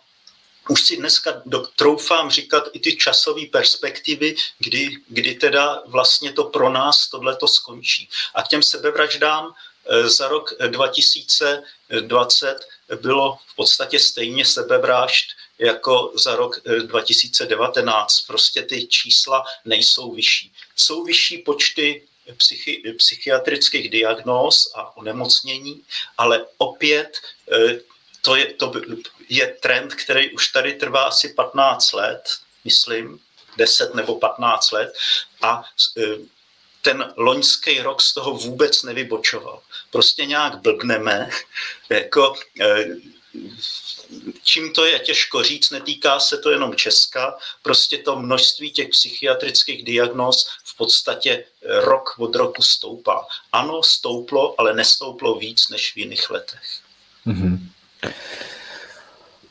už 0.68 0.82
si 0.82 0.96
dneska 0.96 1.42
troufám 1.76 2.30
říkat 2.30 2.64
i 2.72 2.78
ty 2.78 2.96
časové 2.96 3.46
perspektivy, 3.46 4.34
kdy, 4.58 4.96
kdy 5.08 5.34
teda 5.34 5.82
vlastně 5.86 6.32
to 6.32 6.44
pro 6.44 6.70
nás 6.70 7.08
tohle 7.08 7.36
to 7.36 7.48
skončí. 7.48 8.08
A 8.34 8.42
k 8.42 8.48
těm 8.48 8.62
sebevraždám 8.62 9.54
eh, 9.86 10.08
za 10.08 10.28
rok 10.28 10.54
2020 10.66 12.68
bylo 13.00 13.38
v 13.46 13.56
podstatě 13.56 13.98
stejně 13.98 14.44
sebevražd 14.44 15.26
jako 15.58 16.12
za 16.14 16.36
rok 16.36 16.60
2019. 16.86 18.18
Eh, 18.18 18.22
prostě 18.26 18.62
ty 18.62 18.86
čísla 18.86 19.44
nejsou 19.64 20.12
vyšší. 20.12 20.52
Jsou 20.76 21.04
vyšší 21.04 21.38
počty 21.38 22.02
psychi, 22.36 22.82
psychiatrických 22.98 23.90
diagnóz 23.90 24.72
a 24.74 24.96
onemocnění, 24.96 25.82
ale 26.18 26.46
opět 26.58 27.18
eh, 27.52 27.80
to 28.20 28.36
je, 28.36 28.46
to 28.54 28.72
je 29.28 29.46
trend, 29.60 29.94
který 29.94 30.30
už 30.30 30.48
tady 30.48 30.72
trvá 30.72 31.02
asi 31.02 31.28
15 31.28 31.92
let, 31.92 32.22
myslím, 32.64 33.20
10 33.56 33.94
nebo 33.94 34.14
15 34.14 34.70
let 34.70 34.92
a 35.42 35.64
eh, 35.98 36.02
ten 36.82 37.14
loňský 37.16 37.80
rok 37.80 38.02
z 38.02 38.14
toho 38.14 38.34
vůbec 38.34 38.82
nevybočoval. 38.82 39.62
Prostě 39.90 40.26
nějak 40.26 40.60
blbneme, 40.60 41.30
jako 41.88 42.34
čím 44.42 44.72
to 44.72 44.84
je, 44.84 44.98
těžko 44.98 45.42
říct, 45.42 45.70
netýká 45.70 46.20
se 46.20 46.38
to 46.38 46.50
jenom 46.50 46.74
Česka, 46.74 47.38
prostě 47.62 47.98
to 47.98 48.16
množství 48.16 48.70
těch 48.70 48.88
psychiatrických 48.88 49.84
diagnóz 49.84 50.48
v 50.64 50.76
podstatě 50.76 51.44
rok 51.62 52.14
od 52.18 52.34
roku 52.34 52.62
stoupá. 52.62 53.26
Ano, 53.52 53.82
stouplo, 53.82 54.60
ale 54.60 54.74
nestouplo 54.74 55.34
víc 55.34 55.68
než 55.68 55.92
v 55.94 55.96
jiných 55.96 56.30
letech. 56.30 56.80
Mm-hmm. 57.26 57.58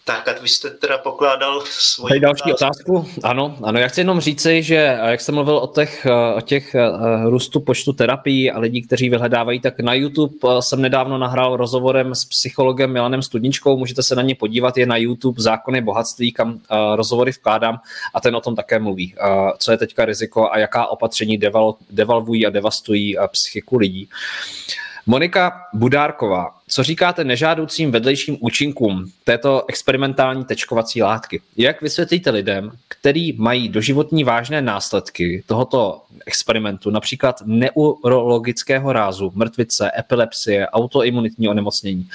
Tak 0.05 0.27
a 0.27 0.33
vy 0.41 0.47
jste 0.47 0.69
teda 0.69 0.97
pokládal 0.97 1.63
svoji 1.65 2.09
Tady 2.09 2.19
další 2.19 2.53
otázku. 2.53 2.97
otázku. 2.97 3.21
Ano, 3.23 3.57
ano, 3.63 3.79
já 3.79 3.87
chci 3.87 4.01
jenom 4.01 4.19
říci, 4.19 4.63
že 4.63 4.75
jak 5.05 5.21
jsem 5.21 5.35
mluvil 5.35 5.57
o 5.57 5.67
těch, 5.67 6.07
o 6.35 6.41
těch 6.41 6.75
uh, 6.75 7.29
růstu 7.29 7.59
počtu 7.59 7.93
terapií 7.93 8.51
a 8.51 8.59
lidí, 8.59 8.81
kteří 8.81 9.09
vyhledávají, 9.09 9.59
tak 9.59 9.79
na 9.79 9.93
YouTube 9.93 10.35
jsem 10.59 10.81
nedávno 10.81 11.17
nahrál 11.17 11.57
rozhovorem 11.57 12.15
s 12.15 12.25
psychologem 12.25 12.93
Milanem 12.93 13.21
Studničkou, 13.21 13.77
můžete 13.77 14.03
se 14.03 14.15
na 14.15 14.21
ně 14.21 14.35
podívat, 14.35 14.77
je 14.77 14.85
na 14.85 14.97
YouTube 14.97 15.41
Zákony 15.41 15.81
bohatství, 15.81 16.31
kam 16.31 16.59
rozhovory 16.95 17.31
vkládám 17.31 17.79
a 18.13 18.21
ten 18.21 18.35
o 18.35 18.41
tom 18.41 18.55
také 18.55 18.79
mluví. 18.79 19.15
Co 19.57 19.71
je 19.71 19.77
teďka 19.77 20.05
riziko 20.05 20.51
a 20.51 20.57
jaká 20.57 20.87
opatření 20.87 21.37
deval, 21.37 21.75
devalvují 21.89 22.45
a 22.45 22.49
devastují 22.49 23.17
psychiku 23.31 23.77
lidí. 23.77 24.07
Uh, 24.07 24.82
Monika 25.05 25.61
Budárková, 25.73 26.59
co 26.67 26.83
říkáte 26.83 27.23
nežádoucím 27.23 27.91
vedlejším 27.91 28.37
účinkům 28.39 29.11
této 29.23 29.65
experimentální 29.67 30.45
tečkovací 30.45 31.03
látky? 31.03 31.41
Jak 31.57 31.81
vysvětlíte 31.81 32.29
lidem, 32.29 32.71
který 32.87 33.33
mají 33.33 33.69
doživotní 33.69 34.23
vážné 34.23 34.61
následky 34.61 35.43
tohoto 35.47 36.01
experimentu, 36.25 36.89
například 36.89 37.41
neurologického 37.45 38.93
rázu, 38.93 39.31
mrtvice, 39.35 39.91
epilepsie, 39.99 40.67
autoimunitní 40.67 41.49
onemocnění, 41.49 42.09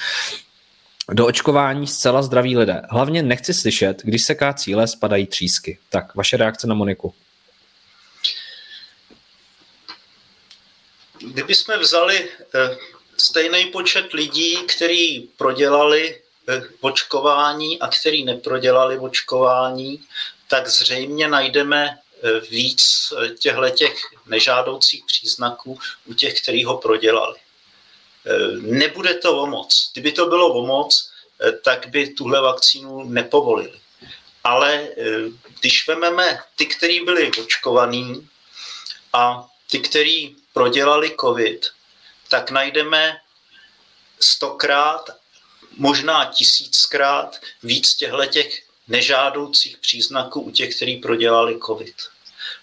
do 1.13 1.27
očkování 1.27 1.87
zcela 1.87 2.23
zdraví 2.23 2.57
lidé. 2.57 2.83
Hlavně 2.91 3.23
nechci 3.23 3.55
slyšet, 3.55 4.03
když 4.05 4.23
se 4.23 4.35
ká 4.35 4.53
cíle 4.53 4.87
spadají 4.87 5.27
třísky. 5.27 5.79
Tak, 5.91 6.15
vaše 6.15 6.37
reakce 6.37 6.67
na 6.67 6.75
Moniku. 6.75 7.15
Kdybychom 11.19 11.79
vzali 11.79 12.31
eh, 12.55 12.77
stejný 13.17 13.65
počet 13.65 14.13
lidí, 14.13 14.57
kteří 14.57 15.31
prodělali 15.37 16.23
eh, 16.49 16.63
očkování 16.81 17.79
a 17.79 17.89
kteří 17.89 18.25
neprodělali 18.25 18.99
očkování, 18.99 20.05
tak 20.49 20.69
zřejmě 20.69 21.29
najdeme 21.29 21.99
eh, 22.23 22.41
víc 22.41 23.13
těchto 23.39 23.71
těch 23.71 23.95
nežádoucích 24.27 25.05
příznaků 25.07 25.79
u 26.05 26.15
těch, 26.15 26.43
kteří 26.43 26.65
ho 26.65 26.79
prodělali. 26.79 27.37
Nebude 28.61 29.15
to 29.15 29.43
o 29.43 29.47
moc. 29.47 29.91
Kdyby 29.93 30.13
to 30.13 30.27
bylo 30.27 30.55
o 30.55 30.67
moc, 30.67 31.11
tak 31.65 31.87
by 31.87 32.09
tuhle 32.09 32.41
vakcínu 32.41 33.05
nepovolili. 33.05 33.81
Ale 34.45 34.89
když 35.61 35.89
vezmeme 35.89 36.39
ty, 36.57 36.67
kteří 36.67 37.01
byli 37.01 37.31
očkovaní 37.41 38.29
a 39.13 39.49
ty, 39.71 39.79
kteří 39.79 40.37
prodělali 40.59 41.17
COVID, 41.21 41.67
tak 42.29 42.51
najdeme 42.51 43.21
stokrát, 44.21 45.11
možná 45.77 46.25
tisíckrát 46.25 47.41
víc 47.63 47.95
těchto 47.95 48.27
těch 48.27 48.63
nežádoucích 48.89 49.79
příznaků 49.79 50.41
u 50.41 50.51
těch, 50.51 50.77
kteří 50.77 50.97
prodělali 50.97 51.59
COVID. 51.67 51.95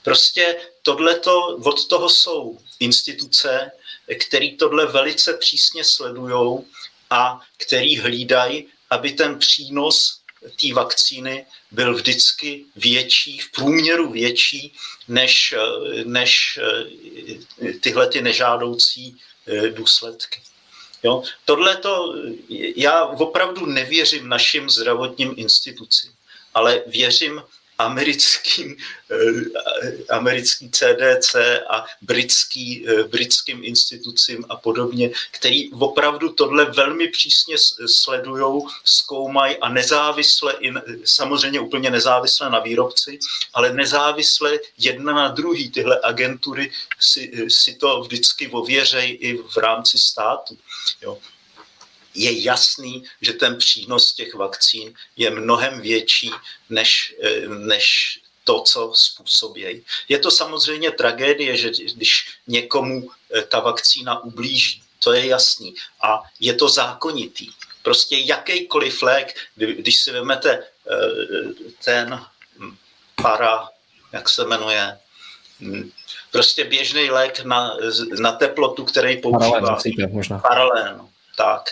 Prostě 0.03 0.57
tohleto, 0.81 1.57
od 1.63 1.87
toho 1.87 2.09
jsou 2.09 2.59
instituce, 2.79 3.71
které 4.27 4.49
tohle 4.59 4.85
velice 4.85 5.33
přísně 5.33 5.83
sledují 5.83 6.65
a 7.09 7.39
který 7.57 7.99
hlídají, 7.99 8.67
aby 8.89 9.11
ten 9.11 9.39
přínos 9.39 10.19
té 10.61 10.73
vakcíny 10.73 11.45
byl 11.71 11.93
vždycky 11.93 12.65
větší, 12.75 13.39
v 13.39 13.51
průměru 13.51 14.11
větší, 14.11 14.73
než, 15.07 15.53
než 16.03 16.59
eh, 16.61 17.73
tyhle 17.73 18.07
ty 18.07 18.21
nežádoucí 18.21 19.17
eh, 19.47 19.69
důsledky. 19.69 20.41
Jo? 21.03 21.23
Tohle 21.45 21.77
to, 21.77 22.15
já 22.75 23.05
opravdu 23.05 23.65
nevěřím 23.65 24.29
našim 24.29 24.69
zdravotním 24.69 25.33
institucím, 25.37 26.11
ale 26.53 26.83
věřím 26.87 27.41
americkým, 27.77 28.75
eh, 29.11 30.13
americký 30.13 30.71
CDC 30.71 31.35
a 31.69 31.85
britský, 32.01 32.85
eh, 32.87 33.03
britským 33.03 33.63
institucím 33.63 34.45
a 34.49 34.55
podobně, 34.55 35.11
který 35.31 35.71
opravdu 35.71 36.29
tohle 36.29 36.65
velmi 36.65 37.07
přísně 37.07 37.55
sledují, 37.85 38.61
zkoumají 38.85 39.57
a 39.57 39.69
nezávisle, 39.69 40.53
samozřejmě 41.05 41.59
úplně 41.59 41.89
nezávisle 41.89 42.49
na 42.49 42.59
výrobci, 42.59 43.19
ale 43.53 43.73
nezávisle 43.73 44.59
jedna 44.77 45.13
na 45.13 45.27
druhý 45.27 45.71
tyhle 45.71 45.99
agentury 46.03 46.71
si, 46.99 47.31
si 47.47 47.75
to 47.75 48.01
vždycky 48.01 48.47
ověřejí 48.47 49.11
i 49.11 49.37
v 49.37 49.57
rámci 49.57 49.97
státu. 49.97 50.57
Jo. 51.01 51.17
Je 52.15 52.43
jasný, 52.43 53.03
že 53.21 53.33
ten 53.33 53.57
přínos 53.57 54.13
těch 54.13 54.33
vakcín 54.33 54.93
je 55.17 55.29
mnohem 55.29 55.81
větší 55.81 56.31
než, 56.69 57.15
než 57.47 58.19
to, 58.43 58.61
co 58.61 58.91
způsobí. 58.95 59.83
Je 60.09 60.19
to 60.19 60.31
samozřejmě 60.31 60.91
tragédie, 60.91 61.57
že 61.57 61.69
když 61.95 62.27
někomu 62.47 63.09
ta 63.49 63.59
vakcína 63.59 64.23
ublíží, 64.23 64.83
to 64.99 65.13
je 65.13 65.27
jasný. 65.27 65.75
A 66.01 66.21
je 66.39 66.53
to 66.53 66.69
zákonitý. 66.69 67.49
Prostě 67.83 68.17
jakýkoliv 68.17 69.01
lék, 69.01 69.35
když 69.55 70.01
si 70.01 70.11
vezmete 70.11 70.63
ten 71.85 72.25
para, 73.21 73.69
jak 74.13 74.29
se 74.29 74.45
jmenuje, 74.45 74.97
hm, 75.59 75.91
prostě 76.31 76.63
běžný 76.63 77.09
lék 77.09 77.39
na, 77.39 77.77
na 78.19 78.31
teplotu, 78.31 78.85
který 78.85 79.21
používá. 79.21 79.77
Paralén, 80.41 80.97
no, 80.97 81.09
tak, 81.37 81.69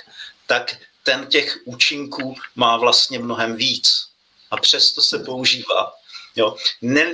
tak 0.48 0.76
ten 1.04 1.26
těch 1.28 1.58
účinků 1.66 2.36
má 2.56 2.78
vlastně 2.78 3.20
mnohem 3.20 3.56
víc. 3.56 4.08
A 4.52 4.58
přesto 4.58 5.02
se 5.02 5.20
používá. 5.20 5.94
Jo. 6.36 6.56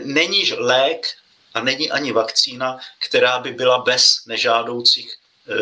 Není 0.03 0.53
lék 0.53 1.07
a 1.53 1.64
není 1.64 1.91
ani 1.91 2.11
vakcína, 2.11 2.80
která 2.99 3.39
by 3.39 3.51
byla 3.51 3.77
bez 3.77 4.26
nežádoucích 4.26 5.15
e, 5.47 5.56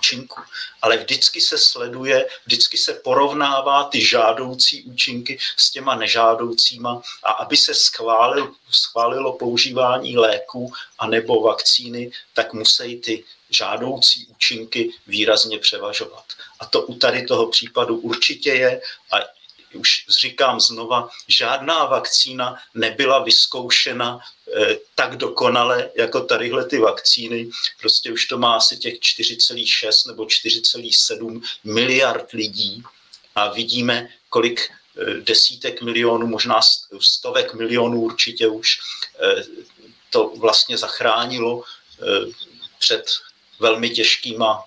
účinku. 0.00 0.40
Ale 0.82 0.96
vždycky 0.96 1.40
se 1.40 1.58
sleduje, 1.58 2.28
vždycky 2.46 2.78
se 2.78 2.94
porovnává 2.94 3.84
ty 3.84 4.00
žádoucí 4.00 4.82
účinky 4.82 5.38
s 5.56 5.70
těma 5.70 5.94
nežádoucíma 5.94 7.02
a 7.22 7.30
aby 7.44 7.56
se 7.56 7.74
schválil, 7.74 8.52
schválilo 8.70 9.36
používání 9.36 10.16
léků 10.16 10.72
a 10.98 11.06
nebo 11.06 11.40
vakcíny, 11.42 12.10
tak 12.34 12.52
musí 12.52 12.96
ty 12.96 13.24
žádoucí 13.50 14.26
účinky 14.26 14.90
výrazně 15.06 15.58
převažovat. 15.58 16.24
A 16.60 16.66
to 16.66 16.82
u 16.82 16.94
tady 16.94 17.26
toho 17.26 17.46
případu 17.46 17.96
určitě 17.96 18.50
je 18.50 18.80
a 19.12 19.39
už 19.74 20.04
říkám 20.08 20.60
znova, 20.60 21.08
žádná 21.28 21.84
vakcína 21.84 22.56
nebyla 22.74 23.18
vyzkoušena 23.18 24.18
eh, 24.18 24.78
tak 24.94 25.16
dokonale 25.16 25.90
jako 25.94 26.20
tadyhle 26.20 26.64
ty 26.64 26.78
vakcíny. 26.78 27.50
Prostě 27.80 28.12
už 28.12 28.26
to 28.26 28.38
má 28.38 28.56
asi 28.56 28.76
těch 28.76 28.94
4,6 28.94 30.06
nebo 30.06 30.24
4,7 30.24 31.42
miliard 31.64 32.32
lidí 32.32 32.82
a 33.34 33.48
vidíme, 33.48 34.08
kolik 34.28 34.60
eh, 34.70 35.20
desítek 35.20 35.82
milionů, 35.82 36.26
možná 36.26 36.60
stovek 37.00 37.54
milionů 37.54 38.00
určitě 38.00 38.48
už 38.48 38.78
eh, 39.22 39.44
to 40.10 40.32
vlastně 40.36 40.78
zachránilo 40.78 41.64
před 42.78 43.04
velmi 43.58 43.90
těžkýma 43.90 44.64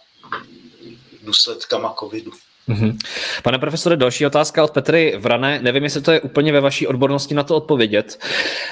důsledkama 1.22 1.96
covidu. 2.00 2.32
Mm-hmm. 2.70 2.98
Pane 3.44 3.60
profesore, 3.60 3.98
další 3.98 4.26
otázka 4.26 4.64
od 4.64 4.72
Petry 4.72 5.16
Vrané. 5.18 5.60
Nevím, 5.62 5.84
jestli 5.84 6.02
to 6.02 6.12
je 6.12 6.22
úplně 6.22 6.52
ve 6.52 6.62
vaší 6.62 6.88
odbornosti 6.88 7.36
na 7.36 7.44
to 7.44 7.56
odpovědět. 7.56 8.24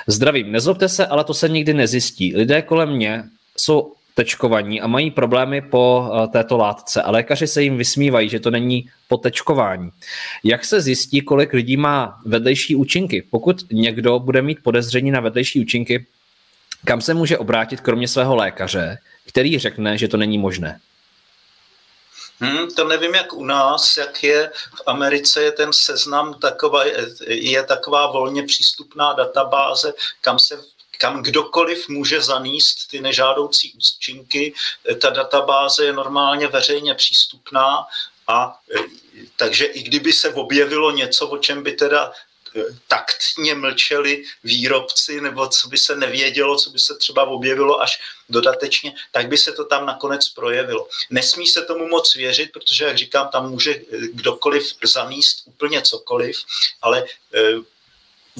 Zdravím, 0.07 0.51
nezlobte 0.51 0.89
se, 0.89 1.05
ale 1.05 1.23
to 1.23 1.33
se 1.33 1.49
nikdy 1.49 1.73
nezjistí. 1.73 2.35
Lidé 2.35 2.61
kolem 2.61 2.89
mě 2.89 3.23
jsou 3.57 3.93
tečkovaní 4.13 4.81
a 4.81 4.87
mají 4.87 5.11
problémy 5.11 5.61
po 5.61 6.11
eh, 6.13 6.27
této 6.27 6.57
látce 6.57 7.01
a 7.01 7.11
lékaři 7.11 7.47
se 7.47 7.63
jim 7.63 7.77
vysmívají, 7.77 8.29
že 8.29 8.39
to 8.39 8.51
není 8.51 8.89
po 9.07 9.17
tečkování. 9.17 9.89
Jak 10.43 10.65
se 10.65 10.81
zjistí, 10.81 11.21
kolik 11.21 11.53
lidí 11.53 11.77
má 11.77 12.19
vedlejší 12.25 12.75
účinky? 12.75 13.23
Pokud 13.29 13.65
někdo 13.71 14.19
bude 14.19 14.41
mít 14.41 14.63
podezření 14.63 15.11
na 15.11 15.19
vedlejší 15.19 15.61
účinky, 15.61 16.05
kam 16.85 17.01
se 17.01 17.13
může 17.13 17.37
obrátit 17.37 17.81
kromě 17.81 18.07
svého 18.07 18.35
lékaře, 18.35 18.97
který 19.27 19.59
řekne, 19.59 19.97
že 19.97 20.07
to 20.07 20.17
není 20.17 20.37
možné? 20.37 20.79
Hmm, 22.41 22.67
to 22.67 22.83
nevím, 22.87 23.15
jak 23.15 23.33
u 23.33 23.45
nás, 23.45 23.97
jak 23.97 24.23
je 24.23 24.51
v 24.75 24.81
Americe, 24.85 25.43
je 25.43 25.51
ten 25.51 25.73
seznam 25.73 26.33
taková, 26.33 26.83
je 27.27 27.63
taková 27.63 28.11
volně 28.11 28.43
přístupná 28.43 29.13
databáze, 29.13 29.93
kam 30.21 30.39
se 30.39 30.63
kam 31.01 31.23
kdokoliv 31.23 31.89
může 31.89 32.21
zaníst 32.21 32.87
ty 32.91 33.01
nežádoucí 33.01 33.73
účinky. 33.73 34.53
Ta 35.01 35.09
databáze 35.09 35.85
je 35.85 35.93
normálně 35.93 36.47
veřejně 36.47 36.95
přístupná 36.95 37.85
a 38.27 38.59
takže 39.37 39.65
i 39.65 39.83
kdyby 39.83 40.13
se 40.13 40.33
objevilo 40.33 40.91
něco, 40.91 41.27
o 41.27 41.37
čem 41.37 41.63
by 41.63 41.71
teda 41.71 42.11
taktně 42.87 43.55
mlčeli 43.55 44.23
výrobci, 44.43 45.21
nebo 45.21 45.47
co 45.47 45.67
by 45.67 45.77
se 45.77 45.95
nevědělo, 45.95 46.57
co 46.57 46.69
by 46.69 46.79
se 46.79 46.95
třeba 46.95 47.23
objevilo 47.23 47.81
až 47.81 47.99
dodatečně, 48.29 48.93
tak 49.11 49.27
by 49.27 49.37
se 49.37 49.51
to 49.51 49.65
tam 49.65 49.85
nakonec 49.85 50.29
projevilo. 50.29 50.87
Nesmí 51.09 51.47
se 51.47 51.61
tomu 51.61 51.87
moc 51.87 52.15
věřit, 52.15 52.51
protože, 52.51 52.85
jak 52.85 52.97
říkám, 52.97 53.27
tam 53.27 53.49
může 53.49 53.71
eh, 53.71 53.97
kdokoliv 54.13 54.75
zamíst 54.83 55.41
úplně 55.45 55.81
cokoliv, 55.81 56.37
ale 56.81 57.05
eh, 57.33 57.53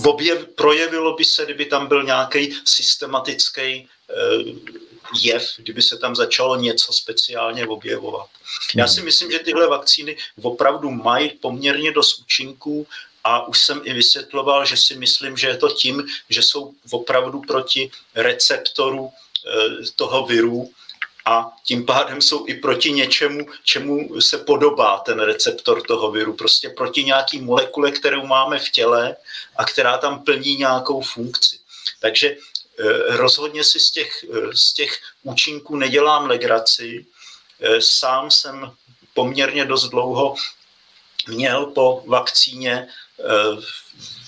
objev, 0.05 0.47
projevilo 0.55 1.15
by 1.15 1.25
se, 1.25 1.45
kdyby 1.45 1.65
tam 1.65 1.87
byl 1.87 2.03
nějaký 2.03 2.55
systematický 2.65 3.87
eh, 4.09 4.15
jev, 5.21 5.43
kdyby 5.57 5.81
se 5.81 5.97
tam 5.97 6.15
začalo 6.15 6.55
něco 6.55 6.93
speciálně 6.93 7.67
objevovat. 7.67 8.29
Já 8.75 8.87
si 8.87 9.01
myslím, 9.01 9.31
že 9.31 9.39
tyhle 9.39 9.67
vakcíny 9.67 10.17
opravdu 10.41 10.91
mají 10.91 11.29
poměrně 11.29 11.91
dost 11.91 12.19
účinků 12.19 12.87
a 13.23 13.47
už 13.47 13.61
jsem 13.61 13.81
i 13.83 13.93
vysvětloval, 13.93 14.65
že 14.65 14.77
si 14.77 14.95
myslím, 14.95 15.37
že 15.37 15.47
je 15.47 15.57
to 15.57 15.69
tím, 15.69 16.07
že 16.29 16.43
jsou 16.43 16.73
opravdu 16.91 17.41
proti 17.41 17.91
receptoru 18.15 19.11
eh, 19.11 19.51
toho 19.95 20.25
viru 20.25 20.71
a 21.25 21.51
tím 21.63 21.85
pádem 21.85 22.21
jsou 22.21 22.47
i 22.47 22.53
proti 22.53 22.91
něčemu, 22.91 23.45
čemu 23.63 24.21
se 24.21 24.37
podobá 24.37 24.97
ten 24.97 25.19
receptor 25.19 25.81
toho 25.81 26.11
viru, 26.11 26.33
prostě 26.33 26.69
proti 26.69 27.03
nějaký 27.03 27.41
molekule, 27.41 27.91
kterou 27.91 28.25
máme 28.25 28.59
v 28.59 28.69
těle 28.69 29.15
a 29.57 29.65
která 29.65 29.97
tam 29.97 30.23
plní 30.23 30.55
nějakou 30.55 31.01
funkci. 31.01 31.59
Takže 31.99 32.29
eh, 32.29 33.17
rozhodně 33.17 33.63
si 33.63 33.79
z 33.79 33.91
těch, 33.91 34.25
eh, 34.33 34.55
z 34.55 34.73
těch 34.73 34.99
účinků 35.23 35.75
nedělám 35.75 36.25
legraci. 36.25 37.05
Sám 37.79 38.31
jsem 38.31 38.71
poměrně 39.13 39.65
dost 39.65 39.89
dlouho 39.89 40.35
měl 41.27 41.65
po 41.65 42.03
vakcíně 42.07 42.87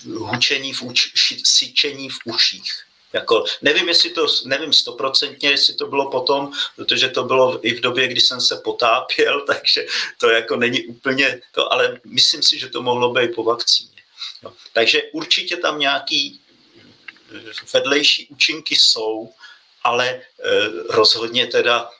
hučení 0.06 0.72
v 0.72 0.82
uč, 0.82 1.12
syčení 1.44 2.08
v 2.08 2.18
uších. 2.24 2.72
Jako, 3.12 3.44
nevím, 3.62 3.88
jestli 3.88 4.10
to, 4.10 4.26
nevím 4.44 4.72
stoprocentně, 4.72 5.50
jestli 5.50 5.74
to 5.74 5.86
bylo 5.86 6.10
potom, 6.10 6.52
protože 6.76 7.08
to 7.08 7.24
bylo 7.24 7.66
i 7.66 7.74
v 7.74 7.80
době, 7.80 8.08
kdy 8.08 8.20
jsem 8.20 8.40
se 8.40 8.56
potápěl, 8.56 9.40
takže 9.46 9.86
to 10.18 10.30
jako 10.30 10.56
není 10.56 10.82
úplně 10.82 11.40
to, 11.52 11.72
ale 11.72 12.00
myslím 12.04 12.42
si, 12.42 12.58
že 12.58 12.68
to 12.68 12.82
mohlo 12.82 13.12
být 13.12 13.34
po 13.34 13.42
vakcíně. 13.42 14.02
No, 14.42 14.52
takže 14.72 15.02
určitě 15.12 15.56
tam 15.56 15.78
nějaký 15.78 16.40
vedlejší 17.72 18.26
účinky 18.26 18.76
jsou, 18.76 19.32
ale 19.82 20.08
e, 20.08 20.22
rozhodně 20.88 21.46
teda 21.46 21.90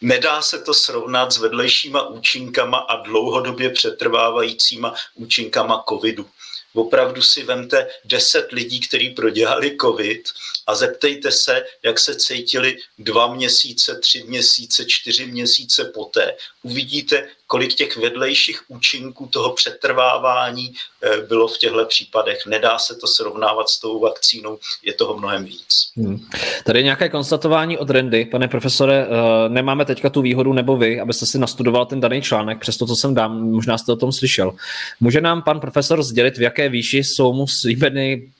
Nedá 0.00 0.42
se 0.42 0.58
to 0.58 0.74
srovnat 0.74 1.32
s 1.32 1.38
vedlejšíma 1.38 2.08
účinkama 2.08 2.78
a 2.78 3.02
dlouhodobě 3.02 3.70
přetrvávajícíma 3.70 4.94
účinkama 5.14 5.84
covidu. 5.88 6.26
Opravdu 6.74 7.22
si 7.22 7.42
vemte 7.42 7.86
10 8.04 8.52
lidí, 8.52 8.80
kteří 8.80 9.10
prodělali 9.10 9.76
covid 9.80 10.28
a 10.66 10.74
zeptejte 10.74 11.32
se, 11.32 11.64
jak 11.82 12.00
se 12.00 12.14
cítili 12.14 12.76
dva 12.98 13.34
měsíce, 13.34 13.98
tři 13.98 14.24
měsíce, 14.26 14.84
čtyři 14.86 15.26
měsíce 15.26 15.84
poté. 15.84 16.34
Uvidíte, 16.62 17.28
kolik 17.50 17.74
těch 17.74 17.96
vedlejších 17.96 18.62
účinků 18.68 19.26
toho 19.26 19.50
přetrvávání 19.50 20.72
eh, 21.02 21.20
bylo 21.20 21.48
v 21.48 21.58
těchto 21.58 21.84
případech. 21.84 22.46
Nedá 22.46 22.78
se 22.78 22.94
to 22.94 23.06
srovnávat 23.06 23.68
s 23.68 23.80
tou 23.80 24.00
vakcínou, 24.00 24.58
je 24.82 24.92
toho 24.92 25.18
mnohem 25.18 25.44
víc. 25.44 25.90
Hmm. 25.96 26.26
Tady 26.64 26.78
je 26.78 26.82
nějaké 26.82 27.08
konstatování 27.08 27.78
od 27.78 27.90
Randy, 27.90 28.24
pane 28.24 28.48
profesore, 28.48 29.06
eh, 29.06 29.48
nemáme 29.48 29.84
teďka 29.84 30.10
tu 30.10 30.22
výhodu 30.22 30.52
nebo 30.52 30.76
vy, 30.76 31.00
abyste 31.00 31.26
si 31.26 31.38
nastudoval 31.38 31.86
ten 31.86 32.00
daný 32.00 32.22
článek, 32.22 32.58
přes 32.58 32.76
to, 32.76 32.86
co 32.86 32.96
jsem 32.96 33.14
dám, 33.14 33.50
možná 33.50 33.78
jste 33.78 33.92
o 33.92 33.96
tom 33.96 34.12
slyšel. 34.12 34.52
Může 35.00 35.20
nám 35.20 35.42
pan 35.42 35.60
profesor 35.60 36.02
sdělit, 36.02 36.38
v 36.38 36.42
jaké 36.42 36.59
výši 36.68 36.98
jsou 36.98 37.32
mu 37.32 37.46
slíbeny 37.46 38.30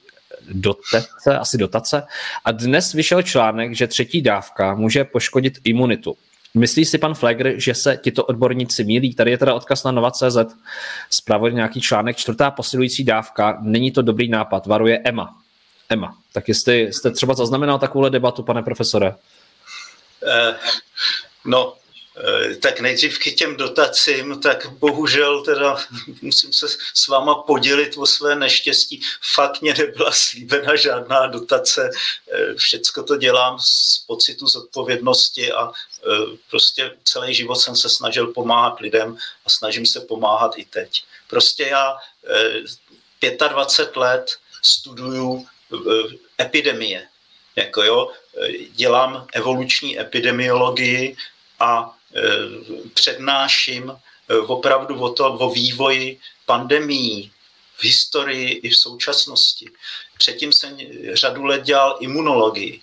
dotace, 0.50 1.38
asi 1.38 1.58
dotace. 1.58 2.02
A 2.44 2.52
dnes 2.52 2.92
vyšel 2.92 3.22
článek, 3.22 3.74
že 3.74 3.86
třetí 3.86 4.22
dávka 4.22 4.74
může 4.74 5.04
poškodit 5.04 5.58
imunitu. 5.64 6.16
Myslí 6.54 6.84
si 6.84 6.98
pan 6.98 7.14
Flegr, 7.14 7.52
že 7.56 7.74
se 7.74 7.96
tito 8.02 8.24
odborníci 8.24 8.84
mílí? 8.84 9.14
Tady 9.14 9.30
je 9.30 9.38
teda 9.38 9.54
odkaz 9.54 9.84
na 9.84 9.90
Nova.cz, 9.90 10.36
zpravuje 11.10 11.52
nějaký 11.52 11.80
článek, 11.80 12.16
čtvrtá 12.16 12.50
posilující 12.50 13.04
dávka, 13.04 13.58
není 13.60 13.90
to 13.90 14.02
dobrý 14.02 14.28
nápad, 14.28 14.66
varuje 14.66 15.00
Emma. 15.04 15.36
Emma, 15.88 16.16
tak 16.32 16.48
jestli 16.48 16.92
jste 16.92 17.10
třeba 17.10 17.34
zaznamenal 17.34 17.78
takovou 17.78 18.08
debatu, 18.08 18.42
pane 18.42 18.62
profesore? 18.62 19.14
Eh, 20.26 20.54
no, 21.44 21.74
tak 22.62 22.80
nejdřív 22.80 23.18
k 23.18 23.34
těm 23.34 23.56
dotacím, 23.56 24.40
tak 24.40 24.70
bohužel 24.70 25.42
teda 25.44 25.76
musím 26.22 26.52
se 26.52 26.66
s 26.94 27.08
váma 27.08 27.34
podělit 27.34 27.96
o 27.96 28.06
své 28.06 28.36
neštěstí. 28.36 29.00
Fakt 29.34 29.60
mě 29.60 29.74
nebyla 29.74 30.12
slíbena 30.12 30.76
žádná 30.76 31.26
dotace, 31.26 31.90
eh, 32.32 32.54
všecko 32.54 33.02
to 33.02 33.16
dělám 33.16 33.58
z 33.60 34.04
pocitu 34.06 34.46
zodpovědnosti 34.46 35.52
a 35.52 35.70
eh, 35.70 36.36
prostě 36.50 36.96
celý 37.04 37.34
život 37.34 37.56
jsem 37.56 37.76
se 37.76 37.88
snažil 37.88 38.26
pomáhat 38.26 38.80
lidem 38.80 39.16
a 39.46 39.50
snažím 39.50 39.86
se 39.86 40.00
pomáhat 40.00 40.58
i 40.58 40.64
teď. 40.64 41.04
Prostě 41.28 41.62
já 41.62 41.96
25 43.48 43.96
let 43.96 44.36
studuju 44.62 45.46
epidemie, 46.40 47.08
jako 47.56 47.82
jo, 47.82 48.12
dělám 48.70 49.26
evoluční 49.34 50.00
epidemiologii 50.00 51.16
a 51.60 51.96
Eh, 51.99 51.99
přednáším 52.94 53.92
eh, 53.92 54.36
opravdu 54.36 55.00
o, 55.00 55.10
to, 55.10 55.32
o 55.32 55.50
vývoji 55.50 56.20
pandemí 56.46 57.32
v 57.76 57.84
historii 57.84 58.48
i 58.48 58.68
v 58.68 58.76
současnosti. 58.76 59.70
Předtím 60.18 60.52
jsem 60.52 60.78
řadu 61.12 61.44
let 61.44 61.62
dělal 61.62 61.96
imunologii. 62.00 62.80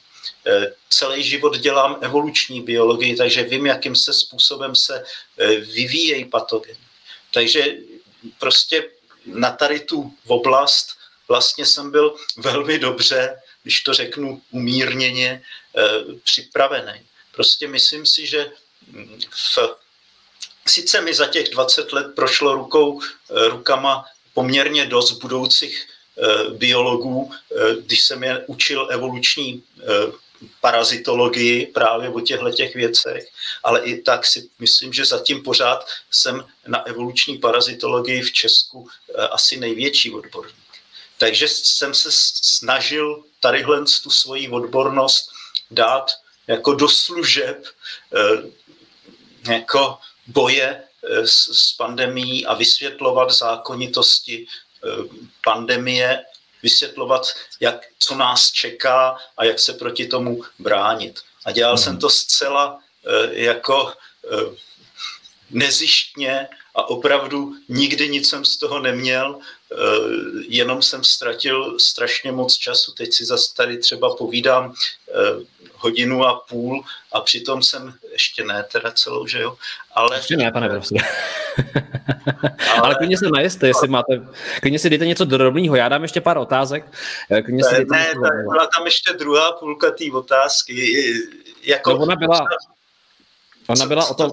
Eh, 0.47 0.73
celý 0.89 1.23
život 1.23 1.57
dělám 1.57 1.97
evoluční 2.01 2.61
biologii, 2.61 3.15
takže 3.15 3.43
vím, 3.43 3.65
jakým 3.65 3.95
se 3.95 4.13
způsobem 4.13 4.75
se 4.75 5.03
vyvíjejí 5.59 6.25
patogeny. 6.25 6.79
Takže 7.31 7.75
prostě 8.39 8.89
na 9.25 9.51
tady 9.51 9.79
tu 9.79 10.13
oblast 10.27 10.97
vlastně 11.27 11.65
jsem 11.65 11.91
byl 11.91 12.15
velmi 12.37 12.79
dobře, 12.79 13.41
když 13.63 13.81
to 13.81 13.93
řeknu 13.93 14.41
umírněně, 14.51 15.43
připravený. 16.23 17.01
Prostě 17.31 17.67
myslím 17.67 18.05
si, 18.05 18.27
že 18.27 18.51
v, 19.30 19.59
sice 20.68 21.01
mi 21.01 21.14
za 21.14 21.27
těch 21.27 21.49
20 21.49 21.93
let 21.93 22.15
prošlo 22.15 22.55
rukou, 22.55 23.01
eh, 23.01 23.49
rukama 23.49 24.05
poměrně 24.34 24.85
dost 24.85 25.11
budoucích 25.11 25.88
eh, 26.18 26.49
biologů, 26.49 27.31
eh, 27.31 27.76
když 27.81 28.01
jsem 28.03 28.23
je 28.23 28.43
učil 28.47 28.88
evoluční 28.91 29.64
parazitologii 30.61 31.65
právě 31.65 32.09
o 32.09 32.22
těchto 32.22 32.51
těch 32.51 32.76
věcech, 32.76 33.26
ale 33.64 33.81
i 33.85 34.01
tak 34.01 34.26
si 34.26 34.49
myslím, 34.59 34.93
že 34.93 35.05
zatím 35.05 35.43
pořád 35.43 35.85
jsem 36.11 36.45
na 36.68 36.85
evoluční 36.85 37.38
parazitologii 37.38 38.22
v 38.22 38.31
Česku 38.31 38.89
asi 39.31 39.57
největší 39.57 40.14
odborník. 40.14 40.72
Takže 41.18 41.47
jsem 41.47 41.93
se 41.93 42.09
snažil 42.11 43.23
tadyhle 43.39 43.85
tu 44.03 44.09
svoji 44.09 44.49
odbornost 44.49 45.30
dát 45.72 46.11
jako 46.47 46.73
do 46.73 46.89
služeb 46.89 47.65
jako 49.48 49.98
boje 50.28 50.84
eh, 51.03 51.28
s, 51.28 51.49
s 51.52 51.74
pandemí 51.74 52.45
a 52.45 52.53
vysvětlovat 52.53 53.32
zákonitosti 53.32 54.45
eh, 54.45 54.88
pandemie, 55.44 56.24
vysvětlovat, 56.64 57.28
jak, 57.60 57.86
co 57.99 58.15
nás 58.15 58.52
čeká 58.52 59.18
a 59.38 59.45
jak 59.45 59.60
se 59.60 59.74
proti 59.74 60.07
tomu 60.07 60.44
bránit. 60.60 61.19
A 61.45 61.52
dělal 61.52 61.74
mm. 61.74 61.78
jsem 61.78 61.94
mhm. 61.94 62.02
to 62.02 62.10
zcela 62.10 62.80
eh, 63.06 63.30
jako 63.34 63.94
nezištně 65.49 66.48
a 66.77 66.89
opravdu 66.89 67.53
nikdy 67.69 68.09
nic 68.09 68.29
jsem 68.29 68.45
z 68.45 68.57
toho 68.57 68.79
neměl, 68.79 69.39
jenom 70.47 70.81
jsem 70.81 71.03
ztratil 71.03 71.79
strašně 71.79 72.31
moc 72.31 72.53
času. 72.53 72.91
Teď 72.91 73.13
si 73.13 73.25
zase 73.25 73.53
tady 73.55 73.77
třeba 73.77 74.15
povídám 74.15 74.73
hodinu 75.77 76.25
a 76.25 76.43
půl 76.49 76.83
a 77.11 77.21
přitom 77.21 77.63
jsem, 77.63 77.93
ještě 78.11 78.43
ne 78.43 78.65
teda 78.71 78.91
celou, 78.91 79.27
že 79.27 79.41
jo, 79.41 79.57
ale... 79.95 80.17
Ještě 80.17 80.37
ne, 80.37 80.51
pane 80.51 80.69
profesor. 80.69 80.97
ale, 82.71 82.81
ale 82.83 82.95
klidně 82.95 83.17
se 83.17 83.25
najeste, 83.33 83.67
jestli 83.67 83.87
máte, 83.87 84.27
klidně 84.61 84.79
si 84.79 84.89
dejte 84.89 85.05
něco 85.05 85.25
drobného, 85.25 85.75
já 85.75 85.89
dám 85.89 86.01
ještě 86.01 86.21
pár 86.21 86.37
otázek. 86.37 86.85
Klidně 87.43 87.63
si 87.63 87.75
ne, 87.75 87.85
ne 88.21 88.43
byla 88.49 88.67
tam 88.75 88.85
ještě 88.85 89.13
druhá 89.13 89.51
půlka 89.51 89.91
té 89.91 90.03
otázky. 90.13 91.03
Jako, 91.63 91.89
no 91.89 91.97
ona 91.97 92.15
byla, 92.15 92.45
ona 93.68 93.85
byla 93.85 94.06
o 94.06 94.14
tom, 94.14 94.31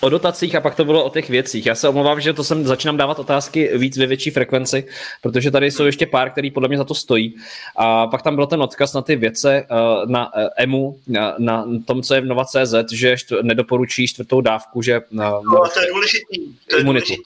o 0.00 0.08
dotacích 0.08 0.54
a 0.54 0.60
pak 0.60 0.74
to 0.74 0.84
bylo 0.84 1.04
o 1.04 1.10
těch 1.10 1.30
věcích. 1.30 1.66
Já 1.66 1.74
se 1.74 1.88
omlouvám, 1.88 2.20
že 2.20 2.32
to 2.32 2.44
jsem 2.44 2.66
začínám 2.66 2.96
dávat 2.96 3.18
otázky 3.18 3.70
víc 3.78 3.98
ve 3.98 4.06
větší 4.06 4.30
frekvenci, 4.30 4.88
protože 5.22 5.50
tady 5.50 5.70
jsou 5.70 5.84
ještě 5.84 6.06
pár, 6.06 6.30
který 6.30 6.50
podle 6.50 6.68
mě 6.68 6.78
za 6.78 6.84
to 6.84 6.94
stojí. 6.94 7.36
A 7.76 8.06
pak 8.06 8.22
tam 8.22 8.36
byl 8.36 8.46
ten 8.46 8.62
odkaz 8.62 8.92
na 8.92 9.02
ty 9.02 9.16
věce 9.16 9.56
eh, 9.56 9.66
na 10.06 10.30
eh, 10.36 10.48
EMU, 10.56 10.98
na, 11.06 11.34
na 11.38 11.66
tom, 11.86 12.02
co 12.02 12.14
je 12.14 12.20
v 12.20 12.24
Nova.cz, 12.24 12.92
že 12.92 13.16
nedoporučí 13.42 14.08
čtvrtou 14.08 14.40
dávku, 14.40 14.82
že... 14.82 15.00
No, 15.10 15.42
to 15.74 15.80
je 15.80 15.86
důležitý. 15.92 16.54
To 16.70 16.76
je 16.76 16.84
důležitý. 16.84 17.22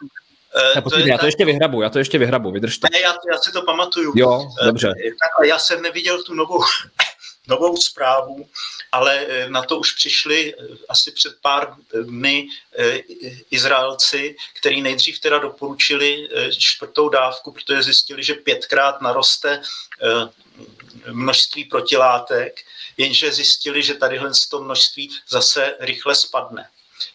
Uh, 0.77 0.91
to 0.91 0.99
je, 0.99 1.09
já 1.09 1.19
to 1.19 1.27
ještě 1.27 1.45
vyhrabu, 1.45 1.83
já 1.83 1.91
to 1.91 1.99
ještě 1.99 2.19
vyhrabu, 2.19 2.51
vydržte. 2.51 2.89
Ne, 2.93 3.01
já, 3.01 3.15
já 3.33 3.39
si 3.39 3.53
to 3.53 3.63
pamatuju. 3.63 4.13
Jo, 4.17 4.49
dobře. 4.65 4.95
Uh, 5.39 5.47
já 5.47 5.59
jsem 5.59 5.83
neviděl 5.83 6.23
tu 6.23 6.35
novou 6.35 6.63
novou 7.49 7.77
zprávu, 7.77 8.49
ale 8.93 9.19
eh, 9.19 9.51
na 9.51 9.63
to 9.63 9.79
už 9.79 9.93
přišli 9.93 10.55
eh, 10.55 10.67
asi 10.89 11.13
před 11.13 11.37
pár 11.43 11.75
dny 12.03 12.49
eh, 12.79 12.99
Izraelci, 13.51 14.37
který 14.55 14.83
nejdřív 14.83 15.21
teda 15.21 15.39
doporučili 15.39 16.29
čtvrtou 16.59 17.09
dávku, 17.09 17.53
protože 17.53 17.83
zjistili, 17.83 18.25
že 18.25 18.35
pětkrát 18.35 19.01
naroste 19.01 19.63
množství 21.13 21.65
protilátek, 21.65 22.61
jenže 22.97 23.33
zjistili, 23.33 23.83
že 23.83 23.95
tadyhle 23.95 24.31
toho 24.51 24.65
množství 24.65 25.11
zase 25.29 25.77
rychle 25.81 26.15
spadne. 26.15 26.69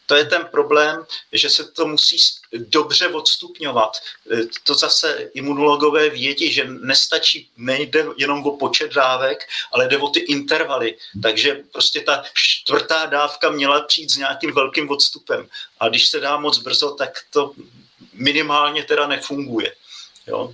To 0.05 0.15
je 0.15 0.25
ten 0.25 0.45
problém, 0.45 1.05
že 1.31 1.49
se 1.49 1.63
to 1.63 1.87
musí 1.87 2.17
dobře 2.53 3.07
odstupňovat. 3.07 3.97
E, 4.31 4.37
to 4.63 4.75
zase 4.75 5.29
imunologové 5.33 6.09
vědí, 6.09 6.53
že 6.53 6.67
nestačí, 6.67 7.49
nejde 7.57 8.05
jenom 8.17 8.43
o 8.43 8.57
počet 8.57 8.93
dávek, 8.93 9.47
ale 9.71 9.87
jde 9.87 9.97
o 9.97 10.09
ty 10.09 10.19
intervaly. 10.19 10.97
Takže 11.21 11.63
prostě 11.71 12.01
ta 12.01 12.23
čtvrtá 12.33 13.05
dávka 13.05 13.49
měla 13.49 13.81
přijít 13.81 14.11
s 14.11 14.17
nějakým 14.17 14.53
velkým 14.53 14.89
odstupem. 14.89 15.47
A 15.79 15.89
když 15.89 16.07
se 16.07 16.19
dá 16.19 16.37
moc 16.37 16.59
brzo, 16.59 16.91
tak 16.91 17.19
to 17.29 17.51
minimálně 18.13 18.83
teda 18.83 19.07
nefunguje. 19.07 19.75
Jo? 20.27 20.51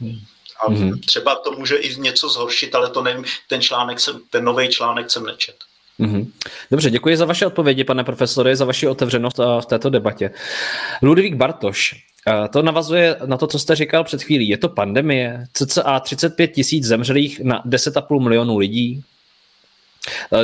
A 0.60 0.70
mhm. 0.70 1.00
třeba 1.00 1.36
to 1.36 1.52
může 1.52 1.76
i 1.76 1.96
něco 2.00 2.30
zhoršit, 2.30 2.76
ale 2.76 2.90
to 2.90 3.02
nevím, 3.02 3.26
ten 3.48 3.62
článek 3.62 4.00
jsem, 4.00 4.22
ten 4.30 4.44
nový 4.44 4.70
článek 4.70 5.12
jsem 5.12 5.26
nečet. 5.26 5.56
Mm-hmm. 6.02 6.28
Dobře, 6.72 6.90
děkuji 6.90 7.18
za 7.18 7.26
vaše 7.26 7.46
odpovědi, 7.46 7.84
pane 7.84 8.04
profesore, 8.04 8.56
za 8.56 8.66
vaši 8.66 8.88
otevřenost 8.88 9.38
v 9.38 9.66
této 9.66 9.90
debatě. 9.90 10.32
Ludvík 11.02 11.36
Bartoš, 11.36 11.96
to 12.54 12.62
navazuje 12.62 13.16
na 13.26 13.38
to, 13.38 13.48
co 13.48 13.60
jste 13.60 13.76
říkal 13.76 14.04
před 14.04 14.24
chvílí. 14.24 14.50
Je 14.50 14.58
to 14.58 14.70
pandemie, 14.70 15.46
cca 15.54 16.00
35 16.00 16.48
tisíc 16.48 16.86
zemřelých 16.86 17.40
na 17.40 17.64
10,5 17.66 18.20
milionů 18.20 18.58
lidí, 18.58 19.02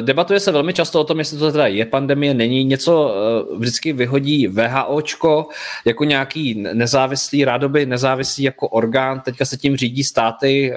Debatuje 0.02 0.40
se 0.40 0.52
velmi 0.52 0.74
často 0.74 1.02
o 1.02 1.04
tom, 1.04 1.20
jestli 1.20 1.38
to 1.38 1.52
teda 1.52 1.68
je 1.68 1.86
pandemie, 1.86 2.34
není 2.34 2.64
něco, 2.64 3.16
vždycky 3.58 3.94
vyhodí 3.94 4.48
VHOčko 4.48 5.48
jako 5.86 6.04
nějaký 6.04 6.54
nezávislý, 6.74 7.46
rádoby 7.46 7.86
nezávislý 7.86 8.44
jako 8.44 8.68
orgán, 8.68 9.22
teďka 9.22 9.46
se 9.46 9.58
tím 9.58 9.78
řídí 9.78 10.04
státy, 10.04 10.74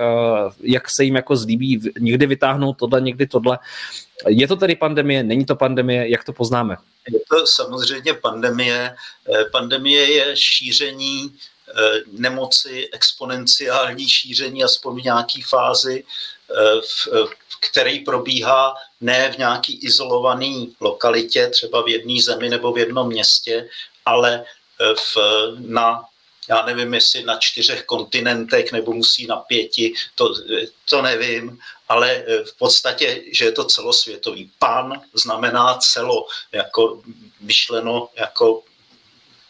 jak 0.60 0.90
se 0.90 1.04
jim 1.04 1.16
jako 1.16 1.36
zlíbí, 1.36 1.80
někdy 1.98 2.26
vytáhnout 2.26 2.72
tohle, 2.72 3.00
někdy 3.00 3.26
tohle. 3.26 3.58
Je 4.28 4.48
to 4.48 4.56
tedy 4.56 4.76
pandemie, 4.76 5.22
není 5.22 5.44
to 5.44 5.56
pandemie, 5.56 6.10
jak 6.10 6.24
to 6.24 6.32
poznáme? 6.32 6.76
Je 7.12 7.20
to 7.30 7.46
samozřejmě 7.46 8.14
pandemie. 8.14 8.96
Eh, 9.34 9.44
pandemie 9.44 10.12
je 10.12 10.36
šíření 10.36 11.36
eh, 11.68 12.00
nemoci, 12.12 12.88
exponenciální 12.92 14.08
šíření 14.08 14.64
aspoň 14.64 15.00
v 15.00 15.04
nějaké 15.04 15.40
fázi, 15.48 16.04
eh, 16.50 16.80
v 16.80 17.28
který 17.60 18.00
probíhá 18.00 18.74
ne 19.00 19.32
v 19.32 19.38
nějaký 19.38 19.78
izolované 19.82 20.66
lokalitě, 20.80 21.46
třeba 21.46 21.82
v 21.82 21.88
jedné 21.88 22.22
zemi 22.22 22.48
nebo 22.48 22.72
v 22.72 22.78
jednom 22.78 23.08
městě, 23.08 23.68
ale 24.04 24.44
v, 24.94 25.16
na 25.58 26.04
já 26.50 26.66
nevím, 26.66 26.94
jestli 26.94 27.22
na 27.22 27.38
čtyřech 27.38 27.84
kontinentech 27.84 28.72
nebo 28.72 28.92
musí 28.92 29.26
na 29.26 29.36
pěti, 29.36 29.94
to, 30.14 30.34
to 30.84 31.02
nevím, 31.02 31.58
ale 31.88 32.10
eh, 32.10 32.44
v 32.44 32.56
podstatě, 32.58 33.22
že 33.32 33.44
je 33.44 33.52
to 33.52 33.64
celosvětový. 33.64 34.50
Pan 34.58 35.02
znamená 35.14 35.74
celo, 35.74 36.26
jako 36.52 37.02
myšleno 37.40 38.08
jako 38.16 38.62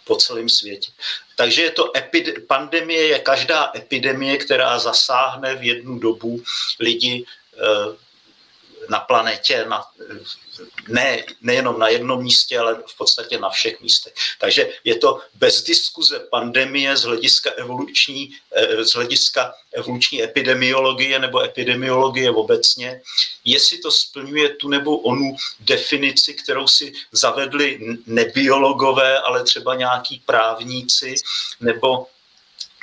po 0.04 0.16
celém 0.16 0.48
světě. 0.48 0.92
Takže 1.36 1.62
je 1.62 1.70
to 1.70 1.92
epide- 1.92 2.46
pandemie, 2.46 3.06
je 3.06 3.18
každá 3.18 3.72
epidemie, 3.76 4.36
která 4.36 4.78
zasáhne 4.78 5.54
v 5.54 5.62
jednu 5.62 5.98
dobu 5.98 6.42
lidi 6.80 7.24
eh, 7.24 7.39
na 8.90 9.00
planetě, 9.00 9.64
na, 9.68 9.84
ne, 10.88 11.24
nejenom 11.40 11.78
na 11.78 11.88
jednom 11.88 12.22
místě, 12.22 12.58
ale 12.58 12.74
v 12.86 12.96
podstatě 12.96 13.38
na 13.38 13.50
všech 13.50 13.80
místech. 13.80 14.14
Takže 14.38 14.68
je 14.84 14.98
to 14.98 15.20
bez 15.34 15.62
diskuze 15.62 16.18
pandemie 16.30 16.96
z 16.96 17.02
hlediska 17.02 17.50
evoluční, 17.50 18.36
eh, 18.52 18.84
z 18.84 18.92
hlediska 18.92 19.54
evoluční 19.72 20.22
epidemiologie 20.22 21.18
nebo 21.18 21.42
epidemiologie 21.42 22.30
obecně, 22.30 23.00
jestli 23.44 23.78
to 23.78 23.90
splňuje 23.90 24.48
tu 24.48 24.68
nebo 24.68 24.98
onu 24.98 25.36
definici, 25.60 26.34
kterou 26.34 26.68
si 26.68 26.92
zavedli 27.12 27.78
nebiologové, 28.06 29.18
ale 29.18 29.44
třeba 29.44 29.74
nějaký 29.74 30.22
právníci 30.26 31.14
nebo 31.60 32.06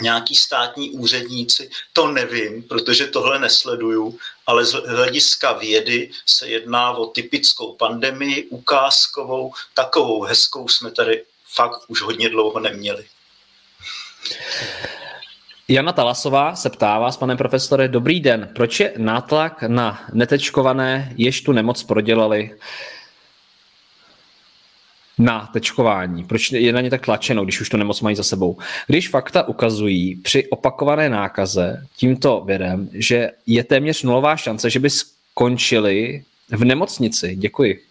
nějaký 0.02 0.36
státní 0.36 0.90
úředníci, 0.92 1.70
to 1.94 2.08
nevím, 2.08 2.64
protože 2.64 3.08
tohle 3.08 3.40
nesleduju, 3.40 4.20
ale 4.48 4.66
z 4.66 4.74
hlediska 4.74 5.54
vědy 5.54 6.12
se 6.26 6.48
jedná 6.48 6.92
o 6.92 7.06
typickou 7.06 7.74
pandemii, 7.74 8.46
ukázkovou, 8.46 9.54
takovou 9.74 10.22
hezkou 10.22 10.68
jsme 10.68 10.92
tady 10.92 11.24
fakt 11.54 11.82
už 11.88 12.02
hodně 12.02 12.30
dlouho 12.30 12.60
neměli. 12.60 13.06
Jana 15.68 15.94
Talasová 15.94 16.56
se 16.56 16.70
ptá 16.70 17.00
vás, 17.00 17.18
pane 17.18 17.36
profesore, 17.36 17.88
dobrý 17.88 18.20
den, 18.20 18.50
proč 18.56 18.80
je 18.80 18.94
nátlak 18.98 19.64
na 19.64 20.06
netečkované, 20.14 21.14
jež 21.18 21.42
tu 21.42 21.52
nemoc 21.52 21.84
prodělali? 21.84 22.58
Na 25.18 25.50
tečkování? 25.54 26.24
Proč 26.24 26.52
je 26.52 26.74
na 26.74 26.82
ně 26.82 26.90
tak 26.90 27.06
tlačeno, 27.06 27.44
když 27.44 27.62
už 27.62 27.70
to 27.70 27.78
nemoc 27.78 28.02
mají 28.02 28.16
za 28.16 28.24
sebou? 28.24 28.58
Když 28.88 29.10
fakta 29.10 29.48
ukazují 29.48 30.16
při 30.16 30.50
opakované 30.50 31.10
nákaze 31.10 31.88
tímto 31.96 32.44
vědem, 32.46 32.90
že 32.94 33.32
je 33.46 33.64
téměř 33.64 34.04
nulová 34.04 34.38
šance, 34.38 34.70
že 34.70 34.80
by 34.80 34.90
skončili 34.90 36.24
v 36.52 36.66
nemocnici. 36.66 37.36
Děkuji. 37.36 37.84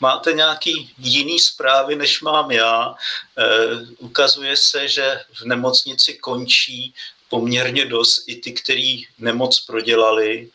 Máte 0.00 0.32
nějaký 0.32 0.90
jiný 0.98 1.38
zprávy, 1.38 1.96
než 1.96 2.22
mám 2.22 2.50
já. 2.50 2.94
E, 3.38 3.44
ukazuje 3.98 4.56
se, 4.56 4.88
že 4.88 5.20
v 5.40 5.44
nemocnici 5.44 6.14
končí 6.14 6.94
poměrně 7.28 7.86
dost 7.86 8.24
i 8.26 8.36
ty, 8.36 8.52
kteří 8.52 9.06
nemoc 9.18 9.60
prodělali 9.60 10.48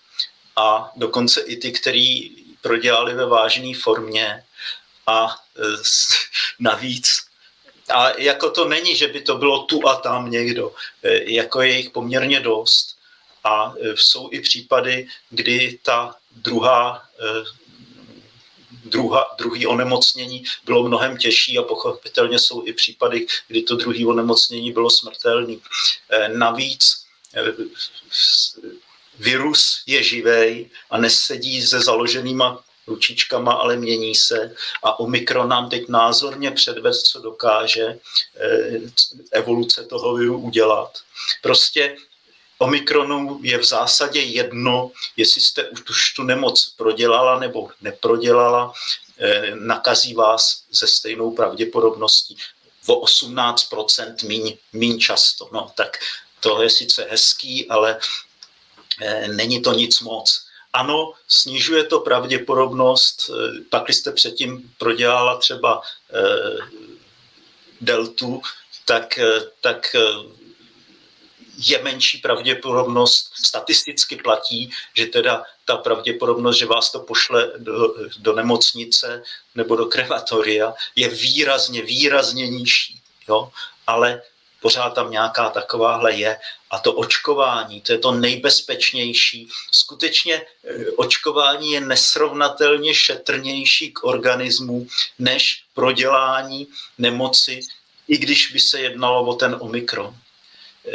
a 0.55 0.91
dokonce 0.95 1.41
i 1.41 1.57
ty, 1.57 1.71
kteří 1.71 2.35
prodělali 2.61 3.13
ve 3.13 3.25
vážné 3.25 3.71
formě 3.83 4.43
a 5.07 5.35
e, 5.57 5.61
navíc 6.59 7.27
a 7.89 8.19
jako 8.19 8.51
to 8.51 8.67
není, 8.67 8.95
že 8.95 9.07
by 9.07 9.21
to 9.21 9.37
bylo 9.37 9.63
tu 9.63 9.87
a 9.87 9.95
tam 9.95 10.31
někdo, 10.31 10.75
e, 11.03 11.31
jako 11.31 11.61
je 11.61 11.77
jich 11.77 11.89
poměrně 11.89 12.39
dost. 12.39 12.97
A 13.43 13.73
e, 13.81 13.97
jsou 13.97 14.29
i 14.31 14.41
případy, 14.41 15.07
kdy 15.29 15.79
ta 15.83 16.15
druhá, 16.31 17.03
druhá, 18.83 19.25
druhý 19.37 19.67
onemocnění 19.67 20.43
bylo 20.65 20.87
mnohem 20.87 21.17
těžší 21.17 21.57
a 21.57 21.63
pochopitelně 21.63 22.39
jsou 22.39 22.67
i 22.67 22.73
případy, 22.73 23.27
kdy 23.47 23.61
to 23.61 23.75
druhý 23.75 24.05
onemocnění 24.05 24.71
bylo 24.71 24.89
smrtelný. 24.89 25.61
Navíc 26.27 27.05
virus 29.19 29.83
je 29.87 30.03
živej 30.03 30.69
a 30.89 30.97
nesedí 30.97 31.61
se 31.61 31.81
založenýma 31.81 32.63
ručičkama, 32.87 33.51
ale 33.51 33.75
mění 33.75 34.15
se 34.15 34.55
a 34.83 34.99
Omikron 34.99 35.49
nám 35.49 35.69
teď 35.69 35.89
názorně 35.89 36.51
předved, 36.51 36.95
co 36.95 37.21
dokáže 37.21 37.85
eh, 38.39 38.79
evoluce 39.31 39.83
toho 39.83 40.15
viru 40.15 40.37
udělat. 40.37 40.91
Prostě 41.41 41.97
Omikronu 42.59 43.39
je 43.41 43.57
v 43.57 43.63
zásadě 43.63 44.21
jedno, 44.21 44.91
jestli 45.17 45.41
jste 45.41 45.69
už 45.89 46.13
tu 46.13 46.23
nemoc 46.23 46.73
prodělala 46.77 47.39
nebo 47.39 47.69
neprodělala, 47.81 48.73
eh, 49.17 49.51
nakazí 49.55 50.13
vás 50.13 50.63
ze 50.71 50.87
stejnou 50.87 51.31
pravděpodobností 51.31 52.37
o 52.87 52.95
18% 52.95 54.23
míň, 54.23 54.57
míň 54.73 54.99
často. 54.99 55.49
No, 55.53 55.71
tak 55.75 55.97
to 56.39 56.61
je 56.61 56.69
sice 56.69 57.07
hezký, 57.09 57.69
ale 57.69 57.99
eh, 59.01 59.27
není 59.27 59.61
to 59.61 59.73
nic 59.73 60.01
moc 60.01 60.46
ano, 60.77 61.13
snižuje 61.27 61.83
to 61.83 61.99
pravděpodobnost, 61.99 63.29
eh, 63.29 63.63
pak 63.69 63.89
jste 63.89 64.11
předtím 64.11 64.73
prodělala 64.77 65.37
třeba 65.37 65.81
eh, 66.13 66.57
deltu, 67.81 68.41
tak, 68.85 69.17
eh, 69.17 69.41
tak 69.61 69.95
je 71.57 71.83
menší 71.83 72.17
pravděpodobnost, 72.17 73.31
statisticky 73.45 74.15
platí, 74.15 74.69
že 74.93 75.05
teda 75.05 75.43
ta 75.65 75.77
pravděpodobnost, 75.77 76.57
že 76.57 76.65
vás 76.65 76.91
to 76.91 76.99
pošle 76.99 77.51
do, 77.57 77.95
do 78.19 78.33
nemocnice 78.33 79.23
nebo 79.55 79.75
do 79.75 79.85
krematoria, 79.85 80.73
je 80.95 81.09
výrazně, 81.09 81.81
výrazně 81.81 82.47
nižší. 82.47 83.01
Jo? 83.27 83.51
Ale 83.87 84.21
pořád 84.61 84.89
tam 84.89 85.11
nějaká 85.11 85.49
takováhle 85.49 86.13
je. 86.13 86.37
A 86.71 86.79
to 86.79 86.93
očkování, 86.93 87.81
to 87.81 87.91
je 87.91 87.99
to 87.99 88.11
nejbezpečnější. 88.11 89.49
Skutečně 89.71 90.35
eh, 90.35 90.91
očkování 90.95 91.71
je 91.71 91.81
nesrovnatelně 91.81 92.93
šetrnější 92.93 93.91
k 93.91 94.03
organismu 94.03 94.87
než 95.19 95.63
prodělání 95.73 96.67
nemoci, 96.97 97.59
i 98.07 98.17
když 98.17 98.51
by 98.51 98.59
se 98.59 98.79
jednalo 98.79 99.25
o 99.25 99.33
ten 99.33 99.57
omikron. 99.59 100.15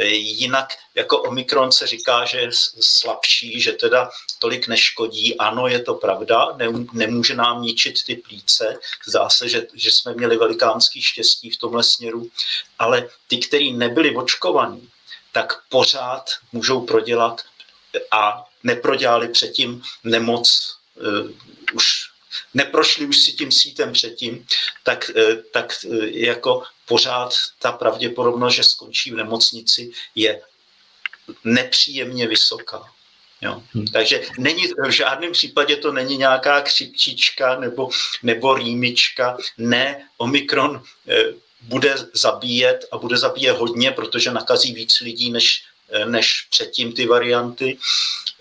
Jinak 0.01 0.73
jako 0.95 1.21
Omikron 1.21 1.71
se 1.71 1.87
říká, 1.87 2.25
že 2.25 2.39
je 2.39 2.49
slabší, 2.81 3.61
že 3.61 3.71
teda 3.71 4.09
tolik 4.39 4.67
neškodí. 4.67 5.37
Ano, 5.37 5.67
je 5.67 5.79
to 5.79 5.93
pravda, 5.93 6.57
nemůže 6.93 7.35
nám 7.35 7.61
ničit 7.61 8.05
ty 8.05 8.15
plíce. 8.15 8.79
Zdá 9.07 9.29
se, 9.29 9.49
že, 9.49 9.67
že 9.73 9.91
jsme 9.91 10.13
měli 10.13 10.37
velikánský 10.37 11.01
štěstí 11.01 11.49
v 11.49 11.57
tomhle 11.57 11.83
směru, 11.83 12.29
ale 12.79 13.09
ty, 13.27 13.37
kteří 13.37 13.73
nebyli 13.73 14.15
očkovaní, 14.15 14.89
tak 15.31 15.61
pořád 15.69 16.29
můžou 16.51 16.81
prodělat 16.81 17.41
a 18.11 18.45
neprodělali 18.63 19.27
předtím 19.27 19.83
nemoc 20.03 20.77
uh, 20.95 21.31
už 21.73 22.12
neprošli 22.53 23.05
už 23.05 23.17
si 23.17 23.31
tím 23.31 23.51
sítem 23.51 23.93
předtím, 23.93 24.45
tak, 24.83 25.11
uh, 25.15 25.35
tak 25.51 25.73
uh, 25.85 26.03
jako 26.03 26.63
pořád 26.85 27.33
ta 27.59 27.71
pravděpodobnost, 27.71 28.53
že 28.53 28.63
skončí 28.63 29.11
v 29.11 29.15
nemocnici, 29.15 29.91
je 30.15 30.41
nepříjemně 31.43 32.27
vysoká. 32.27 32.83
Jo. 33.43 33.63
Hmm. 33.73 33.85
Takže 33.85 34.21
není, 34.37 34.63
v 34.87 34.89
žádném 34.89 35.31
případě 35.31 35.75
to 35.75 35.91
není 35.91 36.17
nějaká 36.17 36.61
křipčička 36.61 37.59
nebo, 37.59 37.89
nebo 38.23 38.55
rýmička. 38.55 39.37
Ne, 39.57 40.07
Omikron 40.17 40.83
eh, 41.07 41.23
bude 41.61 41.95
zabíjet 42.13 42.85
a 42.91 42.97
bude 42.97 43.17
zabíjet 43.17 43.57
hodně, 43.57 43.91
protože 43.91 44.31
nakazí 44.31 44.73
víc 44.73 44.99
lidí 44.99 45.31
než, 45.31 45.63
eh, 45.63 45.72
než 46.05 46.47
předtím 46.49 46.93
ty 46.93 47.05
varianty. 47.05 47.77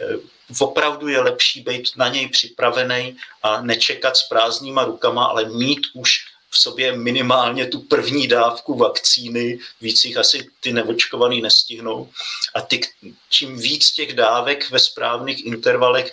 Eh, 0.01 0.17
opravdu 0.59 1.09
je 1.09 1.21
lepší 1.21 1.61
být 1.61 1.91
na 1.97 2.09
něj 2.09 2.29
připravený 2.29 3.17
a 3.43 3.63
nečekat 3.63 4.17
s 4.17 4.23
prázdnýma 4.29 4.85
rukama, 4.85 5.25
ale 5.25 5.45
mít 5.45 5.81
už 5.95 6.13
v 6.51 6.59
sobě 6.59 6.97
minimálně 6.97 7.67
tu 7.67 7.81
první 7.81 8.29
dávku 8.29 8.75
vakcíny, 8.75 9.59
víc 9.81 10.05
jich 10.05 10.17
asi 10.17 10.51
ty 10.61 10.73
neočkovaný 10.73 11.41
nestihnou. 11.41 12.11
A 12.55 12.61
ty, 12.61 12.81
čím 13.29 13.59
víc 13.59 13.93
těch 13.93 14.13
dávek 14.15 14.71
ve 14.71 14.79
správných 14.79 15.47
intervalech 15.47 16.13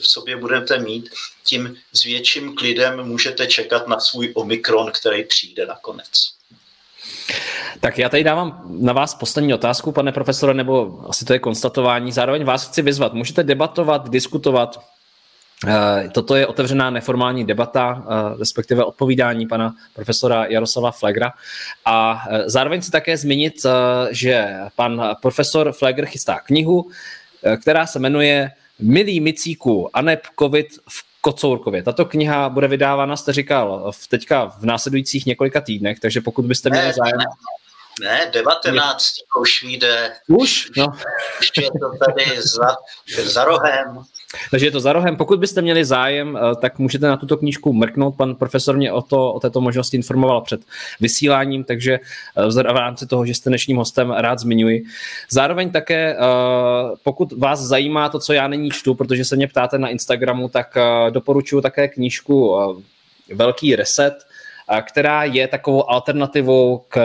v 0.00 0.08
sobě 0.08 0.36
budete 0.36 0.78
mít, 0.78 1.10
tím 1.44 1.76
s 1.92 2.02
větším 2.02 2.56
klidem 2.56 3.02
můžete 3.02 3.46
čekat 3.46 3.88
na 3.88 4.00
svůj 4.00 4.32
omikron, 4.34 4.92
který 4.92 5.24
přijde 5.24 5.66
nakonec. 5.66 6.33
Tak 7.80 7.98
já 7.98 8.08
tady 8.08 8.24
dávám 8.24 8.62
na 8.66 8.92
vás 8.92 9.14
poslední 9.14 9.54
otázku, 9.54 9.92
pane 9.92 10.12
profesore, 10.12 10.54
nebo 10.54 11.00
asi 11.08 11.24
to 11.24 11.32
je 11.32 11.38
konstatování. 11.38 12.12
Zároveň 12.12 12.44
vás 12.44 12.68
chci 12.68 12.82
vyzvat. 12.82 13.14
Můžete 13.14 13.42
debatovat, 13.42 14.10
diskutovat, 14.10 14.80
Eh, 15.66 16.08
toto 16.12 16.36
je 16.36 16.46
otevřená 16.46 16.90
neformální 16.90 17.44
debata, 17.44 18.04
eh, 18.06 18.38
respektive 18.38 18.84
odpovídání 18.84 19.46
pana 19.46 19.74
profesora 19.94 20.46
Jaroslava 20.46 20.90
Flegra. 20.90 21.32
A 21.84 22.24
eh, 22.30 22.50
zároveň 22.50 22.82
si 22.82 22.90
také 22.90 23.16
zmínit, 23.16 23.54
že 24.10 24.56
pan 24.76 25.16
profesor 25.22 25.72
Flegr 25.72 26.06
chystá 26.06 26.40
knihu, 26.40 26.90
která 27.60 27.86
se 27.86 27.98
jmenuje 27.98 28.50
Milý 28.78 29.20
Micíku, 29.20 29.96
Aneb 29.96 30.20
COVID 30.38 30.66
v 30.88 31.13
Kocourkově. 31.24 31.82
Tato 31.82 32.04
kniha 32.04 32.48
bude 32.48 32.68
vydávána, 32.68 33.16
jste 33.16 33.32
říkal, 33.32 33.92
v 33.92 34.08
teďka 34.08 34.46
v 34.46 34.64
následujících 34.64 35.26
několika 35.26 35.60
týdnech, 35.60 36.00
takže 36.00 36.20
pokud 36.20 36.44
byste 36.44 36.70
měli 36.70 36.92
zájem... 36.92 37.18
Ne, 38.00 38.08
ne 38.08 38.30
19. 38.32 39.04
už 39.40 39.62
vyjde. 39.62 40.12
Už? 40.28 40.70
No. 40.76 40.86
Už 41.40 41.50
je 41.56 41.70
to 41.70 42.04
tady 42.06 42.42
za, 42.42 42.76
za 43.22 43.44
rohem. 43.44 44.04
Takže 44.50 44.66
je 44.66 44.70
to 44.70 44.80
za 44.80 44.92
rohem. 44.92 45.16
Pokud 45.16 45.38
byste 45.40 45.62
měli 45.62 45.84
zájem, 45.84 46.38
eh, 46.38 46.54
tak 46.60 46.78
můžete 46.78 47.06
na 47.06 47.16
tuto 47.16 47.36
knížku 47.36 47.72
mrknout. 47.72 48.16
Pan 48.16 48.34
profesor 48.34 48.76
mě 48.76 48.92
o, 48.92 49.02
to, 49.02 49.32
o 49.32 49.40
této 49.40 49.60
možnosti 49.60 49.96
informoval 49.96 50.40
před 50.40 50.60
vysíláním, 51.00 51.64
takže 51.64 52.00
eh, 52.36 52.62
v 52.72 52.76
rámci 52.76 53.06
toho, 53.06 53.26
že 53.26 53.34
jste 53.34 53.50
dnešním 53.50 53.76
hostem, 53.76 54.10
rád 54.10 54.38
zmiňuji. 54.38 54.84
Zároveň 55.30 55.70
také, 55.70 56.16
eh, 56.16 56.18
pokud 57.02 57.32
vás 57.32 57.60
zajímá 57.60 58.08
to, 58.08 58.18
co 58.18 58.32
já 58.32 58.48
nyní 58.48 58.70
čtu, 58.70 58.94
protože 58.94 59.24
se 59.24 59.36
mě 59.36 59.48
ptáte 59.48 59.78
na 59.78 59.88
Instagramu, 59.88 60.48
tak 60.48 60.78
doporučuji 61.10 61.60
také 61.60 61.88
knížku 61.88 62.56
Velký 63.34 63.76
reset, 63.76 64.14
která 64.88 65.24
je 65.24 65.48
takovou 65.48 65.90
alternativou 65.90 66.84
k, 66.88 67.00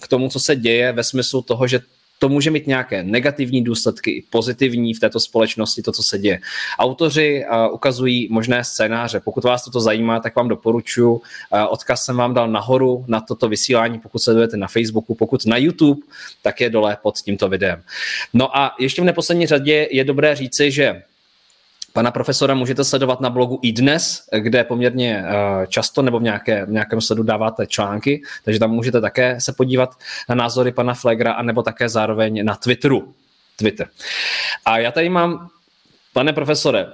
k 0.00 0.08
tomu, 0.08 0.28
co 0.28 0.40
se 0.40 0.56
děje 0.56 0.92
ve 0.92 1.04
smyslu 1.04 1.42
toho, 1.42 1.66
že 1.66 1.80
to 2.22 2.28
může 2.28 2.50
mít 2.50 2.66
nějaké 2.66 3.02
negativní 3.02 3.64
důsledky 3.64 4.10
i 4.10 4.22
pozitivní 4.30 4.94
v 4.94 5.00
této 5.00 5.20
společnosti, 5.20 5.82
to, 5.82 5.92
co 5.92 6.02
se 6.02 6.18
děje. 6.18 6.40
Autoři 6.78 7.44
uh, 7.44 7.74
ukazují 7.74 8.28
možné 8.30 8.64
scénáře. 8.64 9.20
Pokud 9.20 9.44
vás 9.44 9.64
toto 9.64 9.80
zajímá, 9.80 10.20
tak 10.20 10.36
vám 10.36 10.48
doporučuji. 10.48 11.10
Uh, 11.10 11.20
odkaz 11.68 12.04
jsem 12.04 12.16
vám 12.16 12.34
dal 12.34 12.48
nahoru 12.48 13.04
na 13.08 13.20
toto 13.20 13.48
vysílání, 13.48 13.98
pokud 13.98 14.18
sledujete 14.18 14.56
na 14.56 14.68
Facebooku, 14.68 15.14
pokud 15.14 15.46
na 15.46 15.56
YouTube, 15.56 16.00
tak 16.42 16.60
je 16.60 16.70
dole 16.70 16.96
pod 17.02 17.18
tímto 17.18 17.48
videem. 17.48 17.82
No 18.34 18.56
a 18.56 18.74
ještě 18.78 19.02
v 19.02 19.04
neposlední 19.04 19.46
řadě 19.46 19.88
je 19.90 20.04
dobré 20.04 20.36
říci, 20.36 20.70
že 20.70 21.02
Pana 21.92 22.10
profesora 22.10 22.54
můžete 22.54 22.84
sledovat 22.84 23.20
na 23.20 23.30
blogu 23.30 23.58
i 23.62 23.72
dnes, 23.72 24.28
kde 24.38 24.64
poměrně 24.64 25.24
eh, 25.26 25.66
často 25.66 26.02
nebo 26.02 26.18
v, 26.18 26.22
nějaké, 26.22 26.66
v 26.66 26.70
nějakém 26.70 27.00
sledu 27.00 27.22
dáváte 27.22 27.66
články, 27.66 28.22
takže 28.44 28.60
tam 28.60 28.70
můžete 28.70 29.00
také 29.00 29.40
se 29.40 29.52
podívat 29.52 29.90
na 30.28 30.34
názory 30.34 30.72
pana 30.72 30.94
Flegra, 30.94 31.32
anebo 31.32 31.62
také 31.62 31.88
zároveň 31.88 32.44
na 32.44 32.54
Twitteru. 32.54 33.14
Twitter. 33.56 33.88
A 34.64 34.78
já 34.78 34.90
tady 34.90 35.08
mám, 35.08 35.48
pane 36.12 36.32
profesore, 36.32 36.86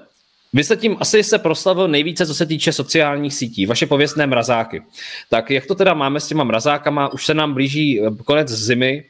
vy 0.53 0.65
jste 0.65 0.77
tím 0.77 0.97
asi 1.01 1.25
se 1.25 1.39
proslavil 1.39 1.89
nejvíce, 1.89 2.27
co 2.27 2.35
se 2.35 2.47
týče 2.47 2.73
sociálních 2.73 3.35
sítí, 3.35 3.67
vaše 3.67 3.87
pověstné 3.87 4.27
mrazáky. 4.27 4.83
Tak 5.31 5.51
jak 5.51 5.67
to 5.67 5.75
teda 5.75 5.95
máme 5.95 6.21
s 6.21 6.29
těma 6.29 6.45
mrazákama? 6.45 7.13
Už 7.13 7.27
se 7.27 7.35
nám 7.35 7.55
blíží 7.55 8.01
eh, 8.01 8.11
konec 8.25 8.49
zimy, 8.49 9.05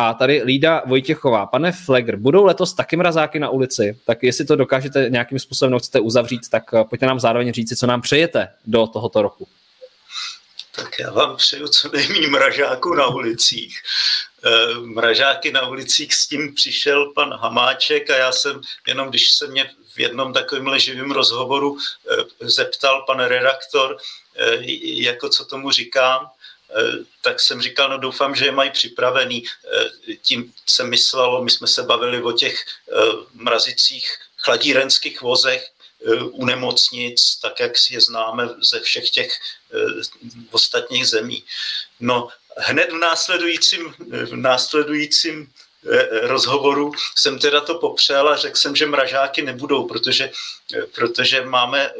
a 0.00 0.14
tady 0.14 0.42
Lída 0.42 0.82
Vojtěchová, 0.86 1.46
pane 1.46 1.72
Flegr, 1.72 2.16
budou 2.16 2.44
letos 2.44 2.74
taky 2.74 2.96
mrazáky 2.96 3.38
na 3.38 3.48
ulici? 3.48 3.98
Tak 4.06 4.22
jestli 4.22 4.44
to 4.44 4.56
dokážete 4.56 5.06
nějakým 5.08 5.38
způsobem 5.38 5.78
chcete 5.78 6.00
uzavřít, 6.00 6.48
tak 6.50 6.62
eh, 6.74 6.84
pojďte 6.84 7.06
nám 7.06 7.20
zároveň 7.20 7.52
říct, 7.52 7.78
co 7.78 7.86
nám 7.86 8.02
přejete 8.02 8.48
do 8.66 8.86
tohoto 8.86 9.22
roku. 9.22 9.48
Tak 10.76 10.98
já 10.98 11.10
vám 11.10 11.36
přeju 11.36 11.68
co 11.68 11.88
nejméně 11.88 12.28
mražáků 12.28 12.94
na 12.94 13.06
ulicích. 13.06 13.78
Eh, 14.44 14.80
mražáky 14.80 15.52
na 15.52 15.68
ulicích 15.68 16.14
s 16.14 16.28
tím 16.28 16.54
přišel 16.54 17.12
pan 17.14 17.34
Hamáček 17.34 18.10
a 18.10 18.16
já 18.16 18.32
jsem, 18.32 18.60
jenom 18.88 19.08
když 19.08 19.30
se 19.30 19.46
mě 19.46 19.70
v 19.94 20.00
jednom 20.00 20.32
takovémhle 20.32 20.80
živém 20.80 21.10
rozhovoru 21.10 21.78
eh, 21.78 22.48
zeptal 22.48 23.04
pan 23.06 23.20
redaktor, 23.20 23.96
jako 24.82 25.28
co 25.28 25.44
tomu 25.44 25.70
říkám, 25.70 26.30
tak 27.20 27.40
jsem 27.40 27.62
říkal, 27.62 27.88
no 27.88 27.98
doufám, 27.98 28.34
že 28.34 28.44
je 28.44 28.52
mají 28.52 28.70
připravený. 28.70 29.44
Eh, 29.46 30.14
tím 30.22 30.52
se 30.66 30.84
myslelo, 30.84 31.44
my 31.44 31.50
jsme 31.50 31.66
se 31.66 31.82
bavili 31.82 32.22
o 32.22 32.32
těch 32.32 32.64
eh, 32.64 32.94
mrazicích 33.34 34.18
chladírenských 34.36 35.22
vozech 35.22 35.70
u 36.30 36.44
nemocnic, 36.44 37.38
tak 37.42 37.60
jak 37.60 37.78
si 37.78 37.94
je 37.94 38.00
známe 38.00 38.48
ze 38.62 38.80
všech 38.80 39.10
těch 39.10 39.32
ostatních 40.50 41.06
zemí. 41.06 41.44
No 42.00 42.28
hned 42.56 42.92
v 42.92 42.98
následujícím, 42.98 43.94
v 43.98 44.36
následujícím 44.36 45.52
rozhovoru 46.22 46.92
jsem 47.16 47.38
teda 47.38 47.60
to 47.60 47.74
popřel 47.74 48.28
a 48.28 48.36
řekl 48.36 48.56
jsem, 48.56 48.76
že 48.76 48.86
mražáky 48.86 49.42
nebudou, 49.42 49.88
protože, 49.88 50.30
protože 50.94 51.44
máme, 51.44 51.92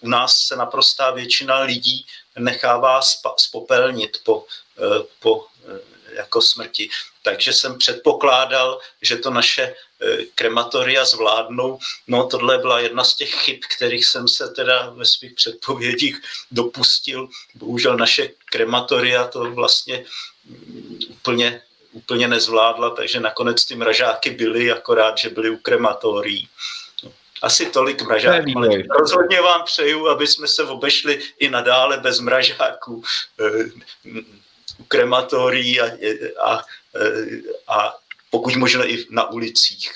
u 0.00 0.08
nás 0.08 0.40
se 0.40 0.56
naprostá 0.56 1.10
většina 1.10 1.60
lidí 1.60 2.06
nechává 2.38 3.00
spopelnit 3.36 4.20
po, 4.24 4.46
eh, 4.78 5.04
po 5.18 5.46
eh, 5.68 5.80
jako 6.12 6.42
smrti. 6.42 6.88
Takže 7.22 7.52
jsem 7.52 7.78
předpokládal, 7.78 8.80
že 9.02 9.16
to 9.16 9.30
naše 9.30 9.62
eh, 9.62 10.24
krematoria 10.34 11.04
zvládnou. 11.04 11.78
No 12.06 12.26
tohle 12.26 12.58
byla 12.58 12.80
jedna 12.80 13.04
z 13.04 13.14
těch 13.14 13.34
chyb, 13.34 13.60
kterých 13.76 14.06
jsem 14.06 14.28
se 14.28 14.48
teda 14.48 14.90
ve 14.90 15.04
svých 15.04 15.34
předpovědích 15.34 16.20
dopustil. 16.50 17.28
Bohužel 17.54 17.96
naše 17.96 18.28
krematoria 18.44 19.28
to 19.28 19.50
vlastně 19.50 20.04
mm, 20.44 20.98
úplně, 21.08 21.62
úplně 21.92 22.28
nezvládla, 22.28 22.90
takže 22.90 23.20
nakonec 23.20 23.64
ty 23.64 23.74
mražáky 23.74 24.30
byly, 24.30 24.72
akorát, 24.72 25.18
že 25.18 25.30
byly 25.30 25.50
u 25.50 25.56
krematorií. 25.56 26.48
Asi 27.42 27.66
tolik 27.66 28.02
mražáků. 28.02 28.60
Rozhodně 28.98 29.40
vám 29.40 29.64
přeju, 29.64 30.08
aby 30.08 30.26
jsme 30.26 30.48
se 30.48 30.62
obešli 30.62 31.20
i 31.38 31.48
nadále 31.50 32.00
bez 32.00 32.20
mražáků 32.20 33.02
eh, 33.40 33.64
u 34.78 34.84
krematorií 34.84 35.80
a, 35.80 35.86
a, 36.44 36.64
a 37.68 37.94
pokud 38.30 38.56
možno 38.56 38.90
i 38.90 39.06
na 39.10 39.30
ulicích. 39.30 39.92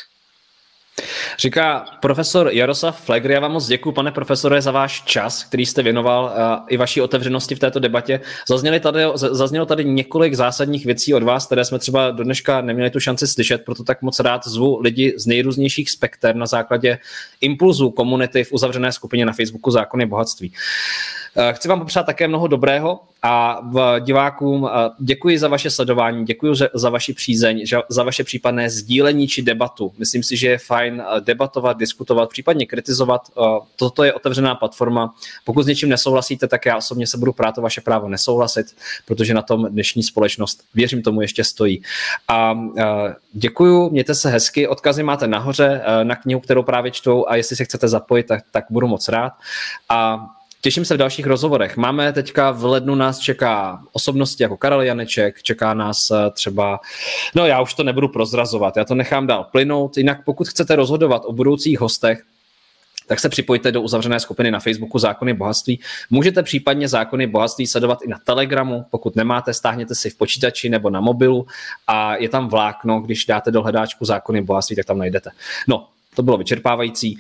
Říká 1.39 1.85
profesor 2.01 2.49
Jaroslav 2.53 3.01
Flegr, 3.05 3.31
já 3.31 3.41
vám 3.41 3.53
moc 3.53 3.67
děkuji, 3.67 3.93
pane 3.93 4.13
profesore, 4.13 4.63
za 4.63 4.71
váš 4.71 5.03
čas, 5.03 5.45
který 5.45 5.67
jste 5.67 5.83
věnoval 5.83 6.25
uh, 6.25 6.67
i 6.69 6.77
vaší 6.77 7.01
otevřenosti 7.01 7.55
v 7.55 7.59
této 7.59 7.81
debatě. 7.81 8.21
Zazněly 8.49 8.81
tady, 8.81 9.03
zaznělo 9.15 9.67
tady 9.67 9.85
několik 9.85 10.35
zásadních 10.35 10.87
věcí 10.87 11.15
od 11.15 11.23
vás, 11.23 11.47
které 11.47 11.65
jsme 11.65 11.79
třeba 11.79 12.11
do 12.11 12.25
dneška 12.25 12.61
neměli 12.61 12.91
tu 12.91 13.01
šanci 13.01 13.27
slyšet, 13.27 13.65
proto 13.65 13.85
tak 13.85 14.03
moc 14.03 14.21
rád 14.21 14.47
zvu 14.47 14.81
lidi 14.81 15.15
z 15.17 15.27
nejrůznějších 15.27 15.91
spekter 15.91 16.37
na 16.37 16.47
základě 16.47 16.99
impulzu 17.41 17.91
komunity 17.91 18.45
v 18.45 18.53
uzavřené 18.53 18.93
skupině 18.93 19.27
na 19.27 19.33
Facebooku 19.33 19.71
Zákony 19.71 20.07
bohatství. 20.07 20.53
Uh, 21.35 21.53
chci 21.53 21.69
vám 21.69 21.81
popřát 21.81 22.07
také 22.07 22.29
mnoho 22.29 22.47
dobrého 22.47 23.01
a 23.23 23.61
divákům 24.01 24.63
uh, 24.63 24.71
děkuji 24.99 25.39
za 25.39 25.49
vaše 25.49 25.71
sledování, 25.71 26.25
děkuji 26.25 26.55
za 26.75 26.91
vaši 26.91 27.13
přízeň, 27.13 27.65
za 27.89 28.03
vaše 28.03 28.25
případné 28.25 28.71
sdílení 28.71 29.29
či 29.29 29.43
debatu. 29.43 29.93
Myslím 29.99 30.23
si, 30.23 30.37
že 30.37 30.49
je 30.49 30.59
fajn 30.59 31.03
eh, 31.03 31.21
debatovat, 31.21 31.77
diskutovat, 31.77 32.29
případně 32.29 32.67
kritizovat. 32.67 33.21
Eh, 33.39 33.43
toto 33.77 34.05
je 34.05 34.13
otevřená 34.13 34.55
platforma. 34.55 35.15
Pokud 35.45 35.63
s 35.63 35.67
něčím 35.67 35.89
nesouhlasíte, 35.89 36.49
tak 36.49 36.67
já 36.67 36.77
osobně 36.77 37.07
se 37.07 37.19
budu 37.19 37.33
prát 37.33 37.59
o 37.59 37.63
vaše 37.63 37.81
právo 37.81 38.09
nesouhlasit, 38.09 38.67
protože 39.07 39.35
na 39.35 39.43
tom 39.43 39.67
dnešní 39.71 40.03
společnost, 40.03 40.63
věřím 40.75 41.03
tomu, 41.03 41.21
ještě 41.21 41.45
stojí. 41.45 41.83
A 42.29 42.59
eh, 42.79 43.15
děkuju, 43.33 43.91
mějte 43.91 44.15
se 44.15 44.31
hezky, 44.31 44.69
odkazy 44.69 45.03
máte 45.03 45.27
nahoře 45.27 45.83
na 46.03 46.17
knihu, 46.17 46.41
kterou 46.41 46.63
právě 46.63 46.91
čtou 46.91 47.29
a 47.29 47.37
jestli 47.37 47.57
se 47.57 47.65
chcete 47.65 47.89
zapojit, 47.89 48.27
tak, 48.27 48.45
tak 48.51 48.65
budu 48.71 48.87
moc 48.87 49.09
rád. 49.09 49.33
A 49.89 50.27
Těším 50.65 50.85
se 50.85 50.95
v 50.95 50.99
dalších 50.99 51.27
rozhovorech. 51.27 51.77
Máme 51.77 52.13
teďka 52.13 52.51
v 52.51 52.65
lednu 52.65 52.95
nás 52.95 53.19
čeká 53.19 53.83
osobnosti 53.93 54.43
jako 54.43 54.57
Karel 54.57 54.83
Janeček, 54.83 55.43
čeká 55.43 55.75
nás 55.75 56.11
eh, 56.11 56.31
třeba, 56.31 56.81
no 57.35 57.47
já 57.47 57.61
už 57.61 57.75
to 57.75 57.83
nebudu 57.83 58.09
prozrazovat, 58.09 58.77
já 58.77 58.85
to 58.85 58.95
nechám 58.95 59.27
dál 59.27 59.45
plynout. 59.45 59.97
Jinak 59.97 60.25
pokud 60.25 60.49
chcete 60.49 60.77
rozhodovat 60.77 61.23
o 61.27 61.33
budoucích 61.33 61.81
hostech, 61.81 62.23
tak 63.07 63.21
se 63.21 63.29
připojte 63.29 63.73
do 63.73 63.83
uzavřené 63.83 64.21
skupiny 64.21 64.51
na 64.51 64.61
Facebooku 64.61 64.99
Zákony 64.99 65.35
bohatství. 65.35 65.81
Můžete 66.11 66.43
případně 66.43 66.89
Zákony 66.89 67.27
bohatství 67.27 67.67
sledovat 67.67 67.99
i 68.03 68.09
na 68.09 68.19
Telegramu, 68.25 68.85
pokud 68.91 69.17
nemáte, 69.17 69.55
stáhněte 69.55 69.95
si 69.95 70.11
v 70.11 70.17
počítači 70.17 70.69
nebo 70.69 70.91
na 70.91 71.01
mobilu 71.01 71.47
a 71.87 72.17
je 72.17 72.29
tam 72.29 72.49
vlákno, 72.49 73.01
když 73.01 73.27
dáte 73.27 73.51
do 73.51 73.63
hledáčku 73.63 74.05
Zákony 74.05 74.43
bohatství, 74.43 74.77
tak 74.77 74.85
tam 74.85 74.99
najdete. 74.99 75.31
No, 75.69 75.89
to 76.17 76.23
bylo 76.23 76.37
vyčerpávající. 76.37 77.19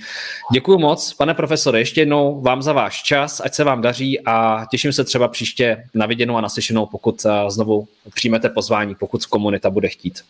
Děkuji 0.52 0.78
moc, 0.78 1.12
pane 1.12 1.34
profesore, 1.34 1.78
ještě 1.78 2.00
jednou 2.00 2.40
vám 2.40 2.62
za 2.62 2.72
váš 2.72 3.02
čas, 3.02 3.40
ať 3.44 3.54
se 3.54 3.64
vám 3.64 3.82
daří 3.82 4.20
a 4.20 4.66
těším 4.70 4.92
se 4.92 5.04
třeba 5.04 5.28
příště 5.28 5.84
na 5.94 6.06
viděnou 6.06 6.36
a 6.36 6.40
naslyšenou, 6.40 6.86
pokud 6.86 7.26
eh, 7.26 7.50
znovu 7.50 7.88
přijmete 8.14 8.48
pozvání, 8.48 8.94
pokud 8.94 9.26
komunita 9.26 9.70
bude 9.70 9.88
chtít. 9.88 10.24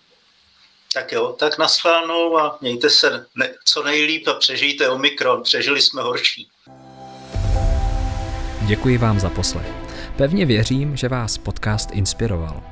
Tak 0.95 1.13
jo, 1.13 1.37
tak 1.39 1.59
naschvánou 1.59 2.39
a 2.39 2.59
mějte 2.61 2.91
se 2.91 3.27
ne, 3.37 3.49
co 3.65 3.83
nejlíp 3.83 4.29
a 4.29 4.35
přežijte 4.35 4.89
Omikron. 4.89 5.43
Přežili 5.43 5.83
jsme 5.83 6.03
horší. 6.03 6.49
Děkuji 8.67 8.99
vám 8.99 9.21
za 9.21 9.31
poslech. 9.31 9.67
Pevně 10.17 10.47
věřím, 10.47 10.97
že 10.97 11.09
vás 11.09 11.39
podcast 11.39 11.91
inspiroval. 11.93 12.72